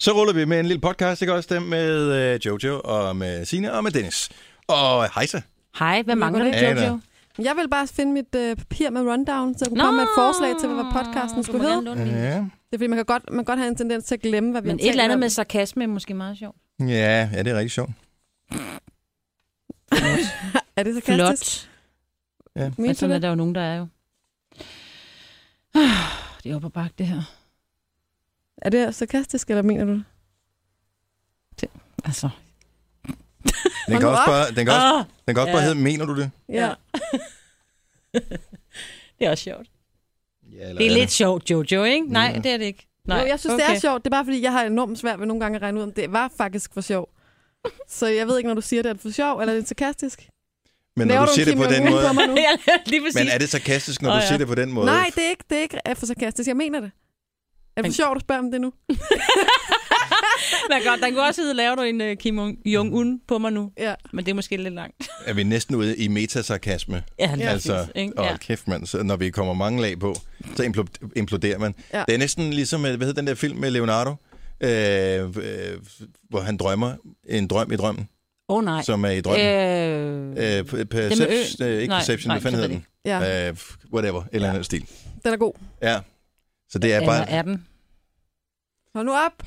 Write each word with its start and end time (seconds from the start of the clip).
Så 0.00 0.12
ruller 0.12 0.32
vi 0.34 0.44
med 0.44 0.60
en 0.60 0.66
lille 0.66 0.80
podcast, 0.80 1.22
ikke 1.22 1.34
også? 1.34 1.54
Den 1.54 1.70
med 1.70 2.14
øh, 2.34 2.40
Jojo 2.46 2.80
og 2.84 3.16
med 3.16 3.44
Sine 3.44 3.72
og 3.72 3.84
med 3.84 3.90
Dennis. 3.92 4.28
Og 4.68 5.14
Hejsa. 5.14 5.40
Hej, 5.78 6.02
hvad 6.02 6.16
mangler 6.16 6.44
det, 6.44 6.52
Anna. 6.52 6.86
Jojo? 6.86 7.00
Jeg 7.38 7.56
vil 7.56 7.68
bare 7.68 7.86
finde 7.86 8.12
mit 8.12 8.34
øh, 8.36 8.56
papir 8.56 8.90
med 8.90 9.00
rundown, 9.00 9.54
så 9.58 9.64
jeg 9.64 9.68
kunne 9.68 9.78
Nå, 9.78 9.84
komme 9.84 9.96
med 9.96 10.04
et 10.04 10.10
forslag 10.16 10.60
til, 10.60 10.68
hvad 10.68 10.84
podcasten 10.92 11.38
du 11.38 11.42
skulle 11.42 11.68
hedde. 11.68 11.90
Ja. 11.90 12.36
Det 12.36 12.46
er 12.72 12.76
fordi, 12.76 12.86
man 12.86 12.96
kan, 12.96 13.04
godt, 13.04 13.22
man 13.30 13.38
kan 13.38 13.44
godt 13.44 13.58
have 13.58 13.68
en 13.68 13.76
tendens 13.76 14.04
til 14.04 14.14
at 14.14 14.20
glemme, 14.20 14.50
hvad 14.50 14.62
vi 14.62 14.68
Men 14.68 14.80
har 14.80 14.84
et 14.86 14.90
eller 14.90 15.04
andet 15.04 15.14
om. 15.14 15.20
med 15.20 15.28
sarkasme 15.28 15.82
er 15.84 15.88
måske 15.88 16.14
meget 16.14 16.38
sjovt. 16.38 16.56
Ja, 16.80 17.28
ja, 17.32 17.42
det 17.42 17.46
er 17.52 17.56
rigtig 17.58 17.70
sjovt. 17.70 17.90
Er 20.76 20.82
det 20.82 20.94
sarkastisk? 20.94 21.60
Flot. 21.60 21.70
Ja. 22.56 22.70
Men 22.78 22.94
sådan 22.94 23.10
du 23.10 23.14
er 23.14 23.18
der 23.18 23.28
jo 23.28 23.34
nogen, 23.34 23.54
der 23.54 23.60
er 23.60 23.76
jo. 23.78 23.86
Det 26.44 26.52
er 26.52 26.56
op 26.56 26.64
ad 26.64 26.70
bakke, 26.70 26.94
det 26.98 27.06
her. 27.06 27.22
Er 28.62 28.70
det 28.70 28.94
sarkastisk, 28.94 29.50
eller 29.50 29.62
mener 29.62 29.84
du 29.84 29.92
det? 29.92 30.04
Altså. 32.04 32.28
Den 33.88 33.98
kan 33.98 34.08
også 34.08 34.22
bare, 34.26 34.46
den 34.46 34.66
kan 34.66 34.68
også, 34.68 34.94
Ah, 34.98 35.04
den 35.26 35.34
kan 35.34 35.42
også 35.42 35.52
bare 35.52 35.62
Ja. 35.62 35.68
hedde, 35.68 35.80
mener 35.80 36.06
du 36.06 36.16
det? 36.16 36.30
Ja. 36.48 36.74
det 39.18 39.26
er 39.26 39.30
også 39.30 39.44
sjovt. 39.44 39.66
Ja, 40.52 40.60
eller 40.68 40.78
Det 40.78 40.86
er 40.86 40.90
er 40.90 40.94
lidt 40.94 41.10
sjovt, 41.10 41.50
Jojo, 41.50 41.84
ikke? 41.84 42.06
Nej, 42.12 42.32
Ja. 42.34 42.40
det 42.40 42.46
er 42.52 42.56
det 42.56 42.64
ikke. 42.64 42.86
Nej, 43.04 43.18
jo, 43.20 43.26
jeg 43.26 43.40
synes, 43.40 43.54
okay. 43.54 43.66
det 43.68 43.76
er 43.76 43.80
sjovt. 43.80 44.04
Det 44.04 44.06
er 44.06 44.16
bare, 44.16 44.24
fordi 44.24 44.42
jeg 44.42 44.52
har 44.52 44.64
enormt 44.64 44.98
svært 44.98 45.18
ved 45.20 45.26
nogle 45.26 45.40
gange 45.40 45.56
at 45.56 45.62
regne 45.62 45.78
ud, 45.78 45.82
om 45.84 45.92
det 45.92 46.12
var 46.12 46.30
faktisk 46.36 46.74
for 46.74 46.80
sjov. 46.80 47.08
Så 47.88 48.06
jeg 48.06 48.26
ved 48.26 48.36
ikke, 48.38 48.48
når 48.48 48.54
du 48.54 48.60
siger 48.60 48.82
det, 48.82 48.88
er 48.88 48.92
det 48.92 49.02
for 49.02 49.10
sjov, 49.10 49.40
eller 49.40 49.52
er 49.54 49.58
det 49.58 49.68
sarkastisk? 49.68 50.28
Men 50.96 51.06
når 51.08 51.14
Laver 51.14 51.26
du 51.26 51.32
siger 51.32 51.44
det 51.44 51.56
på 51.56 51.64
den 51.64 51.90
måde... 51.90 52.02
på. 52.08 52.12
Men 53.18 53.28
er 53.28 53.38
det 53.38 53.48
sarkastisk, 53.48 54.02
når 54.02 54.10
du 54.10 54.16
ja. 54.16 54.26
siger 54.26 54.38
det 54.38 54.46
på 54.46 54.54
den 54.54 54.72
måde? 54.72 54.86
Nej, 54.86 55.10
det 55.14 55.24
er 55.26 55.30
ikke, 55.30 55.44
det 55.50 55.58
er 55.58 55.62
ikke 55.62 55.78
er 55.84 55.94
for 55.94 56.06
sarkastisk. 56.06 56.48
Jeg 56.48 56.56
mener 56.56 56.80
det. 56.80 56.90
Er 57.84 57.88
det 57.88 57.92
for 57.92 58.02
sjovt 58.02 58.16
at 58.16 58.20
spørge 58.22 58.38
om 58.40 58.50
det 58.50 58.60
nu? 58.60 58.72
Men 60.70 60.78
godt, 60.86 61.00
den 61.04 61.12
kunne 61.14 61.24
også 61.26 61.40
hedde, 61.40 61.54
laver 61.54 61.74
du 61.74 61.82
en 61.82 62.00
uh, 62.00 62.06
Kim 62.18 62.38
Jong-un 62.66 63.24
på 63.28 63.38
mig 63.38 63.52
nu. 63.52 63.70
Ja. 63.78 63.94
Men 64.12 64.24
det 64.24 64.30
er 64.30 64.34
måske 64.34 64.56
lidt 64.56 64.74
langt. 64.74 65.08
Er 65.26 65.34
vi 65.34 65.42
næsten 65.42 65.74
ude 65.74 65.96
i 65.96 66.08
metasarkasme? 66.08 67.02
Ja, 67.18 67.34
lige 67.34 67.48
altså, 67.48 67.86
ikke? 67.94 68.18
og 68.18 68.24
Ja. 68.24 68.36
kæft 68.36 68.68
mand, 68.68 68.86
så 68.86 69.02
når 69.02 69.16
vi 69.16 69.30
kommer 69.30 69.54
mange 69.54 69.82
lag 69.82 69.98
på, 69.98 70.14
så 70.56 70.62
implo- 70.62 71.08
imploderer 71.16 71.58
man. 71.58 71.74
Ja. 71.92 72.04
Det 72.08 72.14
er 72.14 72.18
næsten 72.18 72.52
ligesom, 72.52 72.84
øh, 72.86 72.96
hvad 72.96 73.06
hedder 73.06 73.20
den 73.20 73.26
der 73.28 73.34
film 73.34 73.58
med 73.58 73.70
Leonardo, 73.70 74.10
øh, 74.60 74.70
øh, 74.70 75.30
hvor 76.30 76.40
han 76.40 76.56
drømmer 76.56 76.92
en 77.28 77.46
drøm 77.48 77.72
i 77.72 77.76
drømmen, 77.76 78.08
Åh 78.48 78.56
oh, 78.56 78.64
nej. 78.64 78.82
som 78.82 79.04
er 79.04 79.10
i 79.10 79.20
drømmen. 79.20 79.46
Øh, 79.46 80.60
Øh, 80.80 80.84
perception, 80.86 81.66
øh, 81.68 81.74
ikke 81.80 81.86
Nej, 81.88 81.98
perception, 81.98 82.28
nej, 82.28 82.38
hvad 82.38 82.42
fanden 82.42 82.60
hedder 82.60 82.74
den? 82.74 82.86
Ja, 83.04 83.48
Øh, 83.48 83.56
whatever, 83.92 84.22
eller 84.32 84.48
andet 84.48 84.64
stil. 84.64 84.84
den 85.24 85.32
er 85.32 85.36
god. 85.36 85.52
Ja. 85.82 85.98
Så 86.70 86.78
det 86.78 86.92
er 86.92 86.96
eller 86.96 87.08
bare... 87.08 87.30
er 87.30 87.42
den? 87.42 87.66
Hold 88.94 89.06
nu 89.06 89.12
op. 89.12 89.32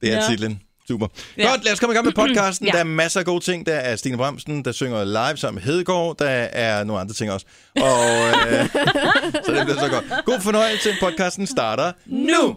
Det 0.00 0.12
er 0.12 0.16
Ja. 0.16 0.26
titlen. 0.30 0.62
Super. 0.88 1.06
Ja. 1.38 1.50
Godt, 1.50 1.64
lad 1.64 1.72
os 1.72 1.80
komme 1.80 1.92
i 1.92 1.94
gang 1.94 2.06
med 2.06 2.12
podcasten. 2.26 2.66
Ja. 2.66 2.70
ja. 2.72 2.78
Der 2.78 2.80
er 2.80 2.84
masser 2.88 3.20
af 3.20 3.26
gode 3.26 3.44
ting. 3.44 3.66
Der 3.66 3.74
er 3.74 3.96
Stine 3.96 4.16
Bramsen, 4.16 4.64
der 4.64 4.72
synger 4.72 5.04
live 5.04 5.36
sammen 5.36 5.54
med 5.64 5.72
Hedegaard. 5.72 6.16
Der 6.18 6.28
er 6.28 6.84
nogle 6.84 7.00
andre 7.00 7.14
ting 7.14 7.30
også. 7.32 7.46
Og, 7.76 8.06
øh, 8.08 8.68
så 9.44 9.52
det 9.52 9.64
bliver 9.64 9.78
så 9.80 9.88
godt. 9.90 10.04
God 10.24 10.40
fornøjelse. 10.40 10.94
Podcasten 11.00 11.46
starter 11.46 11.92
nu. 12.06 12.56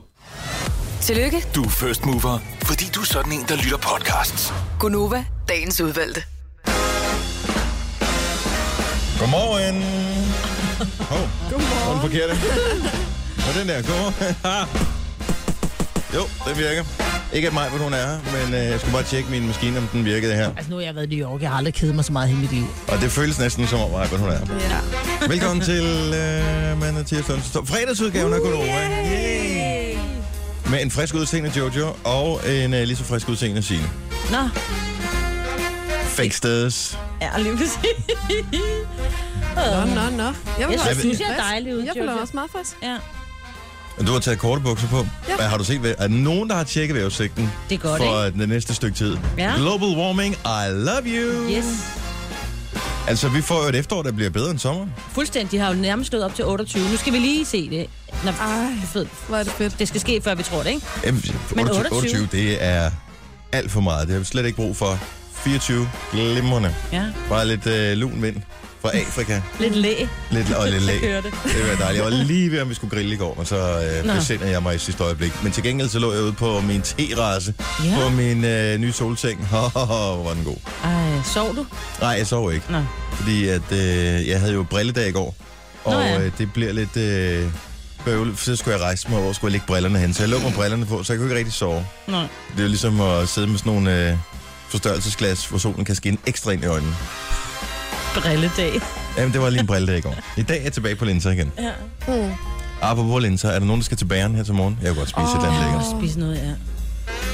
Tillykke, 1.02 1.46
Du 1.56 1.64
er 1.64 1.70
first 1.70 2.06
mover, 2.06 2.40
fordi 2.64 2.86
du 2.96 3.02
er 3.02 3.06
sådan 3.06 3.32
en, 3.32 3.46
der 3.48 3.56
lytter 3.56 3.78
podcasts. 3.78 4.54
Gunova, 4.80 5.26
dagens 5.50 5.82
udvalgte. 5.82 6.24
Godmorgen. 9.20 9.84
Hov, 11.10 11.30
Godmorgen. 11.52 11.88
var 11.88 11.92
den 11.94 12.02
forkerte. 12.02 12.32
Og 13.48 13.60
den 13.60 13.68
der, 13.70 13.82
godmorgen. 13.82 14.68
jo, 16.16 16.22
den 16.48 16.58
virker. 16.58 16.84
Ikke 17.34 17.48
at 17.48 17.54
mig, 17.54 17.70
hvor 17.70 17.80
hun 17.80 17.94
er 17.94 18.18
men 18.34 18.54
øh, 18.54 18.66
jeg 18.66 18.80
skulle 18.80 18.94
bare 18.94 19.04
tjekke 19.04 19.30
min 19.30 19.48
maskine, 19.48 19.78
om 19.78 19.88
den 19.88 20.06
virkede 20.06 20.34
her. 20.36 20.50
Altså 20.58 20.70
nu 20.70 20.76
har 20.76 20.84
jeg 20.84 20.96
været 20.96 21.12
i 21.12 21.16
New 21.16 21.30
York. 21.30 21.42
Jeg 21.42 21.50
har 21.50 21.58
aldrig 21.58 21.74
kedet 21.74 21.96
mig 21.96 22.06
så 22.06 22.12
meget 22.12 22.30
i 22.30 22.34
mit 22.34 22.52
liv. 22.52 22.66
Og 22.88 23.02
det 23.02 23.12
føles 23.12 23.40
næsten 23.40 23.68
som 23.68 23.80
om, 23.80 23.90
hvor 23.90 24.18
hun 24.18 24.30
er. 24.30 24.40
Ja. 24.60 25.28
Velkommen 25.28 25.66
til 25.66 25.84
øh, 25.84 26.80
mandag, 26.80 27.06
tirsdag, 27.06 27.38
fredagsudgaven 27.66 28.34
af 28.34 28.40
Gunova. 28.40 28.90
Yay! 29.12 29.98
Med 30.70 30.82
en 30.82 30.92
frisk 30.92 31.16
udseende 31.16 31.52
Jojo 31.58 31.96
og 32.04 32.42
en 32.50 32.74
øh, 32.74 32.84
lige 32.84 32.96
så 32.98 33.04
frisk 33.04 33.30
udseende 33.30 33.64
Signe. 33.64 33.90
Nå, 34.32 34.38
Fake 36.06 36.36
status. 36.36 36.98
ja, 37.22 37.38
lige 37.38 37.58
præcis. 37.58 37.78
Nå, 39.56 39.62
nå, 39.96 40.10
nå. 40.18 40.24
Jeg, 40.24 40.34
Jeg 40.60 40.70
vil 40.70 40.80
synes, 40.80 40.98
også- 40.98 41.08
du 41.10 41.16
ser 41.16 41.36
dejlig 41.44 41.76
ud, 41.76 41.80
Jeg 41.82 41.92
føler 41.94 42.06
mig 42.06 42.12
Jojo. 42.12 42.22
også 42.22 42.34
meget 42.34 42.52
frisk. 42.52 42.78
Ja, 42.84 42.96
Og 44.00 44.08
Du 44.08 44.12
har 44.12 44.20
taget 44.20 44.40
korte 44.40 44.62
bukser 44.62 44.88
på. 44.88 45.08
Ja. 45.30 45.36
Hvad 45.36 45.46
har 45.46 45.58
du 45.58 45.64
set? 45.64 45.84
ved- 45.84 45.96
Er 45.98 46.08
der 46.08 46.16
nogen, 46.16 46.50
der 46.50 46.56
har 46.56 46.64
tjekket 46.64 46.96
vejrudsigten 46.98 47.52
det 47.70 47.76
er 47.76 47.80
godt, 47.80 48.02
for 48.02 48.24
ikke? 48.26 48.40
det 48.40 48.50
næste 48.50 48.74
stykke 48.76 48.98
tid? 48.98 49.18
Ja. 49.38 49.54
Global 49.58 49.88
warming, 49.98 50.36
I 50.36 50.70
love 50.72 51.02
you. 51.06 51.50
Yes. 51.58 51.66
Altså, 53.08 53.30
vi 53.30 53.42
får 53.42 53.64
jo 53.64 53.70
et 53.70 53.76
efterår, 53.76 54.02
der 54.04 54.12
bliver 54.12 54.30
bedre 54.30 54.52
end 54.52 54.60
sommer. 54.60 54.88
Fuldstændig. 55.12 55.52
De 55.52 55.58
har 55.58 55.74
jo 55.74 55.82
nærmest 55.82 56.08
stået 56.08 56.24
op 56.24 56.36
til 56.36 56.46
28. 56.46 56.90
Nu 56.92 56.98
skal 56.98 57.14
vi 57.14 57.18
lige 57.18 57.46
se 57.46 57.70
det. 57.70 57.88
Nå, 58.26 58.30
Ej, 58.32 58.66
fedt. 58.94 59.10
hvor 59.28 59.38
er 59.38 59.44
det 59.44 59.52
fedt. 59.52 59.80
Det 59.80 59.88
skal 59.88 60.02
ske, 60.02 60.22
før 60.24 60.36
vi 60.36 60.44
tror 60.44 60.64
det, 60.64 60.70
ikke? 60.70 60.86
Jamen, 61.06 61.22
28, 61.52 61.70
28. 61.70 61.98
28, 61.98 62.28
det 62.32 62.64
er 62.64 62.92
alt 63.52 63.72
for 63.72 63.82
meget. 63.82 64.08
Det 64.08 64.14
har 64.14 64.20
vi 64.20 64.26
slet 64.26 64.46
ikke 64.46 64.56
brug 64.56 64.78
for. 64.78 65.00
24, 65.34 65.90
glimrende. 66.12 66.76
Ja. 66.94 67.04
Bare 67.30 67.48
lidt 67.48 67.68
øh, 67.68 67.98
lun 67.98 68.22
vind 68.22 68.36
fra 68.82 68.90
Afrika. 68.98 69.42
Lidt 69.60 69.76
læ. 69.76 69.94
Lidt, 70.32 70.52
og 70.54 70.68
lidt 70.68 71.02
kører 71.02 71.22
det. 71.22 71.34
Det 71.44 71.70
var 71.70 71.76
dejligt. 71.76 72.04
Jeg 72.04 72.12
var 72.12 72.24
lige 72.24 72.52
ved, 72.52 72.62
om 72.62 72.70
vi 72.70 72.74
skulle 72.74 72.96
grille 72.96 73.14
i 73.14 73.18
går, 73.18 73.34
men 73.38 73.46
så 73.46 73.56
øh, 74.00 74.06
Nå. 74.06 74.14
besindede 74.14 74.50
jeg 74.52 74.64
mig 74.64 74.76
i 74.76 74.78
sidste 74.78 75.04
øjeblik. 75.04 75.44
Men 75.44 75.52
til 75.52 75.64
gengæld 75.64 75.90
så 75.90 76.00
lå 76.00 76.14
jeg 76.14 76.22
ude 76.24 76.34
på 76.34 76.62
min 76.62 76.82
terrasse, 76.82 77.54
Ja. 77.86 77.96
på 78.04 78.10
min 78.10 78.46
øh, 78.46 78.78
nye 78.80 78.92
solseng. 78.92 79.46
Hvor 79.50 80.24
var 80.24 80.34
den 80.34 80.44
god. 80.44 80.58
Ej, 80.84 81.22
sov 81.34 81.56
du? 81.56 81.66
Nej, 82.02 82.10
jeg 82.10 82.28
sov 82.28 82.54
ikke, 82.54 82.66
Nå. 82.72 82.78
fordi 83.12 83.48
at, 83.48 83.72
øh, 83.72 84.28
jeg 84.28 84.40
havde 84.40 84.54
jo 84.54 84.64
brilledag 84.64 85.08
i 85.08 85.12
går. 85.12 85.36
Og 85.84 85.94
Nå 85.94 86.00
ja. 86.00 86.20
øh, 86.22 86.32
det 86.38 86.54
bliver 86.54 86.74
lidt 86.74 86.98
øh, 86.98 87.46
bøvlet, 88.06 88.40
så 88.40 88.56
skulle 88.56 88.76
jeg 88.76 88.82
rejse 88.84 89.10
mig 89.10 89.20
over, 89.20 89.34
skulle 89.34 89.50
jeg 89.50 89.52
lægge 89.52 89.68
brillerne 89.68 90.00
hen. 90.00 90.14
Så 90.14 90.24
jeg 90.24 90.30
lå 90.30 90.40
med 90.40 90.54
brillerne 90.54 90.86
på, 90.86 91.04
så 91.04 91.14
jeg 91.14 91.18
kunne 91.20 91.30
ikke 91.30 91.38
rigtig 91.38 91.54
sove. 91.54 91.86
Nå. 92.08 92.18
Det 92.18 92.28
er 92.58 92.62
jo 92.62 92.68
ligesom 92.68 93.02
at 93.02 93.30
sidde 93.30 93.48
med 93.48 93.58
sådan 93.58 93.72
nogle 93.74 94.10
øh, 94.10 94.18
forstørrelsesglas, 94.70 95.46
hvor 95.46 95.58
solen 95.58 95.86
kan 95.86 95.96
skinne 95.96 96.18
ekstra 96.28 96.52
ind 96.52 96.64
i 96.64 96.68
øjnene. 96.68 96.96
Brilledag. 98.16 98.82
Jamen, 99.18 99.34
det 99.34 99.42
var 99.42 99.50
lige 99.50 99.60
en 99.62 99.68
brilledag 99.68 99.98
i 99.98 100.02
går. 100.02 100.16
I 100.38 100.42
dag 100.42 100.58
er 100.60 100.64
jeg 100.64 100.74
tilbage 100.74 100.96
på 100.96 101.06
linser 101.06 101.32
igen. 101.32 101.52
Ja. 101.60 101.72
Mm. 102.08 102.32
Apropos 102.82 103.22
linser, 103.24 103.50
er 103.50 103.60
der 103.60 103.66
nogen, 103.66 103.80
der 103.80 103.86
skal 103.86 103.98
til 103.98 104.06
bageren 104.06 104.36
her 104.36 104.44
til 104.44 104.54
morgen? 104.54 104.78
Jeg 104.82 104.88
kan 104.88 104.96
godt 104.96 105.10
spise 105.10 105.22
oh. 105.26 105.30
et 105.30 105.36
eller 105.36 105.50
andet 105.50 105.64
lækkert. 105.66 106.00
Spise 106.00 106.20
noget, 106.20 106.36
ja. 106.36 106.52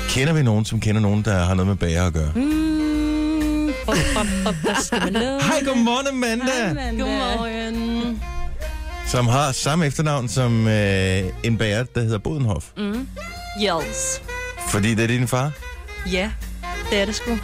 Kender 0.10 0.34
vi 0.34 0.44
nogen, 0.44 0.66
som 0.66 0.80
kender 0.80 1.02
nogen, 1.02 1.26
der 1.26 1.44
har 1.46 1.54
noget 1.54 1.68
med 1.68 1.76
bager 1.76 2.06
at 2.08 2.14
gøre? 2.14 2.32
Mm. 2.36 3.74
Skal 4.84 5.00
man 5.04 5.14
love? 5.14 5.42
Hej, 5.44 5.62
godmorgen 5.66 6.08
Amanda, 6.08 6.46
Godmorgen. 7.04 8.22
som 9.08 9.28
har 9.28 9.52
samme 9.52 9.86
efternavn 9.86 10.30
som 10.30 10.68
øh, 10.68 11.24
en 11.44 11.58
bager, 11.58 11.84
der 11.84 12.02
hedder 12.02 12.18
Bodenhof. 12.18 12.66
Mm. 12.78 13.08
Yes. 13.64 14.22
Fordi 14.70 14.96
det 14.96 15.04
er 15.04 15.08
din 15.08 15.28
far. 15.28 15.52
Ja, 16.12 16.32
det 16.90 17.02
er 17.02 17.06
det 17.06 17.16
sgu. 17.16 17.38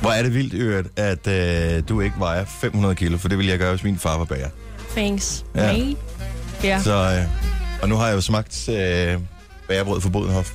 Hvor 0.00 0.10
er 0.10 0.22
det 0.22 0.34
vildt, 0.34 0.54
Øret, 0.54 0.86
at 0.96 1.26
øh, 1.26 1.82
du 1.88 2.00
ikke 2.00 2.14
vejer 2.18 2.44
500 2.44 2.94
kilo, 2.94 3.18
for 3.18 3.28
det 3.28 3.38
ville 3.38 3.50
jeg 3.50 3.58
gøre, 3.58 3.70
hvis 3.70 3.84
min 3.84 3.98
far 3.98 4.18
var 4.18 4.24
bager. 4.24 4.48
Thanks. 4.96 5.44
Ja. 5.54 5.72
Mate. 5.72 5.96
Ja. 6.64 6.80
Så, 6.82 6.92
øh, 6.94 7.82
og 7.82 7.88
nu 7.88 7.96
har 7.96 8.06
jeg 8.06 8.14
jo 8.16 8.20
smagt 8.20 8.68
øh, 8.68 9.18
bagerbrød 9.68 10.00
fra 10.00 10.08
Bodenhof. 10.08 10.52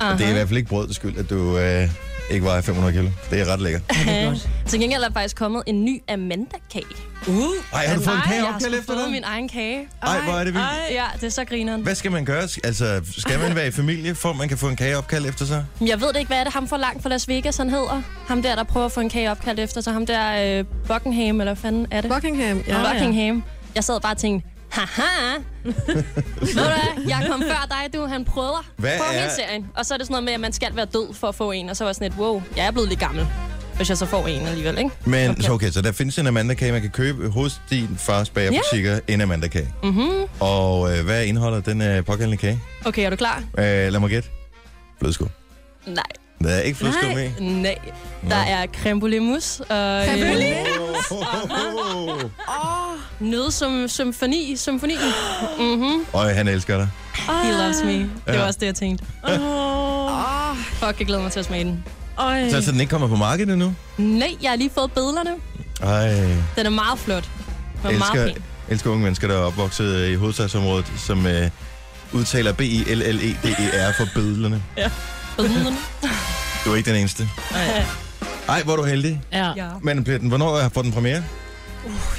Og 0.00 0.18
det 0.18 0.26
er 0.26 0.30
i 0.30 0.32
hvert 0.32 0.48
fald 0.48 0.56
ikke 0.58 0.68
brødets 0.68 0.96
skyld, 0.96 1.18
at 1.18 1.30
du 1.30 1.58
øh, 1.58 1.88
ikke 2.30 2.46
vejer 2.46 2.60
500 2.60 2.92
kilo. 2.94 3.08
Det 3.30 3.40
er 3.40 3.52
ret 3.52 3.60
lækkert. 3.60 3.82
Uh, 3.90 4.36
til 4.66 4.80
gengæld 4.80 5.02
er 5.02 5.06
der 5.08 5.14
faktisk 5.14 5.36
kommet 5.36 5.62
en 5.66 5.84
ny 5.84 6.02
Amanda-kage. 6.08 6.84
Uh. 7.26 7.34
Ej, 7.72 7.86
har 7.86 7.96
du 7.96 8.02
fået 8.02 8.14
en 8.16 8.22
kage 8.22 8.34
jeg 8.36 8.44
har 8.46 8.54
opkald 8.54 8.72
sgu 8.72 8.80
efter 8.80 8.92
fået 8.94 9.04
dig? 9.04 9.12
min 9.12 9.24
egen 9.24 9.48
kage. 9.48 9.88
Ej, 10.02 10.20
hvor 10.20 10.32
er 10.32 10.44
det 10.44 10.54
vildt. 10.54 10.66
Ja, 10.90 11.04
det 11.14 11.24
er 11.24 11.30
så 11.30 11.44
grineren. 11.44 11.82
Hvad 11.82 11.94
skal 11.94 12.12
man 12.12 12.24
gøre? 12.24 12.42
Altså, 12.64 13.00
skal 13.18 13.38
man 13.38 13.54
være 13.56 13.66
i 13.66 13.70
familie, 13.70 14.14
for 14.14 14.30
at 14.30 14.36
man 14.36 14.48
kan 14.48 14.58
få 14.58 14.68
en 14.68 14.76
kage 14.76 14.96
opkald 14.98 15.26
efter 15.26 15.44
sig? 15.44 15.64
Men 15.78 15.88
Jeg 15.88 16.00
ved 16.00 16.08
det 16.08 16.16
ikke, 16.18 16.28
hvad 16.28 16.38
er 16.38 16.44
det 16.44 16.52
ham 16.52 16.68
for 16.68 16.76
langt 16.76 17.02
fra 17.02 17.08
Las 17.08 17.28
Vegas, 17.28 17.56
han 17.56 17.70
hedder? 17.70 18.02
Ham 18.26 18.42
der, 18.42 18.54
der 18.54 18.64
prøver 18.64 18.86
at 18.86 18.92
få 18.92 19.00
en 19.00 19.08
kage 19.08 19.30
opkaldt 19.30 19.60
efter 19.60 19.80
sig. 19.80 19.92
Ham 19.92 20.06
der 20.06 20.58
øh, 20.58 20.64
Buckingham, 20.86 21.40
eller 21.40 21.54
hvad 21.54 21.56
fanden 21.62 21.86
er 21.90 22.00
det? 22.00 22.10
Buckingham, 22.10 22.62
ja. 22.68 22.80
Ja, 22.80 22.92
Buckingham. 22.92 23.42
Jeg 23.74 23.84
sad 23.84 24.00
bare 24.00 24.12
og 24.12 24.18
tænkte, 24.18 24.48
haha. 24.70 25.38
Ved 25.64 25.74
du 26.40 26.52
hvad? 26.52 27.04
Jeg 27.08 27.24
kom 27.30 27.42
før 27.42 27.66
dig, 27.70 27.94
du. 28.00 28.06
Han 28.06 28.24
prøver. 28.24 28.64
Hvad 28.76 28.98
Prøv 28.98 29.06
er- 29.08 29.20
hele 29.20 29.30
serien. 29.36 29.66
Og 29.76 29.86
så 29.86 29.94
er 29.94 29.98
det 29.98 30.06
sådan 30.06 30.12
noget 30.14 30.24
med, 30.24 30.32
at 30.32 30.40
man 30.40 30.52
skal 30.52 30.76
være 30.76 30.84
død 30.86 31.14
for 31.14 31.28
at 31.28 31.34
få 31.34 31.50
en. 31.52 31.68
Og 31.68 31.76
så 31.76 31.84
var 31.84 31.88
jeg 31.88 31.94
sådan 31.94 32.12
et, 32.12 32.18
wow, 32.18 32.42
jeg 32.56 32.66
er 32.66 32.70
blevet 32.70 32.88
lidt 32.88 33.00
gammel. 33.00 33.26
Hvis 33.76 33.88
jeg 33.88 33.98
så 33.98 34.06
får 34.06 34.26
en 34.26 34.46
alligevel, 34.46 34.78
ikke? 34.78 34.90
Men 35.04 35.30
Okay. 35.30 35.42
så 35.42 35.52
okay, 35.52 35.70
så 35.70 35.82
der 35.82 35.92
findes 35.92 36.18
en 36.18 36.26
Amanda-kage, 36.26 36.72
man 36.72 36.80
kan 36.80 36.90
købe 36.90 37.28
hos 37.30 37.60
din 37.70 37.88
fars 37.98 38.30
bagerbutikker, 38.30 39.00
en 39.08 39.20
Amanda-kage. 39.20 39.74
Mhm. 39.82 40.10
Og 40.40 40.98
øh, 40.98 41.04
hvad 41.04 41.24
indeholder 41.24 41.60
den 41.60 41.82
øh, 41.82 42.04
pågældende 42.04 42.36
kage? 42.36 42.60
Okay, 42.84 43.06
er 43.06 43.10
du 43.10 43.16
klar? 43.16 43.38
Øh, 43.58 43.64
lad 43.64 43.98
mig 44.00 44.10
gætte. 44.10 44.28
Flødeskum. 44.98 45.28
Nej. 45.86 46.04
Der 46.44 46.50
er 46.50 46.60
ikke 46.60 46.78
flødeskum 46.78 47.10
i. 47.10 47.14
Nej, 47.14 47.30
nej. 47.42 47.78
Der 48.28 48.36
er 48.36 48.66
creme 48.82 49.00
brûlée 49.06 49.20
mousse 49.20 49.62
og 49.64 50.04
Creme 50.06 50.26
øh, 50.26 50.32
brûlée? 50.32 50.68
nød 53.30 53.50
som 53.50 53.88
symfoni. 53.88 54.56
Symfoni. 54.56 54.94
Mhm. 55.58 56.04
Og 56.12 56.34
han 56.34 56.48
elsker 56.48 56.76
dig. 56.76 56.88
He 57.44 57.52
loves 57.52 57.76
me. 57.84 57.92
Det 57.92 58.10
Ja. 58.28 58.36
var 58.38 58.46
også 58.46 58.58
det, 58.60 58.66
jeg 58.66 58.74
tænkte. 58.74 59.04
Åh, 59.28 60.56
Fuck, 60.56 60.98
jeg 60.98 61.06
glæder 61.06 61.22
mig 61.22 61.32
til 61.32 61.38
at 61.40 61.44
smage 61.46 61.64
den. 61.64 61.84
øj. 62.18 62.50
Så, 62.50 62.62
så 62.62 62.72
den 62.72 62.80
ikke 62.80 62.90
kommer 62.90 63.08
på 63.08 63.16
markedet 63.16 63.52
endnu? 63.52 63.74
Nej, 63.98 64.34
jeg 64.42 64.50
har 64.50 64.56
lige 64.56 64.70
fået 64.74 64.92
billederne. 64.92 65.30
Ej, 65.82 66.08
Den 66.56 66.66
er 66.66 66.70
meget 66.70 66.98
flot. 66.98 67.24
Den 67.82 67.94
er 67.94 67.98
meget 67.98 68.12
elsker, 68.14 68.26
fin. 68.26 68.42
elsker 68.68 68.90
unge 68.90 69.02
mennesker, 69.02 69.28
der 69.28 69.34
er 69.34 69.40
opvokset 69.42 70.08
i 70.08 70.14
hovedstadsområdet, 70.14 70.92
som 70.96 71.26
øh, 71.26 71.50
udtaler 72.12 72.52
B-I-L-L-E-D-E-R 72.52 73.92
for 73.96 74.06
bødlerne. 74.14 74.62
Billederne. 74.74 74.92
Du 76.64 76.72
er 76.72 76.76
ikke 76.76 76.90
den 76.90 76.98
eneste. 77.00 77.28
Ej, 78.48 78.62
hvor 78.62 78.72
er 78.72 78.76
du 78.76 78.84
heldig. 78.84 79.20
Ja. 79.32 79.52
Ja. 79.56 79.68
Men 79.82 80.02
den, 80.06 80.28
hvornår 80.28 80.68
får 80.74 80.82
den 80.82 80.92
premiere? 80.92 81.22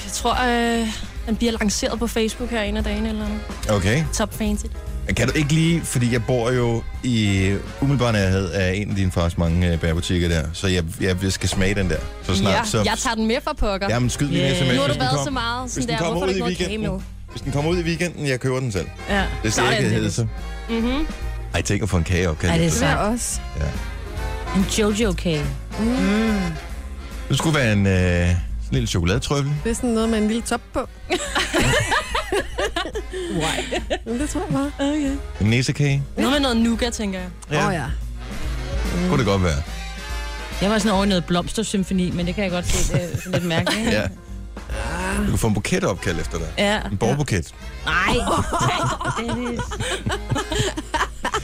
Jeg 0.06 0.12
tror, 0.14 0.46
øh, 0.82 0.88
den 1.28 1.36
bliver 1.36 1.52
lanceret 1.60 2.00
på 2.00 2.08
Facebook 2.08 2.50
her 2.50 2.62
en 2.62 2.78
af 2.78 2.84
dagene 2.84 3.10
eller 3.10 3.22
noget. 3.28 3.42
Okay. 3.78 4.04
Top 4.14 4.34
fancy. 4.38 4.66
Kan 5.18 5.28
du 5.28 5.34
ikke 5.38 5.54
lige, 5.54 5.82
fordi 5.82 6.14
jeg 6.14 6.24
bor 6.26 6.52
jo 6.52 6.84
i 7.04 7.48
umiddelbar 7.82 8.12
nærhed 8.12 8.50
af 8.52 8.74
en 8.76 8.90
af 8.90 8.96
dine 8.96 9.12
fars 9.12 9.38
mange 9.38 9.68
øh, 9.74 9.80
bærbutikker 9.80 10.28
der, 10.28 10.44
så 10.54 10.68
jeg, 10.68 10.84
jeg 11.02 11.18
skal 11.30 11.50
smage 11.50 11.76
den 11.76 11.90
der. 11.90 11.98
Så 12.24 12.36
snart, 12.36 12.54
ja, 12.54 12.64
så... 12.66 12.78
jeg 12.78 12.94
tager 12.98 13.16
den 13.16 13.28
med 13.28 13.36
for 13.44 13.54
pokker. 13.58 13.88
Jamen, 13.90 14.10
skyd 14.10 14.28
lige 14.28 14.42
Yeah. 14.44 14.58
sms, 14.58 14.74
nu 14.76 14.82
har 14.82 14.88
du 14.88 14.94
været 15.00 15.10
kom- 15.16 15.26
så 15.26 15.32
meget 15.32 15.72
sådan 15.72 15.90
der. 15.90 15.98
Hvorfor 15.98 16.22
er 16.28 16.34
der 16.34 16.48
ikke 16.48 16.78
noget 16.78 17.02
hvis 17.32 17.42
den 17.42 17.52
kommer 17.52 17.72
ud 17.72 17.78
i 17.78 17.82
weekenden, 17.82 18.28
jeg 18.28 18.40
køber 18.40 18.60
den 18.60 18.72
selv. 18.72 18.88
Ja. 19.10 19.16
Det 19.44 19.48
er 19.48 19.52
Sådan, 19.52 19.74
ikke 19.84 19.96
Dennis. 19.96 20.14
så. 20.14 20.26
Mm-hmm. 20.70 21.08
Ej, 21.54 21.62
tænk 21.62 21.84
at 21.84 21.90
få 21.90 21.98
en 21.98 22.04
kage 22.04 22.30
op, 22.30 22.38
kan 22.40 22.50
Ej, 22.50 22.58
det 22.58 22.66
er 22.66 22.70
sejt. 22.72 22.98
også. 22.98 23.40
En 24.56 24.62
Jojo-kage. 24.80 25.46
Det 27.30 27.38
skulle 27.38 27.58
være 27.60 27.74
en 27.74 27.88
øh, 27.88 28.30
lille 28.72 28.88
chokoladetrøffel. 28.88 29.54
Det 29.64 29.70
er 29.70 29.76
sådan 29.76 29.90
noget 29.90 30.10
med 30.10 30.18
en 30.18 30.28
lille 30.28 30.42
top 30.42 30.62
på. 30.74 30.80
Why? 33.42 33.82
Men 34.06 34.20
det 34.20 34.30
tror 34.30 34.42
jeg 34.42 34.50
bare. 34.54 34.72
Okay. 34.90 35.18
En 35.42 35.48
næsekage. 35.50 36.04
Noget 36.18 36.32
med 36.32 36.40
noget 36.40 36.58
nougat, 36.58 36.94
tænker 36.94 37.20
jeg. 37.20 37.30
Åh 37.60 37.68
oh, 37.68 37.74
ja. 37.74 37.86
Kunne 39.10 39.18
det 39.18 39.26
godt 39.26 39.44
være. 39.44 39.64
Jeg 40.62 40.70
var 40.70 40.78
sådan 40.78 40.92
over 40.92 41.04
i 41.06 41.08
noget 41.08 41.26
blomstersymfoni, 41.26 42.12
men 42.12 42.28
det 42.28 42.36
kan 42.36 42.44
jeg 42.44 42.52
godt 42.52 42.68
se, 42.68 42.94
det 42.94 43.04
er 43.04 43.08
sådan 43.18 43.32
lidt 43.32 43.44
mærkeligt. 43.44 43.92
Ja. 43.92 44.02
Du 45.18 45.30
kan 45.30 45.38
få 45.38 45.48
en 45.48 45.54
buket 45.54 45.84
opkald 45.84 46.20
efter 46.20 46.38
dig. 46.38 46.48
Ja. 46.58 46.82
En 46.92 46.98
borgerbuket. 46.98 47.54
Nej. 47.86 48.16
Dennis. 49.20 49.60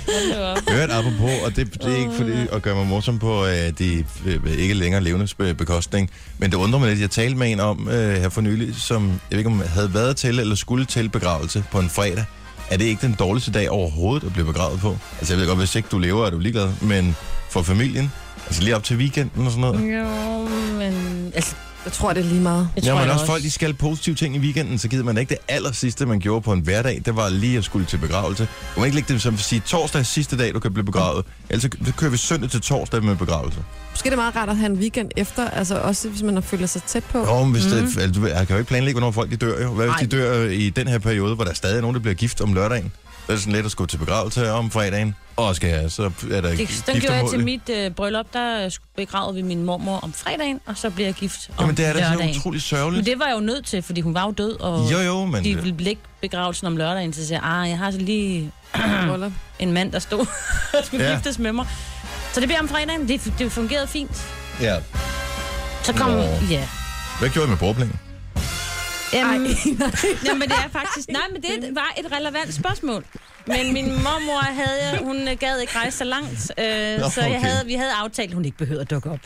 Hold 0.08 0.38
nu 0.38 0.44
op. 0.44 0.58
Hørt 0.70 0.90
apropos, 0.92 1.32
og 1.46 1.56
det, 1.56 1.74
det 1.74 1.94
er 1.94 1.98
ikke 1.98 2.14
fordi 2.18 2.48
at 2.52 2.62
gøre 2.62 2.76
mig 2.76 2.88
morsom 2.88 3.20
på 3.20 3.42
uh, 3.42 3.50
de 3.80 4.06
uh, 4.26 4.58
ikke 4.58 4.74
længere 4.74 5.04
levende 5.04 5.54
bekostning, 5.54 6.10
men 6.38 6.52
det 6.52 6.58
undrer 6.58 6.80
mig 6.80 6.90
lidt. 6.90 7.02
Jeg 7.02 7.10
talte 7.10 7.38
med 7.38 7.52
en 7.52 7.60
om 7.60 7.88
uh, 7.88 7.94
her 7.94 8.30
for 8.30 8.42
nylig, 8.42 8.76
som 8.76 9.08
jeg 9.08 9.12
ved 9.30 9.38
ikke 9.38 9.50
om 9.50 9.64
havde 9.68 9.94
været 9.94 10.16
til 10.16 10.40
eller 10.40 10.56
skulle 10.56 10.86
til 10.86 11.10
begravelse 11.10 11.64
på 11.72 11.80
en 11.80 11.90
fredag. 11.90 12.26
Er 12.70 12.78
det 12.78 12.86
ikke 12.86 13.08
den 13.08 13.16
dårligste 13.20 13.52
dag 13.52 13.70
overhovedet 13.70 14.28
at 14.28 14.34
blive 14.34 14.46
begravet 14.46 14.80
på? 14.80 14.98
Altså 15.20 15.34
jeg 15.34 15.40
ved 15.40 15.48
godt, 15.48 15.60
hvis 15.60 15.76
ikke 15.76 15.90
du 15.92 16.00
lever, 16.00 16.26
er 16.26 16.30
du 16.30 16.40
ligeglad, 16.40 16.70
men 16.82 17.16
for 17.50 17.62
familien, 17.62 18.12
altså 18.46 18.64
lige 18.64 18.76
op 18.76 18.84
til 18.84 18.98
weekenden 18.98 19.46
og 19.46 19.52
sådan 19.52 19.62
noget. 19.62 19.94
Jo, 20.00 20.48
men... 20.78 21.32
Altså, 21.36 21.56
Jeg 21.88 21.94
tror, 21.94 22.14
det 22.14 22.26
er 22.26 22.30
lige 22.30 22.42
meget. 22.42 22.70
Ja, 22.76 22.82
tror 22.82 22.96
men 22.96 23.04
jeg 23.04 23.14
også 23.14 23.26
folk, 23.26 23.44
de 23.44 23.52
skal 23.52 23.74
positive 23.74 24.16
ting 24.16 24.36
i 24.36 24.40
weekenden, 24.40 24.78
så 24.78 24.88
gider 24.88 25.04
man 25.04 25.18
ikke 25.18 25.30
det 25.30 25.38
aller 25.48 25.72
sidste, 25.72 26.06
man 26.06 26.20
gjorde 26.20 26.42
på 26.42 26.54
en 26.54 26.60
hverdag. 26.60 27.02
Det 27.06 27.16
var 27.16 27.30
lige 27.30 27.58
at 27.58 27.64
skulle 27.64 27.86
til 27.86 27.98
begravelse. 27.98 28.48
Du 28.76 28.80
må 28.80 28.86
ikke 28.86 28.96
lægge 28.96 29.14
det 29.14 29.22
som 29.22 29.34
at 29.34 29.40
sige, 29.40 29.62
torsdag 29.66 30.00
er 30.00 30.04
sidste 30.04 30.38
dag, 30.38 30.54
du 30.54 30.60
kan 30.60 30.74
blive 30.74 30.86
begravet. 30.86 31.26
Ellers 31.50 31.62
så 31.62 31.94
kører 31.98 32.12
vi 32.12 32.18
søndag 32.18 32.50
til 32.50 32.62
torsdag 32.62 33.04
med 33.04 33.16
begravelse. 33.16 33.60
Måske 33.92 34.08
er 34.08 34.12
det 34.12 34.18
meget 34.18 34.36
rart 34.36 34.50
at 34.50 34.58
have 34.58 34.72
en 34.72 34.78
weekend 34.78 35.10
efter, 35.18 35.50
altså 35.50 35.80
også 35.80 36.10
hvis 36.10 36.24
man 36.24 36.34
har 36.34 36.42
følt 36.42 36.70
sig 36.70 36.84
tæt 36.84 37.04
på. 37.04 37.18
Jo, 37.20 37.44
men 37.44 37.52
hvis 37.52 37.66
mm. 37.66 37.72
det, 37.72 37.98
altså, 38.02 38.28
jeg 38.28 38.48
kan 38.48 38.56
jo 38.56 38.58
ikke 38.58 38.70
planlægge, 38.70 39.00
hvornår 39.00 39.12
folk 39.12 39.32
de 39.32 39.36
dør. 39.36 39.62
Jo. 39.64 39.74
Hvad 39.74 39.86
hvis 39.86 39.94
Ej. 39.94 40.00
de 40.02 40.08
dør 40.08 40.44
i 40.44 40.70
den 40.70 40.88
her 40.88 41.00
periode, 41.00 41.36
hvor 41.36 41.44
der 41.44 41.54
stadig 41.54 41.78
er 41.78 41.82
nogen, 41.82 41.96
der 41.96 42.02
bliver 42.02 42.16
gift 42.16 42.42
om 42.42 42.54
lørdagen? 42.54 42.92
Så 43.28 43.32
er 43.32 43.36
det 43.36 43.42
sådan 43.44 43.54
lidt 43.54 43.66
at 43.66 43.72
skulle 43.72 43.88
til 43.88 43.98
begravelse 43.98 44.52
om 44.52 44.72
fredagen. 44.72 45.16
Og 45.36 45.56
skal 45.56 45.70
jeg, 45.70 45.92
så 45.92 46.04
er 46.04 46.10
der 46.42 46.42
det, 46.42 46.58
gift 46.58 46.88
den 46.88 47.00
gjorde 47.02 47.16
jeg 47.16 47.30
til 47.30 47.44
mit 47.44 47.70
øh, 47.70 47.92
bryllup, 47.92 48.26
der 48.34 48.78
begravede 48.96 49.36
vi 49.36 49.42
min 49.42 49.64
mormor 49.64 49.98
om 50.00 50.14
fredagen, 50.14 50.60
og 50.66 50.78
så 50.78 50.90
blev 50.90 51.06
jeg 51.06 51.14
gift 51.14 51.50
om 51.58 51.64
Jamen 51.64 51.78
det 51.78 51.86
er 51.86 51.94
da 51.94 52.04
så 52.04 52.10
lørdagen. 52.10 52.30
utroligt 52.30 52.54
Men 52.54 52.60
sørgeligt. 52.62 53.06
det 53.06 53.20
var 53.20 53.26
jeg 53.26 53.36
jo 53.36 53.40
nødt 53.40 53.66
til, 53.66 53.82
fordi 53.82 54.02
hun 54.02 54.14
var 54.14 54.26
jo 54.26 54.32
død, 54.32 54.60
og 54.60 54.92
Jo, 54.92 54.98
jo, 55.00 55.26
men... 55.26 55.44
de 55.44 55.56
ville 55.56 55.78
lægge 55.84 56.02
begravelsen 56.22 56.68
om 56.68 56.78
lørdagen, 56.78 57.14
så 57.14 57.28
siger 57.28 57.40
jeg, 57.44 57.52
ah, 57.62 57.70
jeg 57.70 57.78
har 57.78 57.92
så 57.92 57.98
lige 57.98 58.52
Bryllup. 59.10 59.32
en 59.60 59.72
mand, 59.74 59.92
der 59.92 60.00
stod 60.00 60.20
og 60.74 60.80
skulle 60.86 61.06
Ja. 61.06 61.14
giftes 61.14 61.40
med 61.40 61.52
mig. 61.54 61.66
Så 62.34 62.40
det 62.40 62.48
bliver 62.50 62.60
om 62.62 62.68
fredagen. 62.70 63.08
Det, 63.08 63.34
det 63.40 63.52
fungerede 63.52 63.88
fint. 63.88 64.26
Ja. 64.62 64.76
Så 65.84 65.94
kom... 65.94 66.12
Nå. 66.12 66.22
Ja. 66.50 66.68
Hvad 67.20 67.30
gjorde 67.30 67.48
I 67.48 67.50
med 67.50 68.07
bordplanen? 69.12 69.48
Jamen, 69.66 69.84
jamen, 70.26 70.50
det 70.50 70.58
er 70.66 70.70
faktisk... 70.72 71.10
Nej, 71.10 71.22
men 71.34 71.42
det 71.42 71.76
var 71.76 71.94
et 71.98 72.12
relevant 72.12 72.54
spørgsmål. 72.54 73.06
Men 73.48 73.74
min 73.74 73.86
mormor 73.86 74.40
havde... 74.40 75.04
Hun 75.04 75.38
gad 75.40 75.60
ikke 75.60 75.76
rejse 75.76 75.98
så 75.98 76.04
langt, 76.04 76.52
øh, 76.60 77.00
Nå, 77.00 77.10
så 77.10 77.22
jeg 77.22 77.30
okay. 77.30 77.40
havde, 77.40 77.66
vi 77.66 77.74
havde 77.74 77.92
aftalt, 77.94 78.30
at 78.30 78.34
hun 78.36 78.46
ikke 78.46 78.58
behøvede 78.58 78.82
at 78.82 78.90
dukke 78.90 79.10
op. 79.12 79.20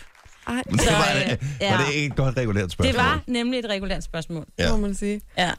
Ej, 0.48 0.54
Men 0.66 0.74
det 0.74 0.82
Så, 0.82 0.92
var, 0.92 1.08
øh, 1.16 1.30
det, 1.30 1.40
ja. 1.62 1.78
var 1.78 1.86
det 1.86 1.94
ikke 1.94 2.06
et 2.06 2.16
godt 2.16 2.38
regulært 2.38 2.72
spørgsmål? 2.72 2.94
Det 2.94 3.04
var 3.04 3.22
nemlig 3.28 3.60
et 3.60 3.66
regulært 3.70 4.04
spørgsmål. 4.04 4.46
Ja. 4.60 4.72
må 4.72 4.78
man 4.78 4.96
sige. 4.96 5.22
Ja. 5.38 5.52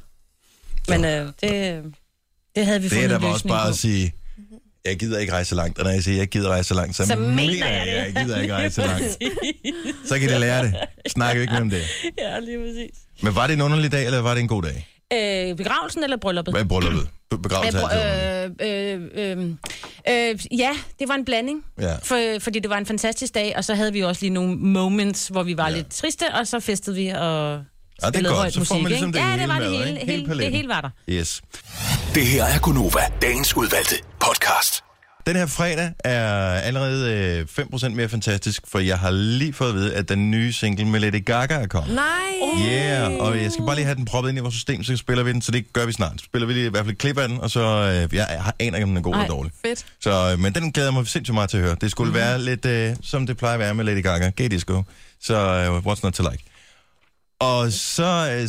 Men 0.88 1.04
øh, 1.04 1.10
det, 1.40 1.84
det 2.56 2.66
havde 2.66 2.82
vi 2.82 2.88
Det 2.88 2.96
er 2.96 3.00
fundet 3.00 3.10
da 3.10 3.14
en 3.16 3.20
bare 3.22 3.32
også 3.32 3.48
bare 3.48 3.64
på. 3.66 3.69
at 3.69 3.76
sige, 3.76 4.12
jeg 4.84 4.99
gider 4.99 5.19
ikke 5.19 5.32
rejse 5.32 5.49
så 5.49 5.55
langt. 5.55 5.79
Og 5.79 5.84
når 5.84 5.90
jeg 5.90 6.02
siger, 6.02 6.17
jeg 6.19 6.29
gider 6.29 6.49
rejse 6.49 6.69
så 6.69 6.75
langt, 6.75 6.96
så, 6.96 7.06
Så 7.06 7.17
mener 7.17 7.67
jeg 7.70 7.87
det. 7.87 8.14
Jeg 8.17 8.25
gider 8.25 8.40
ikke 8.40 8.55
rejse 8.55 8.75
så 8.75 8.81
langt. 8.87 9.19
Så 10.08 10.19
kan 10.19 10.29
de 10.29 10.38
lære 10.38 10.62
det. 10.64 10.75
Snak 11.06 11.37
ikke 11.37 11.52
mere 11.52 11.61
om 11.62 11.70
det. 11.70 11.82
Ja, 12.19 12.38
lige 12.38 12.58
præcis. 12.58 12.99
Men 13.23 13.34
var 13.34 13.46
det 13.46 13.55
en 13.55 13.61
underlig 13.61 13.93
dag, 13.93 14.05
eller 14.06 14.20
var 14.20 14.34
det 14.34 14.40
en 14.40 14.49
god 14.49 14.62
dag? 14.62 14.88
Øh, 15.12 15.56
begravelsen 15.56 16.05
eller 16.05 16.17
brylluppet? 16.17 16.55
Hvad 16.55 16.64
brylluppet? 16.64 17.08
Be- 17.31 17.38
Begravelse 17.38 17.79
Øh, 17.79 17.84
altid 17.90 18.67
øh, 18.67 19.00
øh, 19.14 19.38
øh, 19.38 20.31
øh, 20.31 20.58
ja, 20.58 20.70
det 20.99 21.08
var 21.08 21.14
en 21.14 21.25
blanding. 21.25 21.64
Ja. 21.81 21.94
For, 22.02 22.38
fordi 22.40 22.58
det 22.58 22.70
var 22.70 22.79
en 22.79 22.87
fantastisk 22.87 23.34
dag, 23.34 23.56
og 23.56 23.64
så 23.64 23.75
havde 23.75 23.93
vi 23.93 24.00
også 24.00 24.23
lige 24.23 24.31
nogle 24.31 24.56
moments, 24.56 25.29
hvor 25.29 25.43
vi 25.43 25.56
var 25.56 25.69
ja. 25.69 25.75
lidt 25.76 25.90
triste, 25.90 26.25
og 26.34 26.46
så 26.46 26.61
festede 26.61 26.96
vi 26.96 27.08
og 27.08 27.64
Ja, 28.02 28.06
det 28.10 28.16
er 28.16 28.22
godt. 28.22 28.36
højt 28.36 28.52
Så 28.52 28.64
får 28.64 28.74
musik. 28.74 28.82
man 28.82 28.90
ligesom 28.90 29.12
det 29.12 29.18
ja, 29.20 29.26
hele 29.30 29.40
det 29.42 29.48
var 29.48 29.58
med, 29.58 29.70
det 29.70 29.78
hele. 29.78 30.00
ikke? 30.00 30.12
Hele 30.12 30.28
hele 30.28 30.42
det 30.44 30.52
hele 30.52 30.68
var 30.68 30.80
der. 30.80 30.90
Yes. 31.08 31.42
Det 32.14 32.26
her 32.26 32.44
er 32.44 32.58
Gunova, 32.58 33.00
dagens 33.22 33.56
udvalgte 33.56 33.94
podcast. 34.20 34.84
Den 35.26 35.36
her 35.36 35.46
fredag 35.46 35.92
er 36.04 36.28
allerede 36.60 37.46
øh, 37.58 37.64
5% 37.84 37.88
mere 37.88 38.08
fantastisk, 38.08 38.62
for 38.68 38.78
jeg 38.78 38.98
har 38.98 39.10
lige 39.10 39.52
fået 39.52 39.68
at 39.68 39.74
vide, 39.74 39.94
at 39.94 40.08
den 40.08 40.30
nye 40.30 40.52
single 40.52 40.84
med 40.86 41.00
Lady 41.00 41.24
Gaga 41.24 41.54
er 41.54 41.66
kommet. 41.66 41.94
Nej! 41.94 42.04
Yeah, 42.70 43.12
og 43.20 43.42
jeg 43.42 43.52
skal 43.52 43.64
bare 43.66 43.74
lige 43.76 43.84
have 43.84 43.94
den 43.94 44.04
proppet 44.04 44.30
ind 44.30 44.38
i 44.38 44.40
vores 44.40 44.54
system, 44.54 44.84
så 44.84 44.96
spiller 44.96 45.24
vi 45.24 45.32
den, 45.32 45.42
så 45.42 45.52
det 45.52 45.72
gør 45.72 45.86
vi 45.86 45.92
snart. 45.92 46.12
Så 46.20 46.24
spiller 46.24 46.46
vi 46.46 46.52
lige 46.52 46.66
i 46.66 46.68
hvert 46.68 46.84
fald 46.84 46.92
et 46.92 46.98
klip 46.98 47.18
af 47.18 47.28
den, 47.28 47.40
og 47.40 47.50
så 47.50 47.60
øh, 47.60 48.14
jeg 48.16 48.26
har- 48.40 48.54
aner 48.58 48.76
ikke, 48.76 48.84
om 48.84 48.88
den 48.90 48.96
er 48.96 49.00
god 49.02 49.14
Ej. 49.14 49.22
eller 49.22 49.34
dårlig. 49.34 49.52
Fedt. 49.66 49.84
Så, 50.00 50.32
øh, 50.32 50.38
men 50.38 50.54
den 50.54 50.72
glæder 50.72 50.88
jeg 50.88 50.94
mig 50.94 51.06
sindssygt 51.06 51.34
meget 51.34 51.50
til 51.50 51.56
at 51.56 51.62
høre. 51.64 51.76
Det 51.81 51.90
skulle 51.90 52.08
mm. 52.10 52.14
være 52.14 52.40
lidt, 52.40 52.64
øh, 52.67 52.96
som 53.02 53.26
det 53.26 53.36
plejer 53.36 53.55
at 53.55 53.60
være 53.60 53.74
med 53.74 53.84
Lady 53.84 54.02
Gaga, 54.02 54.31
gay 54.31 54.46
disco. 54.46 54.82
Så 55.22 55.34
øh, 55.36 55.78
what's 55.93 56.00
not 56.02 56.12
to 56.12 56.22
like? 56.31 56.44
Og 57.43 57.72
så 57.72 58.39
øh, 58.39 58.49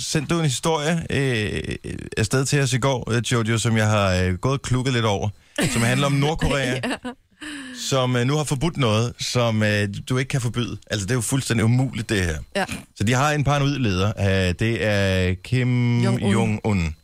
sendte 0.00 0.34
du 0.34 0.38
en 0.38 0.44
historie 0.44 1.06
øh, 1.10 1.76
afsted 2.16 2.44
til 2.44 2.60
os 2.60 2.72
i 2.72 2.78
går, 2.78 3.10
øh, 3.10 3.22
Jojo, 3.32 3.58
som 3.58 3.76
jeg 3.76 3.88
har 3.88 4.14
øh, 4.14 4.34
gået 4.34 4.52
og 4.52 4.62
klukket 4.62 4.92
lidt 4.92 5.04
over, 5.04 5.28
som 5.72 5.82
handler 5.82 6.06
om 6.06 6.12
Nordkorea, 6.12 6.80
som 7.90 8.16
øh, 8.16 8.24
nu 8.26 8.36
har 8.36 8.44
forbudt 8.44 8.76
noget, 8.76 9.12
som 9.18 9.62
øh, 9.62 9.88
du 10.08 10.18
ikke 10.18 10.28
kan 10.28 10.40
forbyde. 10.40 10.78
Altså, 10.90 11.06
det 11.06 11.10
er 11.10 11.14
jo 11.14 11.20
fuldstændig 11.20 11.64
umuligt, 11.64 12.08
det 12.08 12.24
her. 12.24 12.38
Ja. 12.56 12.64
Så 12.96 13.04
de 13.04 13.12
har 13.12 13.32
en 13.32 13.44
paranoid-leder. 13.44 14.12
Øh, 14.18 14.54
det 14.58 14.84
er 14.84 15.34
Kim 15.34 16.00
Jong-un. 16.04 16.32
Jong-un. 16.32 16.94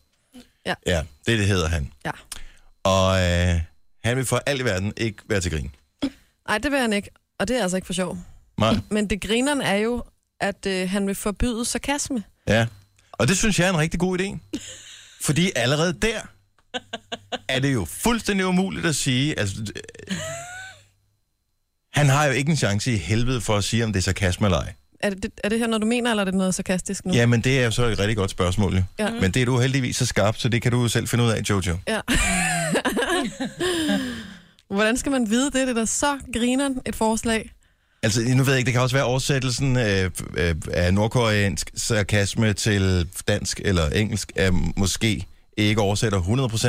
Ja. 0.67 0.75
Ja, 0.87 1.03
det, 1.27 1.39
det 1.39 1.47
hedder 1.47 1.69
han. 1.69 1.93
Ja. 2.05 2.11
Og 2.85 3.21
øh, 3.23 3.61
han 4.05 4.17
vil 4.17 4.25
for 4.25 4.43
alt 4.47 4.61
i 4.61 4.65
verden 4.65 4.93
ikke 4.97 5.19
være 5.29 5.41
til 5.41 5.53
grin. 5.53 5.71
Nej, 6.49 6.59
det 6.59 6.71
vil 6.73 6.81
han 6.81 6.93
ikke. 6.93 7.11
Og 7.39 7.49
det 7.49 7.59
er 7.59 7.63
altså 7.63 7.77
ikke 7.77 7.87
for 7.87 7.93
sjov. 7.93 8.19
Nej. 8.59 8.77
Men 8.91 9.11
det 9.11 9.21
grineren 9.21 9.61
er 9.61 9.75
jo, 9.75 10.05
at 10.41 10.67
øh, 10.67 10.91
han 10.91 11.07
vil 11.07 11.15
forbyde 11.15 11.65
sarkasme. 11.65 12.23
Ja. 12.49 12.67
Og 13.13 13.29
det 13.29 13.39
synes 13.39 13.59
jeg 13.59 13.67
er 13.67 13.71
en 13.73 13.79
rigtig 13.79 14.01
god 14.01 14.21
idé. 14.21 14.59
Fordi 15.23 15.51
allerede 15.57 15.93
der 15.93 16.21
er 17.49 17.59
det 17.61 17.73
jo 17.75 17.85
fuldstændig 17.85 18.47
umuligt 18.47 18.87
at 18.87 18.97
sige. 18.97 19.39
Altså, 19.39 19.57
øh, 20.11 20.17
han 21.93 22.09
har 22.09 22.25
jo 22.27 22.33
ikke 22.33 22.51
en 22.51 22.57
chance 22.57 22.93
i 22.93 22.97
helvede 22.97 23.41
for 23.41 23.57
at 23.57 23.65
sige, 23.65 23.85
om 23.85 23.93
det 23.93 24.01
er 24.01 24.03
sarkasme 24.03 24.47
eller 24.47 24.59
ej. 24.59 24.73
Er 25.01 25.11
det, 25.11 25.33
er 25.45 25.49
det 25.49 25.59
her 25.59 25.67
noget, 25.67 25.83
du 25.83 25.87
mener, 25.87 26.11
eller 26.11 26.21
er 26.21 26.25
det 26.25 26.35
noget 26.35 26.55
sarkastisk 26.55 27.05
nu? 27.05 27.15
Jamen, 27.15 27.41
det 27.41 27.61
er 27.61 27.65
jo 27.65 27.71
så 27.71 27.85
et 27.85 27.99
rigtig 27.99 28.17
godt 28.17 28.31
spørgsmål. 28.31 28.75
Jo. 28.77 28.83
Ja. 28.99 29.11
Men 29.11 29.31
det 29.31 29.43
er 29.43 29.47
du 29.47 29.59
heldigvis 29.59 29.97
så 29.97 30.07
skarp, 30.07 30.37
så 30.37 30.49
det 30.49 30.63
kan 30.63 30.73
du 30.73 30.89
selv 30.89 31.09
finde 31.09 31.25
ud 31.25 31.31
af, 31.31 31.43
Jojo. 31.51 31.79
ja. 31.89 32.01
Hvordan 34.75 34.97
skal 34.97 35.13
man 35.13 35.31
vide 35.31 35.45
det? 35.45 35.55
Det 35.55 35.69
er 35.69 35.73
da 35.75 35.85
så 35.85 36.19
grineren 36.35 36.81
et 36.87 36.97
forslag. 36.97 37.53
Altså, 38.03 38.21
nu 38.21 38.43
ved 38.43 38.53
jeg 38.53 38.59
ikke, 38.59 38.67
det 38.67 38.73
kan 38.73 38.83
også 38.83 38.97
være 38.97 39.05
oversættelsen 39.05 39.77
øh, 39.77 40.11
øh, 40.37 40.55
af 40.73 40.95
nordkoreansk 40.95 41.71
sarkasme 41.77 42.53
til 42.53 43.09
dansk 43.29 43.61
eller 43.65 43.89
engelsk, 43.89 44.33
er 44.37 44.51
måske 44.77 45.27
ikke 45.57 45.81
oversætter 45.81 46.21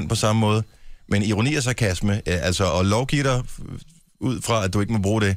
100% 0.04 0.08
på 0.08 0.16
samme 0.16 0.40
måde. 0.40 0.64
Men 1.10 1.24
ironi 1.24 1.56
og 1.56 1.64
sarkasme, 1.64 2.14
øh, 2.14 2.22
altså 2.26 2.74
at 2.80 2.86
lovgive 2.86 3.24
dig 3.24 3.44
ud 4.20 4.42
fra, 4.42 4.64
at 4.64 4.74
du 4.74 4.82
ikke 4.82 4.94
må 4.94 5.00
bruge 5.00 5.22
det, 5.22 5.36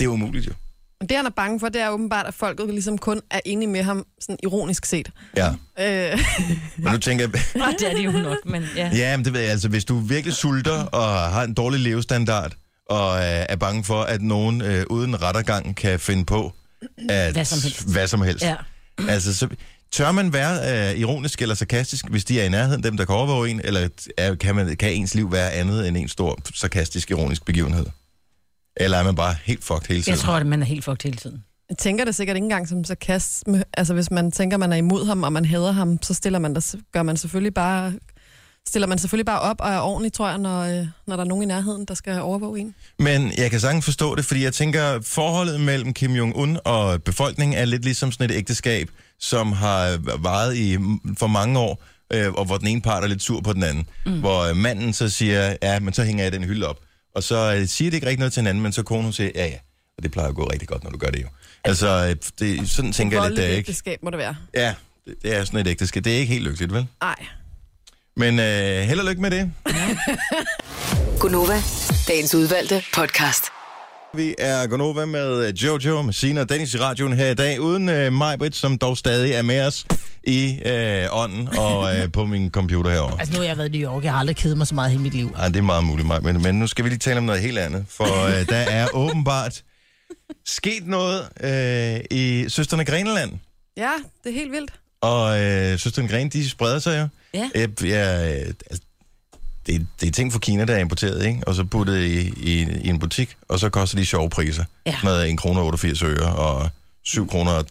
det 0.00 0.06
er 0.06 0.08
umuligt 0.08 0.46
jo. 0.46 0.52
Men 1.00 1.08
det, 1.08 1.16
han 1.16 1.26
er 1.26 1.30
bange 1.30 1.60
for, 1.60 1.68
det 1.68 1.80
er 1.80 1.88
åbenbart, 1.90 2.26
at 2.26 2.34
folket 2.34 2.68
ligesom 2.68 2.98
kun 2.98 3.20
er 3.30 3.40
enige 3.44 3.68
med 3.68 3.82
ham, 3.82 4.06
sådan 4.20 4.38
ironisk 4.42 4.84
set. 4.84 5.10
Ja. 5.36 5.48
Øh, 5.80 6.18
Men 6.76 6.92
nu 6.92 6.98
tænker 6.98 7.28
jeg, 7.54 7.62
Og 7.62 7.72
det 7.78 7.90
er 7.90 7.94
det 7.94 8.04
jo 8.04 8.10
nok, 8.10 8.36
men 8.44 8.64
ja. 8.76 8.90
ja, 8.94 9.16
men 9.16 9.24
det 9.24 9.32
ved 9.32 9.40
jeg, 9.40 9.50
altså, 9.50 9.68
hvis 9.68 9.84
du 9.84 9.98
virkelig 9.98 10.34
sulter 10.34 10.82
og 10.84 11.08
har 11.18 11.42
en 11.42 11.54
dårlig 11.54 11.80
levestandard, 11.80 12.52
og 12.90 13.18
øh, 13.18 13.46
er 13.48 13.56
bange 13.56 13.84
for, 13.84 14.02
at 14.02 14.22
nogen 14.22 14.62
øh, 14.62 14.84
uden 14.90 15.22
rettergang 15.22 15.76
kan 15.76 16.00
finde 16.00 16.24
på 16.24 16.52
at, 17.08 17.32
Hvad 17.32 17.44
som 17.44 17.62
helst. 17.62 17.92
Hvad 17.92 18.06
som 18.06 18.22
helst. 18.22 18.44
Ja. 18.44 18.56
Altså, 19.08 19.36
så, 19.36 19.48
tør 19.92 20.12
man 20.12 20.32
være 20.32 20.90
øh, 20.92 20.98
ironisk 21.00 21.42
eller 21.42 21.54
sarkastisk, 21.54 22.08
hvis 22.08 22.24
de 22.24 22.40
er 22.40 22.44
i 22.44 22.48
nærheden, 22.48 22.82
dem 22.82 22.96
der 22.96 23.04
kan 23.04 23.14
overvåge 23.14 23.50
en, 23.50 23.60
eller 23.64 23.88
er, 24.16 24.34
kan, 24.34 24.54
man, 24.54 24.76
kan 24.76 24.92
ens 24.92 25.14
liv 25.14 25.32
være 25.32 25.52
andet 25.52 25.88
end 25.88 25.96
en 25.96 26.08
stor 26.08 26.38
sarkastisk, 26.54 27.10
ironisk 27.10 27.44
begivenhed? 27.44 27.86
Eller 28.76 28.98
er 28.98 29.04
man 29.04 29.14
bare 29.14 29.34
helt 29.44 29.64
fucked 29.64 29.88
hele 29.88 30.02
tiden? 30.02 30.10
Jeg 30.10 30.18
tror, 30.18 30.34
at 30.34 30.46
man 30.46 30.62
er 30.62 30.66
helt 30.66 30.84
fucked 30.84 31.02
hele 31.04 31.16
tiden. 31.16 31.44
jeg 31.68 31.78
tænker 31.78 32.04
det 32.04 32.14
sikkert 32.14 32.36
ikke 32.36 32.44
engang 32.44 32.68
som 32.68 32.84
sarkasme. 32.84 33.64
Altså, 33.76 33.94
hvis 33.94 34.10
man 34.10 34.30
tænker, 34.32 34.56
man 34.56 34.72
er 34.72 34.76
imod 34.76 35.06
ham, 35.06 35.22
og 35.22 35.32
man 35.32 35.44
hader 35.44 35.72
ham, 35.72 36.02
så 36.02 36.14
stiller 36.14 36.38
man 36.38 36.54
der, 36.54 36.74
gør 36.92 37.02
man 37.02 37.16
selvfølgelig 37.16 37.54
bare 37.54 37.92
stiller 38.68 38.86
man 38.86 38.98
selvfølgelig 38.98 39.26
bare 39.26 39.40
op 39.40 39.60
og 39.60 39.70
er 39.70 39.78
ordentlig, 39.80 40.12
tror 40.12 40.28
jeg, 40.28 40.38
når, 40.38 40.60
øh, 40.60 40.86
når 41.06 41.16
der 41.16 41.24
er 41.24 41.28
nogen 41.28 41.42
i 41.42 41.46
nærheden, 41.46 41.84
der 41.84 41.94
skal 41.94 42.20
overvåge 42.20 42.60
en. 42.60 42.74
Men 42.98 43.32
jeg 43.36 43.50
kan 43.50 43.60
sagtens 43.60 43.84
forstå 43.84 44.14
det, 44.14 44.24
fordi 44.24 44.44
jeg 44.44 44.54
tænker, 44.54 45.00
forholdet 45.02 45.60
mellem 45.60 45.94
Kim 45.94 46.16
Jong-un 46.16 46.58
og 46.64 47.02
befolkningen 47.02 47.58
er 47.58 47.64
lidt 47.64 47.84
ligesom 47.84 48.12
sådan 48.12 48.30
et 48.30 48.36
ægteskab, 48.36 48.90
som 49.20 49.52
har 49.52 49.98
varet 50.22 50.56
i 50.56 50.78
for 51.18 51.26
mange 51.26 51.58
år, 51.58 51.82
øh, 52.12 52.32
og 52.32 52.44
hvor 52.44 52.56
den 52.56 52.68
ene 52.68 52.80
part 52.80 53.04
er 53.04 53.08
lidt 53.08 53.22
sur 53.22 53.40
på 53.40 53.52
den 53.52 53.62
anden. 53.62 53.88
Mm. 54.06 54.20
Hvor 54.20 54.42
øh, 54.42 54.56
manden 54.56 54.92
så 54.92 55.08
siger, 55.08 55.56
ja, 55.62 55.80
men 55.80 55.94
så 55.94 56.04
hænger 56.04 56.22
jeg 56.22 56.32
den 56.32 56.44
hylde 56.44 56.66
op. 56.66 56.78
Og 57.14 57.22
så 57.22 57.54
øh, 57.54 57.66
siger 57.66 57.90
det 57.90 57.96
ikke 57.96 58.06
rigtig 58.06 58.18
noget 58.18 58.32
til 58.32 58.40
hinanden, 58.40 58.62
men 58.62 58.72
så 58.72 58.82
konen 58.82 59.12
siger, 59.12 59.30
ja, 59.34 59.46
ja. 59.46 59.58
Og 59.96 60.02
det 60.02 60.12
plejer 60.12 60.28
at 60.28 60.34
gå 60.34 60.44
rigtig 60.52 60.68
godt, 60.68 60.84
når 60.84 60.90
du 60.90 60.98
gør 60.98 61.10
det 61.10 61.22
jo. 61.22 61.28
Altså, 61.64 62.16
det, 62.38 62.70
sådan 62.70 62.92
tænker 62.92 63.22
jeg 63.22 63.30
lidt, 63.30 63.36
det 63.36 63.44
er 63.44 63.48
ikke. 63.48 63.58
ægteskab 63.58 64.02
må 64.02 64.10
det 64.10 64.18
være. 64.18 64.36
Ja, 64.54 64.74
det, 65.06 65.14
det 65.22 65.36
er 65.36 65.44
sådan 65.44 65.60
et 65.60 65.66
ægteskab. 65.66 66.04
Det 66.04 66.14
er 66.14 66.18
ikke 66.18 66.32
helt 66.32 66.44
lykkeligt, 66.44 66.72
vel? 66.72 66.86
Nej. 67.00 67.14
Men 68.18 68.38
øh, 68.38 68.82
held 68.82 69.00
og 69.00 69.06
lykke 69.06 69.22
med 69.22 69.30
det. 69.30 69.52
Gunova, 71.20 71.62
dagens 72.08 72.34
udvalgte 72.34 72.82
podcast. 72.94 73.44
Vi 74.14 74.34
er 74.38 74.66
Gonova 74.66 75.04
med 75.06 75.52
Jojo, 75.52 76.02
med 76.02 76.12
Sina 76.12 76.40
og 76.40 76.48
Dennis 76.48 76.74
i 76.74 76.78
radioen 76.78 77.12
her 77.12 77.26
i 77.30 77.34
dag, 77.34 77.60
uden 77.60 77.88
øh, 77.88 78.12
Majbrit, 78.12 78.56
som 78.56 78.78
dog 78.78 78.96
stadig 78.98 79.32
er 79.32 79.42
med 79.42 79.66
os 79.66 79.86
i 80.24 80.58
øh, 80.66 81.06
ånden 81.12 81.48
og 81.58 81.96
øh, 81.96 82.12
på 82.12 82.24
min 82.24 82.50
computer 82.50 82.90
herovre. 82.90 83.16
Altså 83.20 83.34
nu 83.34 83.40
har 83.40 83.46
jeg 83.46 83.56
været 83.58 83.74
i 83.74 83.78
New 83.78 83.90
York, 83.92 84.04
jeg 84.04 84.12
har 84.12 84.18
aldrig 84.18 84.36
kedet 84.36 84.58
mig 84.58 84.66
så 84.66 84.74
meget 84.74 84.92
i 84.94 84.96
mit 84.96 85.14
liv. 85.14 85.34
Ej, 85.38 85.48
det 85.48 85.56
er 85.56 85.62
meget 85.62 85.84
muligt, 85.84 86.08
Maj, 86.08 86.20
men, 86.20 86.42
men 86.42 86.54
nu 86.58 86.66
skal 86.66 86.84
vi 86.84 86.88
lige 86.90 86.98
tale 86.98 87.18
om 87.18 87.24
noget 87.24 87.40
helt 87.40 87.58
andet, 87.58 87.84
for 87.88 88.24
øh, 88.26 88.48
der 88.48 88.56
er 88.56 88.88
åbenbart 89.04 89.62
sket 90.46 90.86
noget 90.86 91.28
øh, 91.40 92.00
i 92.18 92.44
Søsterne 92.48 92.84
Greneland, 92.84 93.32
Ja, 93.76 93.90
det 94.24 94.30
er 94.30 94.34
helt 94.34 94.52
vildt. 94.52 94.72
og 95.00 95.42
øh, 95.42 95.78
Søsterne 95.78 96.08
Grene, 96.08 96.30
de 96.30 96.50
spreder 96.50 96.78
sig 96.78 97.00
jo. 97.00 97.08
Ja. 97.34 97.50
Jeg, 97.54 97.84
jeg, 97.84 98.20
altså, 98.70 98.82
det, 99.66 99.86
det 100.00 100.06
er 100.08 100.12
ting 100.12 100.32
fra 100.32 100.38
Kina, 100.38 100.64
der 100.64 100.74
er 100.74 100.78
importeret, 100.78 101.26
ikke? 101.26 101.40
Og 101.46 101.54
så 101.54 101.64
puttet 101.64 101.98
i, 102.04 102.28
i, 102.28 102.62
i 102.84 102.88
en 102.88 102.98
butik, 102.98 103.36
og 103.48 103.58
så 103.60 103.68
koster 103.70 103.98
de 103.98 104.06
sjove 104.06 104.30
priser. 104.30 104.64
Ja. 104.86 104.96
Noget 105.04 105.30
1 105.32 105.38
kroner 105.38 105.62
88 105.62 106.02
øre 106.02 106.36
og 106.36 106.70
7 107.04 107.28
kroner 107.28 107.62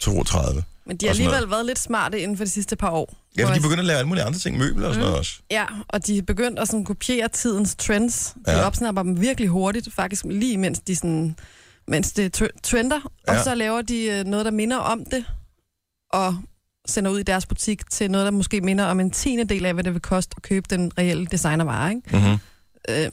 32. 0.00 0.62
Men 0.86 0.96
de 0.96 1.06
har 1.06 1.10
Og 1.10 1.18
alligevel 1.18 1.50
været 1.50 1.66
lidt 1.66 1.78
smarte 1.78 2.20
inden 2.20 2.36
for 2.36 2.44
de 2.44 2.50
sidste 2.50 2.76
par 2.76 2.90
år. 2.90 3.16
Ja, 3.38 3.48
for 3.48 3.54
de 3.54 3.60
begynder 3.60 3.78
at 3.78 3.84
lave 3.84 3.98
alle 3.98 4.08
mulige 4.08 4.24
andre 4.24 4.38
ting, 4.38 4.58
møbler 4.58 4.88
og 4.88 4.94
sådan 4.94 5.04
noget 5.06 5.18
også. 5.18 5.32
Ja, 5.50 5.64
og 5.88 6.06
de 6.06 6.18
er 6.18 6.22
begyndt 6.22 6.58
at 6.58 6.68
sådan 6.68 6.84
kopiere 6.84 7.28
tidens 7.28 7.74
trends. 7.74 8.34
De 8.46 8.50
Ja. 8.52 8.62
opsnapper 8.66 9.02
dem 9.02 9.20
virkelig 9.20 9.48
hurtigt, 9.48 9.88
faktisk 9.94 10.24
lige 10.24 10.58
mens 10.58 10.80
de 10.80 10.96
sådan, 10.96 11.36
mens 11.88 12.12
det 12.12 12.42
tr- 12.42 12.60
trender. 12.62 13.00
Og 13.28 13.34
Ja. 13.34 13.42
så 13.42 13.54
laver 13.54 13.82
de 13.82 14.04
øh, 14.04 14.24
noget, 14.24 14.44
der 14.44 14.50
minder 14.50 14.76
om 14.76 15.04
det, 15.04 15.24
og 16.12 16.36
sender 16.86 17.10
ud 17.10 17.18
i 17.18 17.22
deres 17.22 17.46
butik 17.46 17.90
til 17.90 18.10
noget, 18.10 18.24
der 18.24 18.30
måske 18.30 18.60
minder 18.60 18.84
om 18.84 19.00
en 19.00 19.10
tiende 19.10 19.44
del 19.44 19.66
af, 19.66 19.74
hvad 19.74 19.84
det 19.84 19.92
vil 19.92 20.02
koste 20.02 20.34
at 20.36 20.42
købe 20.42 20.66
den 20.70 20.92
reelle 20.98 21.26
designervare. 21.26 21.90
Ikke? 21.90 22.16
Mm-hmm. 22.16 22.38
Øh, 22.88 23.10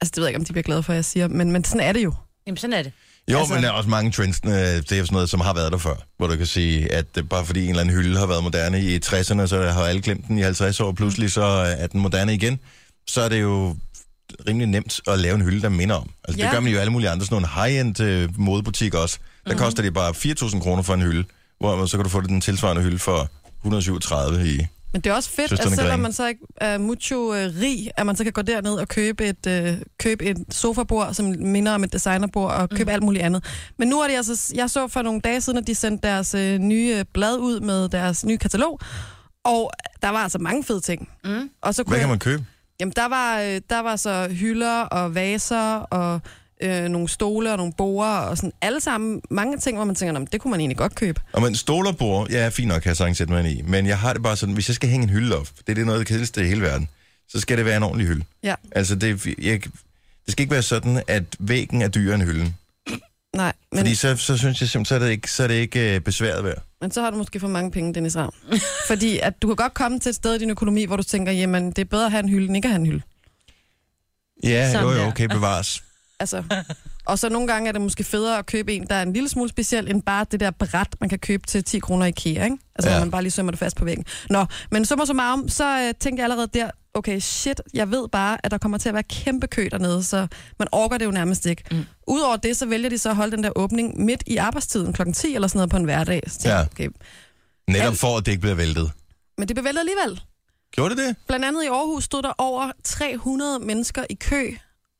altså, 0.00 0.10
det 0.14 0.16
ved 0.16 0.24
jeg 0.24 0.28
ikke, 0.28 0.38
om 0.38 0.44
de 0.44 0.52
bliver 0.52 0.62
glade 0.62 0.82
for, 0.82 0.92
at 0.92 0.96
jeg 0.96 1.04
siger, 1.04 1.28
men, 1.28 1.52
men 1.52 1.64
sådan 1.64 1.80
er 1.80 1.92
det 1.92 2.04
jo. 2.04 2.14
Jamen, 2.46 2.56
sådan 2.56 2.72
er 2.72 2.82
det. 2.82 2.92
Jo, 3.30 3.38
altså... 3.38 3.54
Men 3.54 3.62
der 3.62 3.68
er 3.68 3.72
også 3.72 3.90
mange 3.90 4.10
trends, 4.10 4.40
øh, 4.44 4.52
det 4.52 4.92
er 4.92 4.96
jo 4.98 5.04
sådan 5.04 5.06
noget, 5.12 5.30
som 5.30 5.40
har 5.40 5.54
været 5.54 5.72
der 5.72 5.78
før, 5.78 5.94
hvor 6.16 6.26
du 6.26 6.36
kan 6.36 6.46
sige, 6.46 6.92
at 6.92 7.06
bare 7.30 7.46
fordi 7.46 7.62
en 7.62 7.68
eller 7.68 7.80
anden 7.80 7.96
hylde 7.96 8.18
har 8.18 8.26
været 8.26 8.42
moderne 8.42 8.82
i 8.82 8.96
60'erne, 8.96 9.46
så 9.46 9.70
har 9.72 9.84
alle 9.84 10.02
glemt 10.02 10.28
den 10.28 10.38
i 10.38 10.42
50 10.42 10.80
år, 10.80 10.92
pludselig 10.92 11.32
så 11.32 11.42
er 11.42 11.86
den 11.86 12.00
moderne 12.00 12.34
igen, 12.34 12.58
så 13.06 13.20
er 13.20 13.28
det 13.28 13.42
jo 13.42 13.76
rimelig 14.48 14.66
nemt 14.66 15.00
at 15.06 15.18
lave 15.18 15.34
en 15.34 15.42
hylde, 15.42 15.62
der 15.62 15.68
minder 15.68 15.94
om. 15.94 16.10
Altså 16.24 16.38
ja. 16.38 16.44
det 16.44 16.52
gør 16.52 16.60
man 16.60 16.72
jo 16.72 16.78
alle 16.78 16.92
mulige 16.92 17.10
andre, 17.10 17.26
sådan 17.26 17.34
nogle 17.34 17.48
high-end 17.48 18.00
øh, 18.00 18.40
modebutikker 18.40 18.98
også. 18.98 19.18
Der 19.18 19.52
mm-hmm. 19.52 19.64
koster 19.64 19.82
det 19.82 19.94
bare 19.94 20.10
4.000 20.10 20.60
kroner 20.60 20.82
for 20.82 20.94
en 20.94 21.02
hylde, 21.02 21.24
hvor 21.58 21.86
så 21.86 21.96
kan 21.96 22.04
du 22.04 22.10
få 22.10 22.20
den 22.20 22.40
tilsvarende 22.40 22.82
hylde 22.82 22.98
for 22.98 23.28
137 23.58 24.48
i... 24.48 24.66
Men 24.92 25.00
det 25.00 25.10
er 25.10 25.14
også 25.14 25.30
fedt, 25.30 25.50
Søsterne 25.50 25.72
at 25.72 25.78
selvom 25.78 26.00
man 26.00 26.12
så 26.12 26.26
ikke 26.26 26.40
er 26.56 26.78
mucho 26.78 27.34
øh, 27.34 27.52
rig, 27.60 27.90
at 27.96 28.06
man 28.06 28.16
så 28.16 28.24
kan 28.24 28.32
gå 28.32 28.42
derned 28.42 28.72
og 28.72 28.88
købe 28.88 29.26
et, 29.26 29.46
øh, 29.46 29.76
købe 29.98 30.24
et 30.24 30.36
sofabord, 30.50 31.14
som 31.14 31.34
minder 31.38 31.74
om 31.74 31.84
et 31.84 31.92
designerbord, 31.92 32.50
og 32.50 32.70
købe 32.70 32.84
mm. 32.84 32.90
alt 32.90 33.02
muligt 33.02 33.24
andet. 33.24 33.44
Men 33.78 33.88
nu 33.88 34.00
er 34.00 34.08
det 34.08 34.16
altså, 34.16 34.52
jeg 34.54 34.70
så 34.70 34.88
for 34.88 35.02
nogle 35.02 35.20
dage 35.20 35.40
siden, 35.40 35.58
at 35.58 35.66
de 35.66 35.74
sendte 35.74 36.08
deres 36.08 36.34
øh, 36.34 36.58
nye 36.58 36.96
øh, 36.98 37.04
blad 37.14 37.38
ud 37.38 37.60
med 37.60 37.88
deres 37.88 38.24
nye 38.24 38.38
katalog, 38.38 38.80
og 39.44 39.70
der 40.02 40.08
var 40.08 40.18
altså 40.18 40.38
mange 40.38 40.64
fede 40.64 40.80
ting. 40.80 41.08
Mm. 41.24 41.50
Og 41.62 41.74
så 41.74 41.84
kunne 41.84 41.92
Hvad 41.92 42.00
kan 42.00 42.08
man 42.08 42.18
købe? 42.18 42.44
Jamen, 42.80 42.92
der 42.96 43.08
var, 43.08 43.40
øh, 43.40 43.60
der 43.70 43.80
var 43.80 43.96
så 43.96 44.28
hylder 44.30 44.80
og 44.80 45.14
vaser 45.14 45.76
og 45.76 46.20
øh, 46.64 46.88
nogle 46.88 47.08
stole 47.08 47.50
og 47.50 47.56
nogle 47.56 47.72
borer 47.72 48.18
og 48.18 48.36
sådan 48.36 48.52
alle 48.60 48.80
sammen 48.80 49.22
mange 49.30 49.58
ting, 49.58 49.76
hvor 49.76 49.84
man 49.84 49.94
tænker, 49.94 50.12
"Nå, 50.12 50.18
men 50.18 50.28
det 50.32 50.40
kunne 50.40 50.50
man 50.50 50.60
egentlig 50.60 50.76
godt 50.76 50.94
købe. 50.94 51.20
Og 51.32 51.42
men 51.42 51.54
stol 51.54 51.86
og 51.86 51.96
bord, 51.96 52.30
ja, 52.30 52.48
fint 52.48 52.68
nok, 52.68 52.82
kan 52.82 52.88
jeg 52.88 52.96
sagtens 52.96 53.18
sætte 53.18 53.32
mig 53.32 53.44
ind 53.48 53.58
i. 53.58 53.62
Men 53.62 53.86
jeg 53.86 53.98
har 53.98 54.12
det 54.12 54.22
bare 54.22 54.36
sådan, 54.36 54.54
hvis 54.54 54.68
jeg 54.68 54.74
skal 54.74 54.88
hænge 54.88 55.04
en 55.04 55.10
hylde 55.10 55.38
op, 55.40 55.48
det 55.58 55.68
er 55.68 55.74
det 55.74 55.86
noget 55.86 55.98
af 55.98 56.00
det 56.00 56.08
kedeligste 56.08 56.40
i 56.42 56.46
hele 56.46 56.60
verden, 56.62 56.88
så 57.28 57.40
skal 57.40 57.58
det 57.58 57.64
være 57.64 57.76
en 57.76 57.82
ordentlig 57.82 58.06
hylde. 58.08 58.24
Ja. 58.42 58.54
Altså, 58.72 58.94
det, 58.94 59.26
jeg, 59.26 59.60
det 60.26 60.32
skal 60.32 60.42
ikke 60.42 60.52
være 60.52 60.62
sådan, 60.62 61.02
at 61.08 61.24
væggen 61.38 61.82
er 61.82 61.88
dyrere 61.88 62.14
end 62.14 62.22
hylden. 62.22 62.56
Nej, 63.36 63.52
men, 63.72 63.78
Fordi 63.78 63.94
så, 63.94 64.16
så 64.16 64.36
synes 64.36 64.60
jeg 64.60 64.68
simpelthen, 64.68 64.84
så 64.84 64.94
er 64.94 64.98
det 64.98 65.10
ikke, 65.10 65.30
så 65.30 65.42
er 65.42 65.46
det 65.46 65.54
ikke 65.54 65.94
øh, 65.94 66.00
besværet 66.00 66.44
værd. 66.44 66.62
Men 66.80 66.90
så 66.90 67.02
har 67.02 67.10
du 67.10 67.16
måske 67.16 67.40
for 67.40 67.48
mange 67.48 67.70
penge, 67.70 67.94
Dennis 67.94 68.16
Ravn. 68.16 68.34
Fordi 68.88 69.18
at 69.18 69.42
du 69.42 69.46
kan 69.46 69.56
godt 69.56 69.74
komme 69.74 70.00
til 70.00 70.10
et 70.10 70.16
sted 70.16 70.34
i 70.34 70.38
din 70.38 70.50
økonomi, 70.50 70.84
hvor 70.84 70.96
du 70.96 71.02
tænker, 71.02 71.32
jamen 71.32 71.66
det 71.66 71.78
er 71.78 71.84
bedre 71.84 72.04
at 72.04 72.10
have 72.10 72.22
en 72.22 72.28
hylde, 72.28 72.46
end 72.46 72.56
ikke 72.56 72.66
at 72.66 72.70
have 72.72 72.80
en 72.80 72.86
hylde. 72.86 73.02
Ja, 74.42 74.72
Sådan 74.72 74.86
jo 74.88 74.92
jo, 75.02 75.08
okay, 75.08 75.26
bevares. 75.26 75.82
Altså, 76.20 76.42
og 77.06 77.18
så 77.18 77.28
nogle 77.28 77.48
gange 77.48 77.68
er 77.68 77.72
det 77.72 77.80
måske 77.80 78.04
federe 78.04 78.38
at 78.38 78.46
købe 78.46 78.74
en, 78.74 78.86
der 78.86 78.94
er 78.94 79.02
en 79.02 79.12
lille 79.12 79.28
smule 79.28 79.48
speciel, 79.48 79.90
end 79.90 80.02
bare 80.02 80.26
det 80.30 80.40
der 80.40 80.50
bræt, 80.50 80.88
man 81.00 81.08
kan 81.08 81.18
købe 81.18 81.46
til 81.46 81.64
10 81.64 81.78
kroner 81.78 82.06
i 82.06 82.08
IKEA, 82.08 82.44
ikke? 82.44 82.58
Altså, 82.76 82.90
Ja. 82.90 82.98
man 82.98 83.10
bare 83.10 83.22
lige 83.22 83.30
sømmer 83.32 83.52
det 83.52 83.58
fast 83.58 83.76
på 83.76 83.84
væggen. 83.84 84.04
Nå, 84.30 84.44
men 84.70 84.84
så 84.84 84.96
må 84.96 85.06
så 85.06 85.12
meget 85.12 85.52
så 85.52 85.78
øh, 85.80 85.94
tænkte 86.00 86.20
jeg 86.20 86.24
allerede 86.24 86.46
der, 86.54 86.70
okay, 86.94 87.18
shit, 87.20 87.60
jeg 87.74 87.90
ved 87.90 88.08
bare, 88.08 88.38
at 88.42 88.50
der 88.50 88.58
kommer 88.58 88.78
til 88.78 88.88
at 88.88 88.94
være 88.94 89.02
kæmpe 89.02 89.46
kø 89.46 89.68
dernede, 89.70 90.02
så 90.02 90.26
man 90.58 90.68
orker 90.72 90.98
det 90.98 91.04
jo 91.04 91.10
nærmest 91.10 91.46
ikke. 91.46 91.62
Mm. 91.70 91.84
Udover 92.08 92.36
det, 92.36 92.56
så 92.56 92.66
vælger 92.66 92.90
de 92.90 92.98
så 92.98 93.08
at 93.10 93.16
holde 93.16 93.36
den 93.36 93.44
der 93.44 93.50
åbning 93.56 94.04
midt 94.04 94.22
i 94.26 94.36
arbejdstiden, 94.36 94.92
klokken 94.92 95.14
10 95.14 95.34
eller 95.34 95.48
sådan 95.48 95.58
noget 95.58 95.70
på 95.70 95.76
en 95.76 95.84
hverdag. 95.84 96.22
Så 96.26 96.32
tænkte 96.38 96.50
Ja. 96.50 96.62
okay. 96.62 96.88
Netop 97.68 97.94
for, 97.96 98.18
at 98.18 98.26
det 98.26 98.32
ikke 98.32 98.40
bliver 98.40 98.54
væltet. 98.54 98.90
Men 99.38 99.48
det 99.48 99.56
blev 99.56 99.64
væltet 99.64 99.80
alligevel. 99.80 100.20
Gjorde 100.72 100.96
det 100.96 101.06
det? 101.06 101.16
Blandt 101.26 101.44
andet 101.44 101.64
i 101.64 101.66
Aarhus 101.66 102.04
stod 102.04 102.22
der 102.22 102.32
over 102.38 102.70
300 102.84 103.58
mennesker 103.60 104.04
i 104.10 104.14
kø. 104.14 104.50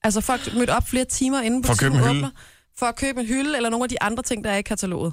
Altså 0.04 0.20
folk 0.20 0.54
mødte 0.54 0.70
op 0.70 0.88
flere 0.88 1.04
timer 1.04 1.40
inden 1.40 1.64
For 1.64 1.72
at 1.72 1.78
købe 1.78 1.90
butikken 1.90 2.08
en 2.10 2.14
hylde? 2.14 2.26
åbner, 2.26 2.40
for 2.78 2.86
at 2.86 2.96
købe 2.96 3.20
en 3.20 3.26
hylde 3.26 3.56
eller 3.56 3.70
nogle 3.70 3.84
af 3.84 3.88
de 3.88 4.02
andre 4.02 4.22
ting, 4.22 4.44
der 4.44 4.50
er 4.50 4.56
i 4.56 4.62
kataloget. 4.62 5.12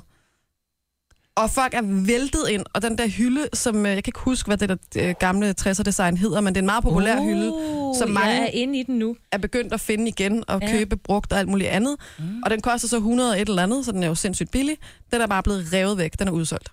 Og 1.35 1.49
folk 1.49 1.73
er 1.73 1.81
væltet 2.05 2.49
ind, 2.49 2.65
og 2.73 2.81
den 2.81 2.97
der 2.97 3.07
hylde, 3.07 3.47
som 3.53 3.85
øh, 3.85 3.91
jeg 3.91 4.03
kan 4.03 4.09
ikke 4.09 4.19
huske, 4.19 4.47
hvad 4.47 4.57
det 4.57 4.69
der 4.69 4.75
øh, 5.09 5.15
gamle 5.19 5.55
60'er 5.61 5.83
design 5.83 6.17
hedder, 6.17 6.41
men 6.41 6.55
det 6.55 6.59
er 6.59 6.61
en 6.61 6.65
meget 6.65 6.83
populær 6.83 7.17
Uh, 7.19 7.25
hylde, 7.25 7.53
som 7.99 8.09
mange 8.09 8.29
Jeg 8.29 8.41
er 8.41 8.45
inde 8.47 8.79
i 8.79 8.83
den 8.83 8.99
nu. 8.99 9.15
er 9.31 9.37
begyndt 9.37 9.73
at 9.73 9.79
finde 9.81 10.07
igen 10.07 10.43
og 10.47 10.61
Ja. 10.61 10.71
købe 10.71 10.97
brugt 10.97 11.33
og 11.33 11.39
alt 11.39 11.47
muligt 11.49 11.69
andet. 11.69 11.95
Mm. 12.19 12.41
Og 12.45 12.49
den 12.51 12.61
koster 12.61 12.87
så 12.87 12.95
100 12.97 13.31
og 13.31 13.41
et 13.41 13.49
eller 13.49 13.63
andet, 13.63 13.85
så 13.85 13.91
den 13.91 14.03
er 14.03 14.07
jo 14.07 14.15
sindssygt 14.15 14.51
billig. 14.51 14.77
Den 15.11 15.21
er 15.21 15.27
bare 15.27 15.43
blevet 15.43 15.73
revet 15.73 15.97
væk, 15.97 16.19
den 16.19 16.27
er 16.27 16.31
udsolgt. 16.31 16.69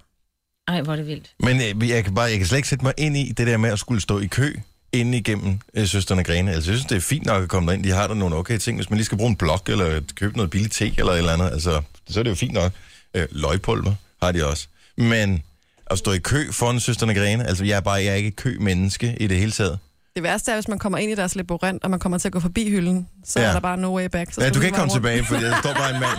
Ej, 0.69 0.83
hvor 0.83 0.93
er 0.93 0.97
det 0.97 1.07
vildt. 1.07 1.35
Men 1.41 1.57
øh, 1.83 1.89
jeg 1.89 2.05
kan, 2.05 2.15
bare, 2.15 2.25
jeg 2.25 2.39
kan 2.39 2.47
slet 2.47 2.59
ikke 2.59 2.69
sætte 2.69 2.85
mig 2.85 2.95
ind 2.99 3.17
i 3.17 3.33
det 3.33 3.47
der 3.47 3.57
med 3.57 3.71
at 3.71 3.79
skulle 3.79 4.01
stå 4.01 4.19
i 4.19 4.27
kø 4.27 4.55
ind 4.93 5.15
igennem 5.15 5.59
øh, 5.75 5.87
Søsterne 5.87 6.25
Grene. 6.25 6.53
Altså, 6.53 6.71
jeg 6.71 6.79
synes, 6.79 6.89
det 6.89 6.97
er 6.97 7.01
fint 7.01 7.27
nok 7.27 7.43
at 7.43 7.49
komme 7.49 7.67
derind. 7.71 7.85
De 7.85 7.91
har 7.91 8.07
der 8.07 8.15
nogle 8.15 8.37
okay 8.37 8.59
ting. 8.59 8.79
Hvis 8.79 8.91
man 8.91 8.97
lige 8.97 9.05
skal 9.05 9.19
bruge 9.19 9.31
en 9.31 9.37
blok, 9.37 9.69
eller 9.69 10.01
købe 10.15 10.37
noget 10.37 10.51
billigt 10.51 10.75
te, 10.75 10.93
eller 10.99 11.13
et 11.13 11.19
eller 11.19 11.33
andet, 11.33 11.51
altså, 11.51 11.83
så 12.11 12.19
er 12.19 12.23
det 12.23 12.31
jo 12.31 12.35
fint 12.35 12.53
nok. 12.53 12.73
Øh, 13.15 13.27
løgpulver 13.31 13.95
har 14.23 14.33
de 14.33 14.47
også. 14.47 14.67
Men 14.97 15.43
at 15.91 15.99
stå 15.99 16.13
i 16.13 16.19
kø 16.19 16.53
foran 16.53 16.81
Søsterne 16.81 17.15
Grene, 17.15 17.47
altså, 17.47 17.65
jeg 17.65 17.77
er 17.77 17.81
bare 17.81 17.95
jeg 17.95 18.07
er 18.07 18.15
ikke 18.15 18.29
et 18.29 18.37
kø-menneske 18.37 19.17
i 19.21 19.27
det 19.27 19.37
hele 19.39 19.53
taget. 19.53 19.79
Det 20.17 20.23
værste 20.23 20.51
er, 20.51 20.57
hvis 20.57 20.69
man 20.69 20.79
kommer 20.79 20.99
ind 20.99 21.13
i 21.13 21.15
deres 21.15 21.35
labyrint, 21.35 21.85
og 21.85 21.91
man 21.91 22.01
kommer 22.01 22.19
til 22.19 22.29
at 22.29 22.33
gå 22.33 22.41
forbi 22.41 22.71
hylden, 22.71 23.09
så 23.25 23.41
Ja. 23.41 23.47
er 23.47 23.53
der 23.53 23.61
bare 23.61 23.77
no 23.77 23.97
way 23.97 24.05
back. 24.07 24.33
Så 24.33 24.41
Ja, 24.43 24.49
du 24.49 24.55
kan 24.55 24.63
ikke 24.63 24.77
komme 24.77 24.83
rundt. 24.93 24.93
tilbage, 24.93 25.25
for 25.25 25.37
der 25.37 25.61
står 25.61 25.73
bare 25.75 25.95
en 25.95 26.01
mand. 26.01 26.19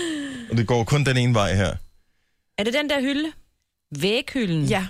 Og 0.50 0.56
det 0.56 0.66
går 0.66 0.84
kun 0.84 1.04
den 1.04 1.16
ene 1.16 1.34
vej 1.34 1.54
her. 1.54 1.74
Er 2.58 2.64
det 2.64 2.74
den 2.74 2.90
der 2.90 3.00
hylde? 3.00 3.28
Væghylden? 4.00 4.64
Ja, 4.64 4.86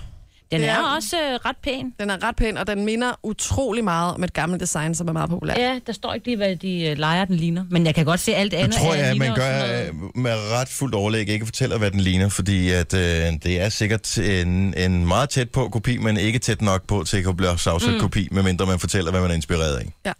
Den 0.51 0.61
Det 0.61 0.69
er, 0.69 0.73
er- 0.73 0.95
også 0.95 1.15
øh, 1.17 1.33
ret 1.45 1.55
pæn. 1.63 1.93
Den 1.99 2.09
er 2.09 2.23
ret 2.23 2.35
pæn, 2.35 2.57
og 2.57 2.67
den 2.67 2.85
minder 2.85 3.19
utrolig 3.23 3.83
meget 3.83 4.13
om 4.13 4.23
et 4.23 4.33
gammelt 4.33 4.61
design, 4.61 4.95
som 4.95 5.07
er 5.07 5.11
meget 5.13 5.29
populært. 5.29 5.57
Ja, 5.57 5.79
der 5.87 5.93
står 5.93 6.13
ikke 6.13 6.25
lige, 6.27 6.37
hvad 6.37 6.55
de 6.55 6.81
øh, 6.85 6.97
leger, 6.97 7.25
den 7.25 7.35
ligner. 7.35 7.65
Men 7.69 7.85
jeg 7.85 7.95
kan 7.95 8.05
godt 8.05 8.19
se 8.19 8.35
alt 8.35 8.53
andet. 8.53 8.77
tror 8.77 8.91
øh, 8.93 8.97
jeg, 8.99 9.05
at 9.07 9.11
ligner 9.13 9.25
man 9.27 9.31
også 9.31 9.41
gør 9.41 9.87
øh, 9.87 10.17
med 10.21 10.31
ret 10.51 10.67
fuldt 10.69 10.95
overlæg 10.95 11.29
ikke 11.29 11.45
fortæller, 11.45 11.77
hvad 11.77 11.91
den 11.91 11.99
ligner, 11.99 12.29
fordi 12.29 12.69
at, 12.71 12.93
øh, 12.93 13.01
det 13.43 13.61
er 13.61 13.69
sikkert 13.69 14.17
en, 14.17 14.73
en 14.77 15.05
meget 15.07 15.29
tæt 15.29 15.49
på 15.49 15.69
kopi, 15.69 15.97
men 15.97 16.17
ikke 16.17 16.39
tæt 16.39 16.61
nok 16.61 16.87
på 16.87 17.03
til 17.03 17.17
at 17.17 17.23
kunne 17.23 17.35
blive 17.37 17.49
afsat 17.49 17.93
mm. 17.93 17.99
kopi, 17.99 18.27
medmindre 18.31 18.65
man 18.65 18.79
fortæller, 18.79 19.11
hvad 19.11 19.21
man 19.21 19.31
er 19.31 19.35
inspireret 19.35 19.75
af. 20.05 20.13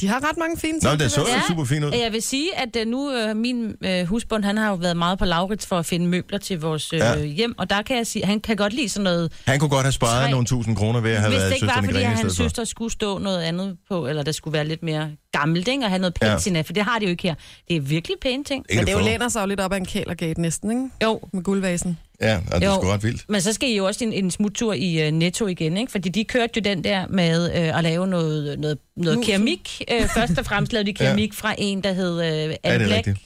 De 0.00 0.08
har 0.08 0.28
ret 0.28 0.36
mange 0.38 0.56
fine 0.58 0.80
ting. 0.80 0.92
Nå, 0.92 0.96
det 1.04 1.10
så 1.12 1.20
jo 1.20 1.26
Ja. 1.26 1.40
super 1.48 1.64
fint 1.64 1.84
ud. 1.84 1.90
Jeg 1.92 2.12
vil 2.12 2.22
sige, 2.22 2.56
at 2.58 2.76
øh, 2.76 2.86
nu 2.86 3.12
øh, 3.12 3.36
min 3.36 3.74
øh, 3.84 4.04
husbund, 4.06 4.44
han 4.44 4.56
har 4.56 4.68
jo 4.68 4.74
været 4.74 4.96
meget 4.96 5.18
på 5.18 5.24
Laurits 5.24 5.66
for 5.66 5.78
at 5.78 5.86
finde 5.86 6.06
møbler 6.06 6.38
til 6.38 6.60
vores 6.60 6.92
øh, 6.92 6.98
Ja. 6.98 7.24
hjem, 7.24 7.54
og 7.58 7.70
der 7.70 7.82
kan 7.82 7.96
jeg 7.96 8.06
sige, 8.06 8.22
at 8.22 8.28
han 8.28 8.40
kan 8.40 8.56
godt 8.56 8.72
lide 8.72 8.88
sådan 8.88 9.04
noget, 9.04 9.32
Han 9.46 9.58
kunne 9.60 9.70
godt 9.70 9.82
have 9.84 9.92
sparet 9.92 10.22
Tre. 10.24 10.30
nogle 10.30 10.46
tusind 10.46 10.76
kroner 10.76 11.00
ved 11.00 11.10
at 11.10 11.18
have 11.20 11.28
hvis 11.30 11.36
det 11.36 11.42
været 11.42 11.54
ikke 11.54 11.66
var, 11.66 11.72
søsterne 11.72 11.86
fordi 11.86 11.96
Grene 11.98 12.02
i 12.02 12.04
at 12.04 12.08
hans 12.08 12.18
stedet 12.20 12.36
for. 12.36 12.42
søster 12.42 12.64
skulle 12.64 12.92
stå 12.92 13.18
noget 13.18 13.42
andet 13.42 13.76
på, 13.88 14.06
eller 14.06 14.22
der 14.22 14.32
skulle 14.32 14.52
være 14.52 14.64
lidt 14.68 14.82
mere 14.82 15.10
gammelt, 15.32 15.68
ikke? 15.68 15.84
og 15.84 15.88
have 15.90 15.98
noget 15.98 16.14
patina, 16.14 16.58
ja. 16.58 16.62
for 16.62 16.72
det 16.72 16.82
har 16.82 16.98
de 16.98 17.04
jo 17.04 17.10
ikke 17.10 17.22
her. 17.22 17.34
Det 17.68 17.76
er 17.76 17.80
virkelig 17.80 18.16
pæne 18.22 18.44
ting. 18.44 18.64
Ikke 18.68 18.80
Men 18.80 18.86
det 18.86 18.92
jo 18.92 18.98
for. 18.98 19.04
læner 19.04 19.28
sig 19.28 19.40
jo 19.42 19.46
lidt 19.46 19.60
op 19.60 19.72
af 19.72 19.76
en 19.76 19.86
kælergate 19.86 20.40
næsten, 20.40 20.70
ikke? 20.70 20.82
Jo, 21.04 21.20
Med 21.32 21.42
guldvasen. 21.42 21.98
Ja, 22.20 22.36
og 22.52 22.60
det 22.60 22.66
er 22.66 22.70
Jo. 22.74 22.80
sgu 22.80 22.86
ret 22.90 23.02
vildt. 23.02 23.24
Men 23.28 23.40
så 23.40 23.52
skal 23.52 23.68
I 23.68 23.76
jo 23.76 23.86
også 23.86 24.04
en, 24.04 24.12
en 24.12 24.30
smuttur 24.30 24.72
i 24.72 25.06
uh, 25.08 25.14
Netto 25.14 25.46
igen, 25.46 25.76
ikke? 25.76 25.92
Fordi 25.92 26.08
de 26.08 26.24
kørte 26.24 26.52
jo 26.56 26.60
den 26.60 26.84
der 26.84 27.06
med 27.08 27.46
uh, 27.50 27.78
at 27.78 27.84
lave 27.84 28.06
noget, 28.06 28.58
noget, 28.58 28.78
noget 28.96 29.18
Musen. 29.18 29.22
keramik. 29.32 29.82
Uh, 30.02 30.08
først 30.08 30.38
og 30.38 30.46
fremmest 30.46 30.72
lavede 30.72 30.86
de 30.86 30.94
keramik 31.04 31.30
ja. 31.32 31.34
fra 31.48 31.54
en, 31.58 31.80
der 31.82 31.92
hed 31.92 32.12
uh, 32.16 32.24
Anne 32.24 32.56
er 32.62 32.78
Black. 32.78 32.92
rigtigt? 33.06 33.18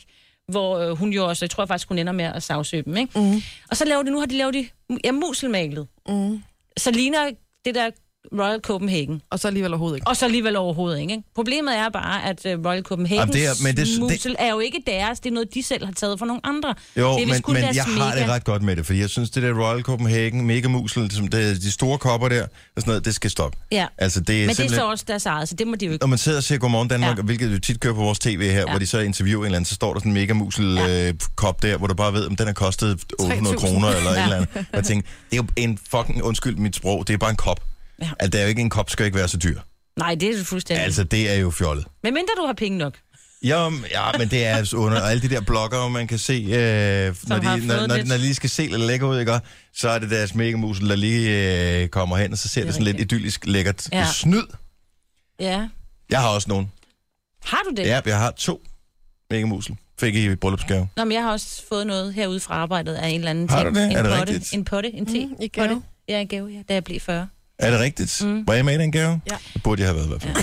Hvor 0.49 0.91
uh, 0.91 0.99
hun 0.99 1.11
jo 1.13 1.29
også, 1.29 1.45
jeg 1.45 1.51
tror 1.51 1.67
faktisk, 1.67 1.89
hun 1.89 1.99
ender 1.99 2.13
med 2.13 2.25
at 2.25 2.43
sagsøge 2.43 2.83
dem, 2.83 2.97
ikke? 2.97 3.19
Mm. 3.21 3.43
Og 3.71 3.77
så 3.77 3.85
laver 3.85 4.03
de, 4.03 4.11
nu 4.11 4.19
har 4.19 4.27
de 4.27 4.37
lavet 4.37 4.55
de, 4.55 4.67
ja, 5.05 5.13
muselmalet. 5.13 5.87
Mm. 6.09 6.43
Så 6.77 6.91
ligner 6.91 7.31
det 7.65 7.75
der 7.75 7.91
Royal 8.39 8.61
Copenhagen. 8.63 9.23
Og 9.31 9.39
så 9.39 9.49
alligevel 9.49 9.73
overhovedet 9.73 9.97
ikke. 9.97 10.07
Og 10.09 10.17
så 10.17 10.25
alligevel 10.25 10.57
overhovedet 10.57 11.01
ikke. 11.01 11.13
ikke? 11.13 11.25
Problemet 11.35 11.77
er 11.77 11.89
bare, 11.89 12.25
at 12.25 12.47
uh, 12.59 12.65
Royal 12.67 12.83
Copenhagen 12.83 13.19
Jamen, 13.21 13.35
det 13.35 13.47
er- 13.47 13.63
men 13.63 13.77
det- 13.77 13.87
det- 13.87 14.01
musel 14.01 14.37
er 14.39 14.51
jo 14.51 14.59
ikke 14.61 14.83
deres. 14.87 15.21
Det 15.21 15.31
er 15.31 15.35
noget, 15.35 15.55
de 15.55 15.63
selv 15.63 15.85
har 15.85 15.93
taget 15.93 16.19
fra 16.19 16.27
nogle 16.27 16.41
andre. 16.47 16.75
Jo, 16.97 17.03
det 17.17 17.23
er 17.23 17.27
men, 17.27 17.43
men 17.49 17.57
jeg 17.75 17.85
har 17.85 18.11
det 18.15 18.21
mega. 18.21 18.33
ret 18.35 18.45
godt 18.45 18.63
med 18.63 18.77
det, 18.77 18.87
fordi 18.87 19.01
jeg 19.01 19.09
synes, 19.11 19.31
det 19.31 19.43
der 19.43 19.53
Royal 19.53 19.83
Copenhagen, 19.83 20.47
Mega 20.47 20.69
Musel, 20.69 21.11
som 21.11 21.29
det, 21.29 21.63
de 21.63 21.73
store 21.73 21.99
kopper 21.99 22.29
der, 22.29 22.43
og 22.43 22.49
sådan 22.77 22.91
noget, 22.91 23.05
det 23.05 23.15
skal 23.15 23.31
stoppe. 23.31 23.59
Ja. 23.73 23.87
Altså, 23.99 24.21
det 24.21 24.29
er 24.29 24.39
Men 24.41 24.43
det 24.49 24.51
er 24.51 24.55
simpelthen... 24.57 24.79
så 24.81 24.87
også 24.91 25.05
deres 25.09 25.27
eget, 25.27 25.49
så 25.49 25.55
det 25.55 25.67
må 25.67 25.75
de 25.75 25.87
jo 25.87 25.93
ikke. 25.93 26.03
Når 26.03 26.09
man 26.09 26.19
sidder 26.19 26.39
og 26.39 26.45
ser 26.45 26.59
Godmorgen 26.59 26.89
Danmark, 26.89 27.17
ja. 27.19 27.23
Hvilket 27.23 27.53
jo 27.53 27.59
tit 27.59 27.81
kører 27.81 27.95
på 27.95 28.01
vores 28.01 28.19
tv 28.19 28.43
her, 28.51 28.59
ja. 28.61 28.65
hvor 28.71 28.79
de 28.79 28.87
så 28.87 28.99
interviewer 28.99 29.43
en 29.43 29.47
eller 29.47 29.57
anden, 29.57 29.67
så 29.69 29.75
står 29.75 29.93
der 29.93 30.01
sådan 30.01 30.11
en 30.11 30.15
mega 30.15 30.33
musel 30.33 30.75
Ja. 30.75 31.09
øh, 31.09 31.15
kop 31.37 31.63
der, 31.63 31.77
hvor 31.77 31.87
du 31.87 31.95
bare 31.95 32.13
ved, 32.13 32.27
om 32.27 32.37
den 32.37 32.47
har 32.47 32.55
kostet 32.55 33.01
800 33.19 33.57
3.000. 33.57 33.61
kroner 33.67 33.89
eller. 33.89 34.13
Ja. 34.13 34.19
et 34.19 34.23
eller 34.25 34.37
andet. 34.37 34.67
Jeg 34.73 34.85
tænker, 34.85 35.09
det 35.31 35.39
er 35.39 35.43
jo 35.43 35.47
en 35.57 35.79
fucking, 35.91 36.23
undskyld 36.23 36.57
mit 36.57 36.77
sprog, 36.77 37.09
det 37.09 37.15
er 37.15 37.19
bare 37.19 37.31
en 37.31 37.37
kop. 37.37 37.61
Ja. 38.01 38.07
Ja. 38.07 38.13
Altså, 38.21 38.31
det 38.31 38.39
er 38.39 38.43
jo 38.43 38.49
ikke 38.49 38.61
en 38.63 38.71
kop, 38.71 38.91
skal 38.91 39.07
ikke 39.07 39.19
være 39.19 39.29
så 39.29 39.37
dyr. 39.37 39.61
Nej, 39.99 40.15
det 40.15 40.35
er 40.35 40.39
jo 40.39 40.45
fuldstændig. 40.45 40.85
Altså, 40.85 41.05
det 41.05 41.31
er 41.31 41.35
jo 41.35 41.51
fjollet. 41.51 41.87
Men 42.03 42.15
mindre 42.15 42.33
du 42.39 42.47
har 42.47 42.53
penge 42.53 42.79
nok. 42.79 42.95
Ja, 43.45 43.69
m- 43.69 43.91
ja, 43.91 44.19
men 44.19 44.29
det 44.29 44.47
er 44.47 44.57
altså 44.57 44.77
under 44.77 45.01
alle 45.01 45.23
de 45.23 45.29
der 45.29 45.41
blogger, 45.41 45.89
man 45.89 46.07
kan 46.07 46.19
se, 46.19 46.33
øh, 46.33 46.49
når, 46.53 46.57
har 47.43 47.57
de, 47.57 47.67
når, 47.67 47.87
når, 47.87 47.97
lidt- 47.97 48.09
når 48.09 48.15
de 48.15 48.21
lige 48.21 48.35
skal 48.35 48.51
se 48.51 48.63
lidt 48.67 48.81
lækker 48.81 49.07
ud, 49.09 49.21
ikke? 49.21 49.41
Så 49.75 49.89
er 49.89 49.99
det 49.99 50.11
deres 50.11 50.35
megamusel, 50.35 50.89
der 50.89 50.97
lige 50.97 51.83
øh, 51.83 51.89
kommer 51.89 52.17
hen, 52.17 52.33
og 52.33 52.39
så 52.39 52.49
ser 52.49 52.61
det, 52.61 52.67
Det 52.67 52.75
sådan 52.75 52.85
lidt 52.85 52.95
rigtigt. 52.97 53.13
idyllisk 53.13 53.47
lækkert. 53.47 53.89
Ja. 53.93 53.99
Ja. 53.99 54.07
Snyd. 54.13 54.43
Ja. 55.41 55.69
Jeg 56.11 56.21
har 56.21 56.29
også 56.29 56.49
nogen. 56.49 56.73
Har 57.45 57.61
du 57.71 57.75
det? 57.77 57.87
Ja, 57.87 58.01
jeg 58.07 58.19
har 58.19 58.31
to 58.31 58.63
megamusel. 59.31 59.77
Fik 60.01 60.15
I 60.15 60.31
i 60.33 60.35
bryllupsgave. 60.35 60.89
Nå, 60.97 61.05
men 61.05 61.13
jeg 61.13 61.23
har 61.23 61.33
også 61.33 61.63
fået 61.69 61.87
noget 61.87 62.15
herude 62.15 62.41
fra 62.41 62.55
arbejdet 62.55 62.95
af 62.95 63.09
en 63.09 63.15
eller 63.21 63.31
anden 63.31 63.51
Har 63.51 63.63
ting. 63.63 63.75
du 63.75 63.81
det? 63.81 63.87
En 63.91 63.97
Er 63.97 64.03
det 64.03 64.19
potte, 64.19 64.33
rigtigt? 64.33 64.55
En 64.55 64.65
potte, 64.65 64.95
en 64.95 65.07
te. 65.07 65.27
Mm, 65.27 65.35
i 65.41 65.49
gave. 65.49 65.69
Potte. 65.69 65.83
Ja, 66.09 66.21
en 66.21 66.29
gave, 66.29 66.49
ja, 66.49 66.63
da 66.69 66.75
jeg 66.75 66.85
blev 66.85 67.01
40. 67.01 67.29
Er 67.61 67.71
det 67.71 67.81
rigtigt? 67.81 68.23
Mm. 68.25 68.47
Var 68.47 68.55
jeg 68.55 68.65
med 68.65 68.75
i 68.75 68.79
den 68.79 68.93
gave? 68.93 69.21
Ja. 69.31 69.37
Det 69.55 69.63
burde 69.63 69.83
jeg 69.83 69.89
have 69.89 69.97
været 69.97 70.07
i 70.07 70.09
hvert 70.09 70.23
fald. 70.23 70.37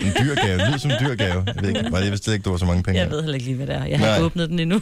en 0.00 0.12
dyr 0.26 0.34
gave. 0.34 0.58
Det 0.58 0.66
lyder 0.68 0.78
som 0.78 0.90
en 0.90 0.96
dyr 1.00 1.14
gave. 1.14 1.44
Jeg 1.46 1.54
ved 1.62 1.68
ikke, 1.68 1.96
jeg 1.96 2.10
vidste 2.10 2.32
ikke, 2.32 2.42
du 2.42 2.50
var 2.50 2.56
så 2.58 2.64
mange 2.64 2.82
penge. 2.82 3.00
Jeg 3.00 3.06
her. 3.08 3.14
ved 3.14 3.22
heller 3.22 3.34
ikke 3.34 3.46
lige, 3.46 3.56
hvad 3.56 3.66
det 3.66 3.74
er. 3.74 3.84
Jeg 3.84 3.98
har 3.98 4.06
Nej. 4.06 4.14
ikke 4.16 4.24
åbnet 4.26 4.50
den 4.50 4.58
endnu. 4.58 4.80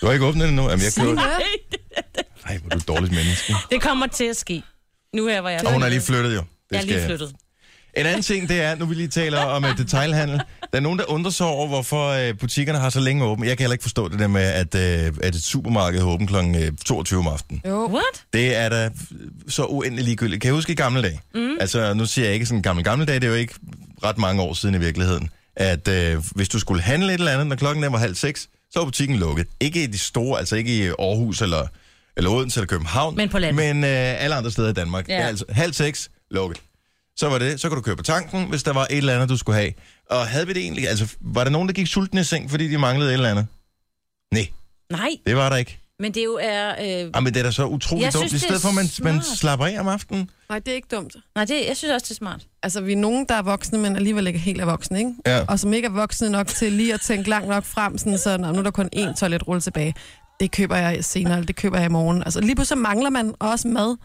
Du 0.00 0.06
har 0.06 0.12
ikke 0.12 0.24
åbnet 0.26 0.42
den 0.42 0.50
endnu? 0.58 0.68
Jamen, 0.70 0.84
jeg 0.84 0.92
køber... 1.04 1.20
Signe. 1.20 2.24
Ej, 2.46 2.58
hvor 2.58 2.66
er 2.70 2.74
du 2.74 2.78
et 2.78 2.88
dårligt 2.88 3.12
menneske. 3.14 3.54
Det 3.70 3.82
kommer 3.82 4.06
til 4.06 4.24
at 4.24 4.36
ske. 4.36 4.62
Nu 5.14 5.26
her, 5.26 5.40
hvor 5.40 5.50
jeg 5.50 5.66
Og 5.66 5.72
hun 5.72 5.82
er 5.82 5.88
lige 5.88 6.00
flyttet 6.00 6.34
jo. 6.34 6.38
Det 6.40 6.46
Jeg 6.70 6.80
er 6.80 6.84
lige 6.84 7.06
flyttet. 7.06 7.32
En 7.98 8.06
anden 8.06 8.22
ting, 8.22 8.48
det 8.48 8.62
er, 8.62 8.74
nu 8.74 8.86
vi 8.86 8.94
lige 8.94 9.08
taler 9.08 9.40
om 9.40 9.64
uh, 9.64 9.76
detailhandel. 9.78 10.40
Der 10.60 10.78
er 10.78 10.80
nogen, 10.80 10.98
der 10.98 11.04
undrer 11.10 11.30
sig 11.30 11.46
over, 11.46 11.66
hvorfor 11.66 12.28
uh, 12.28 12.38
butikkerne 12.38 12.78
har 12.78 12.90
så 12.90 13.00
længe 13.00 13.24
åbent. 13.24 13.48
Jeg 13.48 13.56
kan 13.56 13.64
heller 13.64 13.74
ikke 13.74 13.82
forstå 13.82 14.08
det 14.08 14.18
der 14.18 14.26
med, 14.26 14.42
at, 14.42 14.74
uh, 14.74 15.16
at 15.22 15.34
et 15.34 15.42
supermarked 15.42 16.00
har 16.00 16.06
åbent 16.06 16.30
kl. 16.30 16.36
22 16.84 17.18
om 17.18 17.26
aftenen. 17.26 17.62
Jo. 17.66 17.86
What? 17.86 18.24
Det 18.32 18.56
er 18.56 18.68
da 18.68 18.90
så 19.48 19.64
uendelig 19.64 20.04
ligegyldigt. 20.04 20.42
Kan 20.42 20.48
jeg 20.48 20.54
huske 20.54 20.72
i 20.72 20.74
gamle 20.74 21.02
dage? 21.02 21.20
Mm. 21.34 21.56
Altså, 21.60 21.94
nu 21.94 22.06
siger 22.06 22.24
jeg 22.24 22.34
ikke 22.34 22.46
sådan 22.46 22.62
gamle, 22.62 22.82
gamle 22.82 23.06
dage, 23.06 23.20
det 23.20 23.26
er 23.26 23.30
jo 23.30 23.36
ikke 23.36 23.54
ret 24.04 24.18
mange 24.18 24.42
år 24.42 24.54
siden 24.54 24.74
i 24.74 24.78
virkeligheden. 24.78 25.30
At 25.56 25.88
uh, 25.88 26.24
hvis 26.34 26.48
du 26.48 26.58
skulle 26.58 26.82
handle 26.82 27.14
et 27.14 27.18
eller 27.18 27.32
andet, 27.32 27.46
når 27.46 27.56
klokken 27.56 27.92
var 27.92 27.98
halv 27.98 28.14
seks, 28.14 28.48
så 28.70 28.78
var 28.78 28.84
butikken 28.84 29.16
lukket. 29.16 29.46
Ikke 29.60 29.82
i 29.82 29.86
de 29.86 29.98
store, 29.98 30.38
altså 30.38 30.56
ikke 30.56 30.78
i 30.78 30.86
Aarhus 30.86 31.42
eller, 31.42 31.66
eller 32.16 32.30
Odense 32.30 32.60
eller 32.60 32.68
København. 32.68 33.16
Men 33.16 33.28
på 33.28 33.38
landet. 33.38 33.74
Men 33.74 33.84
uh, 33.84 34.22
alle 34.24 34.34
andre 34.34 34.50
steder 34.50 34.68
i 34.68 34.72
Danmark. 34.72 35.08
Ja. 35.08 35.14
Ja. 35.20 35.26
Altså, 35.26 35.44
halv 35.48 35.72
seks, 35.72 36.10
lukket. 36.30 36.60
Så 37.18 37.28
var 37.28 37.38
det, 37.38 37.60
så 37.60 37.68
kunne 37.68 37.76
du 37.76 37.82
køre 37.82 37.96
på 37.96 38.02
tanken, 38.02 38.48
hvis 38.48 38.62
der 38.62 38.72
var 38.72 38.86
et 38.90 38.96
eller 38.96 39.14
andet, 39.14 39.28
du 39.28 39.36
skulle 39.36 39.58
have. 39.58 39.72
Og 40.10 40.26
havde 40.26 40.46
vi 40.46 40.52
det 40.52 40.62
egentlig, 40.62 40.88
altså, 40.88 41.16
var 41.20 41.44
der 41.44 41.50
nogen, 41.50 41.68
der 41.68 41.74
gik 41.74 41.86
sultne 41.86 42.20
i 42.20 42.24
seng, 42.24 42.50
fordi 42.50 42.68
de 42.68 42.78
manglede 42.78 43.10
et 43.10 43.14
eller 43.14 43.30
andet? 43.30 43.46
Nej, 44.32 44.46
Nej, 44.90 45.10
det 45.26 45.36
var 45.36 45.48
der 45.48 45.56
ikke. 45.56 45.78
men 46.00 46.14
det 46.14 46.20
er 46.20 46.24
jo 46.24 46.38
er... 46.42 46.70
Øh... 47.04 47.10
Jamen, 47.14 47.34
det 47.34 47.40
er 47.40 47.44
da 47.44 47.50
så 47.50 47.66
utroligt 47.66 48.04
Jeg 48.04 48.12
dumt. 48.14 48.28
synes, 48.28 48.32
I 48.32 48.36
det 48.36 48.42
er 48.42 48.46
stedet 48.58 48.62
for, 48.62 48.68
at 48.68 48.74
man, 48.74 49.14
man 49.14 49.22
smart. 49.22 49.38
slapper 49.38 49.66
af 49.66 49.80
om 49.80 49.88
aftenen. 49.88 50.30
Nej, 50.48 50.58
det 50.58 50.68
er 50.70 50.74
ikke 50.74 50.88
dumt. 50.90 51.16
Nej, 51.34 51.44
det, 51.44 51.64
jeg 51.68 51.76
synes 51.76 51.92
også, 51.94 52.04
det 52.04 52.10
er 52.10 52.14
smart. 52.14 52.40
Altså, 52.62 52.80
vi 52.80 52.92
er 52.92 52.96
nogen, 52.96 53.26
der 53.28 53.34
er 53.34 53.42
voksne, 53.42 53.78
men 53.78 53.96
alligevel 53.96 54.26
ikke 54.26 54.38
helt 54.38 54.60
er 54.60 54.64
voksne, 54.64 54.98
ikke? 54.98 55.12
Ja. 55.26 55.44
Og 55.48 55.58
som 55.60 55.72
ikke 55.72 55.86
er 55.86 55.92
voksne 55.92 56.30
nok 56.30 56.46
til 56.46 56.72
lige 56.72 56.94
at 56.94 57.00
tænke 57.00 57.28
langt 57.30 57.48
nok 57.48 57.64
frem, 57.64 57.98
sådan, 57.98 58.18
så 58.18 58.36
"Nå, 58.36 58.52
nu 58.52 58.58
er 58.58 58.62
der 58.62 58.70
kun 58.70 58.88
én 58.96 59.14
toiletrulle 59.14 59.60
tilbage. 59.60 59.94
Det 60.40 60.50
køber 60.50 60.76
jeg 60.76 61.04
senere, 61.04 61.32
eller 61.34 61.46
det 61.46 61.56
køber 61.56 61.76
jeg 61.78 61.86
i 61.86 61.92
morgen. 61.92 62.22
Altså, 62.22 62.40
lige 62.40 62.54
pludselig 62.54 62.78
mangler 62.82 63.10
man 63.10 63.34
også 63.38 63.68
mad. 63.68 63.96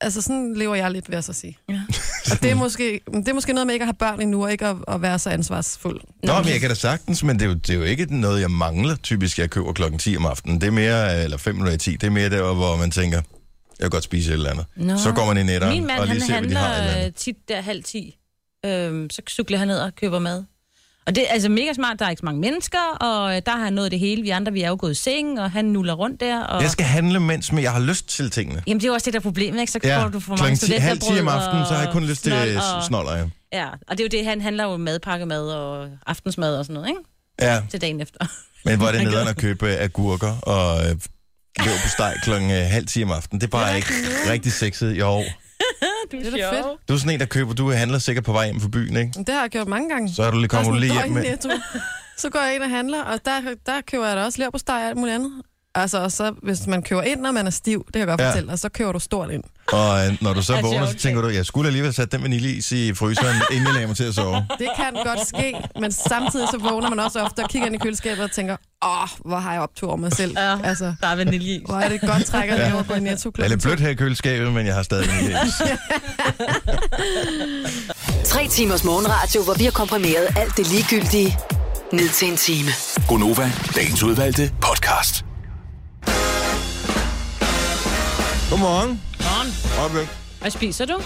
Altså, 0.00 0.22
sådan 0.22 0.54
lever 0.54 0.74
jeg 0.74 0.90
lidt, 0.90 1.08
vil 1.08 1.14
jeg 1.14 1.24
så 1.24 1.32
sige. 1.32 1.58
Ja. 1.68 1.80
Og 2.32 2.42
det 2.42 2.50
er, 2.50 2.54
måske, 2.54 3.00
det 3.12 3.28
er 3.28 3.32
måske 3.32 3.52
noget 3.52 3.66
med 3.66 3.74
ikke 3.74 3.82
at 3.82 3.86
have 3.86 3.94
børn 3.94 4.20
endnu, 4.20 4.44
og 4.44 4.52
ikke 4.52 4.66
at, 4.66 4.76
at 4.88 5.02
være 5.02 5.18
så 5.18 5.30
ansvarsfuld. 5.30 6.00
Nå, 6.22 6.32
men 6.38 6.48
jeg 6.48 6.60
kan 6.60 6.68
da 6.68 6.74
sagtens, 6.74 7.22
men 7.24 7.38
det 7.38 7.44
er, 7.44 7.48
jo, 7.48 7.54
det 7.54 7.70
er 7.70 7.74
jo 7.74 7.82
ikke 7.82 8.20
noget, 8.20 8.40
jeg 8.40 8.50
mangler. 8.50 8.96
Typisk, 8.96 9.38
jeg 9.38 9.50
køber 9.50 9.72
klokken 9.72 9.98
10 9.98 10.16
om 10.16 10.26
aftenen. 10.26 10.60
Det 10.60 10.66
er 10.66 10.70
mere, 10.70 11.22
eller 11.24 11.36
5 11.36 11.54
minutter 11.54 11.74
i 11.74 11.78
10, 11.78 11.92
det 11.96 12.06
er 12.06 12.10
mere 12.10 12.30
der, 12.30 12.54
hvor 12.54 12.76
man 12.76 12.90
tænker, 12.90 13.16
jeg 13.78 13.84
vil 13.84 13.90
godt 13.90 14.04
spise 14.04 14.30
et 14.30 14.34
eller 14.34 14.50
andet. 14.50 14.66
Nå. 14.76 14.96
Så 14.96 15.12
går 15.12 15.26
man 15.26 15.38
i 15.38 15.42
netteren 15.42 15.74
Min 15.74 15.86
mand, 15.86 16.00
og 16.00 16.06
lige 16.06 16.20
han 16.20 16.26
ser, 16.26 16.40
hvad 16.40 16.48
de 16.50 16.54
har. 16.56 16.74
handler 16.74 17.06
øh, 17.06 17.12
tit 17.12 17.36
der 17.48 17.60
halv 17.60 17.82
ti. 17.84 18.18
Øhm, 18.66 19.10
så 19.10 19.22
cykler 19.28 19.58
han 19.58 19.68
ned 19.68 19.78
og 19.78 19.94
køber 19.94 20.18
mad. 20.18 20.44
Og 21.08 21.14
det 21.14 21.28
er 21.28 21.32
altså 21.32 21.48
mega 21.48 21.72
smart, 21.72 21.98
der 21.98 22.04
er 22.04 22.10
ikke 22.10 22.20
så 22.20 22.24
mange 22.24 22.40
mennesker, 22.40 22.96
og 23.00 23.36
øh, 23.36 23.42
der 23.46 23.52
har 23.52 23.64
han 23.64 23.72
nået 23.72 23.90
det 23.90 23.98
hele. 23.98 24.22
Vi 24.22 24.30
andre, 24.30 24.52
vi 24.52 24.62
er 24.62 24.68
jo 24.68 24.76
gået 24.80 24.90
i 24.90 24.94
seng, 24.94 25.40
og 25.40 25.50
han 25.50 25.64
nuller 25.64 25.94
rundt 25.94 26.20
der. 26.20 26.44
Og... 26.44 26.62
Jeg 26.62 26.70
skal 26.70 26.86
handle, 26.86 27.20
mens 27.20 27.52
men 27.52 27.62
jeg 27.64 27.72
har 27.72 27.80
lyst 27.80 28.08
til 28.08 28.30
tingene. 28.30 28.62
Jamen, 28.66 28.80
det 28.80 28.84
er 28.84 28.88
jo 28.88 28.94
også 28.94 29.04
det, 29.04 29.12
der 29.12 29.18
er 29.18 29.22
problemet, 29.22 29.60
ikke? 29.60 29.72
Så 29.72 29.80
Ja, 29.84 30.02
får 30.04 30.08
du 30.08 30.20
for 30.20 30.36
mange 30.36 30.56
10, 30.56 30.72
halv 30.72 31.00
10 31.00 31.20
om 31.20 31.28
aftenen, 31.28 31.66
så 31.66 31.74
har 31.74 31.82
jeg 31.82 31.92
kun 31.92 32.04
lyst 32.04 32.24
til 32.24 32.32
og... 32.76 32.84
snoller. 32.84 33.16
Ja. 33.16 33.24
Ja, 33.52 33.68
og 33.68 33.98
det 33.98 34.00
er 34.00 34.04
jo 34.04 34.18
det, 34.18 34.24
han 34.26 34.40
handler 34.40 34.64
jo 34.64 34.76
madpakkemad 34.76 35.50
og 35.50 35.88
aftensmad 36.06 36.56
og 36.56 36.64
sådan 36.64 36.74
noget, 36.74 36.88
ikke? 36.88 37.00
ja, 37.40 37.62
Til 37.70 37.80
dagen 37.80 38.00
efter. 38.00 38.26
men 38.64 38.76
hvor 38.78 38.86
er 38.86 38.92
det 38.92 39.02
nederen 39.02 39.28
at 39.28 39.36
købe 39.36 39.68
agurker 39.68 40.36
og 40.42 40.80
øh, 40.84 40.90
løb 41.64 41.74
på 41.82 41.88
steg 41.88 42.14
klokken 42.22 42.50
øh, 42.50 42.56
halv 42.56 42.86
10 42.86 43.04
om 43.04 43.10
aftenen. 43.12 43.40
Det 43.40 43.46
er 43.46 43.50
bare 43.50 43.76
ikke 43.76 43.88
rigtig 44.30 44.52
sexet. 44.52 44.98
Jo, 44.98 45.24
Du 46.12 46.16
Det 46.16 46.26
er 46.26 46.50
da 46.50 46.56
fedt. 46.56 46.66
du 46.88 46.94
er 46.94 46.98
sådan 46.98 47.12
en, 47.12 47.20
der 47.20 47.26
køber, 47.26 47.52
du 47.54 47.70
handler 47.72 47.98
sikkert 47.98 48.24
på 48.24 48.32
vej 48.32 48.44
hjem 48.44 48.60
fra 48.60 48.68
byen, 48.68 48.96
ikke? 48.96 49.12
Det 49.18 49.28
har 49.28 49.40
jeg 49.40 49.50
gjort 49.50 49.68
mange 49.68 49.88
gange. 49.88 50.14
Så 50.14 50.22
er 50.22 50.30
du 50.30 50.36
lige, 50.38 50.48
kommer 50.48 50.72
du 50.72 50.78
lige 50.78 50.92
hjem 51.02 51.12
med... 51.12 51.22
Netto. 51.22 51.48
Så 52.16 52.30
går 52.30 52.40
jeg 52.40 52.54
ind 52.54 52.62
og 52.62 52.70
handler, 52.70 53.02
og 53.02 53.18
der, 53.24 53.40
der 53.66 53.80
køber 53.90 54.06
jeg 54.06 54.16
da 54.16 54.24
også 54.24 54.38
lær 54.38 54.50
på 54.50 54.58
steg 54.58 54.74
og 54.74 54.82
alt 54.88 54.96
muligt 54.96 55.14
andet. 55.14 55.32
Altså, 55.74 55.98
og 55.98 56.12
så, 56.12 56.34
hvis 56.42 56.66
man 56.66 56.82
køber 56.82 57.02
ind, 57.02 57.20
når 57.20 57.32
man 57.32 57.46
er 57.46 57.50
stiv, 57.50 57.84
det 57.86 57.92
kan 57.92 57.98
jeg 58.00 58.08
godt 58.08 58.20
Ja. 58.20 58.28
fortælle, 58.30 58.52
og 58.52 58.58
så 58.58 58.68
køber 58.68 58.92
du 58.92 58.98
stort 58.98 59.30
ind. 59.30 59.42
Og 59.72 60.06
øh, 60.06 60.16
når 60.22 60.34
du 60.34 60.42
så 60.42 60.52
vågner, 60.62 60.86
så 60.86 60.90
okay. 60.90 60.98
tænker 60.98 61.22
du, 61.22 61.28
jeg 61.28 61.46
skulle 61.46 61.66
alligevel 61.66 61.94
sætte 61.94 62.16
den 62.16 62.22
vaniljeis 62.24 62.72
i 62.72 62.94
fryseren, 62.94 63.36
inden 63.50 63.66
jeg 63.66 63.74
lagde 63.74 63.86
mig 63.86 63.96
til 63.96 64.04
at 64.04 64.14
sove. 64.14 64.36
Det 64.58 64.68
kan 64.76 64.92
godt 65.04 65.26
ske, 65.26 65.54
men 65.80 65.92
samtidig 65.92 66.48
så 66.48 66.58
vågner 66.58 66.88
man 66.90 66.98
også 67.00 67.20
ofte 67.20 67.40
og 67.40 67.48
kigger 67.48 67.66
ind 67.66 67.74
i 67.74 67.78
køleskabet 67.78 68.24
og 68.24 68.30
tænker, 68.30 68.56
åh, 68.88 69.08
hvor 69.24 69.38
har 69.38 69.52
jeg 69.52 69.60
optur 69.60 69.88
over 69.88 69.96
mig 69.96 70.12
selv. 70.12 70.38
Ja. 70.38 70.58
Altså, 70.64 70.94
Der 71.00 71.06
er 71.06 71.16
vanilje 71.16 71.60
hvor 71.66 71.76
er 71.76 71.88
det 71.88 72.02
et 72.02 72.10
godt 72.10 72.24
træk 72.24 72.48
at 72.50 72.58
lave 72.58 72.78
at 72.78 72.86
gå 72.88 72.94
i 72.94 73.00
netto 73.00 73.30
Det 73.30 73.44
er 73.44 73.48
lidt 73.48 73.62
blødt 73.62 73.80
her 73.80 73.88
i 73.88 73.94
køleskabet, 73.94 74.52
men 74.52 74.66
jeg 74.66 74.74
har 74.74 74.82
stadig 74.82 75.08
vaniljeis. 75.08 75.52
Tre 78.32 78.48
timers 78.48 78.84
morgenradio, 78.84 79.42
hvor 79.42 79.54
vi 79.54 79.64
har 79.64 79.70
komprimeret 79.70 80.26
alt 80.36 80.56
det 80.56 80.66
ligegyldige 80.72 81.38
ned 81.92 82.08
til 82.08 82.28
en 82.30 82.36
time. 82.36 82.70
Gonova, 83.08 83.52
dagens 83.76 84.02
udvalgte 84.02 84.52
podcast. 84.60 85.24
Godmorgen. 88.50 89.00
Morgen. 89.20 89.54
Opvæk. 89.84 90.08
Hvad 90.40 90.50
spiser 90.50 90.84
du? 90.84 91.00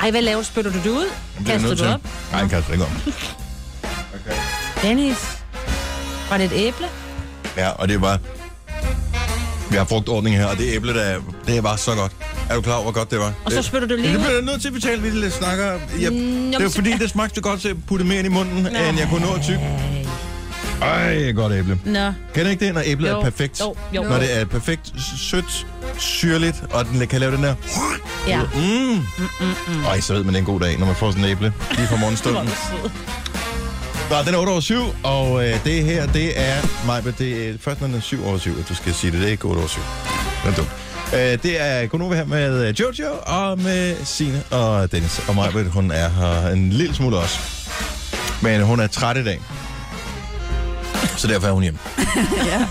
Ej, 0.00 0.10
hvad 0.10 0.22
laver? 0.22 0.42
Spytter 0.42 0.72
du 0.72 0.78
det 0.78 0.86
ud? 0.90 1.10
Kaster 1.46 1.74
du 1.74 1.84
op? 1.84 2.00
Nej, 2.32 2.40
jeg 2.40 2.50
kaster 2.50 2.72
ikke 2.72 2.84
op. 2.84 2.90
Dennis. 4.82 5.41
Var 6.32 6.38
det 6.38 6.44
et 6.46 6.52
æble? 6.66 6.86
Ja, 7.56 7.68
og 7.68 7.88
det 7.88 8.00
bare... 8.00 8.18
Vi 9.70 9.76
har 9.76 9.84
frugtordning 9.84 10.36
her, 10.36 10.46
og 10.46 10.56
det 10.58 10.74
æble, 10.74 10.94
der, 10.94 11.18
det 11.46 11.62
var 11.62 11.76
så 11.76 11.94
godt. 11.94 12.12
Er 12.50 12.54
du 12.54 12.60
klar 12.60 12.74
over, 12.74 12.82
hvor 12.82 12.92
godt 12.92 13.10
det 13.10 13.18
var? 13.18 13.32
Og 13.44 13.52
så 13.52 13.62
spytter 13.62 13.88
du 13.88 13.94
lige 13.94 14.12
det 14.12 14.18
bliver 14.20 14.32
jeg 14.32 14.42
nødt 14.42 14.60
til 14.60 14.68
at 14.68 14.74
betale, 14.74 15.02
vi 15.02 15.10
lidt 15.10 15.32
snakker. 15.32 15.64
Jeg, 15.64 16.10
Mm, 16.10 16.18
det 16.18 16.54
er 16.54 16.58
jamen, 16.58 16.70
fordi, 16.70 16.92
det 16.92 17.10
smagte 17.10 17.34
så 17.34 17.40
godt 17.40 17.60
til 17.60 17.68
at 17.68 17.76
putte 17.88 18.04
mere 18.04 18.18
ind 18.18 18.26
i 18.26 18.30
munden, 18.30 18.66
end 18.66 18.98
jeg 18.98 19.08
kunne 19.10 19.26
nå 19.26 19.32
at 19.32 19.42
tykke. 19.42 19.60
Ej, 20.82 21.32
godt 21.32 21.52
æble. 21.52 21.78
Nå. 21.84 22.12
Kan 22.34 22.46
ikke 22.46 22.66
det, 22.66 22.74
når 22.74 22.82
æblet 22.84 23.10
Jo. 23.10 23.18
er 23.18 23.22
perfekt? 23.24 23.60
Jo, 23.60 23.74
jo. 23.94 24.02
Når 24.02 24.18
det 24.18 24.38
er 24.40 24.44
perfekt 24.44 24.92
sødt, 25.18 25.66
syrligt, 25.98 26.62
og 26.70 26.84
den 26.84 27.06
kan 27.08 27.20
lave 27.20 27.36
den 27.36 27.42
der... 27.42 27.54
Ja. 28.28 28.40
Mm. 28.54 28.60
Mm, 28.60 29.02
mm, 29.40 29.46
mm. 29.68 29.84
Ej, 29.84 30.00
så 30.00 30.12
ved 30.14 30.24
man 30.24 30.34
det 30.34 30.38
er 30.38 30.42
en 30.42 30.46
god 30.46 30.60
dag, 30.60 30.78
når 30.78 30.86
man 30.86 30.94
får 30.96 31.10
sådan 31.10 31.24
en 31.24 31.30
æble 31.30 31.52
lige 31.76 31.86
fra 31.86 31.96
morgenstunden. 32.02 32.48
Nå, 34.12 34.18
den 34.26 34.34
er 34.34 34.38
8 34.38 34.50
over 34.50 34.60
7, 34.60 34.74
og 35.02 35.48
øh, 35.48 35.64
det 35.64 35.84
her, 35.84 36.06
det 36.06 36.40
er 36.40 36.86
mig, 36.86 37.18
det 37.18 37.48
er 37.48 37.54
først, 37.60 37.80
når 37.80 37.86
den 37.88 37.96
er 37.96 38.00
7 38.00 38.24
over 38.24 38.38
7, 38.38 38.58
at 38.58 38.68
du 38.68 38.74
skal 38.74 38.94
sige 38.94 39.10
det. 39.10 39.20
Det 39.20 39.26
er 39.26 39.30
ikke 39.30 39.44
8 39.44 39.58
over 39.58 39.68
7. 39.68 39.80
Det 40.44 40.50
er 40.50 40.54
dumt. 40.54 40.68
Øh, 41.14 41.42
det 41.42 41.60
er 41.60 41.86
Gunova 41.86 42.14
her 42.14 42.24
med 42.24 42.68
øh, 42.68 42.80
Jojo 42.80 43.12
og 43.26 43.58
med 43.58 44.04
Sine 44.04 44.42
og 44.50 44.92
Dennis. 44.92 45.28
Og 45.28 45.34
mig, 45.34 45.50
hun 45.66 45.90
er 45.90 46.08
her 46.08 46.48
en 46.48 46.70
lille 46.70 46.94
smule 46.94 47.16
også. 47.16 47.38
Men 48.42 48.62
hun 48.62 48.80
er 48.80 48.86
træt 48.86 49.16
i 49.16 49.24
dag. 49.24 49.40
Så 51.16 51.26
derfor 51.28 51.46
er 51.46 51.52
hun 51.52 51.62
hjemme. 51.62 51.78
ja. 52.52 52.66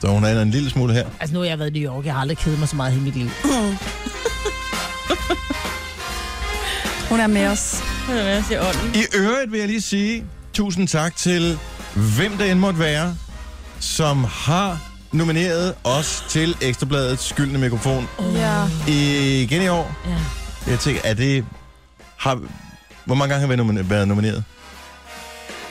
Så 0.00 0.08
hun 0.08 0.24
er 0.24 0.42
en 0.42 0.50
lille 0.50 0.70
smule 0.70 0.92
her. 0.92 1.06
Altså, 1.20 1.34
nu 1.34 1.40
har 1.40 1.46
jeg 1.46 1.58
været 1.58 1.76
i 1.76 1.80
New 1.80 1.92
York. 1.92 2.04
Jeg 2.04 2.14
har 2.14 2.20
aldrig 2.20 2.38
kedet 2.38 2.58
mig 2.58 2.68
så 2.68 2.76
meget 2.76 2.90
i 2.90 2.92
hele 2.92 3.04
mit 3.04 3.16
liv. 3.16 3.30
Hun 7.08 7.20
er 7.20 7.26
med 7.26 7.46
os. 7.46 7.82
I 8.94 9.16
øvrigt 9.16 9.52
vil 9.52 9.58
jeg 9.58 9.68
lige 9.68 9.80
sige 9.80 10.24
tusind 10.58 10.88
tak 10.88 11.16
til 11.16 11.58
hvem 11.94 12.36
det 12.38 12.50
end 12.50 12.58
måtte 12.58 12.78
være, 12.80 13.16
som 13.80 14.24
har 14.30 14.80
nomineret 15.12 15.74
os 15.84 16.24
til 16.28 16.56
Ekstrabladets 16.60 17.28
skyldende 17.28 17.60
mikrofon 17.60 18.08
Ja. 18.34 18.64
igen 18.86 19.62
i 19.62 19.68
år. 19.68 19.96
Ja. 20.06 20.70
Jeg 20.70 20.78
tænker, 20.78 21.00
er 21.04 21.14
det... 21.14 21.44
Har, 22.16 22.38
hvor 23.04 23.14
mange 23.14 23.34
gange 23.34 23.40
har 23.48 23.56
vi 23.56 23.62
nomine- 23.62 23.90
været 23.90 24.08
nomineret? 24.08 24.44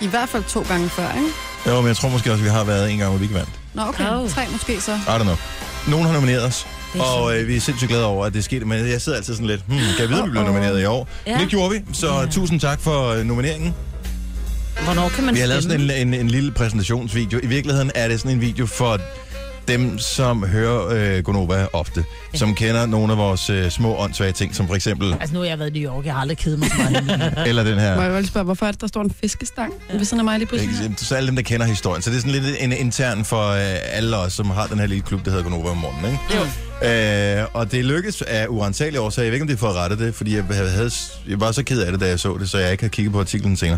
I 0.01 0.07
hvert 0.07 0.29
fald 0.29 0.43
to 0.43 0.65
gange 0.67 0.89
før, 0.89 1.11
ikke? 1.15 1.27
Jo, 1.67 1.81
men 1.81 1.87
jeg 1.87 1.97
tror 1.97 2.09
måske 2.09 2.31
også, 2.31 2.43
vi 2.43 2.49
har 2.49 2.63
været 2.63 2.91
en 2.91 2.97
gang, 2.97 3.09
hvor 3.09 3.17
vi 3.17 3.23
ikke 3.25 3.35
vandt. 3.35 3.49
Nå, 3.73 3.81
okay. 3.81 4.09
Oh. 4.11 4.29
Tre 4.29 4.41
måske 4.51 4.81
så. 4.81 4.91
I 4.95 4.97
don't 5.07 5.21
know. 5.23 5.35
Nogen 5.87 6.05
har 6.05 6.13
nomineret 6.13 6.43
os, 6.45 6.67
og 6.99 7.37
øh, 7.37 7.47
vi 7.47 7.55
er 7.55 7.61
sindssygt 7.61 7.89
glade 7.89 8.05
over, 8.05 8.25
at 8.25 8.33
det 8.33 8.43
skete. 8.43 8.65
Men 8.65 8.87
jeg 8.89 9.01
sidder 9.01 9.17
altid 9.17 9.33
sådan 9.33 9.47
lidt, 9.47 9.61
hmm, 9.67 9.77
kan 9.77 9.99
jeg 9.99 10.09
vide, 10.09 10.19
at 10.19 10.25
vi 10.25 10.29
bliver 10.29 10.45
nomineret 10.45 10.81
i 10.81 10.85
år? 10.85 11.07
Ja. 11.27 11.31
Ja. 11.31 11.37
Det 11.37 11.47
gjorde 11.49 11.71
vi, 11.71 11.81
så 11.93 12.13
Ja. 12.19 12.25
tusind 12.25 12.59
tak 12.59 12.81
for 12.81 13.07
øh, 13.09 13.23
nomineringen. 13.25 13.75
Hvornår 14.83 15.09
kan 15.09 15.25
man 15.25 15.35
Vi 15.35 15.39
har 15.39 15.47
lavet 15.47 15.63
sådan 15.63 15.81
en, 15.81 15.91
en, 15.91 16.13
en 16.13 16.27
lille 16.27 16.51
præsentationsvideo. 16.51 17.39
I 17.43 17.47
virkeligheden 17.47 17.91
er 17.95 18.07
det 18.07 18.19
sådan 18.19 18.31
en 18.31 18.41
video 18.41 18.65
for 18.65 18.99
dem, 19.67 19.99
som 19.99 20.45
hører 20.45 20.87
øh, 21.17 21.23
Gonova 21.23 21.67
ofte, 21.73 22.03
ja. 22.33 22.37
som 22.37 22.55
kender 22.55 22.85
nogle 22.85 23.11
af 23.13 23.17
vores 23.17 23.49
øh, 23.49 23.69
små 23.71 23.95
åndssvage 23.97 24.31
ting, 24.31 24.55
som 24.55 24.67
for 24.67 24.75
eksempel, 24.75 25.13
Altså, 25.19 25.33
nu 25.33 25.39
har 25.39 25.47
jeg 25.47 25.59
været 25.59 25.75
i 25.75 25.79
New 25.79 25.93
York. 25.93 26.05
Jeg 26.05 26.13
har 26.13 26.21
aldrig 26.21 26.37
kedet 26.37 26.59
mig 26.59 26.69
så 26.69 26.75
meget 26.77 27.33
eller 27.49 27.63
den 27.63 27.75
Må 27.75 27.79
her. 27.81 28.01
jeg 28.01 28.11
jo 28.11 28.15
lige 28.17 28.27
spørge, 28.27 28.43
hvorfor 28.43 28.65
er 28.65 28.71
det, 28.71 28.81
der 28.81 28.87
står 28.87 29.01
en 29.01 29.11
fiskestang 29.21 29.73
ja. 29.91 29.97
ved 29.97 30.05
siden 30.05 30.19
af 30.19 30.25
mig 30.25 30.39
lige 30.39 30.47
pludselig? 30.47 30.83
Ikke? 30.83 30.95
Så 30.97 31.15
alle 31.15 31.27
dem, 31.27 31.35
der 31.35 31.43
kender 31.43 31.65
historien. 31.65 32.01
Så 32.01 32.09
det 32.09 32.17
er 32.17 32.21
sådan 32.21 32.41
lidt 32.41 32.55
en 32.59 32.71
intern 32.71 33.25
for 33.25 33.49
øh, 33.49 33.75
alle 33.91 34.17
os, 34.17 34.33
som 34.33 34.49
har 34.49 34.67
den 34.67 34.79
her 34.79 34.85
lille 34.87 35.03
klub, 35.03 35.25
der 35.25 35.31
hedder 35.31 35.43
Gonova 35.43 35.69
om 35.69 35.77
morgenen. 35.77 36.11
Ikke? 36.11 36.19
Jo. 36.35 36.43
Øh, 37.41 37.45
og 37.53 37.71
det 37.71 37.85
lykkedes 37.85 38.21
af 38.21 38.45
uansagelige 38.49 39.01
årsager. 39.01 39.23
Jeg 39.25 39.31
ved 39.31 39.35
ikke, 39.35 39.43
om 39.43 39.47
det 39.47 39.53
er 39.55 39.59
for 39.59 39.67
at 39.69 39.75
rette 39.75 39.97
det, 40.05 40.15
fordi 40.15 40.35
jeg, 40.35 40.43
havde, 40.49 40.91
jeg 41.27 41.39
var 41.39 41.51
så 41.51 41.63
ked 41.63 41.81
af 41.81 41.91
det, 41.91 42.01
da 42.01 42.07
jeg 42.07 42.19
så 42.19 42.37
det, 42.39 42.49
så 42.49 42.57
jeg 42.57 42.71
ikke 42.71 42.83
har 42.83 42.89
kigget 42.89 43.13
på 43.13 43.19
artiklen 43.19 43.57
senere. 43.57 43.77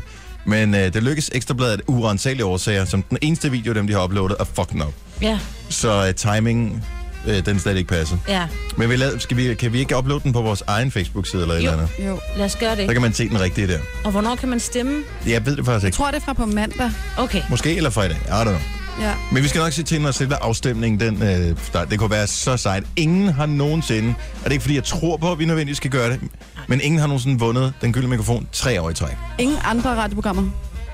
Men 0.49 0.75
øh, 0.75 0.93
det 0.93 1.03
lykkedes 1.03 1.29
Ekstrabladet 1.33 1.77
af 1.79 1.83
uansagelige 1.88 2.45
årsager, 2.45 2.85
som 2.85 3.01
den 3.03 3.17
eneste 3.21 3.51
video, 3.51 3.73
dem 3.73 3.88
de 3.88 3.93
har 3.93 4.03
uploadet, 4.03 4.35
er 4.39 4.43
fucking 4.43 4.83
up. 4.85 4.93
Ja, 5.21 5.39
Så 5.69 6.07
øh, 6.07 6.13
timing, 6.15 6.83
øh, 7.27 7.45
den 7.45 7.59
slet 7.59 7.77
ikke 7.77 7.89
passet. 7.89 8.19
ja. 8.27 8.47
Men 8.77 8.89
vi 8.89 8.95
lavede, 8.95 9.19
skal 9.19 9.38
vi, 9.38 9.53
kan 9.53 9.73
vi 9.73 9.79
ikke 9.79 9.97
uploade 9.97 10.23
den 10.23 10.33
på 10.33 10.41
vores 10.41 10.63
egen 10.67 10.91
Facebook-side 10.91 11.41
eller 11.41 11.55
et 11.55 11.63
Jo. 11.63 11.71
eller 11.71 11.83
andet? 11.83 12.05
Jo. 12.07 12.19
Lad 12.38 12.45
os 12.45 12.55
gøre 12.55 12.75
Så 12.75 12.81
det. 12.81 12.91
kan 12.91 13.01
man 13.01 13.13
se 13.13 13.29
den 13.29 13.39
rigtige 13.41 13.67
der. 13.67 13.79
Og 14.03 14.12
hvornår 14.12 14.35
kan 14.35 14.49
man 14.49 14.59
stemme? 14.59 15.03
Jeg 15.27 15.45
ved 15.45 15.55
det 15.55 15.65
faktisk 15.65 15.83
Jeg 15.83 15.88
ikke. 15.88 15.95
tror, 15.95 16.07
det 16.12 16.15
er 16.17 16.25
fra 16.25 16.33
på 16.33 16.45
mandag. 16.45 16.91
Okay. 17.17 17.41
Måske 17.49 17.75
eller 17.77 17.89
fredag. 17.89 18.17
I 18.27 18.29
don't 18.29 18.43
know. 18.43 18.55
Ja. 19.02 19.13
Men 19.32 19.43
vi 19.43 19.47
skal 19.47 19.62
nok 19.62 19.73
se 19.73 19.84
til, 19.84 20.02
når 20.02 20.12
selve 20.12 20.36
afstemningen, 20.36 20.99
den, 20.99 21.23
øh, 21.23 21.58
start. 21.63 21.89
det 21.91 21.99
kunne 21.99 22.12
være 22.12 22.28
så 22.28 22.58
sejt. 22.58 22.84
Ingen 22.95 23.30
har 23.30 23.45
nogensinde, 23.45 24.10
og 24.10 24.43
det 24.43 24.47
er 24.47 24.52
ikke 24.52 24.62
fordi, 24.62 24.75
jeg 24.75 24.84
tror 24.84 25.17
på, 25.17 25.32
at 25.32 25.39
vi 25.39 25.45
nødvendigvis 25.45 25.78
skal 25.78 25.91
gøre 25.91 26.10
det, 26.12 26.19
men 26.67 26.82
ingen 26.82 26.99
har 26.99 27.08
nogensinde 27.08 27.39
vundet 27.39 27.73
den 27.82 27.93
gyldne 27.93 28.10
mikrofon 28.10 28.47
tre 28.52 28.82
år 28.82 28.89
i 28.89 28.93
træk. 28.93 29.15
Ingen 29.39 29.58
andre 29.63 29.95
radioprogrammer. 29.95 30.43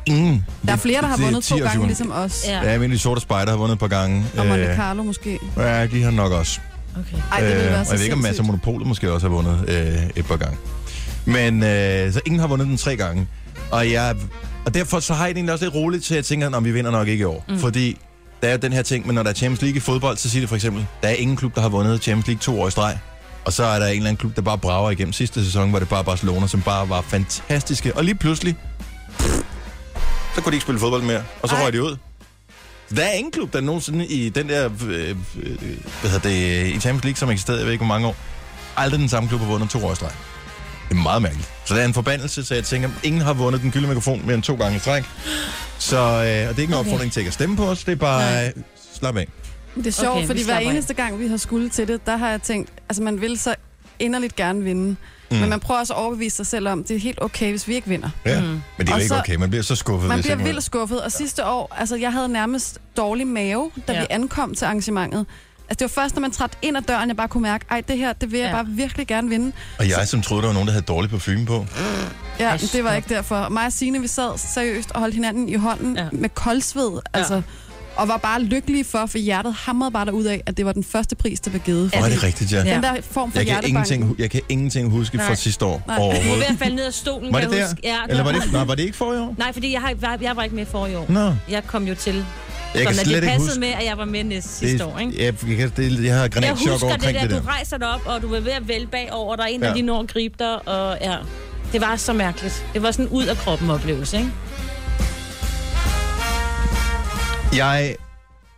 Ingen. 0.05 0.45
Der 0.65 0.71
er 0.73 0.77
flere, 0.77 1.01
der 1.01 1.08
har 1.08 1.15
det 1.15 1.25
vundet 1.25 1.43
to 1.43 1.55
10 1.55 1.62
års 1.62 1.71
gange, 1.71 1.86
ligesom 1.88 2.12
os. 2.12 2.43
Ja. 2.47 2.71
Ja, 2.71 2.77
men 2.79 2.91
de 2.91 2.99
sorte 2.99 3.21
spejder 3.21 3.51
har 3.51 3.58
vundet 3.58 3.73
et 3.73 3.79
par 3.79 3.88
gange. 3.88 4.25
Og 4.38 4.45
Monte 4.47 4.63
Øh, 4.65 4.75
Carlo 4.75 5.03
måske. 5.03 5.39
Ja, 5.58 5.86
de 5.88 6.03
har 6.03 6.12
nok 6.12 6.31
også. 6.31 6.60
Okay. 6.99 7.17
Ej, 7.31 7.39
det 7.39 7.49
ville 7.49 7.63
være 7.65 7.79
og 7.79 7.86
jeg 7.89 7.97
ved 7.97 8.03
ikke, 8.03 8.15
om 8.15 8.21
Mads 8.21 8.39
og. 8.39 8.45
Monopolet 8.45 8.88
måske 8.88 9.12
også 9.12 9.27
har 9.27 9.36
vundet 9.36 9.65
øh, 9.69 10.10
et 10.15 10.25
par 10.25 10.36
gange. 10.38 10.58
Men 11.25 11.63
øh, 11.63 12.13
så 12.13 12.19
ingen 12.25 12.39
har 12.39 12.47
vundet 12.47 12.67
den 12.67 12.77
tre 12.77 12.95
gange. 12.97 13.27
Og, 13.71 13.91
jeg, 13.91 14.15
og 14.65 14.73
derfor 14.73 14.99
så 14.99 15.13
har 15.13 15.25
jeg 15.25 15.36
det 15.36 15.38
egentlig 15.38 15.54
også 15.54 15.65
lidt 15.65 15.75
roligt 15.75 16.04
til, 16.04 16.13
at 16.13 16.15
jeg 16.15 16.25
tænker, 16.25 16.58
at 16.58 16.63
vi 16.63 16.71
vinder 16.71 16.91
nok 16.91 17.08
ikke 17.08 17.21
i 17.21 17.25
år. 17.25 17.45
Mm. 17.49 17.60
Fordi 17.60 17.97
der 18.41 18.47
er 18.47 18.51
jo 18.51 18.58
den 18.58 18.73
her 18.73 18.82
ting, 18.82 19.06
men 19.06 19.15
når 19.15 19.23
der 19.23 19.30
er 19.30 19.34
Champions 19.34 19.62
League 19.62 19.78
i 19.78 19.80
fodbold, 19.80 20.17
så 20.17 20.30
siger 20.30 20.41
det 20.41 20.49
for 20.49 20.56
eksempel, 20.56 20.86
der 21.01 21.08
er 21.08 21.13
ingen 21.13 21.38
klub, 21.38 21.56
der 21.56 21.62
har 21.62 21.69
vundet 21.69 22.04
Champions 22.04 22.28
League 22.28 22.39
to 22.39 22.62
år 22.62 22.67
i 22.67 22.71
streg. 22.71 22.99
Og 23.45 23.54
så 23.54 23.63
er 23.63 23.80
der 23.80 23.88
en 23.88 23.95
eller 23.95 24.10
anden 24.10 24.17
klub, 24.17 24.36
der 24.36 24.41
bare 24.41 24.58
brager 24.58 24.91
igennem 24.91 25.13
sidste 25.13 25.45
sæson, 25.45 25.69
hvor 25.69 25.80
det 25.80 25.89
bare 25.89 26.04
Barcelona, 26.04 26.47
som 26.47 26.62
bare 26.62 26.89
var 26.89 27.01
fantastiske. 27.01 27.95
Og 27.95 28.04
lige 28.04 28.15
pludselig, 28.15 28.56
så 30.36 30.41
kunne 30.41 30.51
de 30.51 30.56
ikke 30.56 30.63
spille 30.63 30.80
fodbold 30.80 31.04
mere, 31.04 31.23
og 31.41 31.49
så 31.49 31.56
Ej. 31.56 31.63
røg 31.63 31.73
de 31.73 31.84
ud. 31.84 31.97
Der 32.95 33.04
er 33.04 33.12
ingen 33.12 33.32
klub, 33.32 33.54
der 33.54 33.62
nogensinde 33.62 34.08
i 34.08 34.30
den 34.30 34.49
der, 34.49 34.69
øh, 34.88 35.10
øh, 35.10 35.15
hvad 36.01 36.12
hedder 36.12 36.30
det, 36.30 36.67
i 36.67 36.80
Champions 36.80 37.04
League, 37.04 37.17
som 37.17 37.30
eksisterede, 37.30 37.60
jeg 37.60 37.65
ved 37.65 37.73
ikke 37.73 37.86
hvor 37.86 37.93
mange 37.93 38.08
år, 38.08 38.15
aldrig 38.78 38.99
den 38.99 39.10
samme 39.10 39.30
klub 39.30 39.41
har 39.41 39.47
vundet 39.47 39.69
to 39.69 39.86
år 39.86 39.91
i 39.91 39.95
streg. 39.95 40.12
Det 40.89 40.97
er 40.97 41.01
meget 41.03 41.21
mærkeligt. 41.21 41.49
Så 41.65 41.73
det 41.75 41.81
er 41.81 41.85
en 41.85 41.93
forbandelse, 41.93 42.43
så 42.45 42.55
jeg 42.55 42.63
tænker, 42.63 42.89
ingen 43.03 43.21
har 43.21 43.33
vundet 43.33 43.61
den 43.61 43.71
gyldne 43.71 43.87
mikrofon 43.87 44.21
mere 44.25 44.33
end 44.35 44.43
to 44.43 44.55
gange 44.55 44.75
i 44.77 44.79
træk. 44.79 45.03
Så 45.79 45.97
øh, 45.97 46.03
og 46.03 46.25
det 46.25 46.33
er 46.33 46.49
ikke 46.49 46.63
en 46.63 46.73
Okay. 46.73 46.79
opfordring 46.79 47.11
til 47.11 47.19
ikke 47.19 47.27
at 47.29 47.33
stemme 47.33 47.57
på 47.57 47.65
os, 47.65 47.83
det 47.83 47.91
er 47.91 47.95
bare, 47.95 48.45
øh, 48.47 48.51
slap 48.99 49.17
af. 49.17 49.27
Det 49.75 49.87
er 49.87 49.91
sjovt, 49.91 50.17
Okay, 50.17 50.27
fordi 50.27 50.39
hver 50.43 50.53
slapper 50.53 50.69
af. 50.69 50.73
eneste 50.73 50.93
gang, 50.93 51.19
vi 51.19 51.27
har 51.27 51.37
skulle 51.37 51.69
til 51.69 51.87
det, 51.87 52.05
der 52.05 52.17
har 52.17 52.29
jeg 52.29 52.41
tænkt, 52.41 52.69
altså 52.89 53.03
man 53.03 53.21
vil 53.21 53.39
så 53.39 53.55
inderligt 53.99 54.35
gerne 54.35 54.63
vinde. 54.63 54.95
Mm. 55.31 55.37
Men 55.37 55.49
man 55.49 55.59
prøver 55.59 55.79
også 55.79 55.93
at 55.93 55.99
overbevise 55.99 56.35
sig 56.35 56.45
selv 56.47 56.67
om, 56.67 56.83
det 56.83 56.95
er 56.95 56.99
helt 56.99 57.21
okay, 57.21 57.49
hvis 57.49 57.67
vi 57.67 57.75
ikke 57.75 57.87
vinder. 57.87 58.09
Ja. 58.25 58.41
Mm. 58.41 58.47
Men 58.47 58.61
det 58.77 58.89
er 58.89 58.91
jo 58.91 58.95
ikke 58.97 59.07
så- 59.07 59.19
okay, 59.19 59.35
man 59.35 59.49
bliver 59.49 59.63
så 59.63 59.75
skuffet. 59.75 60.09
Man 60.09 60.21
bliver 60.21 60.35
vildt 60.35 60.63
skuffet, 60.63 61.01
og 61.01 61.11
sidste 61.11 61.45
år, 61.45 61.75
altså 61.77 61.95
jeg 61.95 62.11
havde 62.13 62.29
nærmest 62.29 62.79
dårlig 62.97 63.27
mave, 63.27 63.71
da 63.87 63.93
ja. 63.93 63.99
vi 63.99 64.05
ankom 64.09 64.55
til 64.55 64.65
arrangementet. 64.65 65.25
Altså 65.69 65.75
det 65.80 65.82
var 65.95 66.01
først, 66.01 66.15
når 66.15 66.21
man 66.21 66.32
trådte 66.32 66.58
ind 66.62 66.78
ad 66.78 66.82
døren, 66.82 67.10
jeg 67.10 67.17
bare 67.17 67.28
kunne 67.28 67.43
mærke, 67.43 67.65
ej 67.71 67.82
det 67.88 67.97
her, 67.97 68.13
det 68.13 68.32
vil 68.32 68.39
jeg 68.39 68.47
Ja. 68.49 68.54
bare 68.56 68.65
virkelig 68.67 69.08
gerne 69.08 69.30
vinde. 69.30 69.51
Og 69.80 69.89
jeg, 69.89 70.08
som 70.08 70.21
troede, 70.21 70.41
der 70.41 70.47
var 70.47 70.54
nogen, 70.54 70.67
der 70.67 70.73
havde 70.73 70.86
dårlig 70.86 71.10
parfume 71.10 71.45
på. 71.45 71.65
Ja, 72.39 72.45
Ej, 72.49 72.58
det 72.73 72.84
var 72.84 72.93
ikke 72.93 73.10
derfor. 73.15 73.49
Mig 73.49 73.65
og 73.65 73.73
Signe, 73.73 74.01
vi 74.01 74.08
sad 74.08 74.38
seriøst 74.38 74.91
og 74.91 74.99
holdt 74.99 75.15
hinanden 75.15 75.49
i 75.49 75.56
hånden 75.56 75.95
Ja. 75.97 76.04
ja. 76.04 76.10
med 76.12 76.30
koldsved, 76.30 76.99
altså, 77.13 77.41
og 77.95 78.08
var 78.08 78.17
bare 78.17 78.41
lykkelige 78.41 78.84
for, 78.84 79.06
for 79.06 79.17
hjertet 79.17 79.54
hamrede 79.54 79.91
bare 79.91 80.06
derud 80.06 80.23
af, 80.25 80.41
at 80.45 80.58
det 80.58 80.65
var 80.65 80.71
den 80.71 80.84
første 80.84 81.15
pris, 81.15 81.39
der 81.39 81.49
blev 81.51 81.62
givet. 81.62 81.91
Åh, 81.95 82.01
er 82.06 82.10
det 82.10 82.23
rigtigt, 82.23 82.54
ja. 82.54 82.63
Ja. 82.63 82.73
Den 82.75 82.84
der 82.84 82.95
form 83.12 83.32
for 83.32 83.39
Jeg 83.39 83.47
kan, 83.47 83.63
ingenting, 83.67 84.15
jeg 84.19 84.32
kan 84.32 84.41
ingenting 84.49 84.89
huske 84.91 85.19
fra 85.19 85.36
sidste 85.36 85.65
år 85.65 85.84
Nej. 85.88 85.95
Du 85.97 86.01
var 86.01 86.10
ved 86.10 86.17
overhovedet. 86.19 86.43
at 86.43 86.56
falde 86.60 86.75
ned 86.75 86.86
af 86.86 86.93
stolen, 86.93 87.34
Var 87.34 87.39
kan 87.39 87.49
det 87.49 87.56
jeg 87.58 87.63
der? 87.63 87.69
huske. 87.69 87.82
Ja, 87.84 87.97
Eller 88.10 88.23
var 88.23 88.32
det, 88.32 88.51
nej, 88.51 88.63
var 88.63 88.75
det 88.75 88.84
ikke 88.84 88.97
for 88.97 89.13
i 89.13 89.17
år? 89.17 89.36
Nej, 89.38 89.54
fordi 89.54 89.71
jeg, 89.73 89.82
har, 89.82 89.93
jeg, 90.01 90.17
jeg 90.21 90.36
var 90.36 90.43
ikke 90.43 90.56
med 90.56 90.65
for 90.65 90.88
i 90.88 90.95
år. 90.95 91.06
Nå, 91.10 91.34
Jeg 91.49 91.63
kom 91.67 91.88
jo 91.88 91.95
til. 91.95 92.25
Jeg 92.77 92.85
kan 92.88 92.95
slet 92.95 93.21
det 93.21 93.29
passede 93.29 93.47
huske. 93.49 93.59
med, 93.59 93.67
at 93.67 93.85
jeg 93.85 93.97
var 93.97 94.05
med 94.05 94.23
næste 94.23 94.49
sidste 94.49 94.85
år, 94.85 94.99
ikke? 94.99 95.25
Jeg, 95.25 95.33
jeg, 95.47 95.57
kan- 95.57 95.71
det, 95.77 96.03
jeg 96.03 96.15
har 96.19 96.27
granatchok 96.27 96.71
husker 96.71 96.88
over 96.88 96.97
det 96.97 97.13
der, 97.15 97.21
det 97.21 97.29
der. 97.29 97.39
du 97.39 97.45
rejser 97.47 97.77
dig 97.77 97.88
op, 97.88 98.01
og 98.05 98.21
du 98.21 98.27
var 98.29 98.39
ved 98.39 98.51
at 98.51 98.67
vælge 98.67 98.88
bagover, 98.88 99.31
og 99.31 99.38
der 99.38 99.43
er 99.43 99.47
en, 99.47 99.61
der 99.61 99.67
Ja. 99.67 99.73
lige 99.73 99.83
når 99.85 99.99
at 100.01 100.07
gribe 100.07 100.35
dig, 100.39 100.67
og 100.67 100.97
ja, 101.01 101.15
det 101.71 101.81
var 101.81 101.95
så 101.95 102.13
mærkeligt. 102.13 102.65
Det 102.73 102.83
var 102.83 102.91
sådan 102.91 103.05
en 103.05 103.11
ud 103.11 103.25
af 103.25 103.38
kroppen 103.38 103.69
oplevelse, 103.69 104.17
ikke? 104.17 104.31
Jeg 107.55 107.95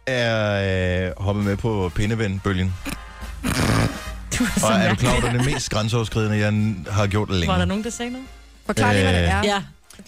er 0.07 1.07
øh, 1.07 1.23
hoppet 1.23 1.45
med 1.45 1.57
på 1.57 1.91
pindeven-bølgen. 1.95 2.73
Du 4.39 4.43
er 4.43 4.59
så 4.59 4.65
Og 4.67 4.73
er 4.73 4.89
du 4.89 4.95
klar 4.95 5.11
over, 5.11 5.21
det 5.21 5.29
er 5.29 5.33
det 5.33 5.45
mest 5.45 5.69
grænseoverskridende, 5.69 6.37
jeg 6.37 6.75
har 6.93 7.07
gjort 7.07 7.29
længe? 7.31 7.47
Var 7.47 7.57
der 7.57 7.65
nogen, 7.65 7.83
der 7.83 7.89
sagde 7.89 8.11
noget? 8.11 8.27
Forklar 8.65 8.93
lige, 8.93 9.03
hvad 9.03 9.13
det 9.13 9.21
Øh, 9.23 9.29
er. 9.29 9.41
Ja. 9.43 9.61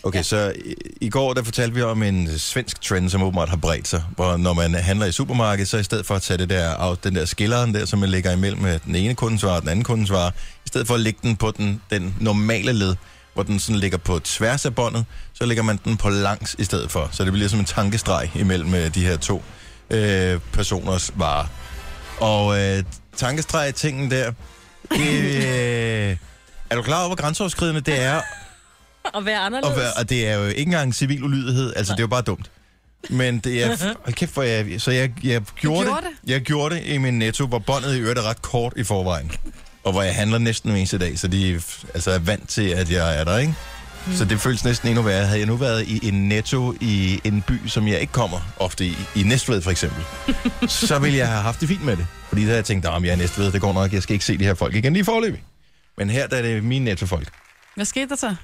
Okay, 0.03 0.23
så 0.23 0.53
i, 0.65 0.73
i 1.01 1.09
går 1.09 1.33
der 1.33 1.43
fortalte 1.43 1.75
vi 1.75 1.81
om 1.81 2.03
en 2.03 2.39
svensk 2.39 2.81
trend, 2.81 3.09
som 3.09 3.23
åbenbart 3.23 3.49
har 3.49 3.57
bredt 3.57 3.87
sig, 3.87 4.03
hvor 4.15 4.37
når 4.37 4.53
man 4.53 4.73
handler 4.73 5.05
i 5.05 5.11
supermarkedet, 5.11 5.67
så 5.69 5.77
i 5.77 5.83
stedet 5.83 6.05
for 6.05 6.15
at 6.15 6.21
tage 6.21 6.37
det 6.37 6.49
der, 6.49 6.69
af- 6.69 6.97
den 6.97 7.15
der 7.15 7.25
skilleren 7.25 7.73
der, 7.73 7.85
som 7.85 7.99
man 7.99 8.09
lægger 8.09 8.31
imellem 8.31 8.79
den 8.85 8.95
ene 8.95 9.15
kundens 9.15 9.43
vare 9.43 9.55
og 9.55 9.61
den 9.61 9.69
anden 9.69 9.83
kundens 9.85 10.11
vare, 10.11 10.31
i 10.65 10.67
stedet 10.67 10.87
for 10.87 10.93
at 10.93 10.99
lægge 10.99 11.19
den 11.23 11.35
på 11.35 11.51
den, 11.57 11.81
den 11.89 12.15
normale 12.19 12.71
led, 12.73 12.95
hvor 13.33 13.43
den 13.43 13.59
sådan 13.59 13.79
ligger 13.79 13.97
på 13.97 14.19
tværs 14.19 14.65
af 14.65 14.75
båndet, 14.75 15.05
så 15.33 15.45
lægger 15.45 15.63
man 15.63 15.79
den 15.85 15.97
på 15.97 16.09
langs 16.09 16.55
i 16.59 16.63
stedet 16.63 16.91
for. 16.91 17.09
Så 17.11 17.25
det 17.25 17.33
bliver 17.33 17.47
som 17.49 17.59
en 17.59 17.65
tankestreg 17.65 18.31
imellem 18.35 18.73
øh, 18.73 18.95
de 18.95 19.05
her 19.05 19.17
to 19.17 19.43
øh, 19.89 20.39
personers 20.53 21.11
varer. 21.15 21.45
Og 22.19 22.59
øh, 22.59 22.83
tankestreg-tingen 23.17 24.11
der, 24.11 24.31
øh, 24.91 26.17
er 26.69 26.75
du 26.75 26.81
klar 26.81 26.99
over, 26.99 27.07
hvor 27.07 27.15
grænseoverskridende 27.15 27.81
det 27.81 28.01
er 28.01 28.21
Og 29.13 29.25
være 29.25 29.39
anderledes. 29.39 29.69
og, 29.69 29.81
hvad- 29.81 29.91
og 29.97 30.09
det 30.09 30.27
er 30.27 30.35
jo 30.35 30.45
ikke 30.45 30.59
engang 30.61 30.95
civil 30.95 31.23
ulydighed, 31.23 31.73
altså 31.75 31.93
det 31.93 31.99
er 31.99 32.03
jo 32.03 32.07
bare 32.07 32.21
dumt. 32.21 32.51
Men 33.09 33.39
det 33.39 33.63
er... 33.63 33.67
Hold 34.05 34.13
kæft, 34.13 34.33
for 34.33 34.41
jeg... 34.41 34.81
Så 34.81 34.91
jeg, 34.91 35.11
jeg 35.23 35.41
gjorde, 35.55 35.85
gjorde 35.85 36.01
det. 36.01 36.29
Jeg 36.31 36.41
gjorde 36.41 36.75
det 36.75 36.85
i 36.85 36.97
min 36.97 37.19
netto, 37.19 37.47
hvor 37.47 37.59
båndet 37.59 37.95
i 37.95 37.99
øvrigt 37.99 38.19
er 38.19 38.23
ret 38.29 38.41
kort 38.41 38.73
i 38.77 38.83
forvejen. 38.83 39.31
Og 39.83 39.91
hvor 39.91 40.01
jeg 40.03 40.15
handler 40.15 40.37
næsten 40.37 40.69
hver 40.69 40.77
eneste 40.77 40.97
dag, 40.97 41.19
så 41.19 41.27
de 41.27 41.61
altså 41.93 42.11
er 42.11 42.19
vant 42.19 42.49
til, 42.49 42.67
at 42.69 42.91
jeg 42.91 43.19
er 43.19 43.23
der, 43.23 43.37
ikke? 43.37 43.53
Mm. 44.07 44.15
Så 44.15 44.25
det 44.25 44.41
føles 44.41 44.63
næsten 44.65 44.87
endnu 44.89 45.01
værre. 45.03 45.25
Havde 45.25 45.39
jeg 45.39 45.47
nu 45.47 45.55
været 45.55 45.87
i 45.87 46.07
en 46.07 46.29
netto 46.29 46.73
i 46.81 47.21
en 47.23 47.41
by, 47.47 47.67
som 47.67 47.87
jeg 47.87 47.99
ikke 47.99 48.13
kommer 48.13 48.39
ofte 48.59 48.85
i, 48.85 48.97
i 49.15 49.23
Næstved 49.23 49.61
for 49.61 49.71
eksempel, 49.71 50.03
så 50.69 50.99
ville 50.99 51.17
jeg 51.17 51.27
have 51.27 51.41
haft 51.41 51.59
det 51.61 51.67
fint 51.67 51.83
med 51.85 51.97
det. 51.97 52.07
Fordi 52.29 52.41
der 52.41 52.45
havde 52.47 52.57
jeg 52.57 52.65
tænkt, 52.65 52.85
at 52.85 52.91
jeg 53.03 53.09
er 53.09 53.13
i 53.13 53.17
Næstved, 53.17 53.51
det 53.51 53.61
går 53.61 53.73
nok, 53.73 53.93
jeg 53.93 54.03
skal 54.03 54.13
ikke 54.13 54.25
se 54.25 54.37
de 54.37 54.43
her 54.43 54.53
folk 54.53 54.75
igen 54.75 54.93
lige 54.93 55.05
forløbig. 55.05 55.43
Men 55.97 56.09
her 56.09 56.27
der 56.27 56.37
er 56.37 56.41
det 56.41 56.63
mine 56.63 56.85
nettofolk. 56.85 57.27
Hvad 57.75 57.85
skete 57.85 58.09
der 58.09 58.15
så? 58.15 58.35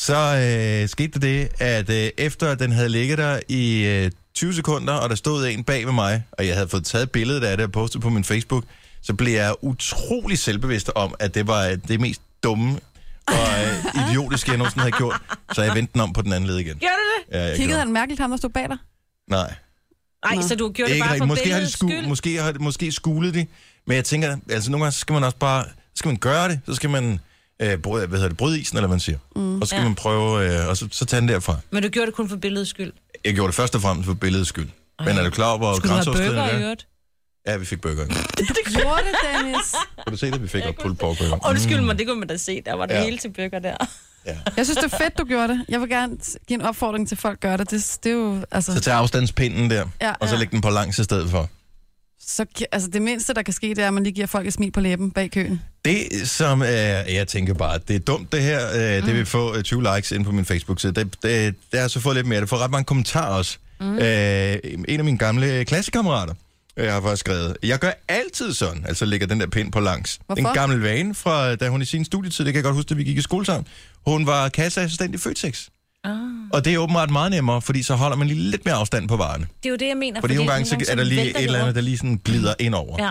Så 0.00 0.16
øh, 0.16 0.88
skete 0.88 1.12
der 1.12 1.18
det, 1.20 1.48
at 1.62 1.90
øh, 1.90 2.10
efter 2.18 2.48
at 2.48 2.58
den 2.58 2.72
havde 2.72 2.88
ligget 2.88 3.18
der 3.18 3.40
i 3.48 3.86
øh, 3.86 4.10
20 4.34 4.54
sekunder, 4.54 4.92
og 4.92 5.08
der 5.08 5.14
stod 5.14 5.46
en 5.46 5.64
bag 5.64 5.86
ved 5.86 5.92
mig, 5.92 6.24
og 6.32 6.46
jeg 6.46 6.54
havde 6.54 6.68
fået 6.68 6.84
taget 6.84 7.10
billedet 7.10 7.44
af 7.44 7.56
det 7.56 7.66
og 7.66 7.72
postet 7.72 8.00
på 8.00 8.08
min 8.10 8.24
Facebook, 8.24 8.64
så 9.02 9.14
blev 9.14 9.32
jeg 9.32 9.54
utrolig 9.62 10.38
selvbevidst 10.38 10.90
om, 10.94 11.14
at 11.18 11.34
det 11.34 11.46
var 11.46 11.66
øh, 11.66 11.78
det 11.88 12.00
mest 12.00 12.22
dumme 12.42 12.80
og 13.26 13.34
øh, 13.34 14.08
idiotiske, 14.08 14.50
jeg 14.50 14.58
nogensinde 14.58 14.80
havde 14.80 14.96
gjort. 14.96 15.20
Så 15.52 15.62
jeg 15.62 15.74
vendte 15.74 15.92
den 15.92 16.00
om 16.00 16.12
på 16.12 16.22
den 16.22 16.32
anden 16.32 16.50
led 16.50 16.58
igen. 16.58 16.76
Gjorde 16.78 16.94
du 16.94 17.32
det? 17.32 17.38
Ja, 17.38 17.42
jeg 17.44 17.50
Kiggede 17.56 17.68
gjorde. 17.68 17.78
han 17.78 17.92
mærkeligt 17.92 18.20
ham, 18.20 18.30
der 18.30 18.36
stod 18.36 18.50
bag 18.50 18.68
dig? 18.68 18.76
Nej. 19.30 19.54
Nej, 20.24 20.42
så 20.42 20.54
du 20.54 20.72
gjorde 20.72 20.88
det 20.90 20.94
Ikke 20.96 21.04
bare 21.04 21.12
rigtigt. 21.14 21.22
for 21.22 21.26
Måske 21.26 21.52
har, 21.52 21.60
de 21.60 21.70
sku, 21.70 21.88
skyld? 21.88 22.06
måske 22.06 22.42
har 22.42 22.54
måske 22.60 22.92
skulet 22.92 23.34
de, 23.34 23.46
men 23.86 23.96
jeg 23.96 24.04
tænker, 24.04 24.36
altså 24.50 24.70
nogle 24.70 24.84
gange 24.84 24.96
skal 24.96 25.12
man 25.12 25.24
også 25.24 25.36
bare, 25.36 25.64
skal 25.94 26.08
man 26.08 26.16
gøre 26.16 26.48
det, 26.48 26.60
så 26.66 26.74
skal 26.74 26.90
man 26.90 27.20
øh, 27.60 27.78
bryde, 27.78 28.06
hvad 28.06 28.18
hedder 28.18 28.28
det, 28.28 28.36
bryde 28.38 28.60
isen, 28.60 28.76
eller 28.76 28.86
hvad 28.88 28.94
man 28.94 29.00
siger. 29.00 29.18
Mm, 29.36 29.60
og 29.60 29.66
så 29.66 29.70
skal 29.70 29.76
ja. 29.76 29.82
ja. 29.82 29.88
man 29.88 29.94
prøve, 29.94 30.60
øh, 30.60 30.68
og 30.68 30.76
så, 30.76 30.88
så 30.92 31.04
tage 31.04 31.20
den 31.20 31.28
derfra. 31.28 31.56
Men 31.70 31.82
du 31.82 31.88
gjorde 31.88 32.06
det 32.06 32.14
kun 32.14 32.28
for 32.28 32.36
billedets 32.36 32.70
skyld. 32.70 32.92
Jeg 33.24 33.34
gjorde 33.34 33.46
det 33.46 33.54
først 33.54 33.74
og 33.74 33.80
fremmest 33.80 34.06
for 34.06 34.14
billedets 34.14 34.48
skyld. 34.48 34.68
Men 35.04 35.18
er 35.18 35.24
du 35.24 35.30
klar 35.30 35.48
over, 35.48 35.58
hvor 35.58 35.80
grænseoverskridende 35.88 36.42
det 36.42 36.70
er? 36.70 36.74
Ja, 37.46 37.56
vi 37.56 37.64
fik 37.64 37.80
burger. 37.80 38.06
Det 38.38 38.46
gjorde 38.76 39.00
det, 39.00 39.14
Dennis. 39.34 39.74
Kan 40.04 40.12
du 40.12 40.16
se 40.16 40.30
det? 40.30 40.42
Vi 40.42 40.48
fik 40.48 40.62
op 40.68 40.74
pulled 40.82 40.96
pork 40.96 41.18
burger. 41.18 41.48
Undskyld 41.48 41.80
mig, 41.80 41.98
det 41.98 42.06
kunne 42.06 42.18
man 42.18 42.28
da 42.28 42.36
se. 42.36 42.62
Der 42.66 42.74
var 42.74 42.86
det 42.86 42.94
Ja. 42.94 43.04
hele 43.04 43.18
til 43.18 43.28
burger 43.32 43.58
der. 43.58 43.76
Jeg 44.56 44.66
synes, 44.66 44.76
det 44.78 44.92
er 44.92 44.96
fedt, 44.98 45.18
du 45.18 45.24
gjorde 45.24 45.48
det. 45.48 45.64
Jeg 45.68 45.80
vil 45.80 45.88
gerne 45.88 46.16
give 46.48 46.60
en 46.60 46.66
opfordring 46.66 47.08
til 47.08 47.16
folk 47.16 47.40
gør 47.40 47.56
det. 47.56 47.70
Det, 47.70 47.98
det 48.04 48.10
er 48.10 48.14
jo, 48.16 48.38
altså... 48.50 48.74
Så 48.74 48.80
tag 48.80 48.94
afstandspinden 48.94 49.70
der, 49.70 49.86
Ja, 50.00 50.12
og 50.20 50.28
så 50.28 50.34
ja. 50.34 50.38
læg 50.40 50.50
den 50.50 50.60
på 50.60 50.70
langs 50.70 50.98
i 50.98 51.04
stedet 51.04 51.30
for. 51.30 51.48
Så, 52.26 52.44
altså, 52.72 52.88
det 52.88 53.02
mindste, 53.02 53.34
der 53.34 53.42
kan 53.42 53.54
ske, 53.54 53.68
det 53.68 53.78
er, 53.78 53.88
at 53.88 53.94
man 53.94 54.02
lige 54.02 54.12
giver 54.12 54.26
folk 54.26 54.46
et 54.46 54.52
smil 54.52 54.70
på 54.70 54.80
læben 54.80 55.10
bag 55.10 55.30
køen. 55.30 55.62
Det, 55.84 56.28
som 56.28 56.62
er, 56.62 56.66
jeg 57.12 57.28
tænker 57.28 57.54
bare, 57.54 57.78
det 57.88 57.96
er 57.96 58.00
dumt 58.00 58.32
det 58.32 58.42
her, 58.42 58.68
øh, 58.74 59.06
det 59.06 59.14
vil 59.14 59.26
få 59.26 59.56
øh, 59.56 59.62
20 59.62 59.94
likes 59.94 60.12
ind 60.12 60.24
på 60.24 60.32
min 60.32 60.44
Facebook-side. 60.44 60.92
Det, 60.92 61.16
det, 61.22 61.54
det 61.72 61.80
har 61.80 61.88
så 61.88 62.00
fået 62.00 62.16
lidt 62.16 62.26
mere. 62.26 62.40
Det 62.40 62.48
får 62.48 62.58
ret 62.58 62.70
mange 62.70 62.84
kommentarer 62.84 63.34
også. 63.34 63.58
Mm. 63.80 63.98
Øh, 63.98 64.58
en 64.64 64.98
af 64.98 65.04
mine 65.04 65.18
gamle 65.18 65.64
klassekammerater 65.64 66.34
jeg 66.76 66.92
har 66.92 67.00
faktisk 67.00 67.20
skrevet, 67.20 67.56
jeg 67.62 67.78
gør 67.78 67.90
altid 68.08 68.52
sådan, 68.52 68.84
altså 68.88 69.04
lægger 69.04 69.26
den 69.26 69.40
der 69.40 69.46
pind 69.46 69.72
på 69.72 69.80
langs. 69.80 70.20
Hvorfor? 70.26 70.48
En 70.48 70.54
gammel 70.54 70.80
vane 70.80 71.14
fra, 71.14 71.54
da 71.54 71.68
hun 71.68 71.82
i 71.82 71.84
sin 71.84 72.04
studietid, 72.04 72.44
det 72.44 72.52
kan 72.52 72.58
jeg 72.58 72.64
godt 72.64 72.74
huske, 72.74 72.88
da 72.88 72.94
vi 72.94 73.04
gik 73.04 73.18
i 73.18 73.22
skole 73.22 73.46
sammen. 73.46 73.66
Hun 74.06 74.26
var 74.26 74.48
kasseassistent 74.48 75.14
i 75.14 75.18
Føtex. 75.18 75.68
Ah. 76.04 76.12
Og 76.52 76.64
det 76.64 76.74
er 76.74 76.78
åbenbart 76.78 77.10
meget 77.10 77.30
nemmere, 77.30 77.62
fordi 77.62 77.82
så 77.82 77.94
holder 77.94 78.16
man 78.16 78.26
lige 78.26 78.40
lidt 78.40 78.64
mere 78.64 78.74
afstand 78.74 79.08
på 79.08 79.16
varerne. 79.16 79.46
Det 79.62 79.68
er 79.68 79.70
jo 79.70 79.76
det, 79.76 79.88
jeg 79.88 79.96
mener. 79.96 80.20
Fordi 80.20 80.34
nogle 80.34 80.50
gange 80.52 80.66
så 80.66 80.86
er 80.90 80.94
der 80.94 81.04
lige 81.04 81.30
et 81.30 81.44
eller 81.44 81.58
andet, 81.58 81.74
der 81.74 81.80
lige 81.80 81.98
sådan 81.98 82.20
glider 82.24 82.54
ind 82.58 82.74
over. 82.74 83.04
Ja, 83.04 83.10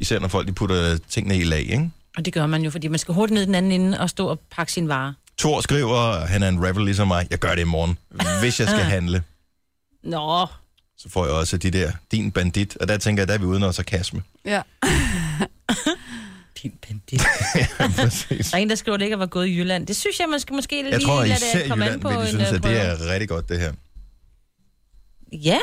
Især 0.00 0.18
når 0.18 0.28
folk 0.28 0.46
de 0.48 0.52
putter 0.52 0.98
tingene 1.08 1.38
i 1.38 1.44
lag, 1.44 1.60
ikke? 1.60 1.90
og 2.16 2.24
det 2.24 2.32
gør 2.32 2.46
man 2.46 2.62
jo, 2.62 2.70
fordi 2.70 2.88
man 2.88 2.98
skal 2.98 3.14
hurtigt 3.14 3.34
ned 3.34 3.42
i 3.42 3.46
den 3.46 3.54
anden 3.54 3.72
ende 3.72 4.00
og 4.00 4.10
stå 4.10 4.26
og 4.28 4.40
pakke 4.56 4.72
sin 4.72 4.88
varer. 4.88 5.12
Thor 5.38 5.60
skriver, 5.60 6.26
han 6.26 6.42
er 6.42 6.48
en 6.48 6.68
rebel 6.68 6.84
ligesom 6.84 7.08
mig. 7.08 7.26
Jeg 7.30 7.38
gør 7.38 7.54
det 7.54 7.60
i 7.60 7.64
morgen. 7.64 7.98
Hvis 8.40 8.60
jeg 8.60 8.68
skal 8.68 8.84
handle, 8.84 9.22
Nå, 10.04 10.46
så 10.98 11.08
får 11.08 11.24
jeg 11.26 11.34
også 11.34 11.56
de 11.56 11.70
der, 11.70 11.92
din 12.12 12.32
bandit. 12.32 12.76
Og 12.76 12.88
der 12.88 12.98
tænker 12.98 13.20
jeg, 13.20 13.28
der 13.28 13.34
er 13.34 13.38
vi 13.38 13.44
uden 13.44 13.60
noget 13.60 13.74
sarkasme. 13.74 14.22
Ja. 14.44 14.62
Din 16.62 16.72
bandit. 16.88 17.22
ja, 17.56 17.66
præcis. 17.96 18.50
Der 18.50 18.56
er 18.56 18.60
en, 18.62 18.68
der 18.70 18.74
skriver, 18.76 18.94
at 18.94 19.00
det 19.00 19.06
ikke 19.06 19.18
var 19.18 19.26
gået 19.26 19.46
i 19.46 19.56
Jylland. 19.58 19.86
Det 19.86 19.96
synes 19.96 20.20
jeg, 20.20 20.28
man 20.28 20.40
skal 20.40 20.54
måske 20.54 20.82
lige 20.82 20.92
Jeg 20.92 21.02
tror 21.02 21.24
lade 21.24 21.34
det 21.52 21.68
komme 21.68 21.84
an 21.84 21.88
Jylland 21.88 22.00
på 22.00 22.08
vil 22.08 22.16
de 22.18 22.22
en 22.22 22.28
synes, 22.28 22.48
øh, 22.48 22.54
at 22.54 22.62
det 22.62 22.80
er 22.80 23.12
rigtig 23.12 23.28
godt, 23.28 23.48
det 23.48 23.60
her. 23.60 23.72
Ja, 25.32 25.58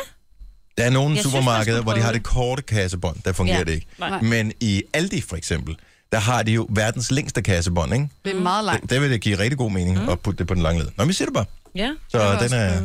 Der 0.78 0.84
er 0.84 0.90
nogle 0.90 1.10
Jeg 1.16 1.20
synes, 1.24 1.34
supermarkeder, 1.34 1.76
skulle 1.78 1.84
hvor 1.84 1.94
de 1.94 2.02
har 2.02 2.12
det. 2.12 2.24
korte 2.24 2.62
kassebånd. 2.62 3.18
Der 3.26 3.32
fungerer 3.34 3.58
Ja. 3.58 3.64
det 3.64 3.72
ikke. 3.72 3.88
Nej. 4.00 4.22
Men 4.22 4.52
i 4.60 4.84
Aldi 4.94 5.22
for 5.22 5.36
eksempel, 5.36 5.76
der 6.12 6.18
har 6.20 6.44
de 6.44 6.52
jo 6.52 6.68
verdens 6.70 7.12
længste 7.12 7.42
kassebånd, 7.42 7.94
ikke? 7.94 8.10
Det 8.26 8.36
er 8.36 8.40
meget 8.40 8.66
langt. 8.66 8.90
Der 8.90 9.00
vil 9.00 9.12
det 9.12 9.22
give 9.22 9.40
rigtig 9.40 9.58
god 9.58 9.72
mening 9.72 10.02
Mm. 10.04 10.10
at 10.10 10.20
putte 10.20 10.38
det 10.38 10.48
på 10.48 10.54
den 10.54 10.64
lange 10.64 10.80
led. 10.84 10.90
Nå, 10.98 11.06
vi 11.06 11.14
siger 11.14 11.26
det 11.26 11.34
bare. 11.34 11.46
ja. 11.76 11.92
Så 12.10 12.38
den 12.42 12.54
er, 12.54 12.82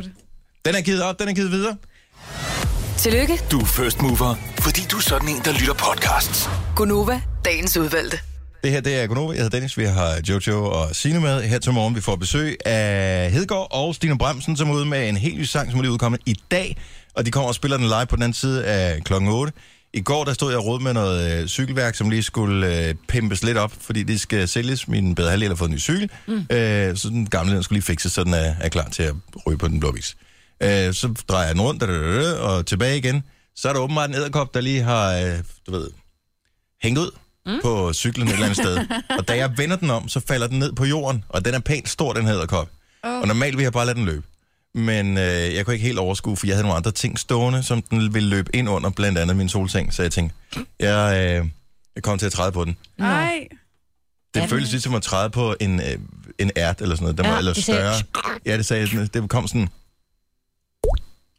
den 0.64 0.74
er 0.74 0.80
givet 0.80 1.02
op, 1.02 1.18
den 1.18 1.28
er 1.28 1.32
givet 1.34 1.50
videre. 1.50 1.76
Tillykke, 3.02 3.40
Du 3.50 3.60
er 3.60 3.64
first 3.64 4.02
mover, 4.02 4.34
fordi 4.58 4.80
du 4.90 4.96
er 4.96 5.00
sådan 5.00 5.28
en, 5.28 5.40
der 5.44 5.52
lytter 5.52 5.74
podcasts. 5.74 6.48
Gunova, 6.76 7.20
dagens 7.44 7.76
udvalgte. 7.76 8.18
Det 8.64 8.70
her, 8.70 8.80
det 8.80 9.02
er 9.02 9.06
Gunova. 9.06 9.32
Jeg 9.32 9.42
hedder 9.42 9.56
Dennis. 9.56 9.78
Vi 9.78 9.84
har 9.84 10.20
Jojo 10.28 10.64
og 10.64 10.96
Signe 10.96 11.20
med 11.20 11.42
her 11.42 11.58
til 11.58 11.72
morgen. 11.72 11.94
Vi 11.94 12.00
får 12.00 12.16
besøg 12.16 12.56
af 12.66 13.30
Hedegaard 13.32 13.68
og 13.70 13.94
Stine 13.94 14.18
Bremsen, 14.18 14.56
som 14.56 14.70
er 14.70 14.74
ude 14.74 14.84
med 14.84 15.08
en 15.08 15.16
helt 15.16 15.38
ny 15.38 15.42
sang, 15.42 15.70
som 15.70 15.78
er 15.78 15.82
lige 15.82 15.92
udkommet 15.92 16.20
i 16.26 16.34
dag. 16.50 16.76
Og 17.14 17.26
de 17.26 17.30
kommer 17.30 17.48
og 17.48 17.54
spiller 17.54 17.76
den 17.76 17.86
live 17.86 18.06
på 18.06 18.16
den 18.16 18.22
anden 18.22 18.34
side 18.34 18.64
af 18.64 19.04
klokken 19.04 19.30
8. 19.30 19.52
I 19.92 20.00
går 20.00 20.24
der 20.24 20.32
stod 20.32 20.50
jeg 20.50 20.58
og 20.58 20.66
råd 20.66 20.80
med 20.80 20.92
noget 20.94 21.42
øh, 21.42 21.48
cykelværk, 21.48 21.94
som 21.94 22.10
lige 22.10 22.22
skulle 22.22 22.86
øh, 22.88 22.94
pimpes 23.08 23.42
lidt 23.42 23.58
op, 23.58 23.72
fordi 23.80 24.02
det 24.02 24.20
skal 24.20 24.48
sælges. 24.48 24.88
Min 24.88 25.14
bedre 25.14 25.30
halvdel 25.30 25.48
har 25.48 25.56
fået 25.56 25.68
en 25.68 25.74
ny 25.74 25.80
cykel, 25.80 26.10
mm. 26.26 26.46
øh, 26.50 26.96
så 26.96 27.08
den 27.08 27.30
gamle 27.30 27.54
den 27.54 27.62
skulle 27.62 27.76
lige 27.76 27.86
fikses, 27.86 28.12
så 28.12 28.24
den 28.24 28.34
er, 28.34 28.54
er 28.60 28.68
klar 28.68 28.88
til 28.88 29.02
at 29.02 29.14
ryge 29.46 29.58
på 29.58 29.68
den 29.68 29.80
blå 29.80 29.92
vis. 29.92 30.16
Øh, 30.62 30.94
så 30.94 31.14
drejer 31.28 31.46
jeg 31.46 31.54
den 31.54 31.62
rundt 31.62 31.80
da, 31.80 31.86
da, 31.86 31.92
da, 31.92 32.22
da, 32.32 32.38
og 32.38 32.66
tilbage 32.66 32.98
igen. 32.98 33.22
Så 33.56 33.68
er 33.68 33.72
der 33.72 33.80
åbenbart 33.80 34.10
en 34.10 34.16
æderkop, 34.16 34.54
der 34.54 34.60
lige 34.60 34.82
har, 34.82 35.12
øh, 35.16 35.38
du 35.66 35.72
ved, 35.72 35.90
hængt 36.82 36.98
ud 36.98 37.10
mm. 37.46 37.60
på 37.62 37.92
cyklen 37.92 38.28
et 38.28 38.32
eller 38.32 38.46
andet 38.46 38.56
sted. 38.58 38.78
Og 39.18 39.28
da 39.28 39.36
jeg 39.36 39.52
vender 39.58 39.76
den 39.76 39.90
om, 39.90 40.08
så 40.08 40.20
falder 40.20 40.46
den 40.46 40.58
ned 40.58 40.72
på 40.72 40.84
jorden, 40.84 41.24
og 41.28 41.44
den 41.44 41.54
er 41.54 41.58
pænt 41.58 41.88
stor, 41.88 42.12
den 42.12 42.26
her 42.26 42.34
æderkop. 42.34 42.68
Oh. 43.04 43.20
Og 43.20 43.26
normalt 43.28 43.56
vil 43.56 43.62
jeg 43.62 43.72
bare 43.72 43.86
lade 43.86 43.96
den 43.96 44.04
løbe. 44.04 44.26
Men 44.74 45.18
øh, 45.18 45.54
jeg 45.54 45.64
kunne 45.64 45.74
ikke 45.74 45.86
helt 45.86 45.98
overskue, 45.98 46.36
for 46.36 46.46
jeg 46.46 46.56
havde 46.56 46.62
nogle 46.62 46.76
andre 46.76 46.90
ting 46.90 47.18
stående, 47.18 47.62
som 47.62 47.82
den 47.82 48.14
ville 48.14 48.28
løbe 48.28 48.56
ind 48.56 48.68
under, 48.68 48.90
blandt 48.90 49.18
andet 49.18 49.36
min 49.36 49.48
solseng. 49.48 49.94
Så 49.94 50.02
jeg 50.02 50.12
tænkte, 50.12 50.36
jeg, 50.80 51.12
øh, 51.40 51.46
jeg 51.94 52.02
kom 52.02 52.18
til 52.18 52.26
at 52.26 52.32
træde 52.32 52.52
på 52.52 52.64
den. 52.64 52.76
Nej. 52.98 53.48
Det 54.34 54.48
føltes 54.50 54.72
lidt 54.72 54.82
som 54.82 54.94
at 54.94 55.02
træde 55.02 55.30
på 55.30 55.56
en, 55.60 55.80
øh, 55.80 55.98
en 56.38 56.50
ært 56.56 56.80
eller 56.80 56.94
sådan 56.96 57.04
noget. 57.04 57.18
Den 57.18 57.24
Ja, 57.26 57.30
var 57.30 57.38
eller 57.38 57.52
det 57.54 57.64
sagde- 57.64 57.94
større. 57.98 58.38
Ja, 58.46 58.56
det 58.56 58.66
sagde 58.66 58.88
jeg. 58.92 59.14
Det 59.14 59.30
kom 59.30 59.48
sådan... 59.48 59.68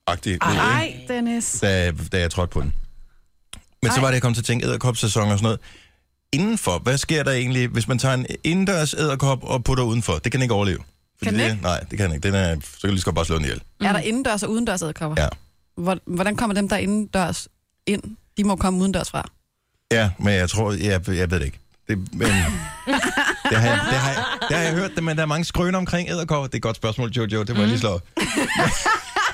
Agtigt. 0.08 0.42
Nej, 0.44 0.94
Dennis. 1.08 1.60
da, 1.62 1.92
da 2.12 2.20
jeg 2.20 2.32
trådte 2.32 2.52
på 2.52 2.62
den. 2.62 2.74
Men 3.82 3.92
så 3.92 3.96
Ej. 3.98 4.02
var 4.02 4.08
det, 4.08 4.14
jeg 4.14 4.22
kom 4.22 4.34
til 4.34 4.42
at 4.42 4.46
tænke 4.46 4.66
æderkopsæson 4.66 5.24
og 5.24 5.30
sådan 5.30 5.44
noget. 5.44 5.60
Indenfor, 6.32 6.80
hvad 6.80 6.98
sker 6.98 7.24
der 7.24 7.32
egentlig, 7.32 7.68
hvis 7.68 7.88
man 7.88 8.00
tager 8.00 8.14
en 8.14 8.26
indendørs 8.44 8.94
æderkop 8.94 9.44
og 9.44 9.64
putter 9.64 9.84
udenfor? 9.84 10.14
Det 10.14 10.24
kan 10.24 10.32
den 10.32 10.42
ikke 10.42 10.54
overleve. 10.54 10.78
Fordi 11.18 11.26
Kan 11.26 11.34
den 11.34 11.40
det, 11.46 11.52
ikke? 11.52 11.64
Nej, 11.64 11.80
det 11.80 11.98
kan 11.98 12.06
den 12.10 12.16
ikke. 12.16 12.28
Den 12.28 12.36
er, 12.36 12.56
så 12.56 12.70
kan 12.82 12.88
du 12.88 12.88
lige 12.88 13.00
så 13.00 13.06
godt 13.06 13.16
bare 13.16 13.26
slå 13.26 13.36
den 13.36 13.44
ihjel. 13.46 13.62
Er 13.82 13.94
der 13.94 14.00
indendørs 14.00 14.44
og 14.44 14.50
udendørs 14.52 14.82
æderkopper? 14.82 15.22
Ja. 15.24 15.28
Hvor- 15.78 15.98
Hvordan 16.16 16.36
kommer 16.36 16.54
dem, 16.54 16.70
der 16.70 16.76
er 16.76 16.80
indendørs 16.80 17.48
ind? 17.88 18.04
De 18.38 18.44
må 18.44 18.56
komme 18.56 18.80
udendørs 18.80 19.12
fra. 19.12 19.30
Ja, 19.92 20.10
men 20.20 20.34
jeg 20.34 20.50
tror, 20.50 20.72
jeg, 20.72 21.02
jeg 21.08 21.32
ved 21.32 21.40
det 21.40 21.46
ikke. 21.46 21.60
Det, 21.88 21.98
men, 21.98 22.28
det, 22.28 22.32
har 22.32 23.70
jeg, 23.70 23.80
det, 23.90 23.98
har 23.98 24.10
jeg, 24.12 24.24
det 24.50 24.58
har 24.58 24.64
jeg 24.64 24.74
hørt, 24.74 24.92
det, 24.96 25.04
men 25.04 25.16
der 25.18 25.22
er 25.24 25.28
mange 25.28 25.46
skrøner 25.46 25.78
omkring 25.80 26.10
æderkopper. 26.10 26.48
Det 26.48 26.54
er 26.54 26.58
et 26.58 26.62
godt 26.62 26.76
spørgsmål, 26.76 27.10
Jojo, 27.10 27.44
det 27.44 27.50
må 27.50 27.54
mm. 27.56 27.60
jeg 27.60 27.68
lige 27.68 27.80
slå. 27.80 28.00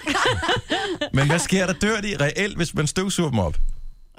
men 1.14 1.28
hvad 1.28 1.40
sker 1.40 1.66
der? 1.66 1.74
Dør 1.74 2.02
de 2.02 2.16
reelt, 2.22 2.58
hvis 2.58 2.74
man 2.76 2.88
støvsuger 2.88 3.30
dem 3.30 3.40
op? 3.40 3.58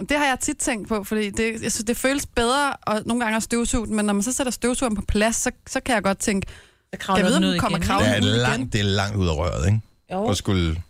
Det 0.09 0.17
har 0.19 0.25
jeg 0.27 0.39
tit 0.41 0.57
tænkt 0.57 0.89
på, 0.89 1.05
fordi 1.05 1.31
det, 1.31 1.63
jeg 1.63 1.73
synes, 1.73 1.85
det 1.87 1.97
føles 1.97 2.27
bedre 2.27 2.73
og 2.83 3.03
nogle 3.07 3.23
gange 3.25 3.37
at 3.37 3.43
støvsuge 3.43 3.87
den, 3.87 3.97
men 3.97 4.05
når 4.05 4.13
man 4.13 4.23
så 4.23 4.33
sætter 4.33 4.51
støvsugeren 4.53 4.97
på 4.97 5.03
plads, 5.09 5.37
så, 5.37 5.51
så 5.67 5.81
kan 5.81 5.95
jeg 5.95 6.03
godt 6.03 6.19
tænke, 6.19 6.47
jeg 6.93 7.01
kravler 7.01 7.25
ved, 7.25 7.37
om 7.37 7.43
den 7.43 7.59
kommer 7.61 7.79
igen. 7.79 7.89
krav- 7.91 8.03
Det 8.03 8.09
er, 8.17 8.21
ud 8.23 8.27
igen. 8.29 8.37
langt, 8.41 8.73
det 8.73 8.79
er 8.81 8.85
langt 8.85 9.17
ud 9.17 9.29
af 9.29 9.37
røret, 9.37 9.67
ikke? 9.67 9.81
Jo. 10.13 10.25
Og 10.25 10.37
skulle... 10.37 10.83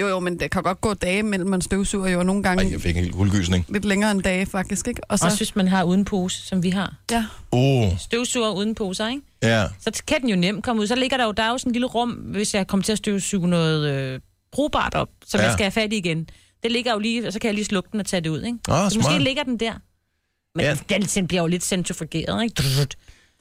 jo 0.00 0.08
jo, 0.08 0.20
men 0.20 0.38
det 0.40 0.50
kan 0.50 0.62
godt 0.62 0.80
gå 0.80 0.94
dage 0.94 1.22
mellem 1.22 1.50
man 1.50 1.60
støvsuger 1.62 2.08
jo 2.08 2.22
nogle 2.22 2.42
gange 2.42 2.64
Ej, 2.64 2.72
jeg 2.72 2.80
fik 2.80 2.96
en 2.96 3.02
helt 3.02 3.14
hulgysning. 3.14 3.64
lidt 3.68 3.84
længere 3.84 4.10
end 4.10 4.22
dage 4.22 4.46
faktisk, 4.46 4.88
ikke? 4.88 5.00
Og 5.10 5.18
så, 5.18 5.24
Også 5.24 5.36
hvis 5.36 5.56
man 5.56 5.68
har 5.68 5.84
uden 5.84 6.04
pose, 6.04 6.46
som 6.46 6.62
vi 6.62 6.70
har. 6.70 6.94
ja, 7.10 7.24
Åh, 7.52 7.60
oh, 7.92 7.98
Støvsuger 7.98 8.50
uden 8.50 8.74
poser, 8.74 9.08
ikke? 9.08 9.22
ja. 9.42 9.64
Så 9.80 10.02
kan 10.06 10.20
den 10.20 10.28
jo 10.28 10.36
nemt 10.36 10.64
komme 10.64 10.82
ud. 10.82 10.86
Så 10.86 10.94
ligger 10.94 11.16
der 11.16 11.24
jo, 11.24 11.32
der 11.32 11.42
er 11.42 11.50
jo 11.50 11.58
sådan 11.58 11.70
en 11.70 11.72
lille 11.72 11.86
rum, 11.86 12.10
hvis 12.10 12.54
jeg 12.54 12.66
kommer 12.66 12.84
til 12.84 12.92
at 12.92 12.98
støvsuge 12.98 13.48
noget 13.48 13.90
øh, 13.90 14.20
brugbart 14.52 14.94
op, 14.94 15.08
som 15.26 15.40
Ja. 15.40 15.44
jeg 15.44 15.52
skal 15.52 15.64
have 15.64 15.70
fat 15.72 15.92
i 15.92 15.96
igen. 15.96 16.28
Det 16.62 16.72
ligger 16.72 16.92
jo 16.92 16.98
lige, 16.98 17.26
og 17.26 17.32
så 17.32 17.38
kan 17.38 17.48
jeg 17.48 17.54
lige 17.54 17.64
slukke 17.64 17.88
den 17.92 18.00
og 18.00 18.06
tage 18.06 18.20
det 18.20 18.30
ud, 18.30 18.42
ikke? 18.42 18.58
Åh, 18.68 18.76
så 18.76 18.82
måske 18.84 19.00
smart. 19.02 19.22
ligger 19.22 19.42
den 19.42 19.60
der. 19.60 19.72
Men 20.54 20.64
Ja. 20.64 20.76
den 21.14 21.26
bliver 21.28 21.40
jo 21.42 21.46
lidt 21.46 21.64
centrifugeret, 21.64 22.42
ikke? 22.44 22.62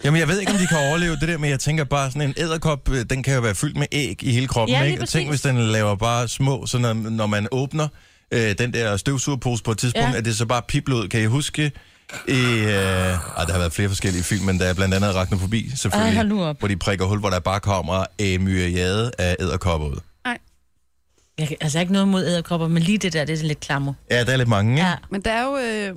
Jamen, 0.04 0.20
jeg 0.20 0.28
ved 0.28 0.40
ikke, 0.40 0.52
om 0.52 0.58
de 0.58 0.68
kan 0.68 0.78
overleve 0.78 1.16
det 1.16 1.28
der, 1.28 1.38
men 1.38 1.50
jeg 1.50 1.60
tænker 1.60 1.84
bare, 1.84 2.12
sådan 2.12 2.22
en 2.30 2.34
æderkop, 2.38 2.90
øh, 2.90 3.06
den 3.10 3.24
kan 3.24 3.36
jo 3.36 3.42
være 3.42 3.56
fyldt 3.56 3.78
med 3.78 3.88
æg 3.92 4.24
i 4.24 4.32
hele 4.32 4.48
kroppen, 4.48 4.76
Ja, 4.76 4.82
lige 4.84 4.92
ikke? 4.92 5.04
Og 5.04 5.10
Tænk, 5.10 5.30
hvis 5.30 5.42
den 5.42 5.58
laver 5.60 5.96
bare 5.96 6.28
små, 6.28 6.66
så 6.66 6.78
når, 6.78 6.94
når 6.94 7.28
man 7.28 7.48
åbner 7.52 7.88
øh, 8.32 8.56
den 8.58 8.74
der 8.74 8.98
støvsugerpose 8.98 9.64
på 9.64 9.72
et 9.72 9.78
tidspunkt, 9.78 10.10
ja. 10.14 10.18
At 10.18 10.26
det 10.26 10.36
så 10.38 10.46
bare 10.46 10.62
pipler 10.68 10.96
ud. 10.96 11.08
Kan 11.08 11.22
I 11.22 11.26
huske 11.26 11.72
i... 12.28 12.32
Øh, 12.32 12.68
ej, 12.68 13.46
der 13.46 13.52
har 13.52 13.58
været 13.60 13.74
flere 13.74 13.90
forskellige 13.90 14.24
film, 14.24 14.46
men 14.46 14.60
der 14.60 14.66
er 14.66 14.74
blandt 14.74 14.94
andet 14.94 15.08
Arachnofobi, 15.08 15.72
selvfølgelig. 15.76 16.18
Ej, 16.18 16.24
nu 16.24 16.44
op. 16.44 16.60
Hvor 16.60 16.68
de 16.68 16.78
prikker 16.78 17.06
hul, 17.06 17.20
hvor 17.20 17.30
der 17.30 17.40
bare 17.40 17.60
kommer 17.60 18.06
en 18.18 18.44
myriade 18.44 19.12
af 19.18 19.36
æderkopper 19.40 19.88
ud. 19.88 19.96
Nej. 20.26 20.38
Jeg, 21.40 21.48
kan- 21.48 21.58
altså, 21.62 21.78
jeg 21.78 21.80
har 21.80 21.84
ikke 21.84 21.94
noget 21.94 22.08
mod 22.08 22.26
æderkopper, 22.26 22.68
men 22.68 22.84
lige 22.84 22.98
det 22.98 23.14
der, 23.14 23.26
det 23.26 23.40
er 23.40 23.44
lidt 23.44 23.60
klammer. 23.60 23.94
Ja, 24.12 24.24
der 24.24 24.32
er 24.34 24.38
lidt 24.38 24.50
mange, 24.50 24.72
ikke? 24.74 24.86
Ja. 24.88 24.96
Men 25.12 25.22
der 25.22 25.32
er 25.32 25.44
jo 25.44 25.58
øh, 25.58 25.96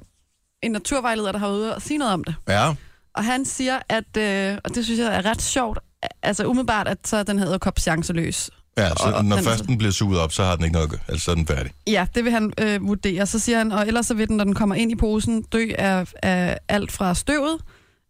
en 0.62 0.70
naturvejleder, 0.72 1.32
der 1.32 1.38
har 1.38 1.46
været 1.48 1.58
ude 1.58 1.74
og 1.74 1.82
sige 1.82 1.98
noget 1.98 2.14
om 2.14 2.24
det. 2.24 2.34
Ja. 2.48 2.72
Og 3.16 3.24
han 3.24 3.44
siger, 3.44 3.78
at, 3.88 4.16
øh, 4.18 4.58
og 4.64 4.74
det 4.74 4.84
synes 4.84 5.00
jeg 5.00 5.16
er 5.16 5.24
ret 5.26 5.42
sjovt, 5.42 5.78
altså 6.22 6.44
umiddelbart, 6.46 6.88
at 6.88 6.98
så 7.08 7.22
den 7.22 7.38
her 7.38 7.46
æderkop 7.48 7.78
chanceløs. 7.78 8.50
Ja, 8.78 8.88
så 8.88 8.94
Og- 9.14 9.24
når 9.24 9.36
den- 9.36 9.44
først 9.44 9.64
den 9.64 9.78
bliver 9.78 9.90
suget 9.92 10.20
op, 10.20 10.32
så 10.32 10.44
har 10.44 10.56
den 10.56 10.64
ikke 10.64 10.78
gøre. 10.78 10.88
Altså, 11.08 11.24
så 11.24 11.30
er 11.30 11.34
den 11.34 11.46
færdig. 11.46 11.72
Ja, 11.86 12.06
det 12.14 12.24
vil 12.24 12.32
han 12.32 12.52
øh, 12.60 12.86
vurdere. 12.88 13.26
Så 13.26 13.38
siger 13.38 13.58
han, 13.58 13.72
og 13.72 13.86
ellers 13.86 14.06
så 14.06 14.14
vil 14.14 14.28
den, 14.28 14.36
når 14.36 14.44
den 14.44 14.54
kommer 14.54 14.74
ind 14.74 14.92
i 14.92 14.94
posen, 14.94 15.42
dø 15.42 15.68
af, 15.78 16.06
af 16.22 16.58
alt 16.68 16.92
fra 16.92 17.14
støvet 17.14 17.58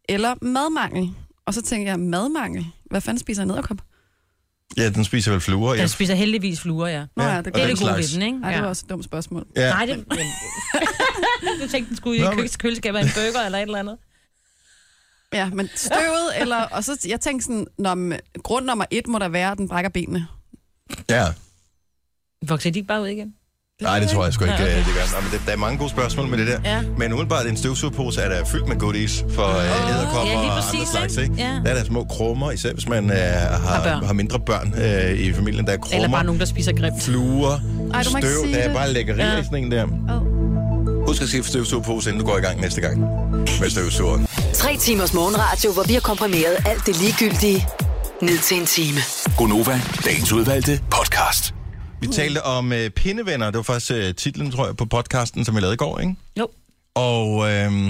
eller 0.08 0.34
madmangel. 0.42 1.10
Og 1.46 1.54
så 1.54 1.62
tænker 1.62 1.90
jeg, 1.92 2.00
madmangel? 2.00 2.66
Hvad 2.90 3.00
fanden 3.00 3.18
spiser 3.20 3.42
en 3.42 3.50
æderkop? 3.50 3.76
Ja, 4.76 4.88
den 4.90 5.04
spiser 5.04 5.32
vel 5.32 5.40
fluer, 5.40 5.74
ja. 5.74 5.80
Den 5.80 5.88
spiser 5.88 6.14
heldigvis 6.14 6.60
fluer, 6.60 6.86
ja. 6.88 7.04
Nå 7.16 7.22
Ja, 7.22 7.28
ja, 7.32 7.38
og 7.38 7.44
det, 7.44 7.54
Det 7.54 7.62
er 7.62 7.66
det 7.66 7.78
gode 7.78 7.90
ved 7.96 8.14
den, 8.14 8.22
ikke? 8.22 8.38
Ej, 8.44 8.52
det 8.52 8.62
var 8.62 8.68
også 8.68 8.82
et 8.86 8.90
dumt 8.90 9.04
spørgsmål. 9.04 9.46
ja. 9.56 9.70
Nej, 9.70 9.86
det... 9.86 10.04
du 11.62 11.68
tænkte, 11.70 11.88
den 11.88 11.96
skulle 11.96 12.16
i 12.18 12.20
Nå, 12.20 12.30
køleskabet 12.58 12.98
af 12.98 13.02
en 13.02 13.08
burger 13.14 13.44
eller 13.46 13.58
et 13.58 13.62
eller 13.62 13.78
andet. 13.78 13.96
Ja, 15.34 15.50
men 15.50 15.68
støvet, 15.74 16.30
eller... 16.40 16.62
Og 16.62 16.84
så 16.84 17.06
jeg 17.08 17.20
tænkte 17.20 17.44
sådan, 17.44 17.66
når, 17.78 18.12
grund 18.42 18.64
nummer 18.66 18.84
et 18.90 19.06
må 19.06 19.18
der 19.18 19.28
være, 19.28 19.50
at 19.52 19.58
den 19.58 19.68
brækker 19.68 19.90
benene. 19.90 20.26
ja. 21.10 21.24
Vokser 22.48 22.70
de 22.70 22.78
ikke 22.78 22.88
bare 22.88 23.02
ud 23.02 23.06
igen? 23.06 23.34
Nej, 23.82 23.98
det 24.00 24.08
tror 24.08 24.24
jeg 24.24 24.32
sgu 24.32 24.44
ikke, 24.44 24.54
Ja, 24.54 24.62
okay. 24.62 24.72
okay. 24.72 24.84
det 24.86 24.94
gør. 24.94 25.16
Nå, 25.16 25.20
men 25.22 25.30
det, 25.32 25.40
der 25.46 25.52
er 25.52 25.56
mange 25.56 25.78
gode 25.78 25.90
spørgsmål 25.90 26.28
med 26.28 26.38
det 26.38 26.46
der. 26.46 26.60
Ja. 26.64 26.82
Men 26.82 27.12
umiddelbart 27.12 27.46
en 27.46 27.56
støvsugepose 27.56 28.20
er 28.20 28.28
der 28.28 28.44
fyldt 28.44 28.68
med 28.68 28.76
goodies 28.78 29.24
for 29.30 29.48
øh, 29.48 29.90
æderkopper 29.90 30.32
ja, 30.32 30.38
og 30.38 30.44
andre 30.74 30.86
slags, 30.86 31.16
ikke? 31.16 31.34
Ja. 31.38 31.60
Der 31.64 31.70
er 31.70 31.74
der 31.74 31.84
små 31.84 32.04
krummer, 32.04 32.50
især 32.50 32.72
hvis 32.72 32.88
man 32.88 33.10
øh, 33.10 33.16
har, 33.16 34.04
Har 34.06 34.12
mindre 34.12 34.40
børn 34.40 34.74
øh, 34.82 35.18
i 35.20 35.32
familien. 35.32 35.66
Der 35.66 35.72
er 35.72 35.76
krummer, 35.76 35.96
Eller 35.96 36.08
bare 36.10 36.24
nogen, 36.24 36.40
der 36.40 36.46
spiser 36.46 36.72
grimt. 36.72 37.02
fluer, 37.02 37.52
Ej, 37.94 38.02
du 38.02 38.10
må 38.10 38.16
ikke 38.18 38.28
støv. 38.28 38.52
Der 38.52 38.58
er 38.58 38.74
bare 38.74 38.92
lækkerier 38.92 39.26
Ja. 39.32 39.40
i 39.40 39.44
sådan 39.44 39.64
en 39.64 39.70
der. 39.72 39.82
Ad. 39.84 40.35
Husk 41.06 41.22
at 41.22 41.28
skifte 41.28 41.50
støvsugepose, 41.50 42.10
inden 42.10 42.24
du 42.24 42.30
går 42.30 42.38
i 42.38 42.40
gang 42.40 42.60
næste 42.60 42.80
gang 42.80 43.00
med 43.60 43.70
støvsugeren. 43.70 44.26
Tre 44.54 44.76
timers 44.76 45.12
morgenradio, 45.12 45.72
hvor 45.72 45.82
vi 45.82 45.92
har 45.92 46.00
komprimeret 46.00 46.56
alt 46.66 46.86
det 46.86 46.96
ligegyldige 47.00 47.66
ned 48.22 48.38
til 48.38 48.56
en 48.60 48.66
time. 48.66 48.98
Gonova, 49.38 49.80
dagens 50.04 50.32
udvalgte 50.32 50.80
podcast. 50.90 51.54
Vi 52.00 52.06
talte 52.06 52.42
om 52.42 52.72
øh, 52.72 52.90
pindevenner. 52.90 53.46
Det 53.46 53.56
var 53.56 53.62
faktisk 53.62 53.92
øh, 53.92 54.14
titlen, 54.14 54.50
tror 54.50 54.66
jeg, 54.66 54.76
på 54.76 54.84
podcasten, 54.86 55.44
som 55.44 55.54
vi 55.56 55.60
lavede 55.60 55.74
i 55.74 55.76
går, 55.76 55.98
ikke? 55.98 56.14
Jo. 56.38 56.48
Og 56.94 57.52
øh, 57.52 57.86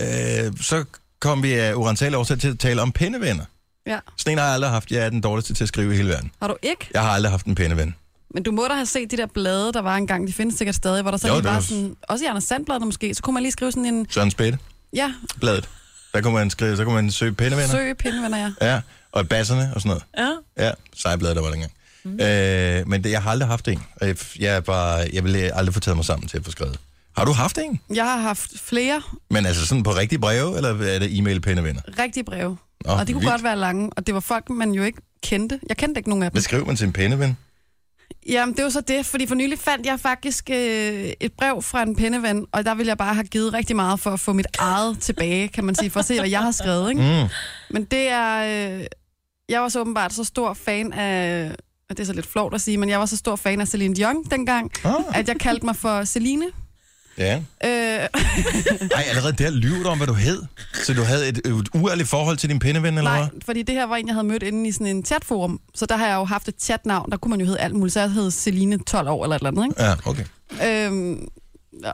øh, 0.00 0.52
så 0.60 0.84
kom 1.20 1.42
vi 1.42 1.52
af 1.52 1.74
urentale 1.74 2.18
årsag 2.18 2.38
til 2.38 2.48
at 2.48 2.58
tale 2.58 2.82
om 2.82 2.92
pindevenner. 2.92 3.44
Ja. 3.86 3.98
Sådan 4.16 4.32
en 4.32 4.38
har 4.38 4.44
jeg 4.44 4.54
aldrig 4.54 4.70
haft. 4.70 4.90
Jeg 4.90 5.06
er 5.06 5.10
den 5.10 5.20
dårligste 5.20 5.54
til 5.54 5.64
at 5.64 5.68
skrive 5.68 5.94
i 5.94 5.96
hele 5.96 6.08
verden. 6.08 6.30
Har 6.40 6.48
du 6.48 6.56
ikke? 6.62 6.88
Jeg 6.94 7.02
har 7.02 7.10
aldrig 7.10 7.30
haft 7.30 7.46
en 7.46 7.54
pindeven. 7.54 7.94
Men 8.36 8.42
du 8.42 8.50
må 8.52 8.66
da 8.68 8.74
have 8.74 8.86
set 8.86 9.10
de 9.10 9.16
der 9.16 9.26
blade, 9.26 9.72
der 9.72 9.80
var 9.82 9.96
engang. 9.96 10.28
De 10.28 10.32
findes 10.32 10.54
sikkert 10.58 10.74
stadig, 10.74 11.02
hvor 11.02 11.10
der 11.10 11.18
så 11.18 11.28
Jo, 11.28 11.34
lige 11.34 11.42
det 11.42 11.50
var 11.54 11.60
sådan... 11.60 11.96
Også 12.02 12.24
i 12.24 12.28
Anders 12.28 12.44
Sandbladet 12.44 12.82
måske. 12.82 13.14
Så 13.14 13.22
kunne 13.22 13.34
man 13.34 13.42
lige 13.42 13.52
skrive 13.52 13.72
sådan 13.72 13.84
en... 13.84 14.06
Søren 14.10 14.30
Spætte, 14.30 14.58
Ja, 14.92 15.12
bladet. 15.40 15.68
Der 16.14 16.20
kunne 16.20 16.34
man 16.34 16.50
skrive, 16.50 16.76
så 16.76 16.84
kunne 16.84 16.94
man 16.94 17.10
søge 17.10 17.32
pindevenner. 17.32 17.70
søg 17.70 17.96
pindevenner, 17.96 18.38
ja. 18.38 18.52
Ja, 18.72 18.80
og 19.12 19.28
basserne 19.28 19.70
og 19.74 19.80
sådan 19.80 20.00
noget. 20.18 20.38
Ja. 20.58 20.64
Ja, 20.66 20.70
sejbladet 20.96 21.36
der 21.36 21.42
var 21.42 21.50
dengang. 21.50 21.72
Mm. 22.04 22.20
Øh, 22.20 22.88
men 22.88 23.04
det, 23.04 23.10
jeg 23.10 23.22
har 23.22 23.30
aldrig 23.30 23.48
haft 23.48 23.68
en. 23.68 23.82
Jeg, 24.38 24.64
bare, 24.64 25.06
jeg 25.12 25.24
ville 25.24 25.56
aldrig 25.56 25.74
få 25.74 25.80
taget 25.80 25.96
mig 25.96 26.04
sammen 26.04 26.28
til 26.28 26.38
at 26.38 26.44
få 26.44 26.50
skrevet. 26.50 26.78
Har 27.16 27.24
du 27.24 27.32
haft 27.32 27.58
en? 27.58 27.80
Jeg 27.94 28.04
har 28.04 28.16
haft 28.20 28.50
flere 28.60 29.02
Men 29.30 29.46
altså 29.46 29.66
sådan 29.66 29.82
på 29.82 29.90
rigtige 29.90 30.18
breve, 30.18 30.56
eller 30.56 30.70
er 30.82 30.98
det 30.98 31.18
e-mail 31.18 31.40
pindevenner? 31.40 31.80
rigtige 31.98 32.24
breve. 32.24 32.56
Nå, 32.84 32.92
og 32.92 33.06
de 33.06 33.12
kunne 33.12 33.20
vildt. 33.20 33.32
godt 33.32 33.42
være 33.44 33.56
lange, 33.56 33.90
og 33.96 34.06
det 34.06 34.14
var 34.14 34.20
folk, 34.20 34.50
man 34.50 34.72
jo 34.72 34.82
ikke 34.82 34.98
kendte. 35.22 35.60
Jeg 35.68 35.76
kendte 35.76 35.98
ikke 35.98 36.08
nogen 36.08 36.22
af 36.22 36.30
dem. 36.30 36.34
Hvad 36.34 36.42
skriver 36.42 36.64
man 36.64 36.76
til 36.76 36.86
en 36.86 36.92
pindeven? 36.92 37.36
Jamen, 38.28 38.56
det 38.56 38.64
var 38.64 38.70
så 38.70 38.80
det, 38.80 39.06
fordi 39.06 39.26
for 39.26 39.34
nylig 39.34 39.58
fandt 39.58 39.86
jeg 39.86 40.00
faktisk 40.00 40.50
øh, 40.50 41.12
et 41.20 41.32
brev 41.38 41.62
fra 41.62 41.82
en 41.82 41.96
pindeven, 41.96 42.46
og 42.52 42.64
der 42.64 42.74
ville 42.74 42.88
jeg 42.88 42.98
bare 42.98 43.14
have 43.14 43.24
givet 43.26 43.52
rigtig 43.52 43.76
meget 43.76 44.00
for 44.00 44.10
at 44.10 44.20
få 44.20 44.32
mit 44.32 44.46
eget 44.58 45.00
tilbage, 45.00 45.48
kan 45.48 45.64
man 45.64 45.74
sige, 45.74 45.90
for 45.90 46.00
at 46.00 46.06
se, 46.06 46.18
hvad 46.20 46.30
jeg 46.30 46.42
har 46.42 46.50
skrevet, 46.50 46.90
ikke? 46.90 47.02
Mm. 47.02 47.28
Men 47.70 47.84
det 47.84 48.08
er... 48.08 48.76
Øh, 48.78 48.84
jeg 49.48 49.62
var 49.62 49.68
så 49.68 49.80
åbenbart 49.80 50.12
så 50.12 50.24
stor 50.24 50.54
fan 50.54 50.92
af... 50.92 51.50
Og 51.90 51.96
det 51.96 52.00
er 52.02 52.06
så 52.06 52.12
lidt 52.12 52.26
flot 52.26 52.54
at 52.54 52.60
sige, 52.60 52.78
men 52.78 52.88
jeg 52.88 52.98
var 53.00 53.06
så 53.06 53.16
stor 53.16 53.36
fan 53.36 53.60
af 53.60 53.68
Celine 53.68 53.94
Dion 53.94 54.24
dengang, 54.30 54.72
Ah. 54.84 54.92
at 55.14 55.28
jeg 55.28 55.36
kaldte 55.40 55.66
mig 55.66 55.76
for 55.76 56.04
Celine. 56.04 56.44
Ja. 57.18 57.36
Øh, 57.64 57.70
Ej, 58.90 59.04
allerede 59.08 59.32
der 59.32 59.50
lyver 59.50 59.82
du 59.82 59.88
om, 59.88 59.98
hvad 59.98 60.06
du 60.06 60.12
hed. 60.12 60.42
Så 60.74 60.94
du 60.94 61.02
havde 61.02 61.28
et, 61.28 61.38
et 61.38 61.68
uærligt 61.74 62.08
forhold 62.08 62.36
til 62.36 62.48
din 62.48 62.58
pindeven, 62.58 62.98
eller 62.98 63.10
nej, 63.10 63.18
hvad? 63.18 63.40
fordi 63.44 63.62
det 63.62 63.74
her 63.74 63.84
var 63.84 63.96
en, 63.96 64.06
jeg 64.06 64.14
havde 64.14 64.26
mødt 64.26 64.42
inde 64.42 64.68
i 64.68 64.72
sådan 64.72 64.86
en 64.86 65.04
chatforum, 65.04 65.60
så 65.74 65.86
der 65.86 65.96
har 65.96 66.06
jeg 66.06 66.14
jo 66.14 66.24
haft 66.24 66.48
et 66.48 66.54
chatnavn, 66.60 67.10
der 67.10 67.16
kunne 67.16 67.30
man 67.30 67.40
jo 67.40 67.46
hedde 67.46 67.60
alt 67.60 67.74
muligt, 67.74 67.92
så 67.92 68.00
jeg 68.00 68.10
hed 68.10 68.30
Celine 68.30 68.78
12 68.78 69.08
år 69.08 69.24
eller 69.24 69.36
et 69.36 69.40
eller 69.40 69.50
andet, 69.50 69.64
ikke? 69.64 69.82
Ja, 69.82 69.94
okay. 70.06 70.24
Øhm, 70.86 71.28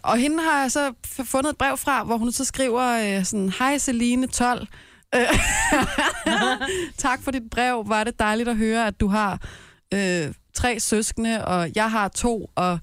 og 0.03 0.19
hende 0.19 0.43
har 0.43 0.61
jeg 0.61 0.73
så 0.73 0.93
fundet 1.25 1.51
et 1.51 1.59
brev 1.59 1.77
fra, 1.77 2.05
hvor 2.05 2.17
hun 2.17 2.33
så 2.33 2.45
skriver 2.45 3.17
øh, 3.19 3.25
sådan, 3.25 3.53
Hej 3.59 3.79
Celine 3.79 4.27
12. 4.27 4.67
Øh, 5.15 5.21
tak 6.99 7.23
for 7.23 7.31
dit 7.31 7.43
brev. 7.51 7.85
Var 7.87 8.05
det 8.05 8.19
dejligt 8.19 8.49
at 8.49 8.57
høre, 8.57 8.87
at 8.87 9.01
du 9.01 9.09
har 9.09 9.41
øh, 9.95 10.35
tre 10.55 10.81
søskende, 10.81 11.45
og 11.45 11.71
jeg 11.75 11.91
har 11.91 12.09
to, 12.09 12.51
og 12.55 12.79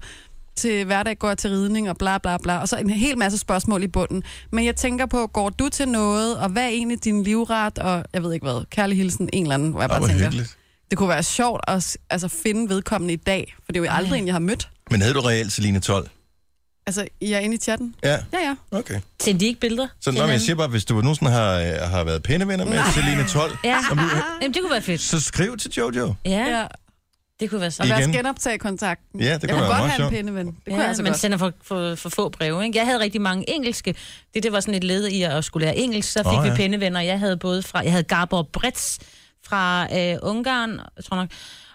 til 0.56 0.84
hverdag 0.84 1.18
går 1.18 1.28
jeg 1.28 1.38
til 1.38 1.50
ridning, 1.50 1.90
og 1.90 1.96
bla 1.98 2.18
bla 2.18 2.36
bla. 2.38 2.58
Og 2.58 2.68
så 2.68 2.76
en 2.76 2.90
hel 2.90 3.18
masse 3.18 3.38
spørgsmål 3.38 3.82
i 3.82 3.88
bunden. 3.88 4.22
Men 4.52 4.64
jeg 4.64 4.76
tænker 4.76 5.06
på, 5.06 5.26
går 5.26 5.50
du 5.50 5.68
til 5.68 5.88
noget, 5.88 6.38
og 6.38 6.48
hvad 6.48 6.62
er 6.62 6.68
egentlig 6.68 7.04
din 7.04 7.22
livret, 7.22 7.78
og 7.78 8.04
jeg 8.12 8.22
ved 8.22 8.32
ikke 8.32 8.46
hvad, 8.46 8.64
kærlig 8.70 8.96
hilsen, 8.96 9.28
en 9.32 9.42
eller 9.44 9.54
anden, 9.54 9.70
hvor 9.70 9.80
jeg 9.80 9.90
bare 9.90 10.08
tænker, 10.08 10.24
hyggeligt. 10.24 10.56
det 10.90 10.98
kunne 10.98 11.08
være 11.08 11.22
sjovt 11.22 11.60
at 11.68 11.96
altså, 12.10 12.28
finde 12.28 12.68
vedkommende 12.68 13.14
i 13.14 13.16
dag, 13.16 13.54
for 13.64 13.72
det 13.72 13.80
er 13.80 13.84
jo 13.84 13.90
aldrig 13.90 14.18
en, 14.18 14.26
jeg 14.26 14.34
har 14.34 14.40
mødt. 14.40 14.68
Men 14.90 15.02
hed 15.02 15.14
du 15.14 15.20
reelt 15.20 15.52
Celine 15.52 15.80
12? 15.80 16.08
Altså, 16.86 17.06
I 17.20 17.32
er 17.32 17.38
inde 17.38 17.54
i 17.56 17.58
chatten? 17.58 17.94
Ja, 18.04 18.10
Ja, 18.32 18.38
ja. 18.72 18.78
okay. 18.78 19.00
Sendte 19.22 19.40
de 19.40 19.46
ikke 19.46 19.60
billeder? 19.60 19.86
Så 20.00 20.10
når 20.10 20.26
jeg 20.26 20.40
siger 20.40 20.56
bare, 20.56 20.68
hvis 20.68 20.84
du 20.84 20.94
nogensinde 21.00 21.30
har, 21.30 21.52
øh, 21.58 21.90
har 21.90 22.04
været 22.04 22.22
pindevenner 22.22 22.64
med 22.64 22.78
Celine 22.94 23.28
12, 23.28 23.56
Ja, 23.64 23.78
du, 23.90 23.96
Jamen, 24.42 24.54
det 24.54 24.62
kunne 24.62 24.70
være 24.72 24.82
fedt. 24.82 25.00
så 25.00 25.20
skriv 25.20 25.56
til 25.56 25.70
Jojo. 25.76 26.14
Ja, 26.24 26.30
ja. 26.30 26.66
Det 27.40 27.50
kunne 27.50 27.60
være 27.60 27.66
Og 27.68 27.72
så. 27.72 27.82
Igen. 27.82 27.96
lad 27.98 28.08
os 28.08 28.16
genoptage 28.16 28.58
kontakten. 28.58 29.20
Ja, 29.20 29.24
det 29.24 29.30
jeg 29.30 29.40
kunne 29.40 29.48
kunne 29.50 29.60
være 29.60 29.68
godt 29.68 29.78
meget 29.78 29.90
have 29.92 30.04
en 30.04 30.10
pindeven. 30.14 30.46
Det 30.46 30.54
kunne 30.64 30.74
Ja, 30.74 30.80
jeg 30.80 30.88
altså 30.88 31.02
man 31.02 31.12
godt. 31.12 31.20
sender 31.20 31.38
for, 31.38 31.52
for, 31.62 31.94
for 31.94 32.08
få 32.08 32.28
breve. 32.28 32.64
Ikke? 32.64 32.78
Jeg 32.78 32.86
havde 32.86 33.00
rigtig 33.00 33.20
mange 33.20 33.50
engelske. 33.50 33.94
Det, 34.34 34.42
det 34.42 34.52
var 34.52 34.60
sådan 34.60 34.74
et 34.74 34.84
led 34.84 35.06
i 35.08 35.22
at 35.22 35.44
skulle 35.44 35.66
lære 35.66 35.76
engelsk. 35.76 36.12
Så 36.12 36.18
fik 36.18 36.38
oh, 36.38 36.46
ja. 36.46 36.50
vi 36.50 36.56
pindevenner. 36.56 37.00
Jeg 37.00 37.18
havde 37.18 37.36
både 37.36 37.62
fra, 37.62 37.78
jeg 37.78 37.90
havde 37.92 38.04
Gabor 38.04 38.42
Brits 38.52 38.98
fra 39.46 39.86
øh, 39.98 40.16
Ungarn, 40.22 40.70
jeg 40.96 41.04
tror 41.04 41.16
nok, 41.16 41.28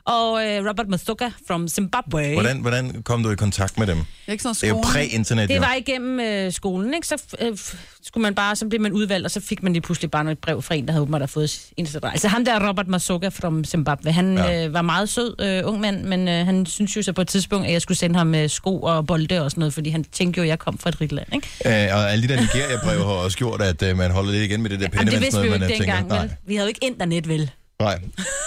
og 0.05 0.45
øh, 0.45 0.69
Robert 0.69 0.87
Mazuka 0.89 1.29
from 1.47 1.67
Zimbabwe. 1.67 2.33
Hvordan, 2.33 2.57
hvordan 2.61 3.01
kom 3.03 3.23
du 3.23 3.29
i 3.31 3.35
kontakt 3.35 3.79
med 3.79 3.87
dem? 3.87 3.97
Det 3.97 4.05
er 4.27 4.31
ikke 4.31 4.41
sådan 4.41 4.53
Det 4.55 4.63
er 4.63 4.67
jo 4.67 4.81
præ-internet, 4.83 5.49
Det 5.49 5.55
jo. 5.55 5.59
var 5.61 5.73
igennem 5.73 6.19
øh, 6.19 6.51
skolen, 6.51 6.93
ikke? 6.93 7.07
Så 7.07 7.23
øh, 7.41 7.57
skulle 8.03 8.21
man 8.21 8.35
bare, 8.35 8.55
så 8.55 8.65
blev 8.67 8.81
man 8.81 8.91
udvalgt, 8.91 9.25
og 9.25 9.31
så 9.31 9.39
fik 9.41 9.63
man 9.63 9.73
lige 9.73 9.81
pludselig 9.81 10.11
bare 10.11 10.31
et 10.31 10.39
brev 10.39 10.61
fra 10.61 10.75
en, 10.75 10.85
der 10.85 10.91
havde 10.91 11.01
åbenbart 11.01 11.29
fået 11.29 11.61
Instagram. 11.77 12.09
Altså 12.11 12.27
ham 12.27 12.45
der, 12.45 12.67
Robert 12.69 12.87
Mazuka 12.87 13.27
fra 13.29 13.63
Zimbabwe, 13.63 14.11
han 14.11 14.37
Ja. 14.37 14.65
øh, 14.65 14.73
var 14.73 14.81
meget 14.81 15.09
sød 15.09 15.35
øh, 15.41 15.61
ung 15.69 15.79
mand, 15.79 16.03
men 16.03 16.27
øh, 16.27 16.45
han 16.45 16.65
synes 16.65 16.97
jo 16.97 17.01
så 17.01 17.13
på 17.13 17.21
et 17.21 17.27
tidspunkt, 17.27 17.67
at 17.67 17.73
jeg 17.73 17.81
skulle 17.81 17.97
sende 17.97 18.15
ham 18.17 18.35
øh, 18.35 18.49
sko 18.49 18.79
og 18.81 19.07
bolde 19.07 19.41
og 19.41 19.51
sådan 19.51 19.59
noget, 19.59 19.73
fordi 19.73 19.89
han 19.89 20.03
tænkte 20.03 20.37
jo, 20.37 20.43
at 20.43 20.47
jeg 20.49 20.59
kom 20.59 20.77
fra 20.77 20.89
et 20.89 21.01
rigt 21.01 21.11
land, 21.11 21.27
ikke? 21.35 21.47
Øh, 21.89 21.95
og 21.95 22.11
alle 22.11 22.27
de 22.27 22.33
der 22.33 22.41
Nigeria-breve 22.41 23.03
har 23.03 23.11
også 23.11 23.37
gjort, 23.37 23.61
at 23.61 23.83
øh, 23.83 23.97
man 23.97 24.11
holder 24.11 24.31
lidt 24.31 24.43
igen 24.43 24.61
med 24.61 24.69
det 24.69 24.79
der 24.79 24.87
Jamen, 24.93 25.07
det 25.13 25.21
vidste 25.21 25.41
vi 25.41 25.47
jo 25.47 25.51
pindevendsnød, 25.53 25.63
ikke 25.63 25.65
man 25.65 25.71
øh, 25.71 25.77
dengang, 25.97 25.99
tænker, 26.09 26.19
vel? 26.21 26.27
nej, 26.27 26.35
Vi 26.47 26.55
havde 26.55 26.65
jo 26.65 26.67
ikke 26.67 26.83
internet, 26.85 27.27
vel? 27.27 27.51
Nej. 27.79 27.99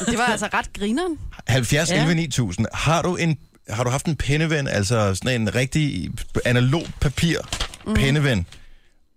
Det 0.06 0.18
var 0.18 0.24
altså 0.24 0.48
ret 0.54 0.72
grineren. 0.72 1.18
70 1.48 1.90
Ja. 1.90 2.00
11 2.00 2.14
9000. 2.14 2.66
Har 2.74 3.02
du, 3.02 3.16
en, 3.16 3.38
har 3.68 3.84
du 3.84 3.90
haft 3.90 4.06
en 4.06 4.16
pindeven, 4.16 4.68
altså 4.68 5.14
sådan 5.14 5.40
en 5.40 5.54
rigtig 5.54 6.10
analog 6.44 6.82
papir 7.00 7.38
Mhm. 7.86 7.94
pindeven? 7.94 8.46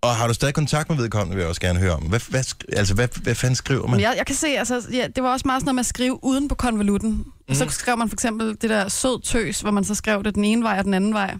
Og 0.01 0.15
har 0.15 0.27
du 0.27 0.33
stadig 0.33 0.53
kontakt 0.53 0.89
med 0.89 0.97
vedkommende, 0.97 1.35
vil 1.35 1.41
jeg 1.41 1.49
også 1.49 1.61
gerne 1.61 1.79
høre 1.79 1.91
om. 1.95 2.03
Hvad, 2.03 2.19
hvad, 2.29 2.43
altså, 2.77 2.93
hvad, 2.93 3.07
hvad 3.23 3.35
fanden 3.35 3.55
skriver 3.55 3.87
man? 3.87 3.99
Jeg, 3.99 4.13
jeg 4.17 4.25
kan 4.25 4.35
se, 4.35 4.47
altså, 4.47 4.81
ja, 4.93 5.07
det 5.15 5.23
var 5.23 5.31
også 5.31 5.43
meget 5.47 5.61
sådan 5.61 5.65
noget 5.65 5.75
med 5.75 5.79
at 5.79 5.85
skrive 5.85 6.23
uden 6.23 6.47
på 6.47 6.55
konvolutten. 6.55 7.09
Mm. 7.11 7.25
Mhm. 7.47 7.55
Så 7.55 7.65
skrev 7.69 7.97
man 7.97 8.09
for 8.09 8.15
eksempel 8.15 8.47
det 8.61 8.69
der 8.69 8.89
sød 8.89 9.21
tøs, 9.23 9.61
hvor 9.61 9.71
man 9.71 9.83
så 9.83 9.95
skrev 9.95 10.23
det 10.23 10.35
den 10.35 10.45
ene 10.45 10.63
vej 10.63 10.77
og 10.77 10.83
den 10.85 10.93
anden 10.93 11.13
vej. 11.13 11.35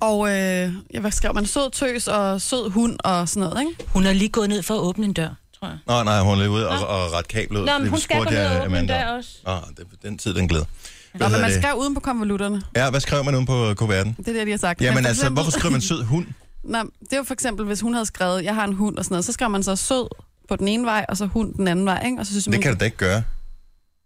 Og 0.00 0.28
øh, 0.28 0.72
ja, 0.94 1.00
hvad 1.00 1.10
skrev 1.10 1.34
man? 1.34 1.46
Sød 1.46 1.70
tøs 1.70 2.08
og 2.08 2.40
sød 2.40 2.70
hund 2.70 2.96
og 3.04 3.28
sådan 3.28 3.48
noget, 3.48 3.60
ikke? 3.68 3.84
Hun 3.92 4.06
er 4.06 4.12
lige 4.12 4.28
gået 4.28 4.48
ned 4.48 4.62
for 4.62 4.74
at 4.74 4.80
åbne 4.80 5.04
en 5.04 5.12
dør, 5.12 5.34
tror 5.60 5.68
jeg. 5.68 5.78
Nå, 5.86 6.02
nej, 6.02 6.20
hun 6.20 6.32
er 6.32 6.36
lige 6.36 6.50
ude 6.50 6.68
og, 6.68 6.86
og 6.86 7.12
ret 7.12 7.28
kablet 7.28 7.60
ud. 7.60 7.66
Nå, 7.66 7.78
men 7.78 7.88
hun 7.88 7.98
skal 8.00 8.16
gå 8.24 8.30
ned 8.30 8.46
og 8.46 8.64
åbne 8.64 8.78
om. 9.08 9.16
også. 9.18 9.30
Nå, 9.46 9.52
det, 9.76 9.86
den 10.02 10.18
tid, 10.18 10.34
den 10.34 10.48
glæder. 10.48 10.64
Nå, 11.14 11.28
men 11.28 11.40
man 11.40 11.52
skrev 11.62 11.74
uden 11.74 11.94
på 11.94 12.00
konvolutterne. 12.00 12.62
Ja, 12.76 12.90
hvad 12.90 13.00
skrev 13.00 13.24
man 13.24 13.34
uden 13.34 13.46
på 13.46 13.74
kuverten? 13.76 14.14
Det 14.18 14.28
er 14.28 14.32
det, 14.32 14.46
de 14.46 14.50
har 14.50 14.58
sagt. 14.58 14.80
Jamen 14.80 15.06
altså, 15.06 15.10
eksempel- 15.22 15.42
hvorfor 15.42 15.50
skriver 15.58 15.70
man 15.72 15.80
sød 15.80 16.04
hund? 16.04 16.26
Nå, 16.64 16.78
det 17.10 17.18
var 17.18 17.22
for 17.24 17.34
eksempel, 17.34 17.66
hvis 17.66 17.80
hun 17.80 17.92
havde 17.94 18.06
skrevet, 18.06 18.44
jeg 18.44 18.54
har 18.54 18.64
en 18.64 18.72
hund 18.74 18.96
og 18.98 19.04
sådan 19.04 19.12
noget, 19.14 19.24
så 19.24 19.32
skrev 19.32 19.50
man 19.50 19.62
så 19.62 19.76
sød 19.76 20.08
på 20.48 20.56
den 20.56 20.68
ene 20.68 20.84
vej, 20.84 21.06
og 21.08 21.16
så 21.16 21.26
hund 21.26 21.54
den 21.54 21.68
anden 21.68 21.86
vej, 21.86 22.02
ikke? 22.06 22.18
Og 22.20 22.26
så 22.26 22.32
synes 22.32 22.44
Det 22.44 22.50
man, 22.50 22.60
kan 22.62 22.72
du 22.72 22.78
da 22.80 22.84
ikke 22.84 22.96
gøre. 22.96 23.22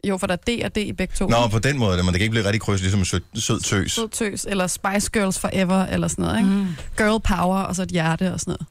Jo, 0.09 0.17
for 0.19 0.27
der 0.27 0.35
er 0.35 0.59
D 0.61 0.65
og 0.65 0.75
D 0.75 0.79
i 0.79 0.93
begge 0.93 1.15
to. 1.17 1.29
Nå, 1.29 1.49
på 1.49 1.59
den 1.59 1.79
måde, 1.79 1.97
men 1.97 2.07
det 2.07 2.13
kan 2.15 2.21
ikke 2.21 2.31
blive 2.31 2.45
rigtig 2.45 2.61
kryds, 2.61 2.81
ligesom 2.81 3.05
sød, 3.05 3.21
sød 3.35 3.61
tøs. 3.61 3.93
Sød 3.93 4.09
tøs, 4.09 4.47
eller 4.51 4.67
Spice 4.67 5.11
Girls 5.13 5.39
Forever, 5.39 5.87
eller 5.87 6.09
sådan 6.09 6.23
noget, 6.25 6.39
ikke? 6.39 6.51
Mm. 6.51 6.67
Girl 6.97 7.21
Power, 7.21 7.59
og 7.59 7.77
så 7.77 7.83
et 7.83 7.89
hjerte 7.89 8.33
og 8.33 8.41
sådan 8.41 8.51
noget. 8.61 8.67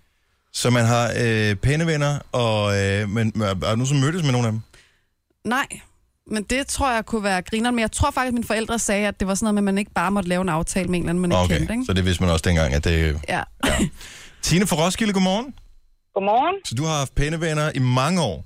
Så 0.54 0.70
man 0.70 0.86
har 0.86 1.06
øh, 1.24 1.56
pæne 1.56 1.86
venner, 1.92 2.14
og, 2.44 2.60
øh, 2.80 3.10
men 3.16 3.26
er 3.42 3.72
du 3.74 3.78
nu 3.82 3.86
så 3.86 3.96
mødtes 4.04 4.24
med 4.24 4.32
nogle 4.32 4.48
af 4.48 4.52
dem? 4.54 4.62
Nej, 5.46 5.68
Men 6.28 6.44
det 6.44 6.68
tror 6.68 6.90
jeg 6.96 7.06
kunne 7.06 7.24
være 7.24 7.42
grineren. 7.42 7.76
Men 7.76 7.82
jeg 7.82 7.92
tror 7.92 8.12
faktisk, 8.12 8.32
at 8.34 8.34
mine 8.40 8.50
forældre 8.54 8.80
sagde, 8.80 9.08
at 9.08 9.20
det 9.20 9.28
var 9.28 9.36
sådan 9.36 9.46
noget 9.46 9.54
med, 9.56 9.62
at 9.62 9.70
man 9.72 9.78
ikke 9.78 9.92
bare 10.02 10.12
måtte 10.12 10.30
lave 10.30 10.42
en 10.42 10.50
aftale 10.60 10.88
med 10.88 10.96
en 10.98 11.04
eller 11.04 11.10
anden, 11.10 11.22
man 11.22 11.32
ikke 11.32 11.44
Okay, 11.46 11.58
kendte. 11.58 11.74
Ikke? 11.74 11.86
så 11.86 11.94
det 11.94 12.04
vidste 12.06 12.24
man 12.24 12.32
også 12.34 12.46
dengang, 12.50 12.70
at 12.78 12.84
det... 12.90 12.98
Ja. 13.34 13.42
Tine 14.48 14.66
fra 14.70 14.78
Roskilde, 14.82 15.14
godmorgen. 15.18 15.48
Godmorgen. 16.16 16.56
Så 16.70 16.74
du 16.80 16.84
har 16.90 16.96
haft 17.04 17.14
pændevenner 17.20 17.68
i 17.80 17.82
mange 18.02 18.20
år. 18.32 18.38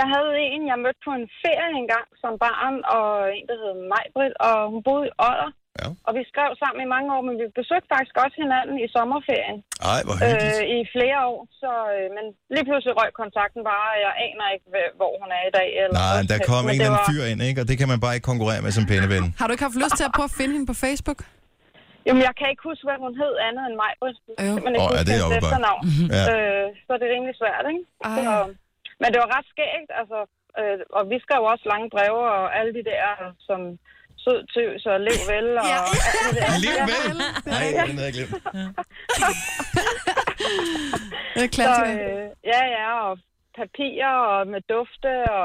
Jeg 0.00 0.06
havde 0.14 0.32
en, 0.54 0.62
jeg 0.70 0.78
mødte 0.84 1.00
på 1.06 1.12
en 1.20 1.26
ferie 1.42 1.72
engang 1.82 2.06
som 2.22 2.32
barn, 2.44 2.76
og 2.96 3.08
en, 3.36 3.44
der 3.50 3.56
hed 3.62 3.72
Majbrit, 3.92 4.34
og 4.48 4.56
hun 4.72 4.80
boede 4.88 5.04
i 5.10 5.12
Odder. 5.28 5.50
Ja. 5.78 5.86
Og 6.06 6.12
vi 6.18 6.22
skrev 6.30 6.50
sammen 6.62 6.80
i 6.86 6.88
mange 6.94 7.08
år, 7.16 7.22
men 7.28 7.34
vi 7.42 7.46
besøgte 7.60 7.88
faktisk 7.94 8.16
også 8.24 8.36
hinanden 8.44 8.76
i 8.84 8.86
sommerferien 8.96 9.56
Ej, 9.92 10.00
hvor 10.06 10.16
hyggeligt. 10.22 10.58
øh, 10.62 10.76
i 10.76 10.78
flere 10.94 11.18
år. 11.32 11.40
Så, 11.62 11.72
øh, 11.94 12.06
men 12.16 12.24
lige 12.54 12.64
pludselig 12.68 12.92
røg 13.00 13.10
kontakten 13.22 13.60
bare, 13.70 13.86
og 13.94 13.98
jeg 14.06 14.12
aner 14.26 14.46
ikke, 14.54 14.66
hvor 15.00 15.12
hun 15.22 15.28
er 15.38 15.42
i 15.50 15.52
dag. 15.58 15.68
Eller 15.82 15.96
Nej, 16.04 16.18
der 16.32 16.38
kom 16.50 16.62
en 16.64 16.70
eller 16.70 16.88
anden 16.90 17.04
fyr 17.10 17.22
ind, 17.32 17.40
ikke? 17.48 17.58
Og 17.62 17.66
det 17.70 17.76
kan 17.80 17.88
man 17.92 17.98
bare 18.04 18.14
ikke 18.16 18.28
konkurrere 18.32 18.60
med 18.66 18.72
som 18.78 18.84
pændeven. 18.90 19.24
Har 19.40 19.46
du 19.46 19.52
ikke 19.54 19.66
haft 19.68 19.78
lyst 19.84 19.94
til 20.00 20.06
at 20.08 20.12
prøve 20.16 20.28
at 20.32 20.36
finde 20.40 20.52
hende 20.56 20.68
på 20.72 20.76
Facebook? 20.84 21.20
Jamen, 22.06 22.22
jeg 22.28 22.34
kan 22.38 22.46
ikke 22.52 22.64
huske, 22.70 22.84
hvad 22.88 22.98
hun 23.04 23.12
hed 23.22 23.34
andet 23.48 23.62
end 23.68 23.76
Majbrit. 23.82 24.18
Jeg 24.28 24.34
kan 24.38 24.46
simpelthen 24.54 24.74
ikke 24.76 24.92
Åh, 24.92 24.98
ja, 24.98 25.02
det 25.08 25.12
er 25.16 25.20
hendes 25.24 25.38
efternavn. 25.40 25.82
Ja. 26.16 26.24
Øh, 26.32 26.66
så 26.86 26.92
det 26.98 27.04
er 27.08 27.12
rimelig 27.16 27.34
svært, 27.42 27.64
ikke? 27.72 27.82
Ej. 28.08 28.16
Så, 28.16 28.32
men 29.00 29.08
det 29.12 29.18
var 29.22 29.30
ret 29.36 29.48
skægt, 29.52 29.90
altså. 30.00 30.18
Øh, 30.60 30.78
og 30.96 31.02
vi 31.12 31.16
skrev 31.24 31.40
også 31.52 31.64
lange 31.72 31.88
breve, 31.94 32.20
og 32.36 32.44
alle 32.58 32.72
de 32.78 32.84
der, 32.92 33.06
som 33.48 33.60
sød 34.24 34.40
tøs 34.54 34.82
og 34.92 34.98
lev 35.06 35.20
vel, 35.32 35.48
og 35.62 35.64
Ja. 35.72 35.78
alt 35.84 35.92
det 36.26 36.40
der. 36.40 36.48
Lev 36.64 36.76
Ja. 36.80 36.84
vel? 36.92 37.16
Nej, 37.52 37.66
den 37.86 37.96
havde 37.98 38.08
jeg 38.10 38.14
glemt. 38.18 38.32
Det 41.34 41.42
er 41.44 41.74
Så, 41.78 41.84
øh, 41.92 42.26
ja, 42.52 42.62
ja, 42.78 42.86
og 43.08 43.18
papirer 43.60 44.14
og 44.34 44.40
med 44.52 44.60
dufte 44.74 45.12
og 45.36 45.42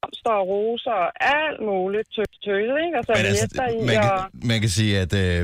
blomster 0.00 0.30
og 0.40 0.44
roser 0.52 0.96
og 1.06 1.10
alt 1.38 1.60
muligt 1.70 2.08
tøs, 2.16 2.32
tøs 2.44 2.68
ikke? 2.84 2.96
Og 2.98 3.04
så 3.06 3.12
Men 3.16 3.26
altså, 3.26 3.62
i, 3.74 3.86
man, 3.90 3.96
og... 3.96 4.04
kan, 4.04 4.48
man 4.50 4.60
kan 4.60 4.70
sige, 4.78 4.92
at 5.04 5.12
øh, 5.14 5.42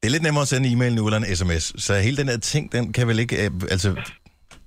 det 0.00 0.06
er 0.08 0.10
lidt 0.14 0.22
nemmere 0.22 0.42
at 0.42 0.48
sende 0.48 0.72
e-mail 0.72 0.94
nu 0.94 1.06
eller 1.06 1.18
en 1.18 1.36
sms. 1.36 1.64
Så 1.84 1.94
hele 2.06 2.16
den 2.16 2.28
her 2.28 2.38
ting, 2.38 2.72
den 2.72 2.92
kan 2.92 3.08
vel 3.08 3.18
ikke... 3.18 3.36
Øh, 3.44 3.50
altså, 3.70 3.88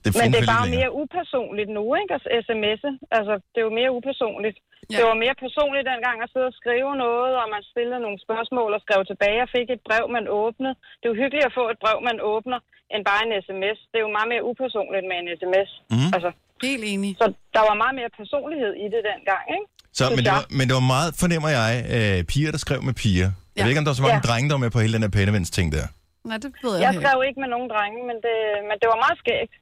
det 0.03 0.09
Men 0.21 0.27
det 0.33 0.39
er 0.43 0.49
bare 0.55 0.67
mere 0.77 0.89
upersonligt 1.01 1.69
nu, 1.77 1.83
ikke? 2.01 2.11
Altså 2.15 2.29
sms'e. 2.47 2.91
Altså, 3.17 3.33
det 3.51 3.57
er 3.61 3.65
jo 3.69 3.73
mere 3.79 3.91
upersonligt. 3.97 4.57
Ja. 4.63 4.95
Det 4.97 5.03
var 5.11 5.17
mere 5.23 5.35
personligt 5.45 5.85
dengang 5.93 6.17
at 6.25 6.29
sidde 6.33 6.47
og 6.51 6.55
skrive 6.61 6.91
noget, 7.05 7.33
og 7.41 7.45
man 7.55 7.63
stillede 7.71 7.99
nogle 8.05 8.19
spørgsmål 8.25 8.69
og 8.77 8.81
skrev 8.85 8.99
tilbage 9.11 9.39
og 9.45 9.49
fik 9.57 9.67
et 9.75 9.81
brev, 9.87 10.03
man 10.17 10.25
åbnede. 10.43 10.73
Det 10.99 11.05
er 11.07 11.11
jo 11.13 11.17
hyggeligt 11.23 11.47
at 11.49 11.53
få 11.59 11.63
et 11.73 11.79
brev, 11.83 11.97
man 12.09 12.17
åbner, 12.33 12.59
end 12.93 13.01
bare 13.09 13.21
en 13.27 13.33
sms. 13.47 13.77
Det 13.91 13.97
er 13.99 14.03
jo 14.07 14.11
meget 14.17 14.29
mere 14.33 14.43
upersonligt 14.51 15.05
med 15.09 15.17
en 15.21 15.27
sms. 15.41 15.69
Mhm. 15.95 16.09
Altså, 16.15 16.29
Helt 16.67 16.83
enig. 16.93 17.11
så 17.21 17.25
der 17.55 17.63
var 17.69 17.75
meget 17.83 17.95
mere 17.99 18.11
personlighed 18.21 18.71
i 18.83 18.85
det 18.93 19.01
dengang, 19.11 19.45
ikke? 19.57 19.67
Så, 19.97 20.03
men, 20.15 20.17
det 20.25 20.31
jeg. 20.31 20.37
var, 20.37 20.43
men 20.59 20.65
det 20.69 20.75
var 20.79 20.85
meget, 20.95 21.09
fornemmer 21.23 21.49
jeg, 21.59 21.71
øh, 21.95 22.17
piger, 22.31 22.51
der 22.55 22.61
skrev 22.65 22.79
med 22.89 22.95
piger. 23.03 23.29
Jeg 23.31 23.33
Ja. 23.57 23.61
ved 23.63 23.69
ikke, 23.71 23.81
om 23.81 23.85
der 23.87 23.93
var 23.93 23.99
så 24.01 24.05
mange 24.07 24.21
Ja. 24.23 24.27
drenge, 24.29 24.45
der 24.49 24.55
var 24.57 24.63
med 24.65 24.71
på 24.75 24.79
hele 24.83 24.93
den 24.97 25.03
her 25.05 25.13
pændevens 25.17 25.51
ting 25.57 25.67
der. 25.77 25.85
Nej, 26.25 26.37
det 26.37 26.51
ved 26.63 26.73
jeg, 26.75 26.81
Jeg 26.83 26.89
ikke. 26.93 27.01
skrev 27.07 27.17
ikke 27.27 27.39
med 27.43 27.49
nogen 27.55 27.67
drenge, 27.73 27.99
men 28.09 28.17
det, 28.25 28.35
men 28.69 28.75
det 28.81 28.87
var 28.91 28.97
meget 29.05 29.17
skægt. 29.23 29.53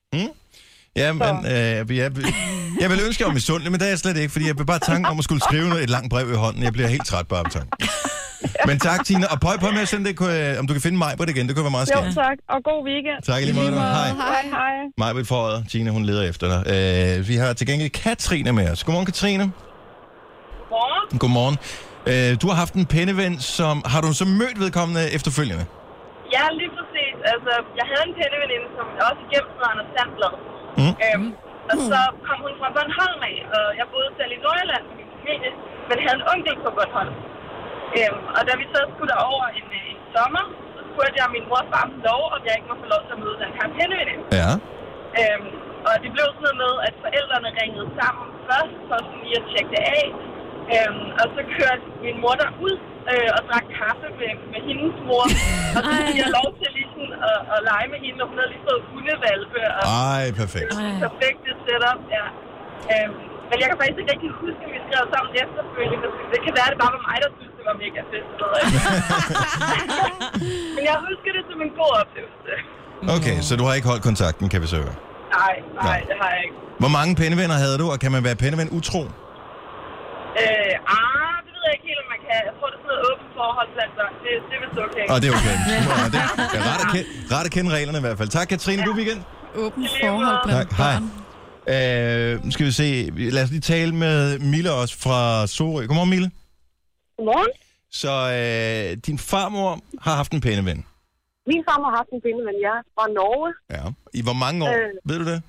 Ja, 1.01 1.13
men 1.13 1.33
øh, 1.53 1.97
jeg, 2.01 2.11
jeg 2.83 2.89
vil 2.91 2.99
ønske, 3.07 3.17
at 3.17 3.19
jeg 3.19 3.27
var 3.27 3.33
misundelig, 3.41 3.71
men 3.71 3.79
det 3.79 3.85
er 3.85 3.89
jeg 3.95 3.99
slet 3.99 4.17
ikke, 4.17 4.31
fordi 4.35 4.47
jeg 4.47 4.57
vil 4.57 4.65
bare 4.65 4.79
tanke 4.79 5.09
om 5.09 5.17
at 5.17 5.23
skulle 5.23 5.41
skrive 5.49 5.69
noget- 5.69 5.83
et 5.83 5.89
langt 5.89 6.09
brev 6.09 6.31
i 6.31 6.35
hånden. 6.35 6.63
Jeg 6.63 6.73
bliver 6.73 6.87
helt 6.87 7.05
træt 7.05 7.27
bare 7.27 7.39
af 7.45 7.51
tanken. 7.51 7.71
Men 8.65 8.79
tak, 8.79 9.05
Tina. 9.05 9.25
Og 9.33 9.39
prøv 9.39 9.57
på 9.59 9.71
med 9.71 9.81
at 9.81 9.87
sende 9.87 10.05
det, 10.13 10.59
om 10.59 10.67
du 10.67 10.73
kan 10.73 10.81
finde 10.81 10.97
mig 10.97 11.13
på 11.17 11.25
det 11.25 11.35
igen. 11.35 11.47
Det 11.47 11.55
kunne 11.55 11.63
være 11.63 11.71
meget 11.71 11.89
Jo, 11.95 12.01
skægt. 12.01 12.15
tak. 12.15 12.37
Og 12.49 12.59
god 12.63 12.85
weekend. 12.89 13.21
Tak 13.23 13.41
i 13.41 13.45
lige 13.45 13.55
måde. 13.55 13.71
Hej. 13.71 14.09
Hej, 14.09 14.41
hej. 14.51 14.73
Mig 14.97 15.15
vil 15.15 15.25
foråret. 15.25 15.65
Tina, 15.71 15.91
hun 15.91 16.05
leder 16.05 16.23
efter 16.29 16.47
dig. 16.53 16.59
Øh, 17.19 17.27
vi 17.27 17.35
har 17.35 17.53
til 17.53 17.67
gengæld 17.67 17.89
Katrine 17.89 18.51
med 18.51 18.69
os. 18.71 18.83
Godmorgen, 18.83 19.05
Katrine. 19.05 19.51
Morgen. 20.69 21.19
Godmorgen. 21.19 21.57
Øh, 22.07 22.41
du 22.41 22.47
har 22.47 22.55
haft 22.55 22.73
en 22.73 22.85
penneven, 22.85 23.39
som... 23.39 23.81
Har 23.85 24.01
du 24.01 24.13
så 24.13 24.25
mødt 24.25 24.59
vedkommende 24.59 25.11
efterfølgende? 25.11 25.65
Ja, 26.36 26.43
lige 26.59 26.71
præcis. 26.78 27.15
Altså, 27.34 27.53
jeg 27.80 27.86
havde 27.91 28.05
en 28.09 28.15
pændeveninde, 28.19 28.67
som 28.78 28.88
også 29.09 29.23
gemte 29.32 29.53
sig 29.57 29.67
Anders 29.71 29.89
Sandblad. 29.93 30.34
Mm. 30.80 30.93
Øhm, 31.05 31.30
og 31.71 31.75
så 31.89 31.99
kom 32.28 32.39
hun 32.45 32.53
fra 32.61 32.69
Bornholm 32.75 33.21
af, 33.32 33.38
og 33.55 33.65
jeg 33.80 33.86
boede 33.93 34.11
selv 34.17 34.32
i 34.38 34.39
Nordjylland 34.43 34.84
med 34.89 34.95
min 34.99 35.09
familie, 35.17 35.51
men 35.88 35.95
havde 36.03 36.17
en 36.19 36.25
onkel 36.34 36.55
på 36.65 36.69
Bornholm. 36.78 37.15
Øhm, 37.99 38.21
og 38.38 38.41
da 38.47 38.51
vi 38.61 38.65
så 38.73 38.80
skulle 38.91 39.11
derover 39.15 39.45
en, 39.59 39.67
øh, 39.80 39.91
en 39.93 39.99
sommer, 40.15 40.45
så 40.75 40.82
spurgte 40.89 41.17
jeg 41.21 41.28
min 41.36 41.45
mor 41.49 41.61
og 41.63 41.67
far 41.71 41.84
om 41.88 41.93
lov, 42.07 42.23
om 42.36 42.41
jeg 42.47 42.53
ikke 42.57 42.69
må 42.71 42.75
få 42.84 42.88
lov 42.93 43.01
til 43.07 43.13
at 43.15 43.21
møde 43.23 43.38
den 43.43 43.51
her 43.57 43.67
pændeveninde. 43.78 44.23
Ja. 44.41 44.51
Øhm, 45.19 45.49
og 45.88 45.93
det 46.03 46.09
blev 46.15 46.25
sådan 46.30 46.41
noget 46.43 46.57
med, 46.63 46.73
at 46.88 46.93
forældrene 47.03 47.49
ringede 47.59 47.88
sammen 47.99 48.25
først, 48.49 48.75
for 48.89 48.97
sådan 49.05 49.21
lige 49.25 49.38
at 49.41 49.45
tjekke 49.51 49.71
det 49.75 49.84
af. 49.99 50.05
Øhm, 50.75 51.07
og 51.21 51.25
så 51.36 51.41
kørte 51.55 51.84
min 52.05 52.17
mor 52.23 52.36
derud 52.41 52.75
øh, 53.11 53.29
og 53.37 53.41
drak 53.49 53.65
kaffe 53.79 54.07
med, 54.19 54.31
med 54.53 54.61
hendes 54.67 54.95
mor. 55.07 55.23
Og 55.77 55.81
så 55.85 55.91
fik 56.07 56.17
jeg 56.23 56.29
lov 56.39 56.47
til 56.59 56.67
lige 56.77 56.89
sådan 56.93 57.13
at, 57.29 57.39
at 57.55 57.59
lege 57.69 57.87
med 57.93 57.99
hende, 58.05 58.19
og 58.23 58.27
hun 58.29 58.35
havde 58.39 58.51
lige 58.53 58.63
fået 58.69 58.81
hundevalpe. 58.91 59.59
Og 59.77 59.83
Ej, 60.13 60.23
perfekt. 60.41 60.69
det 60.71 60.77
var 60.87 60.95
perfekt 61.07 61.39
det 61.47 61.53
setup, 61.65 61.99
ja. 62.17 62.25
Øhm, 62.93 63.15
men 63.49 63.55
jeg 63.61 63.67
kan 63.69 63.75
faktisk 63.81 63.99
ikke 64.01 64.11
rigtig 64.15 64.31
huske, 64.43 64.61
at 64.67 64.71
vi 64.75 64.79
skrev 64.87 65.03
sammen 65.13 65.31
efterfølgende. 65.43 66.07
Det 66.33 66.39
kan 66.45 66.51
være, 66.57 66.67
at 66.69 66.73
det 66.73 66.79
bare 66.83 66.93
var 66.97 67.03
mig, 67.09 67.17
der 67.23 67.29
synes, 67.37 67.53
det 67.57 67.65
var 67.69 67.75
mega 67.83 68.01
fedt. 68.11 68.27
men 70.75 70.83
jeg 70.89 70.95
husker 71.07 71.29
det 71.37 71.43
som 71.49 71.57
en 71.65 71.71
god 71.79 71.91
oplevelse. 72.01 72.53
Okay, 73.17 73.37
så 73.47 73.51
du 73.59 73.63
har 73.67 73.73
ikke 73.77 73.89
holdt 73.91 74.03
kontakten, 74.09 74.45
kan 74.53 74.59
vi 74.63 74.67
så 74.73 74.77
høre. 74.83 74.95
Nej, 75.39 75.55
Nej. 75.79 75.83
nej, 75.89 75.99
det 76.09 76.15
har 76.21 76.29
jeg 76.35 76.41
ikke. 76.45 76.55
Hvor 76.83 76.91
mange 76.97 77.11
pennevenner 77.21 77.57
havde 77.63 77.77
du, 77.81 77.85
og 77.93 77.97
kan 78.03 78.11
man 78.15 78.21
være 78.27 78.37
penneven 78.43 78.69
utro? 78.79 79.01
Øh, 80.43 80.73
ah, 80.99 81.35
det 81.45 81.51
ved 81.55 81.56
jeg 81.70 81.76
ikke 81.78 81.88
helt, 81.91 82.01
om 82.05 82.09
man 82.15 82.22
kan. 82.28 82.39
Tror, 82.57 82.68
det 82.72 82.78
er 82.78 82.82
sådan 82.84 82.89
noget 82.93 83.01
åbent 83.09 83.32
forhold 83.39 83.68
blandt 83.76 83.93
børn. 83.99 84.13
Det, 84.24 84.32
det 84.49 84.53
er 84.57 84.61
vist 84.63 84.78
okay. 84.86 85.05
Og 85.13 85.18
det 85.22 85.28
er 85.30 85.34
okay. 85.39 85.55
Ja, 85.95 86.05
det 86.51 86.57
er 86.61 86.65
rart 86.72 86.82
at, 86.86 86.89
kende, 86.93 87.07
rart 87.34 87.45
at 87.49 87.53
kende 87.55 87.70
reglerne 87.78 87.97
i 88.01 88.03
hvert 88.05 88.18
fald. 88.22 88.30
Tak, 88.38 88.47
Katrine. 88.53 88.82
God 88.88 88.95
weekend. 88.99 89.22
Åben 89.63 89.84
forhold 90.01 90.38
blandt 90.45 90.59
Tak. 90.59 90.68
Hej. 90.84 90.95
Øh, 91.74 92.32
nu 92.45 92.49
skal 92.55 92.65
vi 92.70 92.74
se. 92.82 92.88
Lad 93.36 93.43
os 93.45 93.51
lige 93.55 93.65
tale 93.74 93.91
med 94.05 94.18
Mille 94.53 94.70
også 94.82 94.95
fra 95.05 95.20
Sorø. 95.55 95.82
Godmorgen, 95.89 96.11
Mille. 96.15 96.28
Godmorgen. 97.18 97.51
Så 98.01 98.13
øh, 98.38 98.88
din 99.07 99.18
farmor 99.32 99.72
har 100.05 100.15
haft 100.22 100.32
en 100.36 100.41
pændeven. 100.45 100.80
Min 101.51 101.61
far 101.68 101.78
har 101.88 101.93
haft 101.99 102.09
en 102.15 102.22
pindeven, 102.26 102.57
jeg 102.68 102.76
er 102.82 102.84
fra 102.95 103.05
Norge. 103.20 103.49
Ja. 103.76 103.84
I 104.20 104.22
hvor 104.28 104.38
mange 104.43 104.57
år? 104.65 104.72
Øh. 104.78 104.91
Ved 105.09 105.18
du 105.22 105.26
det? 105.32 105.39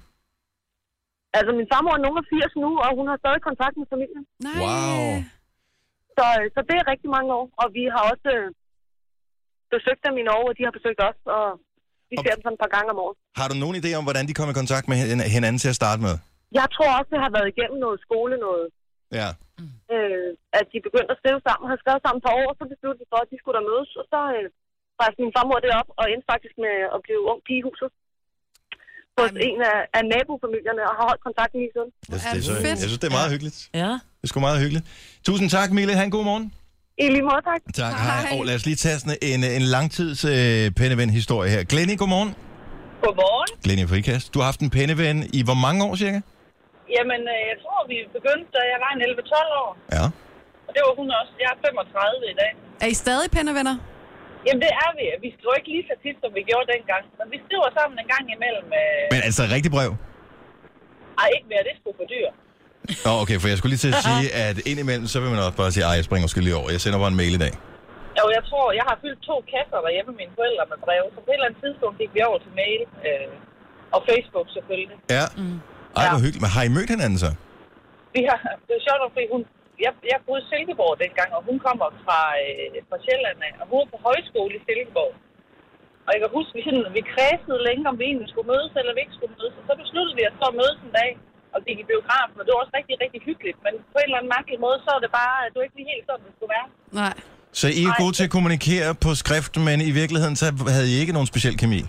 Altså, 1.38 1.50
min 1.58 1.66
farmor 1.72 1.92
er 1.98 2.02
nogen 2.06 2.18
af 2.22 2.26
80 2.30 2.64
nu, 2.64 2.70
og 2.84 2.90
hun 2.98 3.06
har 3.10 3.16
stadig 3.22 3.40
kontakt 3.48 3.74
med 3.80 3.86
familien. 3.94 4.22
Nej. 4.46 4.58
Wow. 4.62 5.06
Så, 6.18 6.24
så 6.54 6.60
det 6.68 6.76
er 6.80 6.84
rigtig 6.92 7.10
mange 7.16 7.30
år. 7.38 7.44
Og 7.62 7.66
vi 7.76 7.82
har 7.94 8.02
også 8.12 8.28
øh, 8.38 8.46
besøgt 9.74 10.02
dem 10.06 10.14
i 10.20 10.24
Norge, 10.30 10.46
og 10.50 10.54
de 10.58 10.62
har 10.66 10.74
besøgt 10.78 11.00
os, 11.08 11.18
og 11.36 11.46
vi 12.10 12.14
ser 12.24 12.32
dem 12.36 12.42
sådan 12.44 12.56
et 12.58 12.62
par 12.64 12.72
gange 12.76 12.88
om 12.94 12.98
året. 13.04 13.16
Har 13.40 13.46
du 13.50 13.56
nogen 13.62 13.76
idé 13.80 13.90
om, 13.98 14.04
hvordan 14.08 14.24
de 14.28 14.34
kom 14.38 14.48
i 14.52 14.56
kontakt 14.62 14.84
med 14.90 14.96
hin- 15.02 15.28
hinanden 15.36 15.60
til 15.64 15.70
at 15.72 15.78
starte 15.82 16.00
med? 16.06 16.14
Jeg 16.58 16.66
tror 16.74 16.90
også, 16.98 17.10
det 17.14 17.20
har 17.24 17.32
været 17.36 17.48
igennem 17.54 17.78
noget 17.86 17.98
skole, 18.06 18.34
noget, 18.46 18.66
Ja. 19.20 19.28
øh, 19.94 20.28
at 20.58 20.64
de 20.72 20.78
begyndte 20.86 21.12
at 21.14 21.20
skrive 21.22 21.40
sammen, 21.46 21.64
har 21.72 21.78
skrevet 21.82 22.02
sammen 22.04 22.20
for 22.24 22.32
år, 22.42 22.50
så 22.58 22.64
besluttede 22.72 23.00
de 23.02 23.10
for, 23.12 23.18
at 23.24 23.28
de 23.32 23.36
skulle 23.40 23.56
der 23.58 23.64
mødes, 23.70 23.90
og 24.00 24.04
så 24.12 24.20
øh, 24.36 24.46
rejste 25.02 25.18
min 25.24 25.34
farmor 25.36 25.58
det 25.64 25.70
op, 25.80 25.88
og 26.00 26.04
endte 26.12 26.26
faktisk 26.32 26.54
med 26.64 26.74
at 26.94 26.98
blive 27.06 27.20
ung 27.30 27.38
pige 27.48 27.60
i 27.62 27.66
huset 27.68 27.90
hos 29.18 29.30
en 29.48 29.58
af, 29.72 29.78
af 29.98 30.02
nabofamilierne, 30.12 30.82
og 30.90 30.94
har 30.98 31.04
holdt 31.10 31.22
kontakten 31.28 31.56
lige 31.62 31.72
siden. 31.76 31.90
Jeg 32.12 32.18
synes, 32.20 32.32
det 32.34 32.40
er 32.40 32.46
så, 32.64 32.82
jeg 32.82 32.88
synes, 32.90 33.02
det 33.04 33.08
er 33.12 33.16
meget 33.20 33.30
hyggeligt. 33.34 33.58
Ja. 33.82 33.92
Det 34.18 34.24
er 34.26 34.30
sgu 34.32 34.40
meget 34.48 34.60
hyggeligt. 34.64 34.86
Tusind 35.28 35.48
tak, 35.56 35.68
Mille. 35.78 35.92
Ha' 35.98 36.04
en 36.10 36.14
god 36.18 36.24
morgen. 36.30 36.46
I 37.04 37.06
lige 37.16 37.26
måde, 37.30 37.42
tak. 37.50 37.60
Tak, 37.82 37.92
Hej. 37.94 38.20
hej. 38.26 38.34
Og 38.34 38.40
lad 38.48 38.54
os 38.58 38.64
lige 38.70 38.78
tage 38.84 38.98
sådan 39.02 39.16
en, 39.32 39.40
en 39.58 39.64
langtids 39.76 40.20
øh, 40.34 40.64
penneven-historie 40.78 41.48
her. 41.54 41.62
Glenny, 41.72 41.94
godmorgen. 42.02 42.30
Godmorgen. 43.04 43.50
Glenny 43.64 43.84
Frikast. 43.90 44.26
Du 44.32 44.36
har 44.40 44.46
haft 44.50 44.60
en 44.66 44.70
penneven 44.76 45.16
i 45.38 45.40
hvor 45.48 45.58
mange 45.66 45.78
år 45.86 45.92
cirka? 46.02 46.18
Jamen, 46.96 47.20
øh, 47.34 47.40
jeg 47.50 47.56
tror, 47.64 47.78
vi 47.92 47.96
begyndte, 48.18 48.48
da 48.56 48.60
jeg 48.72 48.78
var 48.84 48.90
en 48.96 49.00
11-12 49.08 49.62
år. 49.64 49.70
Ja. 49.96 50.04
Og 50.66 50.70
det 50.74 50.80
var 50.86 50.92
hun 51.00 51.08
også. 51.20 51.32
Jeg 51.42 51.48
er 51.54 51.58
35 51.66 52.32
i 52.34 52.36
dag. 52.42 52.52
Er 52.84 52.88
I 52.94 52.96
stadig 53.04 53.28
pennevenner? 53.36 53.76
Jamen, 54.46 54.60
det 54.64 54.72
er 54.84 54.90
vi. 54.98 55.04
Vi 55.24 55.28
skriver 55.36 55.54
ikke 55.60 55.70
lige 55.76 55.86
så 55.90 55.94
tit, 56.04 56.16
som 56.22 56.30
vi 56.38 56.42
gjorde 56.50 56.66
dengang. 56.74 57.02
Men 57.18 57.26
vi 57.34 57.38
skriver 57.46 57.68
sammen 57.78 57.96
en 58.02 58.08
gang 58.14 58.24
imellem. 58.36 58.68
Øh... 58.82 59.02
Men 59.14 59.20
altså, 59.28 59.42
rigtig 59.56 59.70
brev? 59.76 59.90
Ej, 61.22 61.28
ikke 61.36 61.48
mere. 61.52 61.62
Det 61.68 61.74
skulle 61.80 61.96
for 62.02 62.08
dyr. 62.14 62.28
Nå, 63.06 63.12
okay, 63.22 63.36
for 63.40 63.48
jeg 63.52 63.58
skulle 63.58 63.72
lige 63.74 63.84
til 63.86 63.92
at 63.96 64.02
sige, 64.08 64.26
at 64.44 64.56
indimellem, 64.70 65.06
så 65.12 65.16
vil 65.22 65.28
man 65.34 65.38
også 65.46 65.58
bare 65.62 65.72
sige, 65.76 65.84
ej, 65.90 65.94
jeg 66.00 66.06
springer 66.08 66.26
sgu 66.28 66.38
lige 66.40 66.58
over. 66.60 66.68
Jeg 66.74 66.80
sender 66.84 66.98
bare 67.02 67.12
en 67.14 67.20
mail 67.22 67.34
i 67.38 67.42
dag. 67.46 67.54
Jo, 68.18 68.24
jeg 68.36 68.42
tror, 68.50 68.66
jeg 68.80 68.86
har 68.90 68.96
fyldt 69.02 69.20
to 69.30 69.36
kasser 69.54 69.78
derhjemme 69.86 70.08
med 70.10 70.18
mine 70.22 70.32
forældre 70.38 70.64
med 70.72 70.78
brev. 70.86 71.02
Så 71.14 71.18
på 71.24 71.30
et 71.30 71.36
eller 71.38 71.48
andet 71.48 71.60
tidspunkt 71.64 71.94
gik 72.00 72.10
vi 72.16 72.20
over 72.28 72.38
til 72.44 72.52
mail. 72.62 72.82
Øh... 73.08 73.28
Og 73.96 74.00
Facebook 74.10 74.46
selvfølgelig. 74.56 74.98
Ja. 75.16 75.24
Ej, 75.98 76.06
hvor 76.12 76.20
hyggeligt. 76.24 76.44
Men 76.44 76.50
har 76.56 76.62
I 76.68 76.70
mødt 76.76 76.90
hinanden 76.94 77.18
så? 77.24 77.30
Vi 78.16 78.20
har, 78.28 78.38
det 78.66 78.74
er 78.78 78.82
sjovt, 78.86 79.12
fordi 79.16 79.26
hun, 79.34 79.42
jeg, 79.84 79.92
jeg 80.12 80.18
boede 80.26 80.42
i 80.44 80.48
Silkeborg 80.50 80.94
dengang, 81.04 81.30
og 81.36 81.40
hun 81.48 81.56
kommer 81.66 81.86
fra, 82.04 82.20
øh, 82.42 82.78
fra 82.88 82.98
Sjælland 83.04 83.38
og 83.62 83.66
hun 83.72 83.80
er 83.84 83.88
på 83.94 83.98
højskole 84.08 84.52
i 84.58 84.60
Silkeborg. 84.66 85.12
Og 86.06 86.10
jeg 86.14 86.20
kan 86.22 86.30
huske, 86.38 86.52
vi, 86.56 86.62
sådan, 86.66 86.96
vi 86.98 87.02
kredsede 87.14 87.60
længe, 87.68 87.84
om 87.90 87.96
vi 88.00 88.04
egentlig 88.10 88.30
skulle 88.32 88.48
mødes, 88.52 88.72
eller 88.80 88.92
vi 88.96 89.00
ikke 89.04 89.16
skulle 89.18 89.34
mødes. 89.38 89.54
Og 89.60 89.64
så 89.68 89.74
besluttede 89.82 90.16
vi 90.18 90.24
at 90.28 90.34
stå 90.38 90.44
og 90.52 90.56
mødes 90.60 90.78
en 90.86 90.92
dag. 91.00 91.10
Og 91.58 91.62
gik 91.68 91.78
i 91.84 91.86
biografen, 91.92 92.36
og 92.40 92.44
det 92.46 92.52
var 92.54 92.60
også 92.64 92.74
rigtig, 92.78 92.94
rigtig 93.04 93.20
hyggeligt. 93.28 93.58
Men 93.66 93.72
på 93.92 93.96
en 94.00 94.06
eller 94.08 94.18
anden 94.20 94.32
mærkelig 94.36 94.58
måde, 94.66 94.78
så 94.86 94.90
er 94.96 95.00
det 95.04 95.10
bare, 95.20 95.34
det 95.50 95.56
var 95.60 95.64
ikke 95.68 95.78
lige 95.80 95.90
helt 95.94 96.04
sådan, 96.08 96.24
det 96.28 96.32
skulle 96.36 96.52
være. 96.56 96.66
Nej. 97.02 97.14
Så 97.60 97.66
I 97.80 97.82
er 97.90 97.94
gode 98.02 98.12
til 98.18 98.24
at 98.28 98.32
kommunikere 98.36 98.88
på 99.04 99.10
skrift, 99.22 99.52
men 99.68 99.76
i 99.90 99.92
virkeligheden 100.00 100.36
så 100.42 100.46
havde 100.76 100.88
I 100.92 100.94
ikke 101.02 101.12
nogen 101.16 101.28
speciel 101.32 101.54
kemi? 101.62 101.80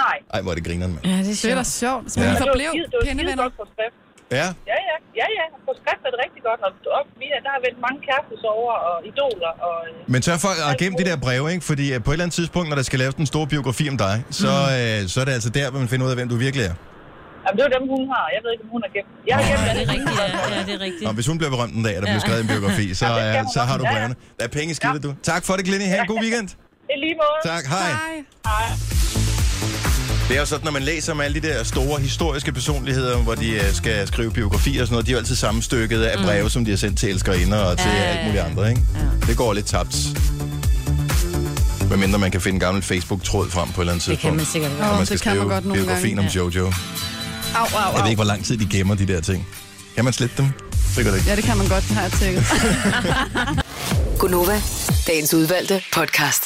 Nej. 0.00 0.16
Ej, 0.34 0.40
hvor 0.42 0.50
er 0.52 0.56
det 0.58 0.64
grineren, 0.68 0.92
mand. 0.94 1.04
Ja, 1.12 1.16
det 1.26 1.32
er, 1.34 1.38
det 1.44 1.50
er 1.54 1.58
da 1.62 1.66
sjovt. 1.82 2.04
Så 2.12 2.16
Ja. 2.20 2.24
Det 2.24 2.32
var 2.32 2.38
forblev 2.46 2.70
skide- 2.70 3.28
det 3.30 3.38
var 3.44 3.52
på 3.62 3.66
skrift. 3.74 3.96
Ja, 4.38 4.46
Ja, 4.72 4.78
ja, 4.88 4.96
ja, 5.20 5.26
ja. 5.38 5.44
På 5.68 5.72
skrift 5.80 6.02
er 6.06 6.10
det 6.14 6.20
rigtig 6.24 6.42
godt. 6.48 6.60
Og 6.66 6.70
op, 6.98 7.06
vi, 7.20 7.26
der 7.46 7.50
har 7.56 7.60
vendt 7.66 7.78
mange 7.86 7.98
kærestesover 8.06 8.72
og 8.88 8.96
idoler. 9.10 9.52
Og, 9.68 9.76
øh, 9.88 10.12
men 10.12 10.18
sørg 10.26 10.40
for 10.46 10.52
at 10.70 10.74
gemme 10.80 10.94
de 11.00 11.04
der 11.10 11.16
breve, 11.26 11.44
ikke? 11.54 11.64
Fordi 11.70 11.86
øh, 11.94 11.98
på 12.04 12.10
et 12.10 12.14
eller 12.14 12.24
andet 12.24 12.34
tidspunkt, 12.40 12.66
når 12.70 12.76
der 12.80 12.86
skal 12.90 12.98
laves 12.98 13.14
den 13.14 13.26
store 13.32 13.46
biografi 13.52 13.84
om 13.92 13.96
dig, 14.06 14.14
så, 14.42 14.52
øh, 14.78 14.98
så 15.12 15.16
er 15.20 15.24
det 15.28 15.32
altså 15.38 15.50
der, 15.58 15.66
hvor 15.70 15.78
man 15.84 15.88
finder 15.92 16.04
ud 16.06 16.10
af, 16.14 16.16
hvem 16.20 16.28
du 16.34 16.36
virkelig 16.46 16.64
er. 16.70 16.74
Jamen, 17.44 17.54
det 17.56 17.62
er 17.64 17.68
jo 17.68 17.72
dem, 17.78 17.84
hun 17.94 18.02
har. 18.14 18.24
Jeg 18.34 18.40
ved 18.44 18.50
ikke, 18.54 18.64
om 18.66 18.70
hun 18.74 18.80
har 18.84 18.90
gemt. 18.96 19.10
Jeg 19.28 19.34
har 19.38 19.42
gemt 19.50 19.62
Ja, 19.68 19.72
det 19.78 19.82
er 19.86 19.90
rigtigt, 19.94 20.18
ja. 20.20 20.56
ja 20.56 20.60
det 20.68 20.74
er 20.78 20.82
rigtigt. 20.88 21.06
Og 21.08 21.12
hvis 21.18 21.26
hun 21.30 21.36
bliver 21.40 21.52
berømt 21.56 21.74
en 21.78 21.84
dag, 21.88 21.94
og 21.96 22.00
der 22.02 22.08
bliver 22.12 22.24
skrevet 22.26 22.40
en 22.46 22.50
biografi, 22.54 22.86
så, 23.00 23.06
Ja, 23.06 23.42
hun 23.42 23.52
så 23.56 23.60
har 23.68 23.76
du 23.80 23.84
Ja, 23.84 23.90
ja. 23.90 23.94
brevene. 23.96 24.14
Der 24.38 24.44
er 24.48 24.52
penge 24.58 24.70
skidtet, 24.80 25.00
du. 25.06 25.10
Tak 25.32 25.42
for 25.46 25.52
det, 25.58 25.64
Glenny. 25.68 25.86
Ha' 25.92 26.00
en 26.00 26.06
god 26.14 26.20
weekend. 26.26 26.48
I 26.94 26.96
lige 27.04 27.16
måde. 27.22 27.38
Tak, 27.54 27.64
hej. 27.74 27.90
Hej. 28.50 28.66
Det 30.28 30.36
er 30.36 30.40
jo 30.40 30.46
sådan, 30.46 30.64
når 30.64 30.72
man 30.72 30.82
læser 30.82 31.12
om 31.12 31.20
alle 31.20 31.40
de 31.40 31.48
der 31.48 31.62
store 31.64 32.00
historiske 32.00 32.52
personligheder, 32.52 33.16
hvor 33.18 33.34
de 33.34 33.50
øh, 33.50 33.72
skal 33.72 34.06
skrive 34.06 34.30
biografier 34.32 34.80
og 34.82 34.86
sådan 34.86 34.94
noget, 34.94 35.06
de 35.06 35.10
er 35.10 35.14
jo 35.14 35.18
altid 35.18 35.36
sammenstykket 35.36 36.02
af 36.02 36.18
breve, 36.24 36.50
som 36.50 36.64
de 36.64 36.70
har 36.70 36.78
sendt 36.78 36.98
til 36.98 37.08
elskerinder 37.10 37.58
og 37.58 37.78
til 37.78 37.90
Ja, 37.90 37.96
ja, 37.96 38.02
alt 38.02 38.20
muligt 38.26 38.42
ja. 38.44 38.48
andre, 38.50 38.70
ikke? 38.70 38.82
Det 39.26 39.36
går 39.36 39.52
lidt 39.52 39.66
tabt. 39.66 39.96
Medmindre 41.90 42.18
man 42.18 42.30
kan 42.30 42.40
finde 42.40 42.54
en 42.56 42.60
gammel 42.60 42.82
Facebook-tråd 42.82 43.50
frem 43.50 43.68
på 43.68 43.80
et 43.80 43.82
eller 43.84 43.92
andet 43.92 44.06
Det 44.08 44.18
kan 44.18 44.30
tidspunkt. 44.30 44.36
man 44.36 44.46
sikkert 44.46 44.70
godt. 44.78 44.90
Åh, 44.90 44.96
man 44.96 45.06
skal 45.06 45.18
det 45.18 45.22
kan 45.22 45.30
man 45.32 45.38
skrive 45.40 45.54
godt 45.54 45.64
nogle 45.64 45.82
biografien 45.82 46.16
gange. 46.16 46.42
om 46.42 46.50
Jojo. 46.50 46.72
Au, 47.54 47.64
au, 47.64 47.68
Jeg 47.72 47.94
au. 47.96 48.02
ved 48.02 48.10
ikke, 48.10 48.16
hvor 48.16 48.24
lang 48.24 48.44
tid 48.44 48.56
de 48.58 48.66
gemmer 48.76 48.94
de 48.94 49.06
der 49.06 49.20
ting. 49.20 49.46
Kan 49.94 50.04
man 50.04 50.12
slette 50.12 50.34
dem? 50.36 50.46
Sikkert 50.94 51.14
ikke. 51.14 51.28
Ja, 51.28 51.36
det 51.36 51.44
kan 51.44 51.56
man 51.56 51.68
godt, 51.68 51.84
har 51.84 52.02
jeg 52.02 52.12
tjekket. 52.12 52.44
Gunova, 54.20 54.62
dagens 55.06 55.34
udvalgte 55.34 55.82
podcast. 55.94 56.42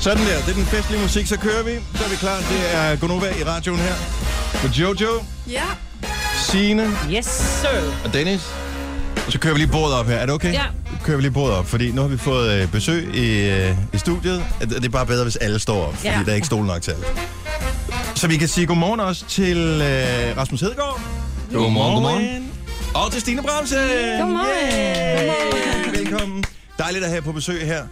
Sådan 0.00 0.26
der, 0.26 0.38
det 0.40 0.48
er 0.48 0.54
den 0.54 0.64
festlige 0.66 1.02
musik, 1.02 1.26
så 1.26 1.36
kører 1.38 1.62
vi. 1.62 1.70
Så 1.94 2.04
er 2.04 2.08
vi 2.08 2.16
klar. 2.16 2.36
Det 2.36 2.74
er 2.74 2.96
Gonova 2.96 3.26
i 3.40 3.44
radioen 3.44 3.78
her. 3.80 3.94
Med 4.62 4.70
Jojo, 4.70 5.22
ja. 5.50 5.62
Signe 6.50 6.90
Yes, 7.10 7.26
sir. 7.60 7.92
og 8.04 8.12
Dennis. 8.14 8.40
Så 9.28 9.38
kører 9.38 9.54
vi 9.54 9.60
lige 9.60 9.70
bordet 9.72 9.96
op 9.96 10.06
her. 10.06 10.16
Er 10.16 10.26
det 10.26 10.34
okay? 10.34 10.52
Ja. 10.52 10.62
Kører 11.04 11.16
vi 11.16 11.22
lige 11.22 11.32
bordet 11.32 11.56
op, 11.56 11.66
fordi 11.66 11.90
nu 11.92 12.00
har 12.00 12.08
vi 12.08 12.16
fået 12.18 12.52
øh, 12.62 12.68
besøg 12.72 13.14
i, 13.14 13.50
øh, 13.50 13.76
i 13.94 13.98
studiet. 13.98 14.44
Det 14.60 14.68
det 14.70 14.84
er 14.84 14.88
bare 14.88 15.06
bedre, 15.06 15.22
hvis 15.22 15.36
alle 15.36 15.58
står 15.58 15.86
op, 15.86 15.94
fordi 15.94 16.08
Ja. 16.08 16.20
der 16.26 16.30
er 16.30 16.34
ikke 16.34 16.46
stol 16.46 16.64
nok 16.64 16.82
til 16.82 16.90
alle. 16.90 17.04
Så 18.14 18.28
vi 18.28 18.36
kan 18.36 18.48
sige 18.48 18.66
godmorgen 18.66 19.00
også 19.00 19.24
til 19.28 19.56
øh, 19.58 20.36
Rasmus 20.36 20.60
Hedegaard. 20.60 21.00
Godmorgen, 21.52 21.94
godmorgen. 21.94 22.50
Og 22.94 23.12
til 23.12 23.20
Stine 23.20 23.42
Bramse. 23.42 23.76
Godmorgen. 24.20 25.94
Yay. 25.94 25.98
Velkommen. 26.00 26.44
Dejligt 26.78 27.04
at 27.04 27.10
have 27.10 27.22
på 27.22 27.32
besøg 27.32 27.66
her. 27.66 27.82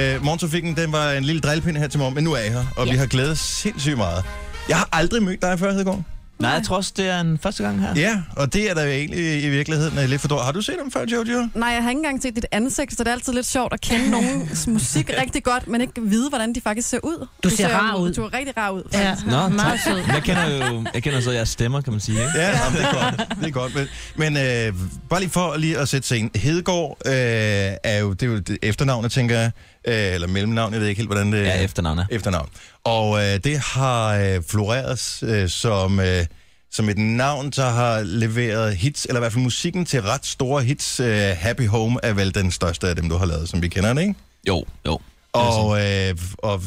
Øh, 0.00 0.24
morgentrafikken, 0.24 0.76
den 0.76 0.92
var 0.92 1.10
en 1.12 1.24
lille 1.24 1.40
drillpind 1.40 1.76
her 1.76 1.88
til 1.88 1.98
morgen, 1.98 2.14
men 2.14 2.24
nu 2.24 2.32
er 2.32 2.38
I 2.40 2.48
her, 2.48 2.64
og 2.76 2.86
Ja. 2.86 2.92
vi 2.92 2.98
har 2.98 3.06
glædet 3.06 3.38
sindssygt 3.38 3.96
meget. 3.96 4.24
Jeg 4.68 4.76
har 4.76 4.88
aldrig 4.92 5.22
mødt 5.22 5.42
dig 5.42 5.58
før, 5.58 5.72
Hedegaard. 5.72 6.02
Nej, 6.38 6.50
jeg 6.50 6.62
tror 6.62 6.76
også, 6.76 6.92
det 6.96 7.08
er 7.08 7.20
en 7.20 7.38
første 7.42 7.62
gang 7.62 7.80
her. 7.80 7.94
Ja, 7.96 8.22
og 8.36 8.52
det 8.52 8.70
er 8.70 8.74
der 8.74 8.82
jo 8.84 8.90
egentlig 8.90 9.44
i 9.44 9.48
virkeligheden 9.48 9.98
øh, 9.98 10.08
lidt 10.08 10.20
for 10.20 10.28
dårligt. 10.28 10.44
Har 10.44 10.52
du 10.52 10.62
set 10.62 10.74
dem 10.82 10.90
før, 10.90 11.04
Jojo? 11.12 11.48
Nej, 11.54 11.68
jeg 11.68 11.82
har 11.82 11.90
ikke 11.90 11.98
engang 11.98 12.22
set 12.22 12.36
dit 12.36 12.46
ansigt, 12.52 12.96
så 12.96 13.04
det 13.04 13.08
er 13.08 13.12
altid 13.12 13.32
lidt 13.32 13.46
sjovt 13.46 13.72
at 13.72 13.80
kende 13.80 14.10
nogens 14.16 14.66
musik 14.66 15.10
rigtig 15.22 15.44
godt, 15.44 15.68
men 15.68 15.80
ikke 15.80 15.92
vide, 16.02 16.28
hvordan 16.28 16.52
de 16.54 16.60
faktisk 16.60 16.88
ser 16.88 16.98
ud. 17.02 17.26
Du 17.44 17.50
ser 17.50 17.68
rar 17.68 17.96
ud. 17.96 18.12
Du 18.12 18.22
er 18.24 18.34
rigtig 18.34 18.56
rar 18.56 18.70
ud. 18.70 18.82
Ja, 18.92 19.10
faktisk. 19.10 19.26
Nå, 19.26 19.48
meget 19.48 19.80
sød. 19.84 19.96
Jeg 19.96 20.22
kender 20.24 20.68
jo 20.68 20.84
jeg 20.94 21.02
kender 21.02 21.20
så 21.20 21.30
jeres 21.30 21.48
stemmer, 21.48 21.80
kan 21.80 21.92
man 21.92 22.00
sige. 22.00 22.18
Ikke? 22.18 22.30
Ja, 22.34 22.48
jamen, 22.48 22.78
det 22.78 22.86
er 22.86 22.92
godt. 22.92 23.38
Det 23.40 23.46
er 23.46 23.50
godt. 23.50 23.74
Men, 23.74 23.86
men 24.16 24.36
øh, 24.36 24.74
bare 25.10 25.20
lige 25.20 25.30
for 25.30 25.56
lige 25.56 25.78
at 25.78 25.88
sætte 25.88 26.06
scenen. 26.06 26.30
Hedegaard 26.34 26.96
øh, 27.06 27.12
er 27.12 27.98
jo, 27.98 28.12
det 28.12 28.22
er 28.22 28.26
jo 28.26 28.38
det 28.38 28.58
efternavnet, 28.62 29.12
tænker 29.12 29.38
jeg. 29.38 29.50
Øh, 29.84 29.94
eller 30.14 30.28
mellemnavn, 30.28 30.72
jeg 30.72 30.80
ved 30.80 30.88
ikke 30.88 30.98
helt, 30.98 31.08
hvordan 31.08 31.32
det 31.32 31.42
Ja, 31.44 31.62
efternavn 31.62 31.98
er. 31.98 32.04
efternavn. 32.10 32.48
Og 32.84 33.18
øh, 33.24 33.40
det 33.44 33.58
har 33.58 34.14
øh, 34.14 34.42
floreret 34.48 35.18
øh, 35.22 35.48
som, 35.48 36.00
øh, 36.00 36.26
som 36.72 36.88
et 36.88 36.98
navn, 36.98 37.50
der 37.50 37.70
har 37.70 38.00
leveret 38.00 38.76
hits, 38.76 39.04
eller 39.04 39.20
i 39.20 39.22
hvert 39.22 39.32
fald 39.32 39.42
musikken 39.44 39.84
til 39.86 40.02
ret 40.02 40.26
store 40.26 40.62
hits. 40.62 41.00
Øh, 41.00 41.36
Happy 41.38 41.68
Home 41.68 41.98
er 42.02 42.12
vel 42.12 42.34
den 42.34 42.50
største 42.52 42.88
af 42.88 42.96
dem, 42.96 43.08
du 43.08 43.16
har 43.16 43.26
lavet, 43.26 43.48
som 43.48 43.62
vi 43.62 43.68
kender 43.68 43.92
det, 43.94 44.00
ikke? 44.02 44.14
Jo, 44.48 44.64
jo. 44.86 44.98
Og, 45.32 45.86
øh, 45.86 46.14
og 46.38 46.62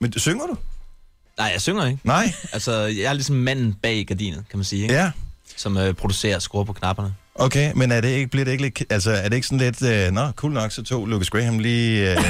men 0.00 0.18
synger 0.18 0.46
du? 0.46 0.56
Nej, 1.38 1.50
jeg 1.52 1.60
synger 1.60 1.86
ikke. 1.86 1.98
Nej? 2.04 2.32
Altså, 2.52 2.72
jeg 2.80 3.02
er 3.04 3.12
ligesom 3.12 3.36
manden 3.36 3.74
bag 3.82 4.04
gardinet, 4.06 4.44
kan 4.50 4.58
man 4.58 4.64
sige. 4.64 4.82
Ikke? 4.82 4.94
Ja. 4.94 5.10
Som 5.56 5.76
øh, 5.76 5.94
producerer 5.94 6.36
og 6.36 6.42
skruer 6.42 6.64
på 6.64 6.72
knapperne. 6.72 7.14
Okay, 7.34 7.72
men 7.74 7.92
er 7.92 8.00
det 8.00 8.08
ikke, 8.08 8.28
bliver 8.28 8.44
det 8.44 8.52
ikke 8.52 8.62
lidt, 8.62 8.82
altså 8.90 9.10
er 9.10 9.28
det 9.28 9.34
ikke 9.34 9.46
sådan 9.46 9.58
lidt, 9.58 9.82
øh, 9.82 10.10
nå, 10.10 10.30
cool 10.30 10.52
nok, 10.52 10.72
så 10.72 10.82
tog 10.82 11.06
Lucas 11.06 11.30
Graham 11.30 11.58
lige 11.58 12.10
øh, 12.10 12.16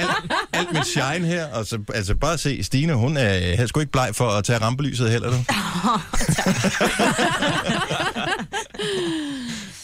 alt, 0.00 0.10
alt 0.52 0.72
mit 0.72 0.86
shine 0.86 1.26
her, 1.26 1.46
og 1.46 1.66
så 1.66 1.78
altså 1.94 2.14
bare 2.14 2.38
se, 2.38 2.62
Stine, 2.64 2.94
hun 2.94 3.16
er, 3.16 3.22
er 3.22 3.66
sgu 3.66 3.80
ikke 3.80 3.92
bleg 3.92 4.10
for 4.12 4.28
at 4.28 4.44
tage 4.44 4.58
rampelyset 4.58 5.10
heller, 5.10 5.30
du. 5.30 5.36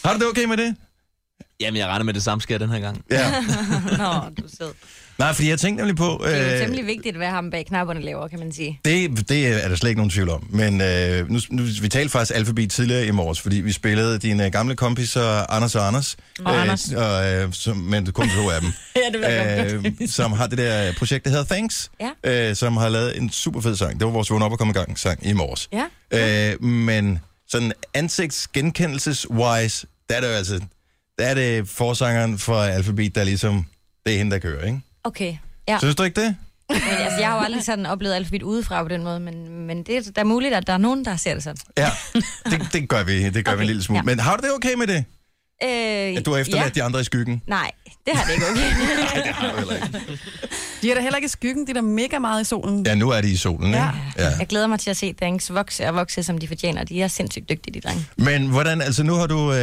Har 0.05 0.13
du 0.13 0.19
det 0.19 0.27
okay 0.27 0.45
med 0.45 0.57
det? 0.57 0.75
Jamen, 1.59 1.77
jeg 1.77 1.87
regner 1.87 2.03
med 2.03 2.13
det 2.13 2.23
samme 2.23 2.41
sker 2.41 2.57
den 2.57 2.69
her 2.69 2.79
gang. 2.79 3.05
Ja. 3.11 3.31
Nå, 3.97 4.13
du 4.37 4.43
er 4.45 4.49
sød. 4.59 4.73
Nej, 5.21 5.33
fordi 5.33 5.49
jeg 5.49 5.59
tænkte 5.59 5.81
nemlig 5.81 5.95
på... 5.95 6.21
Det 6.25 6.37
er 6.37 6.47
jo 6.47 6.53
øh, 6.53 6.59
temmelig 6.59 6.85
vigtigt, 6.85 7.17
hvad 7.17 7.27
ham 7.27 7.49
bag 7.51 7.65
knapperne 7.65 8.01
laver, 8.01 8.27
kan 8.27 8.39
man 8.39 8.51
sige. 8.51 8.79
Det, 8.85 9.29
det 9.29 9.47
er 9.47 9.67
der 9.67 9.75
slet 9.75 9.89
ikke 9.89 9.99
nogen 9.99 10.09
tvivl 10.09 10.29
om. 10.29 10.47
Men 10.49 10.81
øh, 10.81 11.29
nu, 11.29 11.39
nu, 11.49 11.63
vi 11.81 11.87
talte 11.89 12.09
faktisk 12.09 12.37
alfabet 12.37 12.71
tidligere 12.71 13.05
i 13.05 13.11
morges, 13.11 13.41
fordi 13.41 13.55
vi 13.55 13.71
spillede 13.71 14.19
dine 14.19 14.51
gamle 14.51 14.75
kompiser, 14.75 15.51
Anders 15.51 15.75
og 15.75 15.87
Anders. 15.87 16.17
Og 16.45 16.61
Anders. 16.61 16.91
Og, 16.91 17.33
øh, 17.33 17.53
som, 17.53 17.77
men 17.77 18.11
kun 18.11 18.29
to 18.29 18.49
af 18.49 18.61
dem. 18.61 18.69
Ja, 18.95 19.19
det 19.19 19.91
øh, 20.01 20.07
som 20.07 20.31
har 20.31 20.47
det 20.47 20.57
der 20.57 20.93
projekt, 20.97 21.25
der 21.25 21.31
hedder 21.31 21.45
Thanks. 21.45 21.91
Ja. 22.23 22.49
Øh, 22.49 22.55
som 22.55 22.77
har 22.77 22.89
lavet 22.89 23.17
en 23.17 23.29
super 23.29 23.61
fed 23.61 23.75
sang. 23.75 23.99
Det 23.99 24.05
var 24.05 24.11
vores 24.11 24.29
vågen 24.29 24.43
op 24.43 24.51
og 24.51 24.57
komme 24.57 24.71
i 24.71 24.73
gang 24.73 24.99
sang 24.99 25.27
i 25.27 25.33
morges. 25.33 25.69
Ja. 25.73 26.53
Øh, 26.53 26.63
men 26.63 27.19
sådan 27.49 27.73
ansigtsgenkendelses-wise, 27.93 29.85
der 30.09 30.15
er 30.15 30.21
det 30.21 30.27
jo 30.27 30.33
altså... 30.33 30.59
Der 31.19 31.25
er 31.25 31.33
det 31.33 31.69
forsangeren 31.69 32.37
for 32.37 32.61
alfabet, 32.61 33.15
der 33.15 33.23
ligesom... 33.23 33.65
Det 34.05 34.13
er 34.13 34.17
hende, 34.17 34.31
der 34.31 34.39
kører, 34.39 34.65
ikke? 34.65 34.81
Okay, 35.03 35.37
ja. 35.67 35.79
Synes 35.79 35.95
du 35.95 36.03
ikke 36.03 36.21
det? 36.21 36.35
Men, 36.69 36.81
altså, 36.89 37.19
jeg 37.19 37.29
har 37.29 37.37
jo 37.37 37.43
aldrig 37.43 37.63
sådan 37.63 37.85
oplevet 37.85 38.15
alfabet 38.15 38.43
udefra 38.43 38.83
på 38.83 38.89
den 38.89 39.03
måde, 39.03 39.19
men, 39.19 39.49
men 39.67 39.83
det 39.83 39.97
er 39.97 40.11
da 40.15 40.23
muligt, 40.23 40.53
at 40.53 40.67
der 40.67 40.73
er 40.73 40.77
nogen, 40.77 41.05
der 41.05 41.15
ser 41.15 41.33
det 41.33 41.43
sådan. 41.43 41.57
Ja, 41.77 41.91
det, 42.45 42.73
det 42.73 42.89
gør 42.89 43.03
vi. 43.03 43.29
Det 43.29 43.45
gør 43.45 43.51
okay. 43.51 43.57
vi 43.57 43.63
en 43.63 43.67
lille 43.67 43.83
smule. 43.83 43.97
Ja. 43.97 44.03
Men 44.03 44.19
har 44.19 44.37
du 44.37 44.47
det 44.47 44.55
okay 44.55 44.73
med 44.73 44.87
det? 44.87 45.05
Øh, 45.63 46.17
At 46.17 46.25
du 46.25 46.31
har 46.31 46.37
efterladt 46.39 46.77
ja. 46.77 46.81
de 46.81 46.83
andre 46.83 47.01
i 47.01 47.03
skyggen? 47.03 47.41
Nej, 47.47 47.71
det 48.05 48.17
har 48.17 48.25
det 48.25 48.33
ikke 48.33 48.45
okay. 48.51 48.61
Nej, 49.13 49.23
det 49.23 49.33
har 49.33 49.51
du 49.51 49.57
heller 49.57 49.75
ikke. 49.75 49.99
De 50.81 50.91
er 50.91 50.95
da 50.95 51.01
heller 51.01 51.15
ikke 51.17 51.25
i 51.25 51.29
skyggen, 51.29 51.65
de 51.67 51.69
er 51.69 51.73
da 51.73 51.81
mega 51.81 52.19
meget 52.19 52.41
i 52.41 52.43
solen. 52.43 52.85
Ja, 52.85 52.95
nu 52.95 53.09
er 53.09 53.21
de 53.21 53.31
i 53.31 53.35
solen, 53.35 53.67
ikke? 53.67 53.77
Ja. 53.77 53.91
Ja. 54.17 54.29
Jeg 54.39 54.47
glæder 54.47 54.67
mig 54.67 54.79
til 54.79 54.89
at 54.89 54.97
se 54.97 55.13
Thanks 55.13 55.53
vokse 55.53 55.87
og 55.87 55.95
vokse, 55.95 56.23
som 56.23 56.37
de 56.37 56.47
fortjener. 56.47 56.83
De 56.83 57.01
er 57.01 57.07
sindssygt 57.07 57.49
dygtige, 57.49 57.73
de 57.73 57.81
drenge. 57.87 58.05
Men 58.17 58.47
hvordan, 58.47 58.81
altså 58.81 59.03
nu 59.03 59.13
har 59.13 59.27
du, 59.27 59.51
øh, 59.51 59.57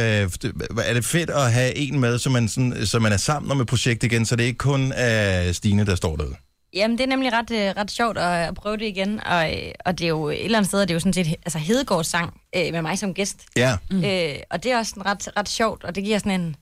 er 0.85 0.93
det 0.93 1.05
fedt 1.05 1.29
at 1.29 1.51
have 1.53 1.75
en 1.75 1.99
med, 1.99 2.19
så 2.19 2.29
man, 2.29 2.47
sådan, 2.47 2.85
så 2.85 2.99
man 2.99 3.11
er 3.11 3.17
sammen 3.17 3.51
om 3.51 3.61
et 3.61 3.67
projekt 3.67 4.03
igen, 4.03 4.25
så 4.25 4.35
det 4.35 4.43
er 4.43 4.47
ikke 4.47 4.57
kun 4.57 4.93
er 4.95 5.51
Stine, 5.51 5.85
der 5.85 5.95
står 5.95 6.15
derude? 6.15 6.35
Jamen, 6.73 6.97
det 6.97 7.03
er 7.03 7.07
nemlig 7.07 7.33
ret, 7.33 7.51
øh, 7.51 7.73
ret 7.77 7.91
sjovt 7.91 8.17
at, 8.17 8.47
at 8.47 8.55
prøve 8.55 8.77
det 8.77 8.85
igen, 8.85 9.19
og, 9.25 9.51
øh, 9.53 9.71
og 9.85 9.99
det 9.99 10.05
er 10.05 10.09
jo 10.09 10.29
et 10.29 10.45
eller 10.45 10.57
andet 10.57 10.69
sted, 10.69 10.81
det 10.81 10.89
er 10.89 10.93
jo 10.93 10.99
sådan 10.99 11.13
set 11.13 11.27
altså 11.27 11.57
Hedegaards 11.57 12.07
sang 12.07 12.33
øh, 12.55 12.73
med 12.73 12.81
mig 12.81 12.99
som 12.99 13.13
gæst. 13.13 13.37
Ja. 13.55 13.77
Mm. 13.91 14.03
Øh, 14.03 14.35
og 14.51 14.63
det 14.63 14.71
er 14.71 14.77
også 14.77 14.89
sådan 14.89 15.05
ret, 15.05 15.29
ret 15.37 15.49
sjovt, 15.49 15.83
og 15.83 15.95
det 15.95 16.03
giver 16.03 16.17
sådan 16.17 16.41
en... 16.41 16.55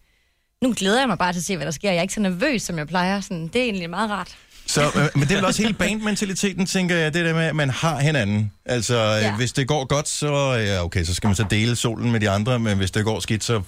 Nu 0.63 0.73
glæder 0.77 0.99
jeg 0.99 1.07
mig 1.07 1.17
bare 1.17 1.33
til 1.33 1.39
at 1.39 1.43
se, 1.43 1.55
hvad 1.55 1.65
der 1.65 1.71
sker. 1.71 1.89
Jeg 1.89 1.97
er 1.97 2.01
ikke 2.01 2.13
så 2.13 2.19
nervøs, 2.19 2.61
som 2.61 2.77
jeg 2.77 2.87
plejer. 2.87 3.21
Sådan, 3.21 3.47
det 3.47 3.55
er 3.55 3.63
egentlig 3.63 3.89
meget 3.89 4.09
rart. 4.09 4.35
Så, 4.67 4.81
øh, 4.95 5.07
men 5.15 5.23
det 5.23 5.31
er 5.31 5.35
vel 5.35 5.45
også 5.45 5.61
hele 5.61 5.73
bandmentaliteten, 5.73 6.65
tænker 6.65 6.95
jeg, 6.95 7.13
det 7.13 7.25
der 7.25 7.33
med, 7.33 7.43
at 7.43 7.55
man 7.55 7.69
har 7.69 7.99
hinanden. 7.99 8.51
Altså, 8.65 8.95
ja. 8.97 9.17
Ja. 9.17 9.35
hvis 9.35 9.51
det 9.53 9.67
går 9.67 9.85
godt, 9.85 10.07
så, 10.09 10.53
ja, 10.53 10.83
okay, 10.83 11.03
så 11.03 11.13
skal 11.13 11.27
man 11.27 11.35
så 11.35 11.45
dele 11.49 11.75
solen 11.75 12.11
med 12.11 12.19
de 12.19 12.29
andre, 12.29 12.59
men 12.59 12.77
hvis 12.77 12.91
det 12.91 13.05
går 13.05 13.19
skidt, 13.19 13.43
så, 13.43 13.61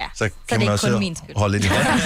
Ja. 0.00 0.04
så 0.16 0.24
det 0.24 0.32
kan 0.48 0.54
er 0.54 0.58
man 0.58 0.62
ikke 0.62 0.72
også 0.72 0.98
min 0.98 1.16
skyld. 1.16 1.36
holde 1.36 1.52
lidt 1.58 1.64
i 1.64 1.68
hånden. 1.68 2.00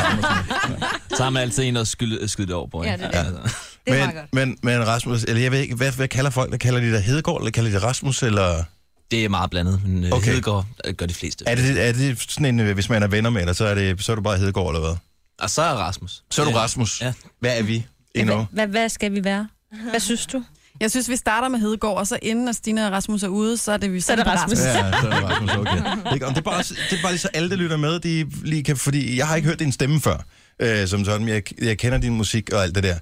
Så 1.17 1.23
har 1.23 1.31
man 1.31 1.43
altid 1.43 1.65
en, 1.65 1.75
der 1.77 1.85
skyde, 1.85 2.29
skyde 2.29 2.47
det 2.47 2.55
over 2.55 2.67
på. 2.67 2.85
Ja, 2.85 2.93
det 2.93 3.05
er 3.05 3.11
det. 3.11 3.17
Altså. 3.19 3.57
Det 3.87 4.01
er 4.01 4.07
men, 4.07 4.15
godt. 4.17 4.35
men, 4.35 4.57
men 4.63 4.87
Rasmus, 4.87 5.23
eller 5.25 5.43
jeg 5.43 5.53
ved 5.53 5.59
ikke, 5.59 5.75
hvad, 5.75 5.93
hvad 5.93 6.09
kalder 6.09 6.31
folk 6.31 6.53
det? 6.53 6.61
Kalder 6.61 6.81
de 6.81 6.93
dig 6.93 7.01
Hedegaard, 7.03 7.39
eller 7.41 7.51
kalder 7.51 7.71
de 7.81 7.87
Rasmus, 7.87 8.23
eller... 8.23 8.65
Det 9.11 9.25
er 9.25 9.29
meget 9.29 9.51
blandet, 9.51 9.81
men 9.87 10.05
Okay. 10.05 10.13
okay. 10.17 10.31
Hedegaard 10.31 10.67
øh, 10.85 10.95
gør 10.95 11.07
de 11.07 11.15
fleste. 11.15 11.45
Er 11.47 11.55
det, 11.55 11.89
er 11.89 11.93
det 11.93 12.25
sådan 12.29 12.45
en, 12.47 12.61
øh, 12.61 12.75
hvis 12.75 12.89
man 12.89 13.03
er 13.03 13.07
venner 13.07 13.31
med 13.31 13.47
dig, 13.47 13.57
så 13.57 13.65
er, 13.65 13.75
det, 13.75 14.05
så 14.05 14.13
er 14.13 14.17
du 14.17 14.23
bare 14.23 14.37
Hedegaard, 14.39 14.69
eller 14.69 14.81
hvad? 14.81 14.97
Og 15.41 15.51
så 15.51 15.63
er 15.63 15.73
Rasmus. 15.75 16.23
Så 16.31 16.41
er 16.43 16.45
du 16.47 16.51
Øh, 16.51 16.57
Rasmus. 16.57 17.01
Ja. 17.01 17.13
Hvad 17.41 17.59
er 17.59 17.63
vi 17.63 17.87
endnu? 18.15 18.47
Hvad, 18.51 18.67
hvad 18.67 18.89
skal 18.89 19.13
vi 19.13 19.25
være? 19.25 19.49
Hvad 19.91 20.01
synes 20.01 20.27
du? 20.27 20.45
Jeg 20.81 20.91
synes, 20.91 21.09
vi 21.09 21.17
starter 21.17 21.49
med 21.49 21.59
Hedegaard, 21.59 21.97
og 21.97 22.07
så 22.07 22.19
inden 22.23 22.49
at 22.49 22.57
Stine 22.57 22.87
og 22.87 22.93
Rasmus 22.93 23.23
er 23.23 23.29
ude, 23.29 23.57
så 23.57 23.73
er 23.73 23.77
det 23.77 23.93
vi 23.93 24.01
Så 24.01 24.13
er 24.13 24.17
det 24.17 24.27
Rasmus. 24.27 24.59
Ja, 24.59 24.73
så 24.73 25.09
er 25.09 25.21
det 25.21 25.25
Rasmus, 25.25 25.51
okay. 25.51 25.77
Ikke? 26.15 26.27
Det, 26.27 26.37
er 26.37 26.41
bare, 26.41 26.63
det 26.63 26.99
er 26.99 27.03
bare 27.03 27.13
lige 27.13 27.21
så 27.21 27.29
alle, 27.35 27.51
der 27.51 27.57
lytter 27.57 27.77
med, 27.77 28.01
de 28.01 28.27
lige 28.45 28.65
kan, 28.65 28.77
fordi 28.77 29.19
jeg 29.19 29.27
har 29.27 29.37
ikke 29.37 29.49
hørt 29.49 29.59
din 29.59 29.73
stemme 29.73 30.01
før, 30.01 30.17
øh, 30.61 30.89
som 30.89 31.05
sådan, 31.05 31.21
men 31.25 31.35
jeg, 31.35 31.63
jeg 31.63 31.79
kender 31.79 31.99
din 31.99 32.13
musik 32.17 32.53
og 32.53 32.63
alt 32.63 32.75
det 32.75 32.83
der. 32.83 32.97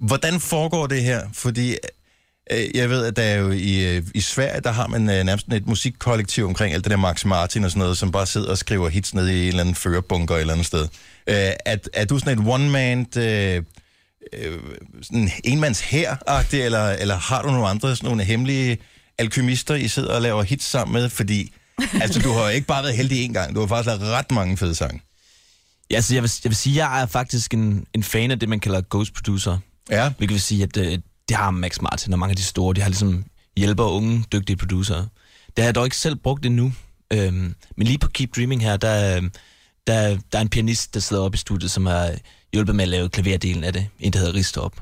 Hvordan 0.00 0.40
foregår 0.40 0.86
det 0.86 1.02
her? 1.02 1.20
Fordi 1.32 1.76
øh, 2.52 2.76
jeg 2.76 2.90
ved, 2.90 3.04
at 3.04 3.16
der 3.16 3.22
er 3.22 3.36
jo 3.36 3.50
i, 3.50 3.96
øh, 3.96 4.02
i 4.14 4.20
Sverige, 4.20 4.60
der 4.60 4.70
har 4.70 4.86
man 4.86 5.10
øh, 5.10 5.24
nærmest 5.24 5.52
et 5.52 5.66
musikkollektiv 5.66 6.46
omkring 6.46 6.74
alt 6.74 6.84
det 6.84 6.90
der 6.90 6.96
Max 6.96 7.24
Martin 7.24 7.64
og 7.64 7.70
sådan 7.70 7.80
noget, 7.80 7.98
som 7.98 8.12
bare 8.12 8.26
sidder 8.26 8.50
og 8.50 8.58
skriver 8.58 8.88
hits 8.88 9.14
ned 9.14 9.28
i 9.28 9.42
en 9.42 9.48
eller 9.48 9.60
anden 9.60 9.74
førerbunker 9.74 10.34
et 10.34 10.40
eller 10.40 10.52
andet 10.52 10.66
sted. 10.66 10.88
Øh, 11.26 11.34
er, 11.66 11.76
er 11.92 12.04
du 12.04 12.18
sådan 12.18 12.38
et 12.38 12.46
one-man, 12.48 13.06
øh, 13.16 13.62
øh, 14.32 14.58
sådan 15.02 15.30
enmands 15.44 15.80
her 15.80 16.16
eller, 16.52 16.88
eller 16.88 17.16
har 17.16 17.42
du 17.42 17.50
nogle 17.50 17.68
andre 17.68 17.96
sådan 17.96 18.08
nogle 18.08 18.24
hemmelige 18.24 18.78
alkymister, 19.18 19.74
I 19.74 19.88
sidder 19.88 20.14
og 20.14 20.22
laver 20.22 20.42
hits 20.42 20.64
sammen 20.64 20.92
med? 20.92 21.08
Fordi 21.08 21.52
altså, 22.02 22.20
du 22.20 22.32
har 22.32 22.42
jo 22.42 22.48
ikke 22.48 22.66
bare 22.66 22.82
været 22.82 22.96
heldig 22.96 23.24
en 23.24 23.32
gang, 23.32 23.54
du 23.54 23.60
har 23.60 23.66
faktisk 23.66 23.86
lavet 23.86 24.02
ret 24.02 24.30
mange 24.30 24.56
fede 24.56 24.74
sange. 24.74 25.00
Ja, 25.90 25.96
altså 25.96 26.14
jeg 26.14 26.22
vil, 26.22 26.30
jeg 26.44 26.50
vil 26.50 26.56
sige, 26.56 26.86
jeg 26.86 27.02
er 27.02 27.06
faktisk 27.06 27.54
en, 27.54 27.86
en 27.94 28.02
fan 28.02 28.30
af 28.30 28.38
det, 28.38 28.48
man 28.48 28.60
kalder 28.60 28.82
ghost 28.90 29.14
producer. 29.14 29.58
Ja. 29.90 30.12
Hvilket 30.18 30.34
vil 30.34 30.40
sige, 30.40 30.62
at 30.62 30.76
øh, 30.76 30.98
det 31.28 31.36
har 31.36 31.50
Max 31.50 31.80
Martin 31.80 32.12
og 32.12 32.18
mange 32.18 32.30
af 32.30 32.36
de 32.36 32.42
store, 32.42 32.74
de 32.74 32.80
har 32.80 32.88
ligesom 32.88 33.24
hjælper 33.56 33.84
unge, 33.84 34.24
dygtige 34.32 34.56
producer. 34.56 34.96
Det 35.46 35.58
har 35.58 35.64
jeg 35.64 35.74
dog 35.74 35.84
ikke 35.84 35.96
selv 35.96 36.16
brugt 36.16 36.46
endnu. 36.46 36.72
Øhm, 37.12 37.54
men 37.76 37.86
lige 37.86 37.98
på 37.98 38.08
Keep 38.08 38.36
Dreaming 38.36 38.62
her, 38.62 38.76
der, 38.76 39.20
der, 39.86 40.18
der 40.32 40.38
er 40.38 40.42
en 40.42 40.48
pianist, 40.48 40.94
der 40.94 41.00
sidder 41.00 41.22
oppe 41.22 41.36
i 41.36 41.38
studiet, 41.38 41.70
som 41.70 41.86
har 41.86 42.14
hjulpet 42.52 42.74
med 42.76 42.82
at 42.84 42.88
lave 42.88 43.08
klaverdelen 43.08 43.64
af 43.64 43.72
det. 43.72 43.86
En, 44.00 44.12
der 44.12 44.18
hedder 44.18 44.34
Ristop. 44.34 44.72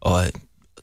Og 0.00 0.24
øh, 0.26 0.32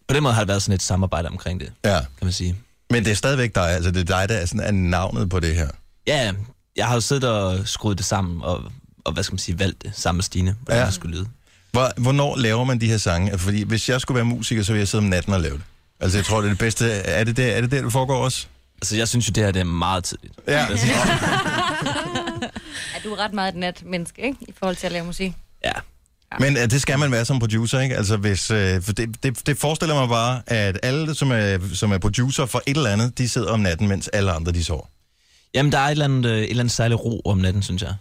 på 0.07 0.13
den 0.15 0.23
måde 0.23 0.33
har 0.33 0.41
det 0.41 0.47
været 0.47 0.61
sådan 0.61 0.75
et 0.75 0.81
samarbejde 0.81 1.27
omkring 1.29 1.59
det, 1.59 1.71
Ja. 1.86 1.99
kan 1.99 2.25
man 2.25 2.31
sige. 2.33 2.55
Men 2.89 3.05
det 3.05 3.11
er 3.11 3.15
stadigvæk 3.15 3.55
dig, 3.55 3.69
altså 3.71 3.91
det 3.91 3.99
er 3.99 4.19
dig, 4.19 4.29
der 4.29 4.36
er, 4.36 4.45
sådan, 4.45 4.59
er 4.59 4.71
navnet 4.71 5.29
på 5.29 5.39
det 5.39 5.55
her. 5.55 5.67
Ja, 6.07 6.33
jeg 6.75 6.88
har 6.88 6.93
jo 6.93 7.01
siddet 7.01 7.29
og 7.29 7.67
skruet 7.67 7.97
det 7.97 8.05
sammen, 8.05 8.41
og, 8.43 8.63
og 9.05 9.13
hvad 9.13 9.23
skal 9.23 9.33
man 9.33 9.39
sige, 9.39 9.59
valgt 9.59 9.81
det 9.83 9.91
sammen 9.95 10.17
med 10.17 10.23
Stine, 10.23 10.55
hvordan 10.61 10.79
Ja. 10.81 10.86
det 10.86 10.93
skulle 10.93 11.17
lyde. 11.17 11.27
Hvor, 11.71 11.91
hvornår 12.01 12.36
laver 12.38 12.63
man 12.63 12.81
de 12.81 12.88
her 12.88 12.97
sange? 12.97 13.38
Fordi 13.38 13.63
hvis 13.63 13.89
jeg 13.89 14.01
skulle 14.01 14.15
være 14.15 14.25
musiker, 14.25 14.63
så 14.63 14.71
ville 14.71 14.79
jeg 14.79 14.88
sidde 14.88 15.01
om 15.03 15.09
natten 15.09 15.33
og 15.33 15.41
lave 15.41 15.53
det. 15.53 15.63
Altså 15.99 16.17
jeg 16.17 16.25
tror, 16.25 16.41
det 16.41 16.45
er 16.47 16.51
det 16.51 16.59
bedste. 16.59 16.91
Er 16.91 17.23
det 17.23 17.38
der, 17.38 17.47
er 17.51 17.61
det, 17.61 17.71
der 17.71 17.81
det 17.81 17.91
foregår 17.91 18.17
også? 18.23 18.47
Altså, 18.81 18.95
jeg 18.95 19.07
synes 19.07 19.27
jo, 19.27 19.31
det 19.31 19.43
her 19.43 19.51
det 19.51 19.59
er 19.59 19.63
meget 19.63 20.03
tidligt. 20.03 20.33
Ja. 20.47 20.65
Altså, 20.69 20.86
Ja, 22.93 22.99
du 23.03 23.13
er 23.13 23.19
ret 23.19 23.33
meget 23.33 23.49
et 23.53 23.59
natmenneske, 23.59 24.21
ikke? 24.21 24.38
I 24.41 24.53
forhold 24.59 24.75
til 24.75 24.86
at 24.88 24.91
lave 24.93 25.05
musik. 25.05 25.33
ja. 25.63 25.71
Men 26.39 26.57
uh, 26.57 26.63
det 26.63 26.82
skal 26.82 26.99
man 26.99 27.11
være 27.11 27.26
som 27.26 27.39
producer, 27.39 27.80
ikke? 27.80 27.95
Altså 27.97 28.17
hvis, 28.17 28.51
uh, 28.51 28.57
for 28.82 28.93
det, 28.93 29.23
det, 29.23 29.47
det 29.47 29.57
forestiller 29.57 29.95
mig 29.95 30.09
bare, 30.09 30.41
at 30.47 30.80
alle, 30.84 31.15
som 31.15 31.32
er, 31.32 31.57
som 31.73 31.91
er 31.91 31.97
producer 31.97 32.45
for 32.45 32.61
et 32.67 32.78
eller 32.78 32.89
andet, 32.89 33.17
de 33.17 33.30
sidder 33.30 33.51
om 33.51 33.59
natten, 33.59 33.88
mens 33.88 34.07
alle 34.07 34.32
andre, 34.32 34.51
de 34.51 34.63
sover. 34.63 34.86
Jamen, 35.53 35.71
der 35.71 35.78
er 35.80 35.86
et 35.86 35.91
eller 35.91 36.05
andet, 36.05 36.26
øh, 36.30 36.38
et 36.38 36.49
eller 36.49 36.63
andet 36.63 36.73
særligt 36.73 36.99
ro 37.01 37.21
om 37.26 37.38
natten, 37.38 37.63
synes 37.63 37.82
jeg. 37.82 37.93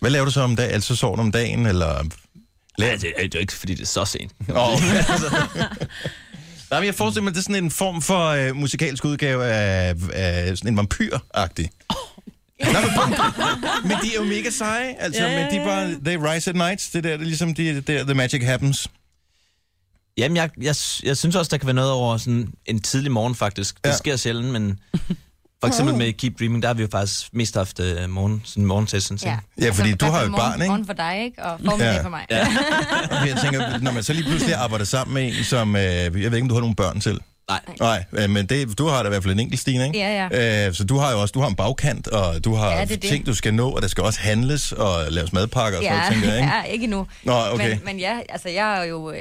Hvad 0.00 0.10
laver 0.10 0.24
du 0.24 0.30
så 0.30 0.40
om 0.40 0.56
dagen? 0.56 0.70
Altså 0.74 0.96
sover 0.96 1.16
du 1.16 1.22
om 1.22 1.32
dagen, 1.32 1.66
eller... 1.66 2.04
Ja, 2.78 2.92
det, 2.96 3.12
er- 3.16 3.28
jo 3.34 3.40
ikke, 3.40 3.52
fordi 3.52 3.74
det 3.74 3.82
er 3.82 3.86
så 3.86 4.04
sent. 4.04 4.32
Oh, 4.48 4.80
Nej, 6.70 6.80
men 6.80 6.86
jeg 6.86 6.94
forestiller 6.94 7.22
mig, 7.22 7.30
at 7.30 7.34
det 7.34 7.40
er 7.40 7.42
sådan 7.42 7.64
en 7.64 7.70
form 7.70 8.02
for 8.02 8.48
uh, 8.50 8.56
musikalsk 8.56 9.04
udgave 9.04 9.44
af, 9.44 9.94
af 10.12 10.58
sådan 10.58 10.72
en 10.72 10.78
vampyr-agtig. 10.78 11.68
Nå, 12.60 12.66
men, 12.70 13.88
men 13.88 13.96
de 14.02 14.10
er 14.14 14.14
jo 14.16 14.24
mega 14.24 14.50
seje, 14.50 14.94
altså, 14.98 15.22
Ja, 15.22 15.42
men 15.42 15.50
de 15.52 15.56
er 15.56 15.64
bare, 15.64 15.94
they 16.04 16.16
rise 16.34 16.50
at 16.50 16.56
night, 16.56 16.90
det 16.92 17.04
der, 17.04 17.10
det 17.10 17.20
er 17.20 17.24
ligesom 17.24 17.54
de, 17.54 17.80
der, 17.80 18.04
the 18.04 18.14
magic 18.14 18.44
happens. 18.44 18.88
Jamen, 20.18 20.36
jeg, 20.36 20.50
jeg, 20.60 20.74
jeg 21.02 21.16
synes 21.16 21.36
også, 21.36 21.48
der 21.50 21.56
kan 21.56 21.66
være 21.66 21.74
noget 21.74 21.90
over 21.90 22.16
sådan 22.16 22.48
en 22.66 22.82
tidlig 22.82 23.12
morgen, 23.12 23.34
faktisk. 23.34 23.76
Det 23.84 23.90
Ja. 23.90 23.96
sker 23.96 24.16
sjældent, 24.16 24.48
men 24.52 24.78
for 25.60 25.66
eksempel 25.68 25.94
med 25.94 26.12
Keep 26.12 26.38
Dreaming, 26.38 26.62
der 26.62 26.68
har 26.68 26.74
vi 26.74 26.82
jo 26.82 26.88
faktisk 26.92 27.28
mest 27.34 27.54
haft 27.54 27.78
uh, 27.80 28.10
morgen, 28.10 28.42
sådan 28.44 28.64
morgensession. 28.66 29.18
Ja. 29.24 29.38
Ja, 29.60 29.70
fordi 29.70 29.92
du 29.94 30.04
har 30.06 30.18
jo 30.20 30.24
et 30.24 30.30
morgen, 30.30 30.50
barn, 30.52 30.60
ikke? 30.60 30.68
Morgen 30.70 30.86
for 30.86 30.92
dig, 30.92 31.24
ikke? 31.24 31.42
Og 31.44 31.60
formiddag 31.64 31.94
Ja. 31.94 32.02
for 32.02 32.08
mig. 32.08 32.26
Ja. 32.30 32.46
Og 33.20 33.28
jeg 33.28 33.38
tænker, 33.42 33.78
når 33.78 33.92
man 33.92 34.02
så 34.02 34.12
lige 34.12 34.24
pludselig 34.28 34.54
arbejder 34.54 34.84
sammen 34.84 35.14
med 35.14 35.38
en, 35.38 35.44
som, 35.44 35.76
øh, 35.76 35.82
jeg 35.82 36.12
ved 36.12 36.22
ikke, 36.24 36.40
om 36.42 36.48
du 36.48 36.54
har 36.54 36.60
nogle 36.60 36.76
børn 36.76 37.00
selv. 37.00 37.20
Nej. 37.48 37.60
Nej, 37.80 38.04
øh, 38.12 38.30
men 38.30 38.46
det, 38.46 38.78
du 38.78 38.86
har 38.86 39.02
da 39.02 39.08
i 39.08 39.10
hvert 39.10 39.22
fald 39.22 39.32
en 39.34 39.40
enkelt, 39.40 39.60
Stine, 39.60 39.86
ikke? 39.86 39.98
Ja, 39.98 40.66
Øh, 40.68 40.74
så 40.74 40.84
du 40.84 40.98
har 40.98 41.12
jo 41.12 41.20
også, 41.20 41.32
du 41.32 41.40
har 41.40 41.48
en 41.48 41.54
bagkant, 41.56 42.08
og 42.08 42.44
du 42.44 42.54
har 42.54 42.70
Ja, 42.70 42.78
ja, 42.78 42.84
det 42.84 42.92
er 42.92 42.96
det. 42.96 43.10
ting, 43.10 43.26
du 43.26 43.34
skal 43.34 43.54
nå, 43.54 43.70
og 43.70 43.82
der 43.82 43.88
skal 43.88 44.04
også 44.04 44.20
handles 44.20 44.72
og 44.72 45.04
laves 45.08 45.32
madpakker 45.32 45.78
og 45.78 45.84
sådan 45.84 45.96
Ja, 45.96 46.00
noget, 46.02 46.12
tænker 46.14 46.28
jeg, 46.28 46.38
ikke? 46.42 46.52
ja, 46.56 46.62
ikke 46.62 46.84
endnu. 46.84 47.06
Nå, 47.24 47.32
okay. 47.52 47.68
Men, 47.70 47.80
men 47.84 47.98
ja, 47.98 48.18
altså 48.28 48.48
jeg 48.48 48.78
er 48.80 48.84
jo 48.84 49.10
øh, 49.10 49.16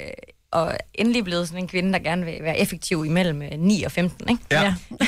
og 0.54 0.78
endelig 0.96 1.24
blevet 1.24 1.48
sådan 1.48 1.64
en 1.64 1.68
kvinde, 1.68 1.94
der 1.94 2.00
gerne 2.00 2.26
vil 2.26 2.34
være 2.42 2.60
effektiv 2.60 3.06
imellem 3.06 3.42
øh, 3.42 3.50
9 3.58 3.84
og 3.84 3.92
15, 3.92 4.30
ikke? 4.30 4.44
Ja. 4.52 4.62
ja. 4.64 4.74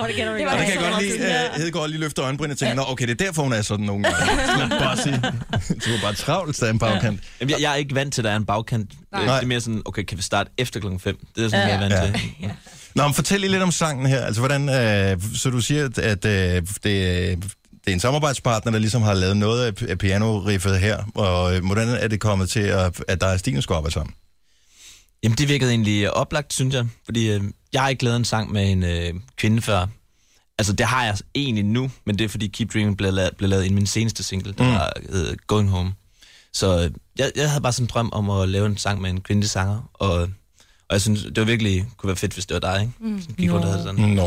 Oh, 0.00 0.06
det 0.08 0.16
kender 0.16 0.32
Det 0.36 0.46
var 0.46 0.52
Og 0.52 0.58
der 0.58 0.64
jeg 0.64 0.72
kan 0.72 0.82
jeg 0.82 0.92
godt 0.92 1.02
lide, 1.02 1.48
uh, 1.54 1.56
Hedegaard 1.60 1.88
lige 1.88 2.00
løfter 2.00 2.24
øjenbryn 2.24 2.50
og 2.50 2.58
tænker, 2.58 2.74
nå, 2.74 2.82
okay, 2.86 3.06
det 3.06 3.20
er 3.20 3.24
derfor, 3.24 3.42
hun 3.42 3.52
er 3.52 3.62
sådan 3.62 3.86
nogle 3.86 4.04
gange. 4.04 4.96
Sige, 5.02 5.14
du 5.86 5.90
er 5.96 6.00
bare 6.02 6.14
travlt, 6.14 6.56
så 6.56 6.66
er 6.66 6.70
en 6.70 6.78
bagkant. 6.78 7.20
Jamen, 7.40 7.50
jeg, 7.50 7.60
jeg 7.60 7.72
er 7.72 7.76
ikke 7.76 7.94
vant 7.94 8.14
til, 8.14 8.20
at 8.20 8.24
der 8.24 8.30
er 8.30 8.36
en 8.36 8.46
bagkant. 8.46 8.90
Nej. 9.12 9.24
Nej. 9.26 9.34
Det 9.34 9.42
er 9.42 9.46
mere 9.48 9.60
sådan, 9.60 9.82
okay, 9.84 10.02
kan 10.02 10.18
vi 10.18 10.22
starte 10.22 10.50
efter 10.58 10.80
klokken 10.80 11.00
5? 11.00 11.18
Det 11.36 11.44
er 11.44 11.48
sådan, 11.48 11.68
ja. 11.68 11.74
jeg 11.74 11.84
er 11.84 11.88
vant 11.88 11.94
Ja. 11.94 12.18
til. 12.46 12.50
Nå, 12.94 13.02
men 13.02 13.14
fortæl 13.14 13.40
lige 13.40 13.50
lidt 13.50 13.62
om 13.62 13.72
sangen 13.72 14.06
her. 14.06 14.20
Altså, 14.24 14.40
hvordan, 14.40 14.68
øh, 14.68 15.20
så 15.34 15.50
du 15.50 15.60
siger, 15.60 15.84
at, 15.84 15.98
at 15.98 16.24
øh, 16.24 16.62
det, 16.84 17.54
det 17.90 17.94
er 17.94 17.96
en 17.96 18.00
samarbejdspartner, 18.00 18.72
der 18.72 18.78
ligesom 18.78 19.02
har 19.02 19.14
lavet 19.14 19.36
noget 19.36 19.82
af, 19.82 19.98
piano-riffet 19.98 20.78
her, 20.80 21.04
og 21.14 21.56
øh, 21.56 21.64
hvordan 21.66 21.88
er 21.88 22.08
det 22.08 22.20
kommet 22.20 22.50
til, 22.50 22.60
at, 22.60 23.04
at 23.08 23.20
der 23.20 23.26
er 23.26 23.36
Stine 23.36 23.62
skulle 23.62 23.76
arbejde 23.76 23.94
sammen? 23.94 24.14
Jamen, 25.22 25.38
det 25.38 25.48
virkede 25.48 25.70
egentlig 25.70 26.10
oplagt, 26.14 26.52
synes 26.52 26.74
jeg. 26.74 26.86
Fordi 27.04 27.30
øh, 27.30 27.42
jeg 27.72 27.82
har 27.82 27.88
ikke 27.88 28.04
lavet 28.04 28.16
en 28.16 28.24
sang 28.24 28.52
med 28.52 28.72
en 28.72 28.82
øh, 28.84 29.14
kvinde 29.36 29.62
før. 29.62 29.86
Altså, 30.58 30.72
det 30.72 30.86
har 30.86 31.04
jeg 31.04 31.16
egentlig 31.34 31.64
nu, 31.64 31.90
men 32.06 32.18
det 32.18 32.24
er 32.24 32.28
fordi 32.28 32.46
Keep 32.46 32.72
Dreaming 32.74 32.96
blev 32.96 33.12
lavet, 33.12 33.30
blev 33.38 33.50
lavet 33.50 33.66
i 33.66 33.72
min 33.72 33.86
seneste 33.86 34.22
single, 34.22 34.52
der 34.52 34.64
Mm. 34.64 34.70
mm. 35.06 35.12
hedder 35.14 35.34
Going 35.46 35.68
Home. 35.68 35.92
Så 36.52 36.84
øh, 36.84 36.90
jeg, 37.18 37.32
jeg 37.36 37.48
havde 37.50 37.62
bare 37.62 37.72
sådan 37.72 37.84
en 37.84 37.90
drøm 37.94 38.10
om 38.12 38.30
at 38.30 38.48
lave 38.48 38.66
en 38.66 38.76
sang 38.76 39.00
med 39.00 39.10
en 39.10 39.20
kvindelig 39.20 39.50
sanger, 39.50 39.90
og, 39.94 40.28
og 40.90 40.94
jeg 40.94 41.00
synes, 41.00 41.22
det 41.22 41.36
var 41.36 41.44
virkelig 41.44 41.86
kunne 41.96 42.08
være 42.08 42.16
fedt, 42.16 42.32
hvis 42.32 42.46
det 42.46 42.54
var 42.62 42.72
dig, 42.72 42.80
ikke? 42.80 42.92
Mm. 43.00 43.22
Som 43.22 43.34
gik 43.34 43.52
rundt 43.52 43.64
og 43.64 43.70
havde 43.72 43.84
sådan. 43.84 44.00
Nå, 44.00 44.14
Nå, 44.14 44.24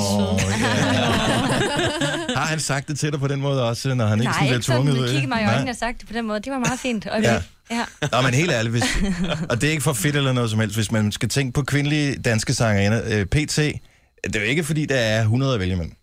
søde. 0.00 0.52
Har 2.36 2.46
han 2.46 2.60
sagt 2.60 2.88
det 2.88 2.98
til 2.98 3.12
dig 3.12 3.20
på 3.20 3.28
den 3.28 3.40
måde 3.40 3.68
også, 3.68 3.94
når 3.94 4.06
han 4.06 4.18
ikke 4.20 4.24
Nej, 4.24 4.32
sådan 4.32 4.46
bliver 4.46 4.54
ikke 4.56 4.66
sådan, 4.66 4.82
tvunget 4.82 4.96
du 4.96 5.02
ud? 5.02 5.08
kiggede 5.08 5.26
mig 5.28 5.40
i 5.40 5.44
Nej. 5.44 5.52
øjnene 5.54 5.70
og 5.70 5.76
sagt 5.76 6.00
det 6.00 6.06
på 6.08 6.12
den 6.14 6.26
måde. 6.26 6.40
Det 6.40 6.52
var 6.52 6.58
meget 6.58 6.78
fint. 6.80 7.06
Og 7.06 7.22
Ja. 7.22 7.32
ja. 7.34 7.40
ja. 8.02 8.06
Nå, 8.12 8.20
men 8.20 8.34
helt 8.34 8.50
ærligt, 8.52 8.70
hvis, 8.72 8.84
og 9.50 9.60
det 9.60 9.66
er 9.66 9.70
ikke 9.70 9.82
for 9.82 9.92
fedt 9.92 10.16
eller 10.16 10.32
noget 10.32 10.50
som 10.50 10.60
helst, 10.60 10.76
hvis 10.76 10.92
man 10.92 11.12
skal 11.12 11.28
tænke 11.28 11.52
på 11.52 11.62
kvindelige 11.62 12.16
danske 12.16 12.54
sangerinder, 12.54 13.00
øh, 13.06 13.26
PT, 13.26 13.56
det 13.56 14.36
er 14.36 14.40
jo 14.40 14.46
ikke 14.46 14.64
fordi, 14.64 14.86
der 14.86 14.96
er 14.96 15.20
100 15.20 15.54
at 15.54 15.60
vælge 15.60 15.72
imellem. 15.72 15.94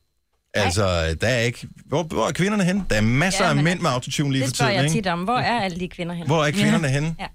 Altså, 0.53 1.15
der 1.21 1.27
er 1.27 1.39
ikke... 1.39 1.67
Hvor, 1.85 2.03
hvor 2.03 2.27
er 2.27 2.31
kvinderne 2.31 2.63
hen? 2.63 2.83
Der 2.89 2.95
er 2.95 3.01
masser 3.01 3.43
Ja, 3.43 3.49
af 3.49 3.55
mænd 3.55 3.79
med 3.79 3.89
autotune 3.89 4.31
lige 4.31 4.41
Det 4.41 4.49
for 4.49 4.55
spørger 4.55 4.71
tiden, 4.71 4.83
jeg 4.85 4.95
ikke? 4.95 5.07
tit 5.07 5.11
om. 5.11 5.19
Hvor 5.19 5.37
er 5.37 5.59
alle 5.61 5.79
de 5.79 5.87
kvinder 5.87 6.13
henne? 6.15 6.27
Hvor 6.27 6.45
er 6.45 6.51
kvinderne 6.51 6.87
henne? 6.87 7.15
Ja. 7.19 7.25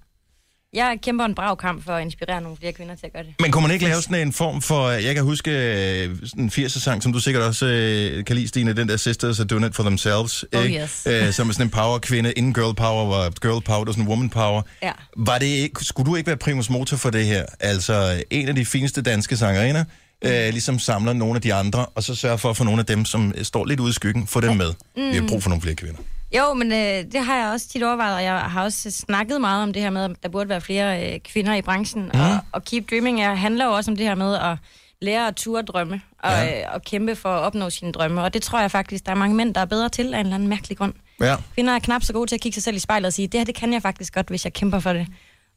Jeg 0.75 0.99
kæmper 1.03 1.25
en 1.25 1.35
brav 1.35 1.57
kamp 1.57 1.85
for 1.85 1.93
at 1.93 2.03
inspirere 2.03 2.41
nogle 2.41 2.57
flere 2.57 2.72
kvinder 2.72 2.95
til 2.95 3.07
at 3.07 3.12
gøre 3.12 3.22
det. 3.22 3.35
Men 3.41 3.51
kunne 3.51 3.62
man 3.62 3.70
ikke 3.70 3.85
lave 3.85 4.03
sådan 4.03 4.27
en 4.27 4.33
form 4.33 4.62
for... 4.62 4.89
Jeg 4.89 5.14
kan 5.14 5.25
huske 5.25 5.51
øh, 5.51 6.16
en 6.39 6.49
80'er-sang, 6.49 7.03
som 7.03 7.12
du 7.12 7.18
sikkert 7.18 7.43
også 7.43 7.66
øh, 7.66 8.25
kan 8.25 8.37
lide, 8.37 8.49
Stine, 8.49 8.72
den 8.72 8.89
der 8.89 8.97
Sisters 8.97 9.41
Are 9.41 9.47
Doing 9.47 9.66
It 9.66 9.75
For 9.75 9.83
Themselves. 9.83 10.45
Oh, 10.57 10.64
ikke? 10.64 10.83
yes. 10.83 11.07
Øh, 11.11 11.33
som 11.33 11.49
er 11.49 11.53
sådan 11.53 11.66
en 11.66 11.70
power-kvinde. 11.70 12.33
Inden 12.33 12.55
girl 12.55 12.75
power 12.75 13.07
var 13.07 13.31
girl 13.31 13.62
power, 13.62 13.85
var 13.85 13.93
sådan 13.93 14.09
woman 14.09 14.29
power. 14.29 14.62
Ja. 14.83 14.93
Var 15.16 15.39
det 15.39 15.47
ikke, 15.47 15.85
skulle 15.85 16.11
du 16.11 16.16
ikke 16.16 16.27
være 16.27 16.37
primus 16.37 16.70
motor 16.70 16.97
for 16.97 17.11
det 17.11 17.27
her? 17.27 17.45
Altså, 17.61 18.22
en 18.31 18.49
af 18.49 18.55
de 18.55 18.64
fineste 18.64 19.03
danske 19.03 19.37
sangerinder, 19.37 19.85
øh, 20.25 20.49
ligesom 20.51 20.79
samler 20.79 21.12
nogle 21.12 21.35
af 21.35 21.43
de 21.43 21.55
andre, 21.55 21.87
og 21.87 22.03
så 22.03 22.14
sørger 22.14 22.37
for 22.37 22.51
at 22.51 22.57
få 22.57 22.64
nogle 22.64 22.81
af 22.81 22.87
dem, 22.87 23.05
som 23.05 23.35
står 23.43 23.64
lidt 23.64 23.81
ude 23.81 23.91
i 23.91 23.93
skyggen, 23.93 24.27
få 24.27 24.41
dem 24.41 24.57
med. 24.57 24.72
Mm. 24.97 25.11
Vi 25.11 25.16
har 25.16 25.27
brug 25.29 25.43
for 25.43 25.51
nogle 25.51 25.62
flere 25.62 25.75
kvinder. 25.75 26.01
Jo, 26.39 26.55
men 26.55 26.72
øh, 26.72 27.12
det 27.12 27.20
har 27.24 27.37
jeg 27.37 27.51
også 27.53 27.68
tit 27.68 27.82
overvejet, 27.82 28.16
og 28.16 28.22
jeg 28.22 28.39
har 28.41 28.64
også 28.64 28.91
snakket 28.91 29.41
meget 29.41 29.62
om 29.62 29.72
det 29.72 29.82
her 29.82 29.91
med, 29.91 30.05
at 30.05 30.11
der 30.22 30.28
burde 30.28 30.49
være 30.49 30.61
flere 30.61 31.12
øh, 31.14 31.20
kvinder 31.20 31.55
i 31.55 31.62
branchen. 31.62 32.03
Mm. 32.14 32.20
Og, 32.20 32.39
og 32.53 32.64
Keep 32.64 32.91
Dreaming 32.91 33.20
er, 33.22 33.35
handler 33.35 33.64
jo 33.64 33.72
også 33.72 33.91
om 33.91 33.97
det 33.97 34.07
her 34.07 34.14
med 34.14 34.35
at 34.35 34.57
lære 35.03 35.28
at 35.28 35.37
ture 35.37 35.62
drømme, 35.62 36.01
og, 36.18 36.30
Ja. 36.30 36.45
ja. 36.45 36.61
øh, 36.61 36.74
og 36.74 36.82
kæmpe 36.82 37.16
for 37.16 37.28
at 37.28 37.41
opnå 37.41 37.70
sine 37.70 37.93
drømme. 37.93 38.22
Og 38.22 38.35
det 38.35 38.43
tror 38.43 38.61
jeg 38.61 38.70
faktisk, 38.70 39.07
der 39.07 39.12
er 39.12 39.16
mange 39.16 39.37
mænd, 39.37 39.55
der 39.55 39.61
er 39.61 39.64
bedre 39.64 39.89
til 39.89 40.14
af 40.14 40.20
en 40.20 40.26
eller 40.26 40.35
anden 40.35 40.49
mærkelig 40.49 40.78
grund. 40.78 40.93
Ja. 41.20 41.37
Kvinder 41.55 41.72
er 41.74 41.78
knap 41.78 42.03
så 42.03 42.12
gode 42.12 42.26
til 42.30 42.35
at 42.35 42.41
kigge 42.41 42.55
sig 42.55 42.62
selv 42.62 42.76
i 42.76 42.78
spejlet 42.78 43.07
og 43.07 43.12
sige, 43.12 43.28
det 43.28 43.41
her 43.41 43.45
det 43.45 43.55
kan 43.55 43.72
jeg 43.72 43.82
faktisk 43.82 44.14
godt, 44.14 44.28
hvis 44.28 44.45
jeg 44.45 44.53
kæmper 44.53 44.78
for 44.78 44.93
det. 44.93 45.07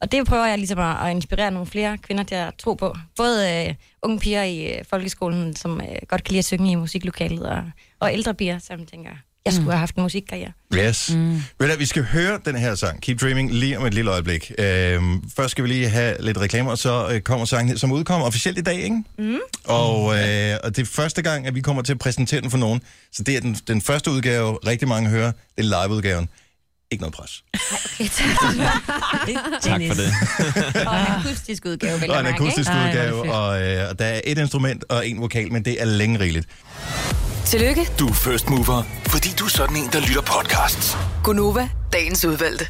Og 0.01 0.11
det 0.11 0.27
prøver 0.27 0.45
jeg 0.45 0.57
ligesom 0.57 0.79
at, 0.79 1.05
at 1.05 1.11
inspirere 1.11 1.51
nogle 1.51 1.67
flere 1.67 1.97
kvinder 1.97 2.23
til 2.23 2.35
at 2.35 2.53
tro 2.59 2.73
på. 2.73 2.95
Både 3.15 3.65
øh, 3.67 3.75
unge 4.01 4.19
piger 4.19 4.43
i 4.43 4.65
øh, 4.73 4.85
folkeskolen, 4.89 5.55
som 5.55 5.81
øh, 5.81 5.87
godt 6.07 6.23
kan 6.23 6.31
lide 6.31 6.39
at 6.39 6.45
synge 6.45 6.71
i 6.71 6.75
musiklokalet, 6.75 7.45
og, 7.45 7.63
og 7.99 8.13
ældre 8.13 8.33
piger, 8.33 8.59
som 8.59 8.85
tænker, 8.85 9.11
jeg 9.47 9.53
skulle 9.53 9.71
have 9.71 9.79
haft 9.79 9.95
en 9.95 10.01
musikkarriere. 10.03 10.51
Yes. 10.75 11.11
Mm. 11.13 11.31
Ved 11.33 11.41
du, 11.59 11.65
hvad, 11.65 11.77
vi 11.77 11.85
skal 11.85 12.03
høre 12.03 12.39
den 12.45 12.55
her 12.55 12.75
sang, 12.75 13.01
Keep 13.01 13.21
Dreaming, 13.21 13.53
lige 13.53 13.77
om 13.79 13.85
et 13.85 13.93
lille 13.93 14.11
øjeblik. 14.11 14.51
Øhm, 14.59 15.29
først 15.35 15.51
skal 15.51 15.63
vi 15.63 15.69
lige 15.69 15.89
have 15.89 16.15
lidt 16.19 16.37
reklamer, 16.37 16.71
og 16.71 16.77
så 16.77 17.07
øh, 17.11 17.21
kommer 17.21 17.45
sangen, 17.45 17.77
som 17.77 17.91
udkommer 17.91 18.27
officielt 18.27 18.57
i 18.57 18.61
dag, 18.61 18.75
ikke? 18.75 19.03
Mm. 19.17 19.37
Og, 19.65 20.19
øh, 20.19 20.57
og 20.63 20.75
det 20.75 20.81
er 20.81 20.85
første 20.85 21.21
gang, 21.21 21.47
at 21.47 21.55
vi 21.55 21.61
kommer 21.61 21.81
til 21.81 21.93
at 21.93 21.99
præsentere 21.99 22.41
den 22.41 22.51
for 22.51 22.57
nogen. 22.57 22.81
Så 23.13 23.23
det 23.23 23.35
er 23.35 23.41
den, 23.41 23.57
den 23.67 23.81
første 23.81 24.11
udgave, 24.11 24.57
rigtig 24.67 24.87
mange 24.87 25.09
hører. 25.09 25.31
Det 25.57 25.65
er 25.65 25.85
live-udgaven. 25.87 26.29
Ikke 26.91 27.01
noget 27.01 27.13
pres. 27.13 27.43
Okay, 27.53 28.07
tak. 28.17 28.27
Tak 29.61 29.81
for 29.87 29.93
det. 29.93 30.87
og 30.87 30.99
en 30.99 31.07
akustisk 31.07 31.65
udgave, 31.65 32.01
vel 32.01 32.11
Og 32.11 32.19
en 32.19 32.25
akustisk 32.25 32.69
udgave, 32.69 33.33
og, 33.33 33.61
øh, 33.61 33.89
og 33.89 33.99
der 33.99 34.05
er 34.05 34.21
et 34.23 34.37
instrument 34.37 34.83
og 34.89 35.07
en 35.07 35.21
vokal, 35.21 35.51
men 35.51 35.65
det 35.65 35.81
er 35.81 35.85
længe 35.85 36.19
rigeligt. 36.19 36.47
Tillykke, 37.47 37.87
Du 37.99 38.07
er 38.07 38.13
first 38.13 38.49
mover, 38.49 38.83
fordi 39.07 39.29
du 39.39 39.45
er 39.45 39.49
sådan 39.49 39.75
en, 39.75 39.89
der 39.91 39.99
lytter 39.99 40.21
podcasts. 40.21 40.97
Gunova, 41.23 41.69
dagens 41.93 42.25
udvalgte. 42.25 42.65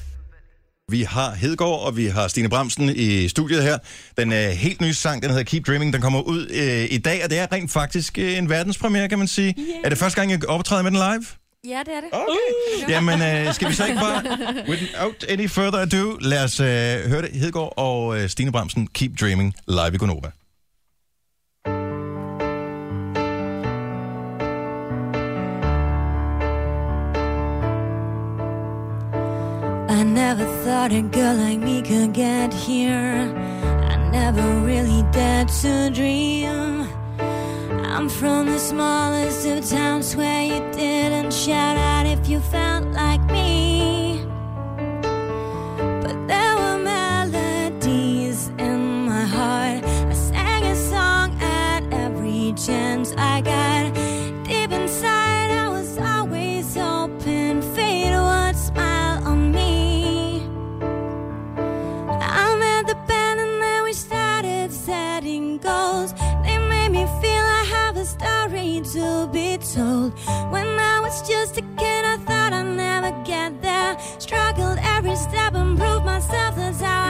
Vi 0.91 1.01
har 1.01 1.31
Hedgaard, 1.31 1.79
og 1.85 1.97
vi 1.97 2.05
har 2.05 2.27
Stine 2.27 2.49
Bramsen 2.49 2.89
i 2.95 3.27
studiet 3.29 3.63
her. 3.63 3.77
Den 4.17 4.31
er 4.31 4.49
helt 4.49 4.81
nye 4.81 4.93
sang, 4.93 5.21
den 5.21 5.29
hedder 5.31 5.43
Keep 5.43 5.67
Dreaming. 5.67 5.93
Den 5.93 6.01
kommer 6.01 6.21
ud 6.21 6.47
øh, 6.49 6.87
i 6.91 6.97
dag, 6.97 7.23
og 7.23 7.29
det 7.29 7.39
er 7.39 7.47
rent 7.51 7.71
faktisk 7.71 8.17
øh, 8.17 8.37
en 8.37 8.49
verdenspremiere, 8.49 9.09
kan 9.09 9.17
man 9.19 9.27
sige. 9.27 9.55
Yeah. 9.59 9.69
Er 9.83 9.89
det 9.89 9.97
første 9.97 10.19
gang, 10.21 10.31
jeg 10.31 10.49
optræder 10.49 10.83
med 10.83 10.91
den 10.91 10.99
live? 10.99 11.25
Ja, 11.67 11.79
det 11.85 11.93
er 11.95 12.01
det. 12.01 12.09
Okay. 12.11 12.91
Jamen, 12.93 13.21
øh, 13.47 13.53
skal 13.53 13.69
vi 13.69 13.73
så 13.73 13.85
ikke 13.85 13.99
bare, 13.99 14.23
without 14.71 15.25
any 15.29 15.49
further 15.49 15.79
ado, 15.79 16.17
lad 16.21 16.43
os 16.43 16.59
øh, 16.59 16.65
høre 17.11 17.21
det. 17.21 17.29
Hedgaard 17.33 17.73
og 17.77 18.19
øh, 18.19 18.29
Stine 18.29 18.51
Bramsen, 18.51 18.87
Keep 18.87 19.11
Dreaming, 19.21 19.53
live 19.67 19.91
i 19.93 19.97
Gonova. 19.97 20.31
I 29.97 30.03
never 30.03 30.45
thought 30.63 30.91
a 30.91 31.01
girl 31.01 31.35
like 31.37 31.57
me 31.57 31.81
could 31.81 32.13
get 32.13 32.53
here. 32.53 33.33
I 33.89 33.95
never 34.11 34.47
really 34.59 35.01
dared 35.11 35.47
to 35.61 35.89
dream. 35.89 36.87
I'm 37.17 38.07
from 38.07 38.45
the 38.45 38.59
smallest 38.59 39.47
of 39.47 39.67
towns 39.67 40.15
where 40.15 40.43
you 40.43 40.59
didn't 40.71 41.33
shout 41.33 41.77
out 41.77 42.05
if 42.05 42.29
you 42.29 42.39
felt 42.41 42.85
like 42.89 43.25
me. 43.31 43.76
Kid, 71.61 72.05
I 72.05 72.17
thought 72.27 72.53
I'd 72.53 72.75
never 72.75 73.11
get 73.23 73.61
there. 73.61 73.97
Struggled 74.19 74.79
every 74.81 75.15
step 75.15 75.53
and 75.53 75.77
proved 75.77 76.05
myself. 76.05 76.55
How 76.55 77.03
I 77.03 77.06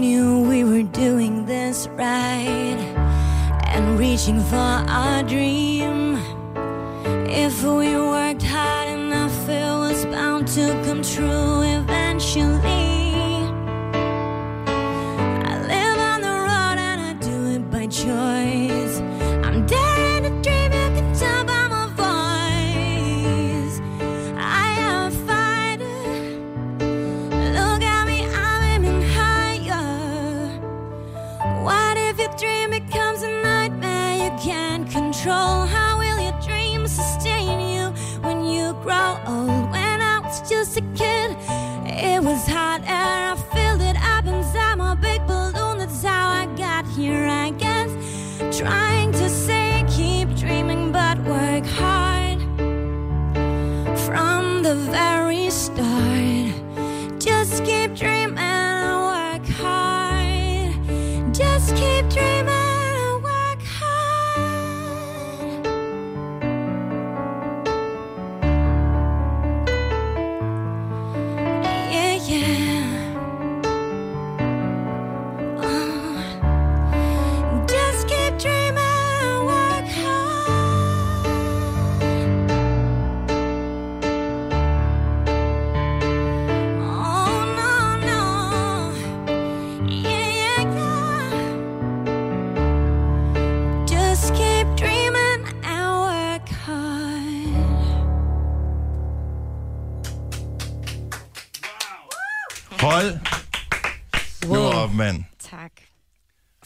knew 0.00 0.40
we 0.48 0.64
were 0.64 0.82
doing 0.82 1.44
this 1.44 1.86
right 1.88 2.80
and 3.66 3.98
reaching 3.98 4.40
for 4.40 4.56
our 4.56 5.22
dream. 5.22 6.16
If 7.28 7.62
we 7.62 7.94
worked 7.96 8.42
hard 8.42 8.88
enough, 8.88 9.46
it 9.46 9.72
was 9.84 10.06
bound 10.06 10.48
to 10.56 10.68
come 10.86 11.02
true 11.02 11.60
eventually. 11.60 12.79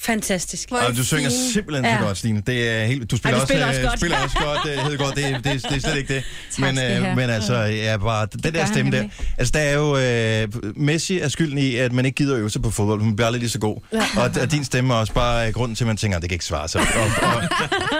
Fantastisk. 0.06 0.68
Og 0.70 0.96
du 0.96 1.04
synger 1.04 1.30
simpelthen 1.52 1.98
så 1.98 2.04
godt, 2.04 2.18
Stine. 2.18 2.42
Det 2.46 2.68
er 2.70 2.84
helt, 2.84 3.10
du 3.10 3.16
spiller, 3.16 3.38
Ej, 3.38 3.40
du 3.40 3.46
spiller 3.46 3.66
også, 3.66 3.80
også 3.80 3.80
øh, 3.80 3.88
godt. 3.88 4.00
spiller 4.00 4.18
også 4.18 4.38
godt, 4.38 4.58
det, 4.64 4.82
Hedegaard. 4.82 5.14
Det, 5.14 5.44
det, 5.44 5.62
det 5.70 5.76
er 5.76 5.80
slet 5.80 5.96
ikke 5.96 6.14
det. 6.14 6.24
Tak 6.56 6.60
men, 6.74 6.78
øh, 6.78 7.16
men 7.16 7.30
altså, 7.30 7.54
ja, 7.54 7.96
bare, 7.96 8.26
den 8.32 8.40
gør 8.42 8.50
der 8.50 8.66
stemme 8.66 8.90
der. 8.92 9.04
Altså, 9.38 9.52
der 9.52 9.60
er 9.60 9.74
jo... 9.74 9.96
Øh, 9.96 10.48
Messi 10.76 11.18
er 11.20 11.28
skylden 11.28 11.58
i, 11.58 11.76
at 11.76 11.92
man 11.92 12.04
ikke 12.04 12.16
gider 12.16 12.36
øve 12.38 12.50
sig 12.50 12.62
på 12.62 12.70
fodbold. 12.70 13.00
Man 13.02 13.16
bliver 13.16 13.26
aldrig 13.26 13.40
lige 13.40 13.50
så 13.50 13.58
god. 13.58 13.76
Ja. 13.92 14.02
Og, 14.16 14.30
og 14.42 14.50
din 14.52 14.64
stemme 14.64 14.94
er 14.94 14.98
også 14.98 15.12
bare 15.12 15.46
øh, 15.48 15.52
grunden 15.54 15.74
til, 15.76 15.84
at 15.84 15.86
man 15.86 15.96
tænker, 15.96 16.16
at 16.16 16.22
det 16.22 16.30
kan 16.30 16.34
ikke 16.34 16.44
svare 16.44 16.68
sig. 16.68 16.80
Og, 16.80 16.86
og, 17.22 17.42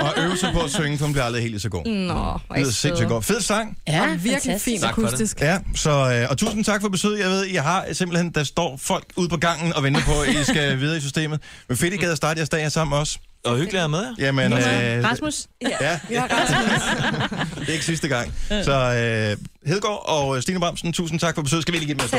og 0.01 0.25
øve 0.25 0.37
sig 0.37 0.51
på 0.53 0.61
at 0.61 0.71
synge, 0.71 0.99
for 0.99 1.07
man 1.07 1.13
bliver 1.13 1.25
aldrig 1.25 1.43
helt 1.43 1.53
lige 1.53 1.61
så 1.61 1.69
god. 1.69 1.85
Nå, 1.87 2.13
hvor 2.15 2.41
Det 2.51 2.59
lyder 2.59 2.71
sindssygt 2.73 3.09
godt. 3.09 3.25
Fed 3.25 3.41
sang. 3.41 3.79
Ja, 3.89 4.03
og 4.03 4.25
virkelig 4.25 4.61
fint 4.61 4.81
for 4.85 4.89
det. 4.89 5.07
akustisk. 5.07 5.41
Ja, 5.41 5.59
så, 5.77 5.91
øh, 5.91 6.27
og 6.31 6.39
tusind 6.39 6.65
tak 6.65 6.81
for 6.81 6.89
besøget. 6.89 7.19
Jeg 7.21 7.29
ved, 7.29 7.45
jeg 7.45 7.63
har 7.63 7.85
simpelthen, 7.93 8.31
der 8.31 8.45
står 8.45 8.77
folk 8.83 9.05
ude 9.17 9.29
på 9.29 9.37
gangen 9.37 9.73
og 9.73 9.83
venter 9.83 10.01
på, 10.01 10.13
at 10.21 10.29
I 10.29 10.45
skal 10.45 10.81
videre 10.81 10.97
i 10.97 11.01
systemet. 11.01 11.41
Men 11.69 11.77
fedt, 11.77 11.93
I 11.95 11.97
gad 11.97 12.11
at 12.11 12.16
starte 12.16 12.38
jeres 12.38 12.49
dag 12.49 12.62
her 12.62 12.68
sammen 12.68 12.99
også. 12.99 13.18
Og 13.45 13.57
hyggeligt 13.57 13.74
at 13.74 13.80
have 13.80 13.88
med 13.88 13.99
jer. 14.01 14.14
Jamen, 14.18 14.53
øh, 14.53 14.59
Rasmus? 15.05 15.47
Ja. 15.62 15.68
Ja, 16.11 16.26
Rasmus. 16.30 17.59
det 17.61 17.68
er 17.68 17.72
ikke 17.72 17.84
sidste 17.84 18.09
gang. 18.09 18.34
Så 18.49 18.72
øh, 18.72 19.36
Hedegaard 19.70 20.09
og 20.09 20.42
Stine 20.42 20.61
Bramsen, 20.61 20.92
tusind 20.92 21.20
tak 21.20 21.34
for 21.34 21.42
besøget. 21.42 21.62
Skal 21.62 21.74
vi 21.74 21.78
lige 21.78 21.86
give 21.86 21.99
dem 21.99 22.05
en 22.05 22.09
stor 22.09 22.18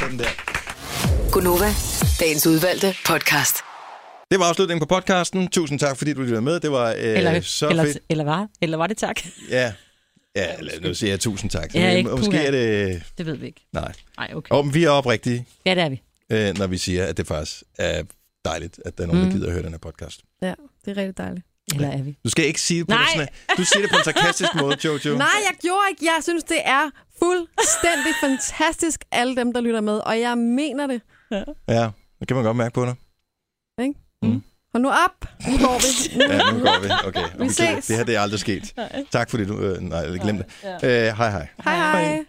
Sådan 0.00 0.18
der. 0.18 1.30
Gunova, 1.32 1.68
dagens 2.20 2.46
udvalgte 2.46 2.94
podcast. 3.06 3.56
Det 4.30 4.38
var 4.40 4.44
afslutningen 4.48 4.86
på 4.88 4.94
podcasten. 4.94 5.48
Tusind 5.48 5.78
tak, 5.78 5.96
fordi 5.98 6.12
du 6.12 6.20
lyttede 6.20 6.40
med. 6.42 6.60
Det 6.60 6.70
var 6.70 6.88
øh, 6.90 6.96
Eller, 6.98 7.40
så 7.40 7.68
eller, 7.68 7.84
fedt. 7.84 7.98
eller, 8.08 8.24
var, 8.24 8.48
eller 8.62 8.76
var 8.76 8.86
det 8.86 8.96
tak? 8.96 9.20
Ja. 9.50 9.72
Ja, 10.36 10.46
lad 10.60 10.80
nu 10.80 10.94
siger 10.94 11.10
jeg 11.10 11.20
tusind 11.20 11.50
tak. 11.50 11.74
Ja, 11.74 11.90
ikke 11.90 12.10
Måske 12.10 12.30
puha. 12.30 12.46
er 12.46 12.50
det... 12.50 13.02
Det 13.18 13.26
ved 13.26 13.36
vi 13.36 13.46
ikke. 13.46 13.60
Nej. 13.72 13.92
Nej, 14.18 14.30
okay. 14.34 14.54
Og 14.54 14.74
vi 14.74 14.84
er 14.84 14.90
oprigtige, 14.90 15.46
Ja, 15.66 15.74
det 15.74 15.82
er 15.82 15.88
vi. 15.88 16.02
Øh, 16.32 16.58
når 16.58 16.66
vi 16.66 16.78
siger, 16.78 17.04
at 17.06 17.16
det 17.16 17.26
faktisk 17.26 17.62
er 17.78 18.02
dejligt, 18.44 18.80
at 18.84 18.98
der 18.98 19.04
er 19.04 19.08
nogen, 19.08 19.22
der 19.22 19.28
Mm. 19.28 19.34
gider 19.34 19.46
at 19.46 19.52
høre 19.52 19.62
den 19.62 19.70
her 19.70 19.78
podcast. 19.78 20.20
Ja, 20.42 20.54
det 20.84 20.90
er 20.90 20.96
rigtig 20.96 21.18
dejligt. 21.18 21.46
Eller 21.74 21.88
er 21.88 22.02
vi? 22.02 22.18
Du 22.24 22.30
skal 22.30 22.44
ikke 22.46 22.60
sige 22.60 22.80
det 22.80 22.88
på 22.88 22.94
Nej. 22.94 23.04
sådan 23.14 23.28
en- 23.50 23.56
Du 23.56 23.64
siger 23.64 23.80
det 23.82 23.90
på 23.90 23.96
en 23.98 24.04
sarkastisk 24.04 24.54
måde, 24.62 24.76
Jojo. 24.84 25.16
Nej, 25.16 25.26
jeg 25.50 25.54
gjorde 25.62 25.80
ikke. 25.90 26.04
Jeg 26.04 26.18
synes, 26.22 26.44
det 26.44 26.58
er 26.64 26.90
fuldstændig 27.18 28.12
fantastisk, 28.20 29.04
alle 29.12 29.36
dem, 29.36 29.52
der 29.52 29.60
lytter 29.60 29.80
med. 29.80 29.98
Og 29.98 30.20
jeg 30.20 30.38
mener 30.38 30.86
det. 30.86 31.00
Ja, 31.68 31.90
det 32.20 32.28
kan 32.28 32.34
man 32.36 32.44
godt 32.44 32.56
mærke 32.56 32.74
på 32.74 32.84
dig. 32.84 32.94
Ikke? 33.82 33.94
Mm. 34.22 34.42
Hold 34.72 34.82
nu 34.82 34.88
op. 34.90 35.26
Nu 35.50 35.58
går 35.58 35.78
vi. 35.84 36.18
Nu, 36.18 36.24
Ja, 36.34 36.52
nu 36.52 36.58
går 36.58 36.80
vi. 36.82 36.88
Okay. 37.08 37.22
og 37.38 37.44
Vi 37.44 37.48
ses. 37.48 37.86
Det 37.86 37.96
her 37.96 38.04
det 38.04 38.16
er 38.16 38.20
aldrig 38.20 38.40
sket. 38.40 38.72
Nej. 38.76 39.04
Tak 39.12 39.30
fordi 39.30 39.44
du... 39.44 39.58
Øh, 39.60 39.80
nej, 39.80 39.98
jeg 39.98 40.20
glemte 40.20 40.44
det. 40.62 40.84
Øh, 40.84 41.16
hej 41.16 41.30
hej. 41.30 41.48
Hej 41.64 41.76
hej. 41.76 42.24